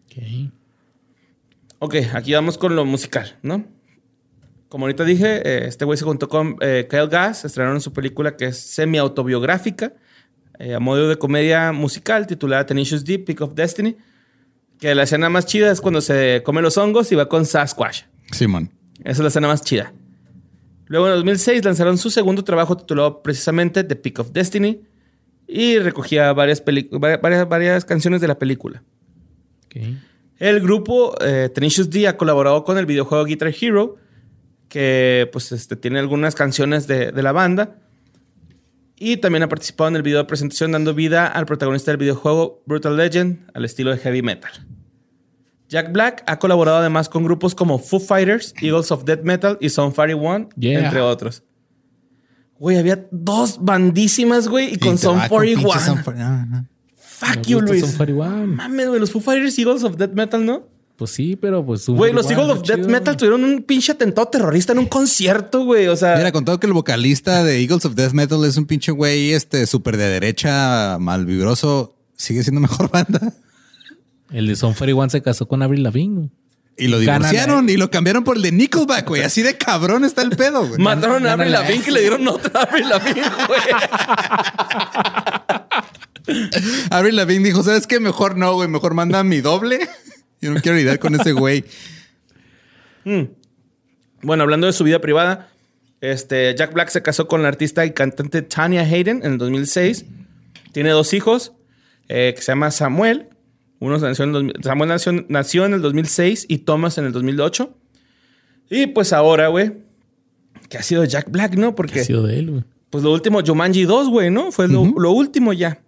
Ok. 0.06 0.52
Ok, 1.80 1.96
aquí 2.14 2.34
vamos 2.34 2.58
con 2.58 2.76
lo 2.76 2.86
musical, 2.86 3.38
¿no? 3.44 3.66
Como 4.68 4.86
ahorita 4.86 5.04
dije, 5.06 5.42
eh, 5.48 5.68
este 5.68 5.86
güey 5.86 5.98
se 5.98 6.04
juntó 6.06 6.28
con 6.28 6.58
eh, 6.60 6.88
Kyle 6.90 7.08
Gass, 7.08 7.46
estrenaron 7.46 7.80
su 7.80 7.94
película 7.94 8.36
que 8.36 8.46
es 8.48 8.58
semi-autobiográfica, 8.58 9.94
eh, 10.60 10.74
a 10.74 10.80
modo 10.80 11.08
de 11.08 11.18
comedia 11.18 11.72
musical, 11.72 12.26
titulada 12.28 12.66
Tenacious 12.66 13.06
D, 13.06 13.20
Peak 13.20 13.42
of 13.42 13.54
Destiny, 13.54 13.96
que 14.80 14.95
la 14.95 15.04
escena 15.04 15.30
más 15.30 15.45
chida 15.45 15.72
es 15.72 15.82
cuando 15.82 16.02
se 16.02 16.41
come 16.44 16.62
los 16.62 16.78
hongos 16.78 17.12
y 17.12 17.16
va 17.16 17.28
con 17.28 17.45
Sasquatch. 17.45 18.04
Simón. 18.32 18.72
Esa 18.99 19.12
es 19.12 19.20
la 19.20 19.28
escena 19.28 19.48
más 19.48 19.62
chida. 19.62 19.94
Luego 20.86 21.08
en 21.08 21.16
2006 21.16 21.66
lanzaron 21.66 21.98
su 21.98 22.10
segundo 22.10 22.44
trabajo 22.44 22.78
titulado 22.78 23.22
precisamente 23.22 23.84
The 23.84 23.95
Peak 23.95 24.20
of 24.20 24.32
Destiny 24.32 24.82
y 25.48 25.80
recogía 25.80 26.32
varias, 26.34 26.64
varias, 26.91 27.49
varias 27.49 27.86
canciones 27.86 28.22
de 28.22 28.28
la 28.28 28.40
película. 28.40 28.84
El 30.40 30.60
grupo 30.62 31.16
eh, 31.22 31.49
Tenacious 31.54 31.90
D 31.90 32.08
ha 32.08 32.18
colaborado 32.18 32.64
con 32.64 32.78
el 32.78 32.86
videojuego 32.86 33.26
Guitar 33.26 33.54
Hero, 33.60 33.98
que 34.70 35.30
pues 35.32 35.52
este, 35.52 35.76
tiene 35.76 35.99
algunas 35.99 36.36
canciones 36.36 36.88
de, 36.88 37.12
de 37.12 37.24
la 37.24 37.32
banda. 37.32 37.76
Y 38.99 39.18
también 39.18 39.44
ha 39.44 39.49
participado 39.49 39.90
en 39.90 39.95
el 39.95 40.02
video 40.02 40.18
de 40.19 40.26
presentación 40.26 40.72
dando 40.72 40.94
vida 40.94 41.28
al 41.28 41.45
protagonista 41.45 41.91
del 41.91 41.98
videojuego 41.99 42.64
Brutal 42.65 42.98
Legend 42.98 43.49
al 43.53 43.64
estilo 43.65 43.91
de 43.91 43.98
heavy 43.98 44.24
metal. 44.24 44.52
Jack 45.69 45.91
Black 45.91 46.24
ha 46.28 46.40
colaborado 46.40 46.78
además 46.78 47.07
con 47.10 47.24
grupos 47.24 47.53
como 47.53 47.78
Foo 47.78 47.99
Fighters, 47.99 48.53
Eagles 48.61 48.91
of 48.91 49.03
Death 49.03 49.22
Metal 49.24 49.57
y 49.60 49.69
Son 49.69 49.94
One, 49.98 50.49
Yeah. 50.56 50.86
entre 50.86 51.02
otros. 51.02 51.44
Güey, 52.57 52.78
había 52.78 53.07
dos 53.11 53.60
bandísimas, 53.61 54.48
güey, 54.48 54.74
y 54.74 54.78
con 54.78 54.95
Y 54.95 54.98
Son 54.98 55.18
va 55.18 55.30
con 55.30 55.41
pinche 55.44 55.61
41. 55.61 55.86
Son 55.86 56.03
41. 56.03 56.68
Fuck 56.95 57.36
Me 57.38 57.44
you, 57.44 57.61
Luis. 57.61 57.82
Son 57.82 57.91
41. 57.98 58.48
Mames, 58.56 58.88
güey, 58.88 58.99
los 58.99 59.11
Foo 59.11 59.22
Fighters, 59.22 59.60
Eagles 59.60 59.84
of 59.84 59.98
Death 59.98 60.14
Metal, 60.14 60.44
¿no? 60.44 60.68
Pues 60.98 61.11
sí, 61.11 61.36
pero 61.36 61.64
pues... 61.64 61.88
Güey, 61.88 62.11
los 62.11 62.26
41 62.26 62.41
Eagles 62.41 62.57
of 62.57 62.68
Death 62.68 62.78
chido. 62.80 62.90
Metal 62.90 63.15
tuvieron 63.18 63.44
un 63.44 63.61
pinche 63.61 63.91
atentado 63.91 64.28
terrorista 64.30 64.74
en 64.74 64.80
un 64.80 64.88
concierto, 64.88 65.64
güey. 65.64 65.88
O 65.88 65.95
sea, 65.95 66.15
Mira, 66.18 66.32
con 66.32 66.44
todo 66.44 66.60
que 66.60 66.65
el 66.65 66.74
vocalista 66.74 67.44
de 67.44 67.61
Eagles 67.61 67.86
of 67.86 67.94
Death 67.94 68.14
Metal 68.14 68.44
es 68.45 68.57
un 68.57 68.65
pinche 68.65 68.91
güey 68.91 69.34
este 69.34 69.68
súper 69.68 69.95
de 69.95 70.07
derecha, 70.10 70.98
malvibroso, 70.99 71.95
sigue 72.15 72.41
siendo 72.41 72.60
mejor 72.61 72.90
banda. 72.91 73.34
El 74.32 74.48
de 74.48 74.56
Son 74.56 74.74
41 74.74 75.10
se 75.11 75.22
casó 75.22 75.48
con 75.48 75.61
Avril 75.61 75.84
Lavigne. 75.84 76.32
Y 76.80 76.88
lo 76.88 76.99
Ganan, 76.99 77.22
divorciaron 77.22 77.69
y 77.69 77.78
lo 77.78 77.90
cambiaron 77.90 78.24
por 78.24 78.36
el 78.38 78.41
de 78.44 78.52
Nickelback, 78.52 79.07
güey. 79.07 79.22
Así 79.24 79.41
de 79.41 79.56
cabrón 79.57 80.03
está 80.03 80.22
el 80.24 80.32
pedo, 80.32 80.68
güey. 80.68 80.80
mataron 80.80 81.26
a 81.28 81.34
Avril 81.34 81.52
Lavigne 81.52 81.84
que 81.84 81.91
le 81.91 82.02
dieron 82.02 82.28
otra 82.28 82.61
a 82.61 82.64
Avril 82.64 82.90
Lavigne, 82.90 83.22
güey. 83.48 83.61
Avril 86.91 87.15
Lavigne 87.15 87.45
dijo, 87.45 87.64
¿sabes 87.64 87.88
qué? 87.88 87.99
Mejor 87.99 88.36
no, 88.38 88.53
güey. 88.53 88.68
Mejor 88.68 88.94
manda 88.94 89.24
mi 89.24 89.41
doble. 89.41 89.88
Yo 90.41 90.51
no 90.51 90.61
quiero 90.61 90.77
lidiar 90.77 90.99
con 90.99 91.15
ese 91.15 91.31
güey. 91.31 91.64
bueno, 94.22 94.43
hablando 94.43 94.68
de 94.68 94.73
su 94.73 94.84
vida 94.84 94.99
privada, 94.99 95.49
este, 96.01 96.53
Jack 96.55 96.73
Black 96.73 96.89
se 96.89 97.01
casó 97.01 97.27
con 97.27 97.41
la 97.41 97.47
artista 97.47 97.85
y 97.85 97.91
cantante 97.91 98.41
Tanya 98.41 98.81
Hayden 98.81 99.22
en 99.23 99.34
el 99.34 99.38
2006. 99.38 100.05
Tiene 100.72 100.89
dos 100.91 101.14
hijos, 101.14 101.53
eh, 102.07 102.34
que 102.35 102.41
se 102.41 102.51
llama 102.51 102.72
Samuel. 102.72 103.30
Uno 103.80 103.97
nació 103.97 104.23
en 104.23 104.30
el 104.30 104.34
2000 104.34 104.64
Samuel 104.64 104.89
nació, 104.89 105.26
nació 105.27 105.65
en 105.65 105.73
el 105.73 105.81
2006 105.81 106.45
y 106.47 106.59
Thomas 106.59 106.97
en 106.97 107.05
el 107.05 107.11
2008. 107.14 107.76
Y 108.69 108.88
pues 108.88 109.14
ahora, 109.14 109.47
güey, 109.47 109.73
que 110.69 110.77
ha 110.77 110.84
sido 110.84 111.03
Jack 111.05 111.31
Black, 111.31 111.55
¿no? 111.55 111.72
Que 111.72 111.76
Porque 111.76 111.99
ha 112.01 112.03
sido 112.03 112.23
de 112.23 112.39
él, 112.39 112.51
güey. 112.51 112.64
pues 112.89 113.03
lo 113.03 113.14
último, 113.14 113.41
Jumanji 113.45 113.84
2, 113.85 114.09
güey, 114.09 114.30
¿no? 114.30 114.51
Fue 114.51 114.68
lo, 114.68 114.85
lo 114.97 115.11
último 115.11 115.53
ya. 115.53 115.81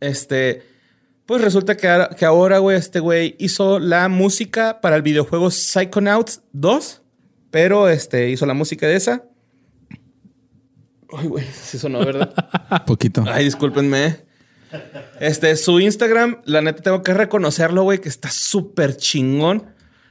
Este, 0.00 0.62
pues 1.26 1.40
resulta 1.42 1.76
que, 1.76 1.88
ahora- 1.88 2.10
que 2.16 2.24
ahora, 2.24 2.58
güey, 2.58 2.76
este 2.76 3.00
güey 3.00 3.36
hizo 3.38 3.78
la 3.78 4.08
música 4.08 4.80
para 4.80 4.96
el 4.96 5.02
videojuego 5.02 5.50
Psychonauts 5.50 6.42
2, 6.52 7.02
pero 7.50 7.88
este, 7.88 8.30
hizo 8.30 8.46
la 8.46 8.54
música 8.54 8.86
de 8.86 8.96
esa. 8.96 9.24
Ay, 11.16 11.26
güey, 11.28 11.44
sí 11.52 11.78
sonó, 11.78 11.98
¿verdad? 12.00 12.32
Poquito. 12.86 13.24
Ay, 13.26 13.44
discúlpenme. 13.44 14.16
Este, 15.20 15.54
su 15.56 15.78
Instagram, 15.80 16.40
la 16.46 16.62
neta 16.62 16.82
tengo 16.82 17.02
que 17.02 17.12
reconocerlo, 17.12 17.82
güey, 17.82 18.00
que 18.00 18.08
está 18.08 18.30
súper 18.30 18.96
chingón. 18.96 19.66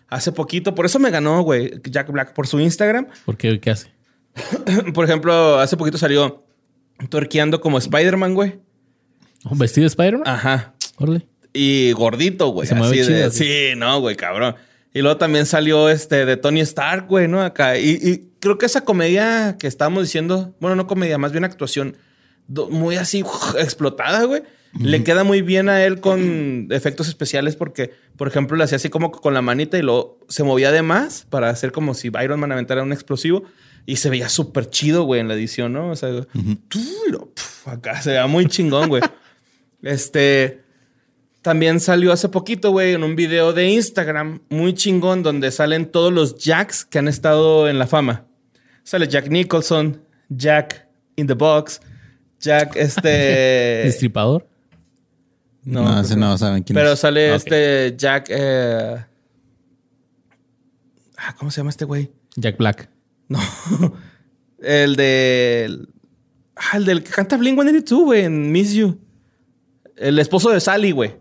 Hace 0.08 0.32
poquito, 0.32 0.76
por 0.76 0.86
eso 0.86 1.00
me 1.00 1.10
ganó, 1.10 1.42
güey, 1.42 1.72
Jack 1.90 2.12
Black, 2.12 2.34
por 2.34 2.46
su 2.46 2.60
Instagram. 2.60 3.08
¿Por 3.26 3.38
qué? 3.38 3.60
¿Qué 3.60 3.72
hace? 3.72 3.88
Por 4.94 5.04
ejemplo, 5.06 5.60
hace 5.60 5.76
poquito 5.76 5.98
salió 5.98 6.46
tuerqueando 7.10 7.60
como 7.60 7.78
Spider-Man, 7.78 8.34
güey. 8.34 8.60
¿Un 9.50 9.58
vestido 9.58 9.84
de 9.84 9.88
Spider-Man? 9.88 10.28
Ajá. 10.28 10.74
Y 11.54 11.92
gordito, 11.94 12.48
güey. 12.50 12.68
Se 12.68 12.76
así 12.76 12.98
de- 12.98 13.06
chido, 13.06 13.28
así. 13.28 13.44
Sí, 13.44 13.76
no, 13.78 14.00
güey, 14.00 14.16
cabrón. 14.16 14.56
Y 14.94 15.02
luego 15.02 15.18
también 15.18 15.46
salió 15.46 15.90
este 15.90 16.26
de 16.26 16.38
Tony 16.38 16.62
Stark, 16.62 17.08
güey, 17.08 17.28
¿no? 17.28 17.42
Acá. 17.42 17.78
Y, 17.78 17.92
y 18.02 18.30
creo 18.40 18.58
que 18.58 18.66
esa 18.66 18.82
comedia 18.82 19.56
que 19.60 19.68
estábamos 19.68 20.04
diciendo, 20.04 20.56
bueno, 20.60 20.76
no 20.76 20.88
comedia, 20.88 21.18
más 21.18 21.32
bien 21.32 21.44
actuación, 21.46 21.96
muy 22.48 22.96
así 22.98 23.24
explotada, 23.58 24.24
güey. 24.26 24.44
Le 24.80 25.04
queda 25.04 25.26
muy 25.26 25.42
bien 25.42 25.68
a 25.68 25.84
él 25.84 26.00
con 26.00 26.68
efectos 26.72 27.10
especiales 27.10 27.58
porque, 27.58 27.92
por 28.16 28.30
ejemplo, 28.30 28.56
le 28.56 28.64
hacía 28.64 28.78
así 28.78 28.88
como 28.90 29.12
con 29.12 29.34
la 29.34 29.42
manita 29.42 29.78
y 29.78 29.82
luego 29.82 30.18
se 30.30 30.44
movía 30.44 30.72
de 30.72 30.82
más 30.82 31.26
para 31.30 31.50
hacer 31.50 31.74
como 31.74 31.94
si 31.94 32.08
Iron 32.24 32.40
Man 32.40 32.54
aventara 32.54 32.82
un 32.82 32.94
explosivo 32.94 33.44
y 33.86 33.98
se 33.98 34.10
veía 34.10 34.30
súper 34.30 34.70
chido, 34.70 35.04
güey, 35.04 35.20
en 35.20 35.28
la 35.28 35.34
edición, 35.34 35.74
¿no? 35.74 35.90
O 35.90 35.96
sea, 35.98 36.10
tú, 36.70 36.80
y 37.06 37.12
lo- 37.12 37.26
puf, 37.34 37.68
acá 37.68 38.02
se 38.02 38.12
veía 38.12 38.28
muy 38.28 38.46
chingón, 38.46 38.88
güey. 38.88 39.02
este. 39.82 40.62
También 41.42 41.80
salió 41.80 42.12
hace 42.12 42.30
poquito, 42.30 42.72
güey, 42.72 42.94
en 42.94 43.04
un 43.04 43.16
video 43.16 43.52
de 43.52 43.68
Instagram 43.70 44.42
muy 44.50 44.74
chingón 44.76 45.24
donde 45.24 45.50
salen 45.50 45.88
todos 45.88 46.14
los 46.14 46.38
Jacks 46.38 46.86
que 46.86 47.00
han 47.00 47.08
estado 47.08 47.68
en 47.68 47.80
la 47.80 47.88
fama. 47.88 48.28
Sale 48.84 49.08
Jack 49.08 49.28
Nicholson, 49.28 50.04
Jack 50.30 50.88
in 51.16 51.26
the 51.26 51.34
Box, 51.34 51.82
Jack 52.40 52.76
este... 52.76 53.10
¿Destripador? 53.86 54.48
no, 55.64 55.84
No, 55.84 56.02
ese 56.02 56.16
no 56.16 56.38
saben 56.38 56.62
quién 56.62 56.76
Pero 56.76 56.92
es. 56.92 57.00
sale 57.00 57.34
este 57.34 57.96
Jack... 57.98 58.28
eh, 58.30 59.04
ah, 61.18 61.36
¿Cómo 61.40 61.50
se 61.50 61.58
llama 61.58 61.72
este 61.72 61.86
güey? 61.86 62.12
Jack 62.36 62.58
Black. 62.58 62.88
No. 63.30 63.40
el 64.60 64.96
del... 64.96 65.90
Ah, 66.56 66.78
el 66.78 66.86
del 66.86 67.04
que 67.04 67.10
canta 67.10 67.36
Blink-182, 67.38 68.04
güey, 68.04 68.26
en 68.26 68.52
Miss 68.52 68.74
You. 68.74 69.00
El 69.96 70.20
esposo 70.20 70.52
de 70.52 70.60
Sally, 70.60 70.92
güey. 70.92 71.16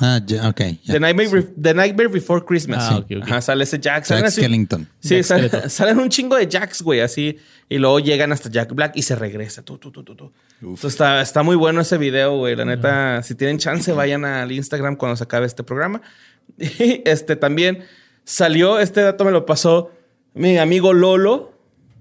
Ah, 0.00 0.20
ya, 0.24 0.48
ok. 0.48 0.60
ya. 0.82 0.94
The, 0.94 1.00
Nightmare, 1.00 1.42
The 1.60 1.74
Nightmare 1.74 2.08
Before 2.08 2.44
Christmas. 2.44 2.84
Ah, 2.90 2.96
ok, 2.98 3.06
ok. 3.18 3.22
Ajá, 3.22 3.40
sale 3.40 3.64
ese 3.64 3.78
Jack. 3.78 3.96
Jack 3.98 4.06
Salen 4.06 4.24
así- 4.24 4.40
Skellington. 4.40 4.88
Sí, 5.00 5.20
Jack 5.22 5.68
salen 5.68 5.98
un 5.98 6.08
chingo 6.08 6.36
de 6.36 6.48
Jacks, 6.48 6.82
güey, 6.82 7.00
así. 7.00 7.38
Y 7.68 7.78
luego 7.78 8.00
llegan 8.00 8.32
hasta 8.32 8.50
Jack 8.50 8.74
Black 8.74 8.92
y 8.96 9.02
se 9.02 9.14
regresa. 9.14 9.62
Tú, 9.62 9.78
tú, 9.78 9.90
tú, 9.92 10.02
tú, 10.02 10.14
tú. 10.16 10.32
Entonces, 10.60 10.92
está, 10.92 11.20
está 11.20 11.42
muy 11.42 11.56
bueno 11.56 11.80
ese 11.82 11.98
video, 11.98 12.36
güey. 12.36 12.56
La 12.56 12.64
neta, 12.64 13.22
si 13.22 13.34
tienen 13.34 13.58
chance, 13.58 13.92
vayan 13.92 14.24
al 14.24 14.50
Instagram 14.50 14.96
cuando 14.96 15.16
se 15.16 15.24
acabe 15.24 15.46
este 15.46 15.62
programa. 15.62 16.00
Y 16.58 17.02
este 17.04 17.36
también 17.36 17.84
salió, 18.24 18.80
este 18.80 19.02
dato 19.02 19.24
me 19.24 19.30
lo 19.30 19.46
pasó 19.46 19.92
mi 20.34 20.58
amigo 20.58 20.92
Lolo. 20.92 21.52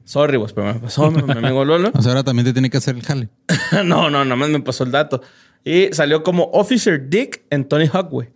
Sorry, 0.05 0.37
vos, 0.37 0.53
pero 0.53 0.67
me 0.67 0.73
lo 0.73 0.81
pasó 0.81 1.11
mi 1.11 1.31
amigo 1.31 1.63
Lolo. 1.65 1.91
O 1.95 2.01
sea, 2.01 2.13
ahora 2.13 2.23
también 2.23 2.45
te 2.45 2.53
tiene 2.53 2.69
que 2.69 2.77
hacer 2.77 2.95
el 2.95 3.03
jale. 3.03 3.29
no, 3.85 4.09
no, 4.09 4.23
nada 4.25 4.35
más 4.35 4.49
me 4.49 4.59
pasó 4.59 4.83
el 4.83 4.91
dato. 4.91 5.21
Y 5.71 5.93
salió 5.93 6.23
como 6.23 6.45
Officer 6.53 7.09
Dick 7.09 7.43
en 7.49 7.65
Tony 7.67 7.87
Hawk, 7.91 8.09
güey. 8.09 8.29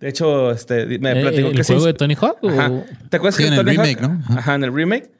De 0.00 0.08
hecho, 0.08 0.50
este, 0.50 0.86
me 0.98 1.12
Eh, 1.18 1.22
platicó 1.22 1.48
¿El 1.48 1.56
que 1.56 1.64
se 1.64 1.72
juego 1.74 1.86
de 1.86 1.94
Tony 1.94 2.14
Hawk? 2.14 2.38
o-. 2.42 2.84
¿Te 3.10 3.16
acuerdas 3.16 3.34
Sí, 3.36 3.42
que 3.42 3.48
en 3.48 3.54
el 3.54 3.58
Tony 3.60 3.76
Hawk- 3.76 3.84
remake, 3.84 4.00
¿no? 4.00 4.20
Ajá. 4.28 4.38
Ajá. 4.38 4.54
en 4.54 4.64
el 4.64 4.72
remake. 4.74 5.10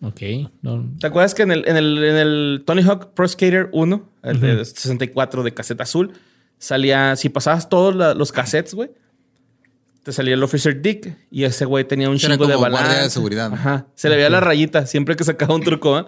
Ok. 0.00 0.20
No, 0.62 0.88
¿Te 1.00 1.06
acuerdas 1.08 1.34
que 1.34 1.42
en 1.42 1.50
el, 1.50 1.68
en 1.68 1.76
el, 1.76 2.04
en 2.04 2.16
el 2.16 2.62
Tony 2.64 2.82
Hawk 2.82 3.14
Pro 3.14 3.26
Skater 3.26 3.68
1, 3.72 4.08
el 4.22 4.40
de 4.40 4.64
64 4.64 5.42
de 5.42 5.54
cassette 5.54 5.80
azul, 5.80 6.12
salía, 6.58 7.16
si 7.16 7.28
pasabas 7.30 7.68
todos 7.68 7.94
la- 7.96 8.14
los 8.14 8.30
cassettes, 8.30 8.74
güey, 8.74 8.90
te 10.04 10.12
salía 10.12 10.34
el 10.34 10.42
Officer 10.42 10.80
Dick 10.80 11.16
y 11.30 11.44
ese 11.44 11.64
güey 11.64 11.84
tenía 11.84 12.08
un 12.08 12.16
chingo 12.18 12.46
de 12.46 13.10
seguridad, 13.10 13.50
¿no? 13.50 13.56
Ajá. 13.56 13.86
Se 13.96 14.08
le 14.08 14.16
veía 14.16 14.30
la 14.30 14.40
rayita 14.40 14.86
siempre 14.86 15.16
que 15.16 15.24
sacaba 15.24 15.54
un 15.54 15.62
truco, 15.62 15.98
¿eh? 15.98 16.04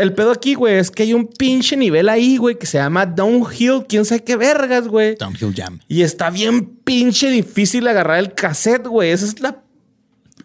El 0.00 0.14
pedo 0.14 0.30
aquí, 0.32 0.54
güey, 0.54 0.74
es 0.74 0.90
que 0.90 1.02
hay 1.02 1.14
un 1.14 1.26
pinche 1.26 1.76
nivel 1.76 2.08
ahí, 2.08 2.36
güey, 2.36 2.58
que 2.58 2.66
se 2.66 2.78
llama 2.78 3.06
Downhill, 3.06 3.84
quién 3.88 4.04
sabe 4.04 4.24
qué 4.24 4.36
vergas, 4.36 4.88
güey. 4.88 5.14
Downhill 5.16 5.54
Jam. 5.54 5.78
Y 5.88 6.02
está 6.02 6.30
bien 6.30 6.66
pinche 6.84 7.30
difícil 7.30 7.86
agarrar 7.86 8.18
el 8.18 8.32
cassette, 8.32 8.86
güey. 8.86 9.10
Esa 9.10 9.26
es 9.26 9.40
la. 9.40 9.62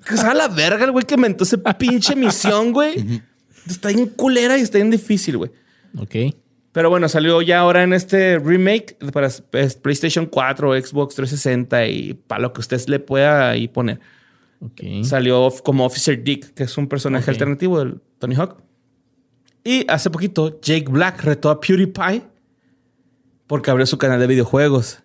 Que 0.07 0.17
sea 0.17 0.33
la 0.33 0.47
verga 0.49 0.85
el 0.85 0.91
güey 0.91 1.05
que 1.05 1.15
inventó 1.15 1.43
esa 1.43 1.57
pinche 1.57 2.15
misión, 2.15 2.73
güey. 2.73 3.21
Está 3.67 3.89
bien 3.89 4.07
culera 4.07 4.57
y 4.59 4.61
está 4.61 4.77
bien 4.77 4.91
difícil, 4.91 5.37
güey. 5.37 5.49
ok. 5.97 6.35
Pero 6.71 6.89
bueno, 6.89 7.07
salió 7.07 7.41
ya 7.41 7.59
ahora 7.59 7.83
en 7.83 7.93
este 7.93 8.37
remake 8.37 8.97
para 9.13 9.27
es, 9.27 9.75
PlayStation 9.81 10.25
4, 10.25 10.73
Xbox 10.81 11.15
360 11.15 11.87
y 11.87 12.13
para 12.13 12.41
lo 12.41 12.51
que 12.51 12.59
usted 12.59 12.79
le 12.87 12.99
pueda 12.99 13.51
ahí 13.51 13.69
poner. 13.69 14.01
Ok. 14.59 14.81
Salió 15.03 15.49
como 15.63 15.85
Officer 15.85 16.21
Dick, 16.21 16.53
que 16.53 16.63
es 16.63 16.77
un 16.77 16.87
personaje 16.87 17.31
alternativo 17.31 17.79
del 17.79 18.01
Tony 18.19 18.35
Hawk. 18.35 18.57
Y 19.67 19.83
hace 19.89 20.11
poquito, 20.11 20.61
Jake 20.61 20.85
Black 20.87 21.23
retó 21.23 21.49
a 21.49 21.59
PewDiePie 21.59 22.21
porque 23.47 23.71
abrió 23.71 23.87
su 23.87 23.97
canal 23.97 24.19
de 24.19 24.27
videojuegos. 24.27 24.99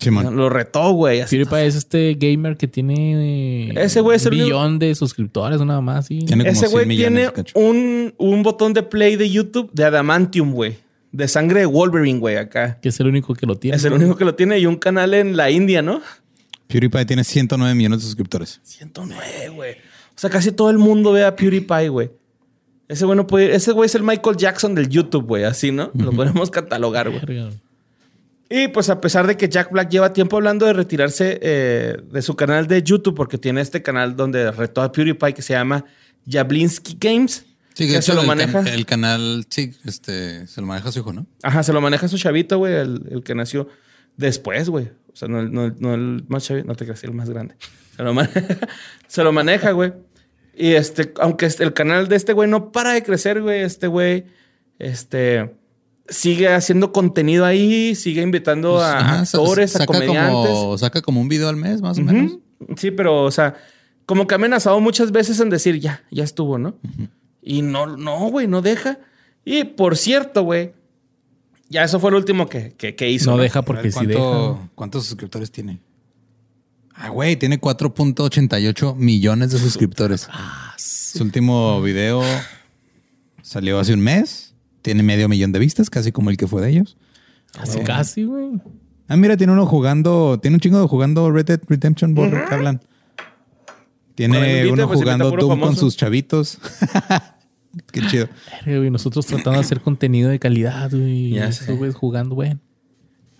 Simón. 0.00 0.34
Lo 0.34 0.48
retó, 0.48 0.90
güey. 0.92 1.24
PewDiePie 1.24 1.66
es 1.66 1.76
este 1.76 2.14
gamer 2.18 2.56
que 2.56 2.66
tiene 2.66 3.68
eh, 3.68 3.74
Ese 3.76 4.00
güey 4.00 4.16
es 4.16 4.26
un 4.26 4.32
el 4.32 4.40
billón 4.40 4.78
de 4.80 4.94
suscriptores, 4.96 5.60
nada 5.60 5.80
más. 5.80 6.06
Sí. 6.06 6.24
Tiene 6.26 6.42
como 6.42 6.52
Ese 6.52 6.66
100 6.66 6.72
güey 6.72 6.86
millones, 6.86 7.32
tiene 7.34 7.50
un, 7.54 8.14
un 8.18 8.42
botón 8.42 8.72
de 8.72 8.82
play 8.82 9.14
de 9.14 9.30
YouTube 9.30 9.70
de 9.72 9.84
Adamantium, 9.84 10.52
güey. 10.52 10.78
De 11.12 11.28
sangre 11.28 11.60
de 11.60 11.66
Wolverine, 11.66 12.18
güey, 12.18 12.36
acá. 12.36 12.80
Que 12.80 12.88
es 12.88 12.98
el 12.98 13.06
único 13.06 13.34
que 13.34 13.46
lo 13.46 13.58
tiene. 13.58 13.76
Es 13.76 13.84
el 13.84 13.92
único 13.92 14.16
que 14.16 14.24
lo 14.24 14.34
tiene 14.34 14.58
y 14.58 14.66
un 14.66 14.76
canal 14.76 15.14
en 15.14 15.36
la 15.36 15.52
India, 15.52 15.82
¿no? 15.82 16.00
PewDiePie 16.66 17.04
tiene 17.04 17.22
109 17.22 17.74
millones 17.76 18.00
de 18.00 18.06
suscriptores. 18.06 18.60
109, 18.64 19.50
güey. 19.54 19.72
O 19.72 20.18
sea, 20.20 20.30
casi 20.30 20.50
todo 20.50 20.70
el 20.70 20.78
mundo 20.78 21.12
ve 21.12 21.24
a 21.24 21.36
PewDiePie, 21.36 21.88
güey. 21.88 22.10
Ese 22.90 23.04
güey 23.06 23.16
no 23.16 23.26
puede. 23.26 23.54
Ese 23.54 23.72
güey 23.72 23.86
es 23.86 23.94
el 23.94 24.02
Michael 24.02 24.36
Jackson 24.36 24.74
del 24.74 24.88
YouTube, 24.88 25.24
güey. 25.26 25.44
Así, 25.44 25.70
¿no? 25.70 25.90
Lo 25.94 26.10
podemos 26.12 26.50
catalogar, 26.50 27.08
güey. 27.08 27.20
Y 28.48 28.66
pues 28.68 28.90
a 28.90 29.00
pesar 29.00 29.26
de 29.28 29.36
que 29.36 29.48
Jack 29.48 29.70
Black 29.70 29.90
lleva 29.90 30.12
tiempo 30.12 30.36
hablando 30.36 30.66
de 30.66 30.72
retirarse 30.72 31.38
eh, 31.40 31.96
de 32.10 32.20
su 32.22 32.34
canal 32.34 32.66
de 32.66 32.82
YouTube, 32.82 33.14
porque 33.14 33.38
tiene 33.38 33.60
este 33.60 33.80
canal 33.80 34.16
donde 34.16 34.50
retó 34.50 34.82
a 34.82 34.90
PewDiePie 34.90 35.34
que 35.34 35.42
se 35.42 35.52
llama 35.52 35.84
Jablinski 36.28 36.96
Games. 37.00 37.44
Sí, 37.74 37.86
que 37.88 38.02
se 38.02 38.12
lo 38.12 38.22
el, 38.22 38.26
maneja. 38.26 38.64
can- 38.64 38.66
el 38.66 38.84
canal, 38.86 39.46
sí, 39.48 39.72
este, 39.84 40.48
se 40.48 40.60
lo 40.60 40.66
maneja 40.66 40.90
su 40.90 40.98
hijo, 40.98 41.12
¿no? 41.12 41.26
Ajá, 41.44 41.62
se 41.62 41.72
lo 41.72 41.80
maneja 41.80 42.08
su 42.08 42.18
chavito, 42.18 42.58
güey, 42.58 42.74
el, 42.74 43.06
el 43.12 43.22
que 43.22 43.36
nació 43.36 43.68
después, 44.16 44.68
güey. 44.68 44.86
O 45.12 45.16
sea, 45.16 45.28
no, 45.28 45.38
el- 45.38 45.52
no, 45.52 45.66
el- 45.66 45.74
no 45.78 45.94
el 45.94 46.24
más 46.26 46.44
chavito, 46.44 46.66
no 46.66 46.74
te 46.74 46.84
creas, 46.84 47.04
el 47.04 47.12
más 47.12 47.30
grande. 47.30 47.54
Se 47.96 48.02
lo 48.02 48.12
maneja, 48.12 48.40
se 49.06 49.22
lo 49.22 49.32
maneja, 49.32 49.70
güey. 49.70 49.92
Y 50.60 50.74
este, 50.74 51.12
aunque 51.20 51.46
este- 51.46 51.64
el 51.64 51.72
canal 51.72 52.08
de 52.08 52.16
este 52.16 52.32
güey 52.34 52.48
no 52.48 52.70
para 52.72 52.92
de 52.92 53.02
crecer, 53.02 53.40
güey, 53.40 53.62
este 53.62 53.86
güey, 53.86 54.24
este, 54.78 55.54
sigue 56.08 56.48
haciendo 56.48 56.92
contenido 56.92 57.44
ahí, 57.46 57.94
sigue 57.94 58.20
invitando 58.22 58.72
Pues, 58.74 58.84
a 58.84 58.98
ajá, 58.98 59.20
actores, 59.20 59.76
a 59.80 59.86
comediantes. 59.86 60.50
Como, 60.52 60.78
saca 60.78 61.00
como 61.02 61.20
un 61.20 61.28
video 61.28 61.48
al 61.48 61.56
mes, 61.56 61.80
más 61.80 61.98
o 61.98 62.02
menos. 62.02 62.38
Sí, 62.76 62.90
pero, 62.90 63.22
o 63.24 63.30
sea, 63.30 63.54
como 64.06 64.26
que 64.26 64.34
ha 64.34 64.36
amenazado 64.36 64.80
muchas 64.80 65.12
veces 65.12 65.40
en 65.40 65.48
decir, 65.50 65.80
ya, 65.80 66.02
ya 66.10 66.24
estuvo, 66.24 66.58
¿no? 66.58 66.74
Y 67.42 67.62
no, 67.62 67.96
no, 67.96 68.28
güey, 68.28 68.46
no 68.46 68.60
deja. 68.60 68.98
Y 69.44 69.64
por 69.64 69.96
cierto, 69.96 70.42
güey, 70.42 70.72
ya 71.70 71.84
eso 71.84 72.00
fue 72.00 72.10
lo 72.10 72.18
último 72.18 72.48
que, 72.48 72.72
que, 72.76 72.94
que 72.96 73.08
hizo. 73.08 73.30
No 73.30 73.36
¿no? 73.38 73.42
deja 73.42 73.62
porque 73.62 73.84
ver, 73.84 73.92
si 73.92 73.98
¿cuánto- 73.98 74.52
deja. 74.58 74.68
¿Cuántos 74.74 75.06
suscriptores 75.06 75.50
tiene? 75.50 75.78
Ah, 77.02 77.08
güey, 77.08 77.36
tiene 77.36 77.58
4.88 77.58 78.94
millones 78.94 79.52
de 79.52 79.58
suscriptores. 79.58 80.28
Ah, 80.30 80.74
Su 80.76 81.22
último 81.22 81.80
video 81.80 82.22
salió 83.42 83.78
hace 83.78 83.94
un 83.94 84.00
mes. 84.00 84.54
Tiene 84.82 85.02
medio 85.02 85.26
millón 85.26 85.50
de 85.52 85.58
vistas, 85.58 85.88
casi 85.88 86.12
como 86.12 86.28
el 86.28 86.36
que 86.36 86.46
fue 86.46 86.60
de 86.60 86.68
ellos. 86.68 86.98
Casi, 87.52 87.80
casi, 87.80 88.24
güey. 88.24 88.60
Ah, 89.08 89.16
mira, 89.16 89.38
tiene 89.38 89.54
uno 89.54 89.64
jugando, 89.64 90.38
tiene 90.40 90.56
un 90.56 90.60
chingo 90.60 90.78
de 90.78 90.86
jugando 90.86 91.30
Red 91.32 91.46
Dead 91.46 91.60
Redemption, 91.66 92.14
por 92.14 92.30
que 92.30 92.54
hablan. 92.54 92.82
Tiene 94.14 94.70
uno 94.70 94.86
pues, 94.86 95.00
jugando 95.00 95.30
Doom 95.30 95.58
con 95.58 95.76
sus 95.76 95.96
chavitos. 95.96 96.58
Qué 97.92 98.02
chido. 98.08 98.28
Güey, 98.66 98.90
Nosotros 98.90 99.24
tratando 99.24 99.52
de 99.52 99.60
hacer 99.60 99.80
contenido 99.80 100.28
de 100.28 100.38
calidad, 100.38 100.90
güey. 100.90 101.30
Ya 101.30 101.50
sé. 101.50 101.72
güey, 101.72 101.92
jugando, 101.92 102.34
güey. 102.34 102.58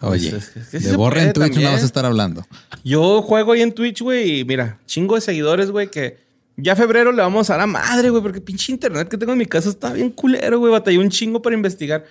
Oye, 0.00 0.30
Pues 0.30 0.42
es 0.44 0.48
que- 0.50 0.60
es 0.60 0.68
que 0.68 0.80
sí 0.80 0.86
de 0.88 0.96
borra 0.96 1.22
en 1.22 1.32
Twitch 1.32 1.48
no 1.48 1.52
también. 1.54 1.72
vas 1.72 1.82
a 1.82 1.86
estar 1.86 2.04
hablando. 2.06 2.46
Yo 2.84 3.20
juego 3.22 3.52
ahí 3.52 3.62
en 3.62 3.72
Twitch, 3.72 4.00
güey, 4.02 4.40
y 4.40 4.44
mira, 4.44 4.78
chingo 4.86 5.14
de 5.14 5.20
seguidores, 5.20 5.70
güey, 5.70 5.90
que 5.90 6.18
ya 6.56 6.74
febrero 6.76 7.12
le 7.12 7.22
vamos 7.22 7.50
a 7.50 7.54
dar 7.54 7.62
a 7.62 7.66
madre, 7.66 8.10
güey, 8.10 8.22
porque 8.22 8.40
pinche 8.40 8.72
internet 8.72 9.08
que 9.08 9.16
tengo 9.18 9.32
en 9.32 9.38
mi 9.38 9.46
casa 9.46 9.68
está 9.68 9.92
bien 9.92 10.10
culero, 10.10 10.58
güey. 10.58 10.72
Batallé 10.72 10.98
un 10.98 11.10
chingo 11.10 11.40
para 11.42 11.54
investigar. 11.54 12.04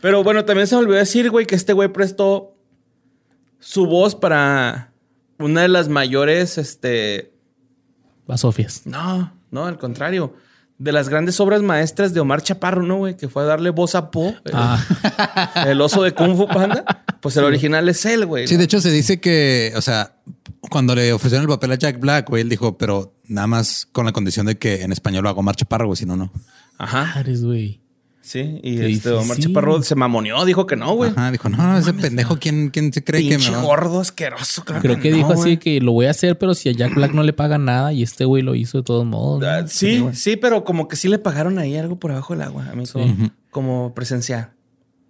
Pero 0.00 0.22
bueno, 0.24 0.44
también 0.44 0.66
se 0.66 0.74
me 0.74 0.80
olvidó 0.82 0.98
decir, 0.98 1.30
güey, 1.30 1.46
que 1.46 1.54
este 1.54 1.72
güey 1.72 1.88
prestó 1.88 2.54
su 3.60 3.86
voz 3.86 4.14
para 4.14 4.90
una 5.38 5.62
de 5.62 5.68
las 5.68 5.88
mayores, 5.88 6.58
este. 6.58 7.32
Va 8.30 8.36
Sofias. 8.36 8.82
No, 8.86 9.32
no, 9.50 9.66
al 9.66 9.78
contrario. 9.78 10.34
De 10.78 10.90
las 10.90 11.08
grandes 11.08 11.38
obras 11.38 11.62
maestras 11.62 12.12
de 12.12 12.18
Omar 12.20 12.42
Chaparro, 12.42 12.82
¿no, 12.82 12.96
güey? 12.96 13.16
Que 13.16 13.28
fue 13.28 13.42
a 13.42 13.46
darle 13.46 13.70
voz 13.70 13.94
a 13.94 14.10
Po, 14.10 14.34
el, 14.44 14.52
Ah, 14.52 15.64
el 15.68 15.80
oso 15.80 16.02
de 16.02 16.12
Kung 16.12 16.36
Fu 16.36 16.48
Panda. 16.48 16.84
Pues 17.22 17.36
el 17.36 17.44
original 17.44 17.88
es 17.88 18.04
él, 18.04 18.26
güey. 18.26 18.48
Sí, 18.48 18.56
de 18.56 18.64
hecho 18.64 18.80
se 18.80 18.90
dice 18.90 19.20
que, 19.20 19.72
o 19.76 19.80
sea, 19.80 20.16
cuando 20.68 20.96
le 20.96 21.12
ofrecieron 21.12 21.44
el 21.44 21.48
papel 21.48 21.70
a 21.70 21.76
Jack 21.76 22.00
Black, 22.00 22.28
güey, 22.28 22.42
él 22.42 22.48
dijo, 22.48 22.76
pero 22.76 23.14
nada 23.28 23.46
más 23.46 23.86
con 23.92 24.06
la 24.06 24.12
condición 24.12 24.46
de 24.46 24.58
que 24.58 24.82
en 24.82 24.90
español 24.90 25.22
lo 25.22 25.28
hago 25.28 25.40
Marcha 25.40 25.64
Parro, 25.64 25.86
güey, 25.86 25.96
si 25.96 26.04
no, 26.04 26.16
no. 26.16 26.32
Ajá. 26.78 27.22
güey. 27.42 27.80
Sí, 28.22 28.60
y 28.62 28.76
Qué 28.76 28.86
este 28.92 29.10
Omar 29.10 29.36
difícil. 29.36 29.52
Chaparro 29.52 29.82
se 29.82 29.94
mamoneó, 29.94 30.44
dijo 30.44 30.66
que 30.66 30.74
no, 30.74 30.94
güey. 30.94 31.10
Ajá, 31.10 31.30
dijo, 31.30 31.48
no, 31.48 31.58
no, 31.58 31.78
ese 31.78 31.92
pendejo, 31.92 32.38
¿quién, 32.38 32.70
quién 32.70 32.92
se 32.92 33.04
cree 33.04 33.22
que 33.22 33.36
Pinche 33.36 33.50
me 33.50 33.56
va? 33.56 33.62
gordo 33.62 34.00
asqueroso. 34.00 34.64
claro 34.64 34.82
Creo 34.82 35.00
que 35.00 35.10
no, 35.10 35.16
dijo 35.16 35.32
así 35.32 35.58
que 35.58 35.80
lo 35.80 35.92
voy 35.92 36.06
a 36.06 36.10
hacer, 36.10 36.38
pero 36.38 36.54
si 36.54 36.68
a 36.68 36.72
Jack 36.72 36.94
Black 36.94 37.12
no 37.12 37.22
le 37.22 37.32
pagan 37.32 37.64
nada 37.64 37.92
y 37.92 38.02
este 38.02 38.24
güey 38.24 38.42
lo 38.42 38.54
hizo 38.56 38.78
de 38.78 38.84
todos 38.84 39.04
modos. 39.06 39.42
¿no? 39.42 39.48
Ah, 39.48 39.66
sí, 39.68 40.04
sí, 40.12 40.36
pero 40.36 40.64
como 40.64 40.86
que 40.86 40.96
sí 40.96 41.08
le 41.08 41.18
pagaron 41.18 41.58
ahí 41.58 41.76
algo 41.76 42.00
por 42.00 42.12
abajo 42.12 42.32
del 42.32 42.42
agua, 42.42 42.68
a 42.70 42.74
mí 42.74 42.84
como, 42.86 43.30
como 43.50 43.94
presencial. 43.94 44.50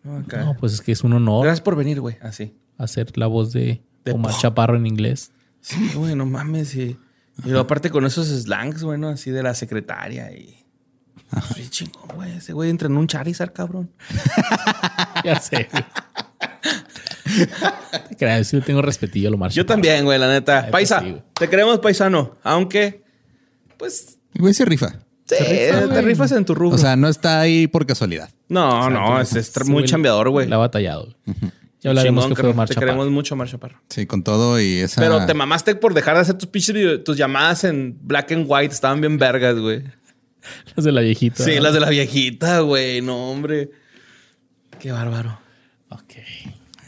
No, 0.02 0.16
acá. 0.18 0.44
No, 0.44 0.56
pues 0.56 0.72
es 0.74 0.80
que 0.80 0.92
es 0.92 1.04
un 1.04 1.12
honor 1.12 1.44
Gracias 1.44 1.60
por 1.62 1.76
venir, 1.76 2.00
güey. 2.00 2.16
Así. 2.22 2.56
hacer 2.78 3.16
la 3.16 3.26
voz 3.26 3.52
de, 3.52 3.82
De 4.04 4.12
Omar 4.12 4.32
Po. 4.32 4.38
Chaparro 4.40 4.76
en 4.76 4.86
inglés. 4.86 5.32
Sí, 5.60 5.92
güey, 5.94 6.16
no 6.16 6.26
mames. 6.26 6.74
Y, 6.74 6.98
y 7.44 7.46
luego 7.48 7.60
aparte 7.60 7.90
con 7.90 8.04
esos 8.04 8.26
slangs, 8.28 8.82
güey, 8.82 8.98
¿no? 8.98 9.08
Así 9.08 9.30
de 9.30 9.42
la 9.42 9.54
secretaria 9.54 10.32
y... 10.32 10.58
Qué 11.54 11.68
chingón, 11.70 12.08
güey. 12.14 12.36
Ese 12.36 12.52
güey 12.52 12.68
entra 12.68 12.88
en 12.88 12.96
un 12.96 13.06
Charizard, 13.06 13.52
cabrón. 13.52 13.90
Ya 15.24 15.38
sé. 15.40 15.68
güey. 15.70 15.84
Te 18.08 18.16
creas, 18.16 18.48
sí 18.48 18.56
le 18.56 18.62
tengo 18.62 18.82
respetillo 18.82 19.28
a 19.28 19.30
lo 19.30 19.36
Omar 19.36 19.50
Yo 19.52 19.64
también, 19.64 20.04
güey, 20.04 20.18
la 20.18 20.28
neta. 20.28 20.68
Paisa, 20.70 21.00
sí, 21.00 21.16
te 21.34 21.48
queremos 21.48 21.78
paisano. 21.78 22.36
Aunque, 22.42 23.04
pues, 23.78 24.18
Güey, 24.34 24.52
se 24.52 24.64
rifa. 24.64 24.98
Sí, 25.38 25.88
te 25.94 26.02
rifas 26.02 26.32
en 26.32 26.44
tu 26.44 26.54
rubro. 26.54 26.74
O 26.76 26.78
sea, 26.78 26.96
no 26.96 27.08
está 27.08 27.40
ahí 27.40 27.66
por 27.66 27.86
casualidad. 27.86 28.30
no, 28.48 28.90
no, 28.90 29.20
es, 29.20 29.34
es 29.34 29.46
Sí, 29.48 29.70
muy 29.70 29.84
chambeador, 29.84 30.30
güey. 30.30 30.48
La 30.48 30.56
ha 30.56 30.58
batallado. 30.60 31.14
Ya 31.80 31.90
hablaremos 31.90 32.24
Chingón, 32.24 32.36
que 32.36 32.52
fue 32.54 32.66
Te 32.66 32.74
queremos 32.76 33.10
mucho, 33.10 33.34
Omar 33.34 33.48
Chaparro. 33.48 33.80
Sí, 33.88 34.06
con 34.06 34.22
todo 34.22 34.60
y 34.60 34.74
esa... 34.78 35.00
Pero 35.00 35.26
te 35.26 35.34
mamaste 35.34 35.74
por 35.74 35.94
dejar 35.94 36.14
de 36.14 36.20
hacer 36.20 36.36
tus 36.38 36.48
pinches 36.48 36.72
video- 36.74 37.02
tus 37.02 37.16
llamadas 37.16 37.64
en 37.64 37.98
black 38.02 38.30
and 38.30 38.44
white. 38.48 38.72
Estaban 38.72 39.00
bien 39.00 39.18
vergas, 39.18 39.58
güey. 39.58 39.82
Las 40.76 40.84
de 40.84 40.92
la 40.92 41.00
viejita. 41.00 41.42
Sí, 41.44 41.56
¿no? 41.56 41.62
las 41.62 41.74
de 41.74 41.80
la 41.80 41.88
viejita, 41.88 42.60
güey. 42.60 43.00
No, 43.02 43.30
hombre. 43.32 43.70
Qué 44.78 44.92
bárbaro. 44.92 45.38
Ok. 45.88 46.14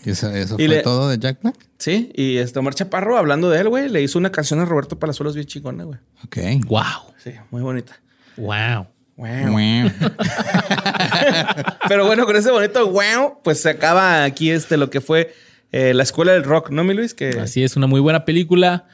¿Y 0.05 0.11
eso, 0.11 0.31
eso 0.31 0.55
Y 0.55 0.67
fue 0.67 0.77
le- 0.77 0.83
todo 0.83 1.09
de 1.09 1.19
Jack 1.19 1.41
Black? 1.43 1.57
Sí, 1.79 2.13
y 2.15 2.37
este 2.37 2.59
Omar 2.59 2.75
Chaparro, 2.75 3.17
hablando 3.17 3.51
de 3.51 3.61
él, 3.61 3.69
güey, 3.69 3.89
le 3.89 4.01
hizo 4.03 4.19
una 4.19 4.31
canción 4.31 4.61
a 4.61 4.65
Roberto 4.65 4.99
Palazuelos 4.99 5.35
bien 5.35 5.47
chingona, 5.47 5.85
güey. 5.85 5.99
Ok. 6.25 6.37
Wow. 6.67 6.83
Sí, 7.23 7.33
muy 7.51 7.63
bonita. 7.63 8.01
Wow. 8.37 8.87
Wow. 9.17 9.53
Wow. 9.53 9.91
Pero 11.89 12.07
bueno, 12.07 12.27
con 12.27 12.37
ese 12.37 12.51
bonito 12.51 12.91
wow, 12.91 13.39
pues 13.43 13.61
se 13.61 13.71
acaba 13.71 14.25
aquí 14.25 14.51
este 14.51 14.77
lo 14.77 14.91
que 14.91 15.01
fue 15.01 15.33
eh, 15.71 15.95
la 15.95 16.03
escuela 16.03 16.33
del 16.33 16.45
rock, 16.45 16.71
¿no, 16.71 16.85
mi 16.85 16.95
Luis? 16.95 17.15
Que 17.15 17.31
Así 17.41 17.63
es, 17.63 17.77
una 17.77 17.87
muy 17.87 18.01
buena 18.01 18.25
película 18.25 18.87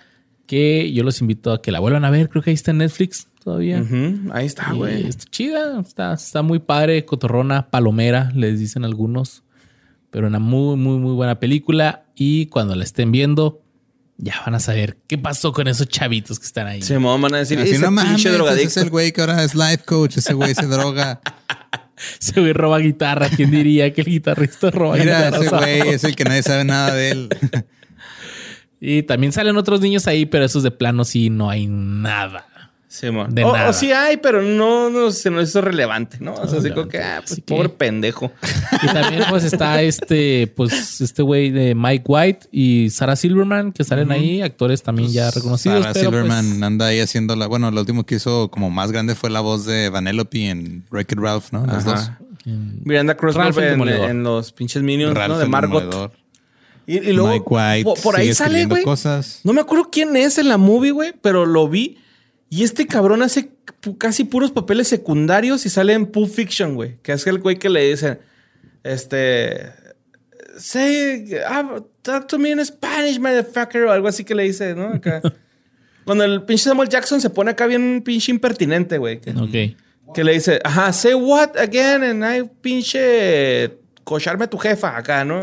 que 0.47 0.93
yo 0.93 1.05
los 1.05 1.21
invito 1.21 1.53
a 1.53 1.63
que 1.63 1.73
la 1.73 1.81
vuelvan 1.81 2.05
a 2.05 2.11
ver. 2.11 2.29
Creo 2.29 2.43
que 2.43 2.51
ahí 2.51 2.55
está 2.55 2.71
en 2.73 2.79
Netflix 2.79 3.29
todavía. 3.43 3.85
Ahí 4.33 4.47
está, 4.47 4.73
güey. 4.73 5.07
está 5.07 5.25
chida, 5.31 5.81
está, 5.81 6.13
está 6.13 6.43
muy 6.43 6.59
padre, 6.59 7.05
cotorrona, 7.05 7.71
palomera, 7.71 8.33
les 8.35 8.59
dicen 8.59 8.85
algunos. 8.85 9.45
Pero 10.11 10.27
una 10.27 10.39
muy, 10.39 10.77
muy, 10.77 10.99
muy 10.99 11.15
buena 11.15 11.39
película. 11.39 12.05
Y 12.17 12.47
cuando 12.47 12.75
la 12.75 12.83
estén 12.85 13.13
viendo, 13.13 13.63
ya 14.23 14.41
van 14.45 14.55
a 14.55 14.61
saber 14.61 14.99
qué 15.07 15.17
pasó 15.17 15.53
con 15.53 15.67
esos 15.67 15.89
chavitos 15.89 16.39
que 16.39 16.47
están 16.47 16.67
ahí. 16.67 16.83
Se 16.83 16.99
me 16.99 17.07
van 17.07 17.35
a 17.35 17.39
decir, 17.39 17.59
Así 17.59 17.71
ese 17.71 17.81
no 17.81 17.91
mames, 17.91 18.13
pinche 18.13 18.29
ese 18.29 18.37
drogadicto. 18.37 18.69
es 18.69 18.77
el 18.77 18.91
güey 18.91 19.13
que 19.13 19.21
ahora 19.23 19.43
es 19.43 19.55
life 19.55 19.85
coach. 19.85 20.19
Ese 20.19 20.35
güey 20.35 20.55
se 20.55 20.67
droga. 20.67 21.21
Se 22.19 22.41
güey 22.41 22.55
roba 22.55 22.79
guitarra. 22.79 23.29
¿Quién 23.29 23.51
diría 23.51 23.93
que 23.93 24.01
el 24.01 24.07
guitarrista 24.07 24.71
roba 24.71 24.97
Mira, 24.97 25.31
guitarra? 25.31 25.45
ese 25.45 25.81
güey 25.83 25.95
es 25.95 26.05
el 26.05 26.17
que 26.17 26.25
nadie 26.25 26.43
sabe 26.43 26.65
nada 26.65 26.95
de 26.95 27.11
él. 27.11 27.29
Y 28.83 29.03
también 29.03 29.31
salen 29.31 29.59
otros 29.59 29.83
niños 29.83 30.07
ahí, 30.07 30.25
pero 30.25 30.47
esos 30.47 30.63
de 30.63 30.71
plano 30.71 31.05
sí 31.05 31.29
no 31.29 31.51
hay 31.51 31.67
nada. 31.67 32.47
Simón. 32.93 33.33
De 33.33 33.45
o, 33.45 33.53
nada. 33.53 33.71
o 33.71 33.73
sí 33.73 33.93
hay, 33.93 34.17
pero 34.17 34.43
no, 34.43 34.91
no 34.91 35.13
se 35.13 35.31
nos 35.31 35.49
hizo 35.49 35.61
relevante, 35.61 36.17
¿no? 36.19 36.35
O 36.35 36.49
sea, 36.49 36.59
así 36.59 36.71
como 36.73 36.89
que, 36.89 36.99
ah, 36.99 37.19
pues 37.21 37.33
Así 37.33 37.41
que- 37.43 37.55
pobre 37.55 37.69
pendejo. 37.69 38.33
Y 38.83 38.87
también 38.89 39.23
pues 39.31 39.45
está 39.45 39.81
este, 39.81 40.49
pues 40.57 41.01
este 41.01 41.23
güey 41.23 41.51
de 41.51 41.77
Mike 41.77 42.05
White 42.07 42.49
y 42.51 42.91
Sarah 42.91 43.15
Silverman 43.15 43.71
que 43.73 43.85
salen 43.85 44.11
ahí, 44.11 44.43
actores 44.43 44.83
también 44.83 45.13
ya 45.13 45.31
reconocidos. 45.31 45.83
Sarah 45.83 45.93
pero, 45.93 46.11
Silverman 46.11 46.49
pues, 46.51 46.63
anda 46.63 46.87
ahí 46.87 46.99
haciendo 46.99 47.37
la. 47.37 47.47
Bueno, 47.47 47.71
lo 47.71 47.81
último 47.81 48.05
que 48.05 48.17
hizo 48.17 48.51
como 48.51 48.71
más 48.71 48.91
grande 48.91 49.15
fue 49.15 49.31
la 49.31 49.41
voz 49.41 49.67
de 49.67 49.89
Vanellope 49.89 50.49
en 50.49 50.85
Wreck-It 50.91 51.19
Ralph, 51.19 51.53
¿no? 51.53 51.65
Las 51.67 51.87
Ajá. 51.87 52.19
dos. 52.19 52.29
Miranda 52.85 53.13
Ralph 53.13 53.21
Crossgrove 53.21 53.73
en, 53.75 53.89
en 54.11 54.23
los 54.25 54.51
pinches 54.53 54.83
Minions, 54.83 55.15
Ralph 55.15 55.35
¿no? 55.35 55.39
De 55.39 55.47
Margot. 55.47 55.83
Demoledor. 55.83 56.13
Y, 56.87 56.99
y 56.99 57.13
luego, 57.13 57.29
Mike 57.31 57.45
White. 57.47 57.85
por, 57.85 58.01
por 58.01 58.17
ahí 58.17 58.35
sale, 58.35 58.65
güey. 58.67 58.83
cosas. 58.83 59.41
No 59.45 59.53
me 59.53 59.61
acuerdo 59.61 59.91
quién 59.93 60.17
es 60.17 60.39
en 60.39 60.49
la 60.49 60.57
movie, 60.57 60.91
güey, 60.91 61.13
pero 61.23 61.47
lo 61.47 61.69
vi. 61.69 61.99
Y 62.53 62.65
este 62.65 62.87
cabrón 62.87 63.23
hace 63.23 63.51
casi 63.97 64.25
puros 64.25 64.51
papeles 64.51 64.89
secundarios 64.89 65.65
y 65.65 65.71
sale 65.71 65.93
en 65.93 66.05
Pulp 66.07 66.31
Fiction, 66.31 66.75
güey. 66.75 66.97
Que 67.03 67.13
es 67.13 67.27
el 67.29 67.39
güey 67.39 67.57
que 67.59 67.69
le 67.71 67.89
dice, 67.91 68.19
este, 68.83 69.73
say, 70.59 71.25
ah, 71.47 71.81
talk 72.03 72.27
to 72.27 72.39
me 72.39 72.51
in 72.51 72.65
Spanish, 72.65 73.19
motherfucker, 73.21 73.85
o 73.85 73.93
algo 73.93 74.09
así 74.09 74.25
que 74.25 74.35
le 74.35 74.43
dice, 74.43 74.75
¿no? 74.75 74.89
Acá. 74.95 75.23
Cuando 76.05 76.25
el 76.25 76.43
pinche 76.43 76.65
Samuel 76.65 76.89
Jackson 76.89 77.21
se 77.21 77.31
pone 77.31 77.53
acá 77.53 77.67
bien 77.67 78.03
pinche 78.05 78.33
impertinente, 78.33 78.99
güey. 78.99 79.21
Que, 79.21 79.31
Ok. 79.31 80.13
que 80.15 80.25
le 80.25 80.33
dice, 80.33 80.59
ajá, 80.65 80.93
say 80.93 81.15
what 81.15 81.57
again, 81.57 82.03
and 82.03 82.25
I 82.25 82.51
pinche 82.61 83.79
cocharme 84.11 84.45
a 84.45 84.51
tu 84.51 84.59
jefa 84.59 84.97
acá, 84.97 85.25
¿no? 85.25 85.41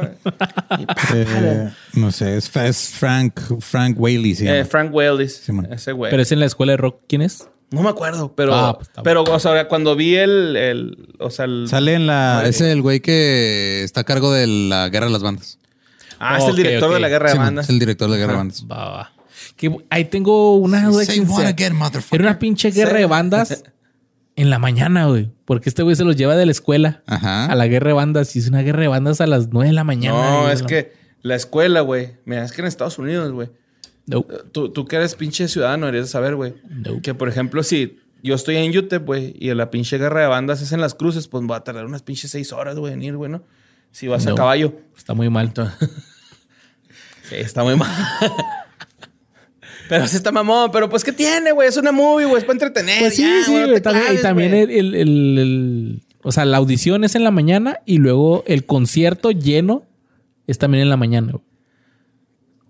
Y 0.77 0.85
pa, 0.85 0.95
pa, 0.95 1.07
Eh, 1.15 1.69
no 1.94 2.11
sé, 2.11 2.35
es, 2.35 2.53
es 2.53 2.89
Frank, 2.89 3.39
Frank 3.61 3.98
Whaley. 3.98 4.35
Eh. 4.41 4.65
Frank 4.65 4.91
Simón. 5.30 5.72
ese 5.72 5.94
güey. 5.94 6.11
Pero 6.11 6.22
es 6.22 6.31
en 6.34 6.41
la 6.41 6.45
escuela 6.45 6.73
de 6.73 6.77
rock. 6.77 6.99
¿Quién 7.07 7.22
es? 7.22 7.48
No 7.72 7.81
me 7.81 7.89
acuerdo, 7.89 8.34
pero, 8.35 8.53
Ah, 8.53 8.77
pues, 8.77 8.89
pero 9.03 9.23
o 9.23 9.39
sea, 9.39 9.68
cuando 9.69 9.95
vi 9.95 10.15
el, 10.15 10.56
el 10.56 11.15
o 11.19 11.30
sea, 11.30 11.45
el, 11.45 11.68
Sale 11.69 11.94
en 11.94 12.07
la. 12.07 12.44
Es 12.45 12.60
el 12.61 12.81
güey 12.81 12.99
que 12.99 13.84
está 13.84 14.02
a 14.02 14.03
cargo 14.03 14.31
de 14.34 14.48
la 14.48 14.89
guerra 14.89 15.06
de 15.07 15.11
las 15.14 15.23
bandas. 15.23 15.60
ah, 16.19 16.38
es 16.38 16.45
el 16.45 16.56
director 16.57 16.94
de 16.94 16.99
la 16.99 17.07
guerra 17.10 17.27
de 17.30 17.34
Sí, 17.34 17.38
bandas. 17.39 17.65
es 17.65 17.69
el 17.69 17.80
director 17.80 18.10
de 18.10 18.15
la 18.15 18.18
guerra 18.19 18.34
de 18.34 18.38
bandas. 18.38 18.65
Va, 18.69 18.89
va. 18.89 19.11
Que 19.56 19.76
ahí 19.89 20.06
tengo 20.06 20.56
una 20.57 20.85
duda 20.85 21.03
existencial. 21.03 21.48
again. 21.48 21.73
Era 22.11 22.23
una 22.23 22.38
pinche 22.38 22.69
guerra 22.72 22.99
de 22.99 23.06
bandas 23.06 23.64
en 24.38 24.49
la 24.49 24.59
mañana, 24.59 25.07
güey. 25.07 25.30
Porque 25.43 25.68
este 25.68 25.84
güey 25.84 25.95
se 25.97 26.05
los 26.05 26.15
lleva 26.15 26.38
de 26.38 26.45
la 26.45 26.51
escuela 26.51 27.03
Ajá. 27.07 27.47
a 27.47 27.55
la 27.55 27.68
guerra 27.68 27.89
de 27.89 27.93
bandas. 27.93 28.34
Y 28.35 28.39
es 28.39 28.47
una 28.47 28.61
guerra 28.61 28.81
de 28.84 28.88
bandas 28.88 29.19
a 29.19 29.27
las 29.27 29.49
9 29.51 29.68
de 29.68 29.73
la 29.73 29.84
mañana. 29.84 30.31
No, 30.31 30.41
güey. 30.43 30.53
es 30.53 30.64
que 30.64 30.93
la 31.22 31.35
escuela, 31.35 31.81
güey. 31.81 32.14
Mira, 32.23 32.45
es 32.45 32.53
que 32.53 32.61
en 32.61 32.68
Estados 32.68 32.97
Unidos, 32.99 33.31
güey. 33.34 33.49
No. 34.05 34.23
Tú, 34.53 34.69
tú 34.69 34.85
que 34.85 34.95
eres 34.95 35.15
pinche 35.15 35.47
ciudadano, 35.49 35.88
deberías 35.88 36.05
de 36.05 36.11
saber, 36.11 36.35
güey. 36.35 36.53
No. 36.69 37.01
Que, 37.01 37.14
por 37.14 37.27
ejemplo, 37.27 37.61
si 37.64 37.99
yo 38.23 38.35
estoy 38.35 38.55
en 38.57 38.77
UTEP, 38.77 39.05
güey, 39.05 39.35
y 39.38 39.53
la 39.53 39.69
pinche 39.69 39.97
guerra 39.97 40.22
de 40.22 40.27
bandas 40.27 40.61
es 40.61 40.72
en 40.72 40.81
las 40.81 40.93
cruces, 40.95 41.27
pues 41.27 41.43
va 41.49 41.57
a 41.57 41.64
tardar 41.64 41.85
unas 41.85 42.03
pinches 42.03 42.31
seis 42.31 42.53
horas, 42.53 42.77
güey, 42.77 42.93
en 42.93 43.01
ir, 43.01 43.15
güey, 43.18 43.31
¿no? 43.31 43.43
Si 43.91 44.07
vas 44.07 44.27
a 44.27 44.35
caballo. 44.35 44.73
Está 44.95 45.14
muy 45.14 45.30
mal. 45.30 45.51
Sí, 47.23 47.35
está 47.35 47.61
muy 47.61 47.76
mal. 47.76 47.91
Pero 49.89 50.07
sí 50.07 50.15
está 50.18 50.31
mamón. 50.31 50.72
Pero 50.72 50.89
pues, 50.89 51.03
¿qué 51.03 51.11
tiene, 51.11 51.51
güey? 51.51 51.68
Es 51.68 51.77
una 51.77 51.91
movie, 51.91 52.26
güey. 52.26 52.38
Es 52.39 52.43
para 52.43 52.53
entretener. 52.53 52.99
Pues 52.99 53.15
sí, 53.15 53.22
ya, 53.23 53.43
sí, 53.45 53.51
güey, 53.51 53.69
no 53.69 54.14
y 54.14 54.22
también 54.22 54.53
el- 54.53 54.69
el- 54.72 54.95
el- 54.95 56.01
O 56.23 56.31
sea, 56.31 56.45
la 56.45 56.57
audición 56.57 57.03
es 57.03 57.15
en 57.15 57.23
la 57.23 57.31
mañana 57.31 57.80
y 57.85 57.99
luego 57.99 58.43
el 58.47 58.65
concierto 58.65 59.31
lleno 59.31 59.85
es 60.45 60.57
también 60.57 60.81
en 60.84 60.89
la 60.89 60.97
mañana, 60.97 61.31
güey. 61.34 61.43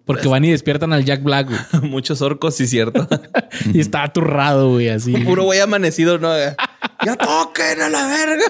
Porque 0.06 0.22
Pues 0.24 0.32
van 0.32 0.46
y 0.46 0.52
despiertan 0.52 0.94
al 0.94 1.04
Jack 1.04 1.22
Black, 1.24 1.48
güey. 1.50 1.60
Muchos 1.92 2.22
orcos, 2.22 2.56
sí, 2.56 2.66
cierto. 2.68 3.08
y 3.74 3.80
está 3.80 4.04
aturrado, 4.04 4.72
güey, 4.72 4.90
así. 4.90 5.12
Puro 5.26 5.44
güey 5.44 5.60
amanecido, 5.60 6.18
¿no? 6.18 6.30
ya 6.38 7.16
toquen 7.18 7.82
a 7.82 7.90
la 7.90 8.08
verga. 8.08 8.46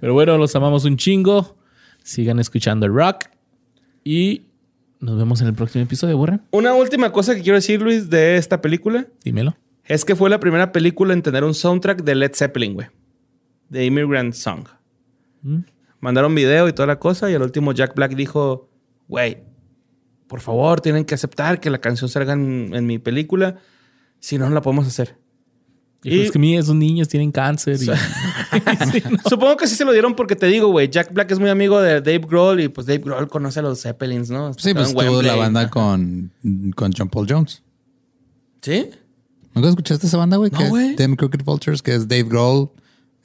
Pero 0.00 0.12
bueno, 0.14 0.36
los 0.38 0.54
amamos 0.56 0.84
un 0.84 0.96
chingo. 0.96 1.56
Sigan 2.02 2.38
escuchando 2.38 2.86
el 2.86 2.92
rock. 2.94 3.26
Y 4.04 4.45
nos 5.06 5.16
vemos 5.16 5.40
en 5.40 5.46
el 5.46 5.54
próximo 5.54 5.84
episodio, 5.84 6.18
Borre. 6.18 6.40
Una 6.50 6.74
última 6.74 7.12
cosa 7.12 7.34
que 7.34 7.42
quiero 7.42 7.54
decir, 7.54 7.80
Luis, 7.80 8.10
de 8.10 8.36
esta 8.36 8.60
película. 8.60 9.06
Dímelo. 9.24 9.56
Es 9.84 10.04
que 10.04 10.16
fue 10.16 10.28
la 10.28 10.40
primera 10.40 10.72
película 10.72 11.12
en 11.14 11.22
tener 11.22 11.44
un 11.44 11.54
soundtrack 11.54 12.02
de 12.02 12.16
Led 12.16 12.32
Zeppelin, 12.34 12.74
güey. 12.74 12.88
De 13.68 13.84
Immigrant 13.84 14.34
Song. 14.34 14.66
Mm. 15.42 15.60
Mandaron 16.00 16.34
video 16.34 16.68
y 16.68 16.72
toda 16.72 16.88
la 16.88 16.98
cosa. 16.98 17.30
Y 17.30 17.34
al 17.34 17.42
último 17.42 17.72
Jack 17.72 17.94
Black 17.94 18.16
dijo, 18.16 18.68
güey, 19.06 19.44
por 20.26 20.40
favor, 20.40 20.80
tienen 20.80 21.04
que 21.04 21.14
aceptar 21.14 21.60
que 21.60 21.70
la 21.70 21.78
canción 21.78 22.10
salga 22.10 22.32
en, 22.32 22.72
en 22.74 22.84
mi 22.84 22.98
película. 22.98 23.58
Si 24.18 24.38
no, 24.38 24.48
no 24.48 24.54
la 24.56 24.60
podemos 24.60 24.88
hacer. 24.88 25.16
Y- 26.02 26.20
es 26.20 26.30
que 26.30 26.38
mira, 26.38 26.60
esos 26.60 26.74
niños 26.76 27.08
tienen 27.08 27.32
cáncer. 27.32 27.78
y- 27.82 27.86
Sí, 28.92 29.02
no. 29.10 29.18
Supongo 29.28 29.56
que 29.56 29.66
sí 29.66 29.74
se 29.74 29.84
lo 29.84 29.92
dieron 29.92 30.14
porque 30.14 30.36
te 30.36 30.46
digo, 30.46 30.68
güey, 30.68 30.88
Jack 30.88 31.12
Black 31.12 31.30
es 31.30 31.38
muy 31.38 31.50
amigo 31.50 31.80
de 31.80 32.00
Dave 32.00 32.20
Grohl 32.28 32.60
y 32.60 32.68
pues 32.68 32.86
Dave 32.86 33.00
Grohl 33.00 33.28
conoce 33.28 33.58
a 33.60 33.62
los 33.62 33.82
Zeppelins, 33.82 34.30
¿no? 34.30 34.52
Sí, 34.54 34.72
pues 34.74 34.94
tuvo 34.94 35.22
la 35.22 35.34
banda 35.34 35.68
con, 35.70 36.30
con 36.74 36.92
John 36.96 37.08
Paul 37.08 37.26
Jones. 37.28 37.62
¿Sí? 38.62 38.90
¿Nunca 39.54 39.68
escuchaste 39.70 40.06
esa 40.06 40.16
banda, 40.18 40.36
güey? 40.36 40.50
No, 40.50 40.68
güey. 40.68 40.96
Them 40.96 41.16
Crooked 41.16 41.42
Vultures, 41.44 41.80
que 41.82 41.94
es 41.94 42.06
Dave 42.08 42.24
Grohl, 42.24 42.70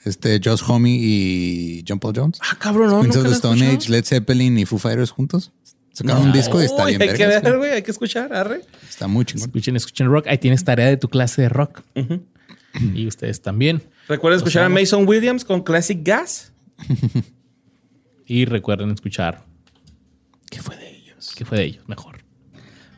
este, 0.05 0.39
Josh 0.43 0.61
Homme 0.67 0.89
y 0.89 1.83
John 1.87 1.99
Paul 1.99 2.13
Jones. 2.15 2.39
Ah, 2.41 2.57
cabrón, 2.59 2.89
no. 2.89 3.01
Queens 3.01 3.15
of 3.17 3.23
nunca 3.23 3.29
the 3.29 3.35
Stone 3.35 3.55
escuchado. 3.57 3.77
Age, 3.79 3.89
Led 3.91 4.05
Zeppelin 4.05 4.57
y 4.59 4.65
Foo 4.65 4.79
Fighters 4.79 5.11
juntos. 5.11 5.51
Sacaron 5.93 6.27
un 6.27 6.31
disco 6.31 6.61
y 6.61 6.65
está 6.65 6.85
bien 6.85 7.01
Hay 7.01 7.13
que 7.13 7.27
ver, 7.27 7.57
güey. 7.57 7.71
hay 7.71 7.81
que 7.81 7.91
escuchar, 7.91 8.31
arre. 8.33 8.61
Está 8.89 9.07
muy 9.07 9.25
chingón. 9.25 9.49
Escuchen, 9.49 9.75
escuchen 9.75 10.07
rock. 10.07 10.25
Ahí 10.27 10.37
tienes 10.37 10.63
tarea 10.63 10.87
de 10.87 10.95
tu 10.95 11.09
clase 11.09 11.41
de 11.41 11.49
rock. 11.49 11.81
Y 12.95 13.07
ustedes 13.07 13.41
también. 13.41 13.81
Recuerden 14.07 14.37
escuchar 14.37 14.63
a 14.63 14.69
Mason 14.69 15.07
Williams 15.07 15.45
con 15.45 15.61
Classic 15.61 15.99
Gas. 16.01 16.53
Y 18.25 18.45
recuerden 18.45 18.91
escuchar. 18.91 19.43
¿Qué 20.49 20.61
fue 20.61 20.77
de 20.77 20.89
ellos? 20.89 21.33
¿Qué 21.35 21.43
fue 21.43 21.57
de 21.57 21.65
ellos? 21.65 21.87
Mejor. 21.87 22.19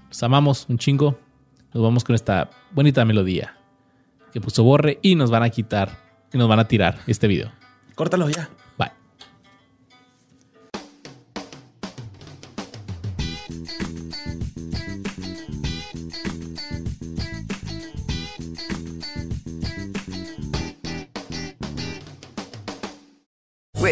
Los 0.07 0.21
amamos 0.21 0.67
un 0.69 0.77
chingo. 0.77 1.17
Nos 1.73 1.81
vamos 1.81 2.03
con 2.03 2.13
esta 2.13 2.51
bonita 2.71 3.03
melodía 3.03 3.57
que 4.31 4.41
puso 4.41 4.63
Borre 4.63 4.99
y 5.01 5.15
nos 5.15 5.31
van 5.31 5.43
a 5.43 5.49
quitar 5.49 5.97
y 6.31 6.37
nos 6.37 6.47
van 6.47 6.59
a 6.59 6.67
tirar 6.67 6.99
este 7.07 7.27
video. 7.27 7.51
Córtalo 7.95 8.29
ya. 8.29 8.49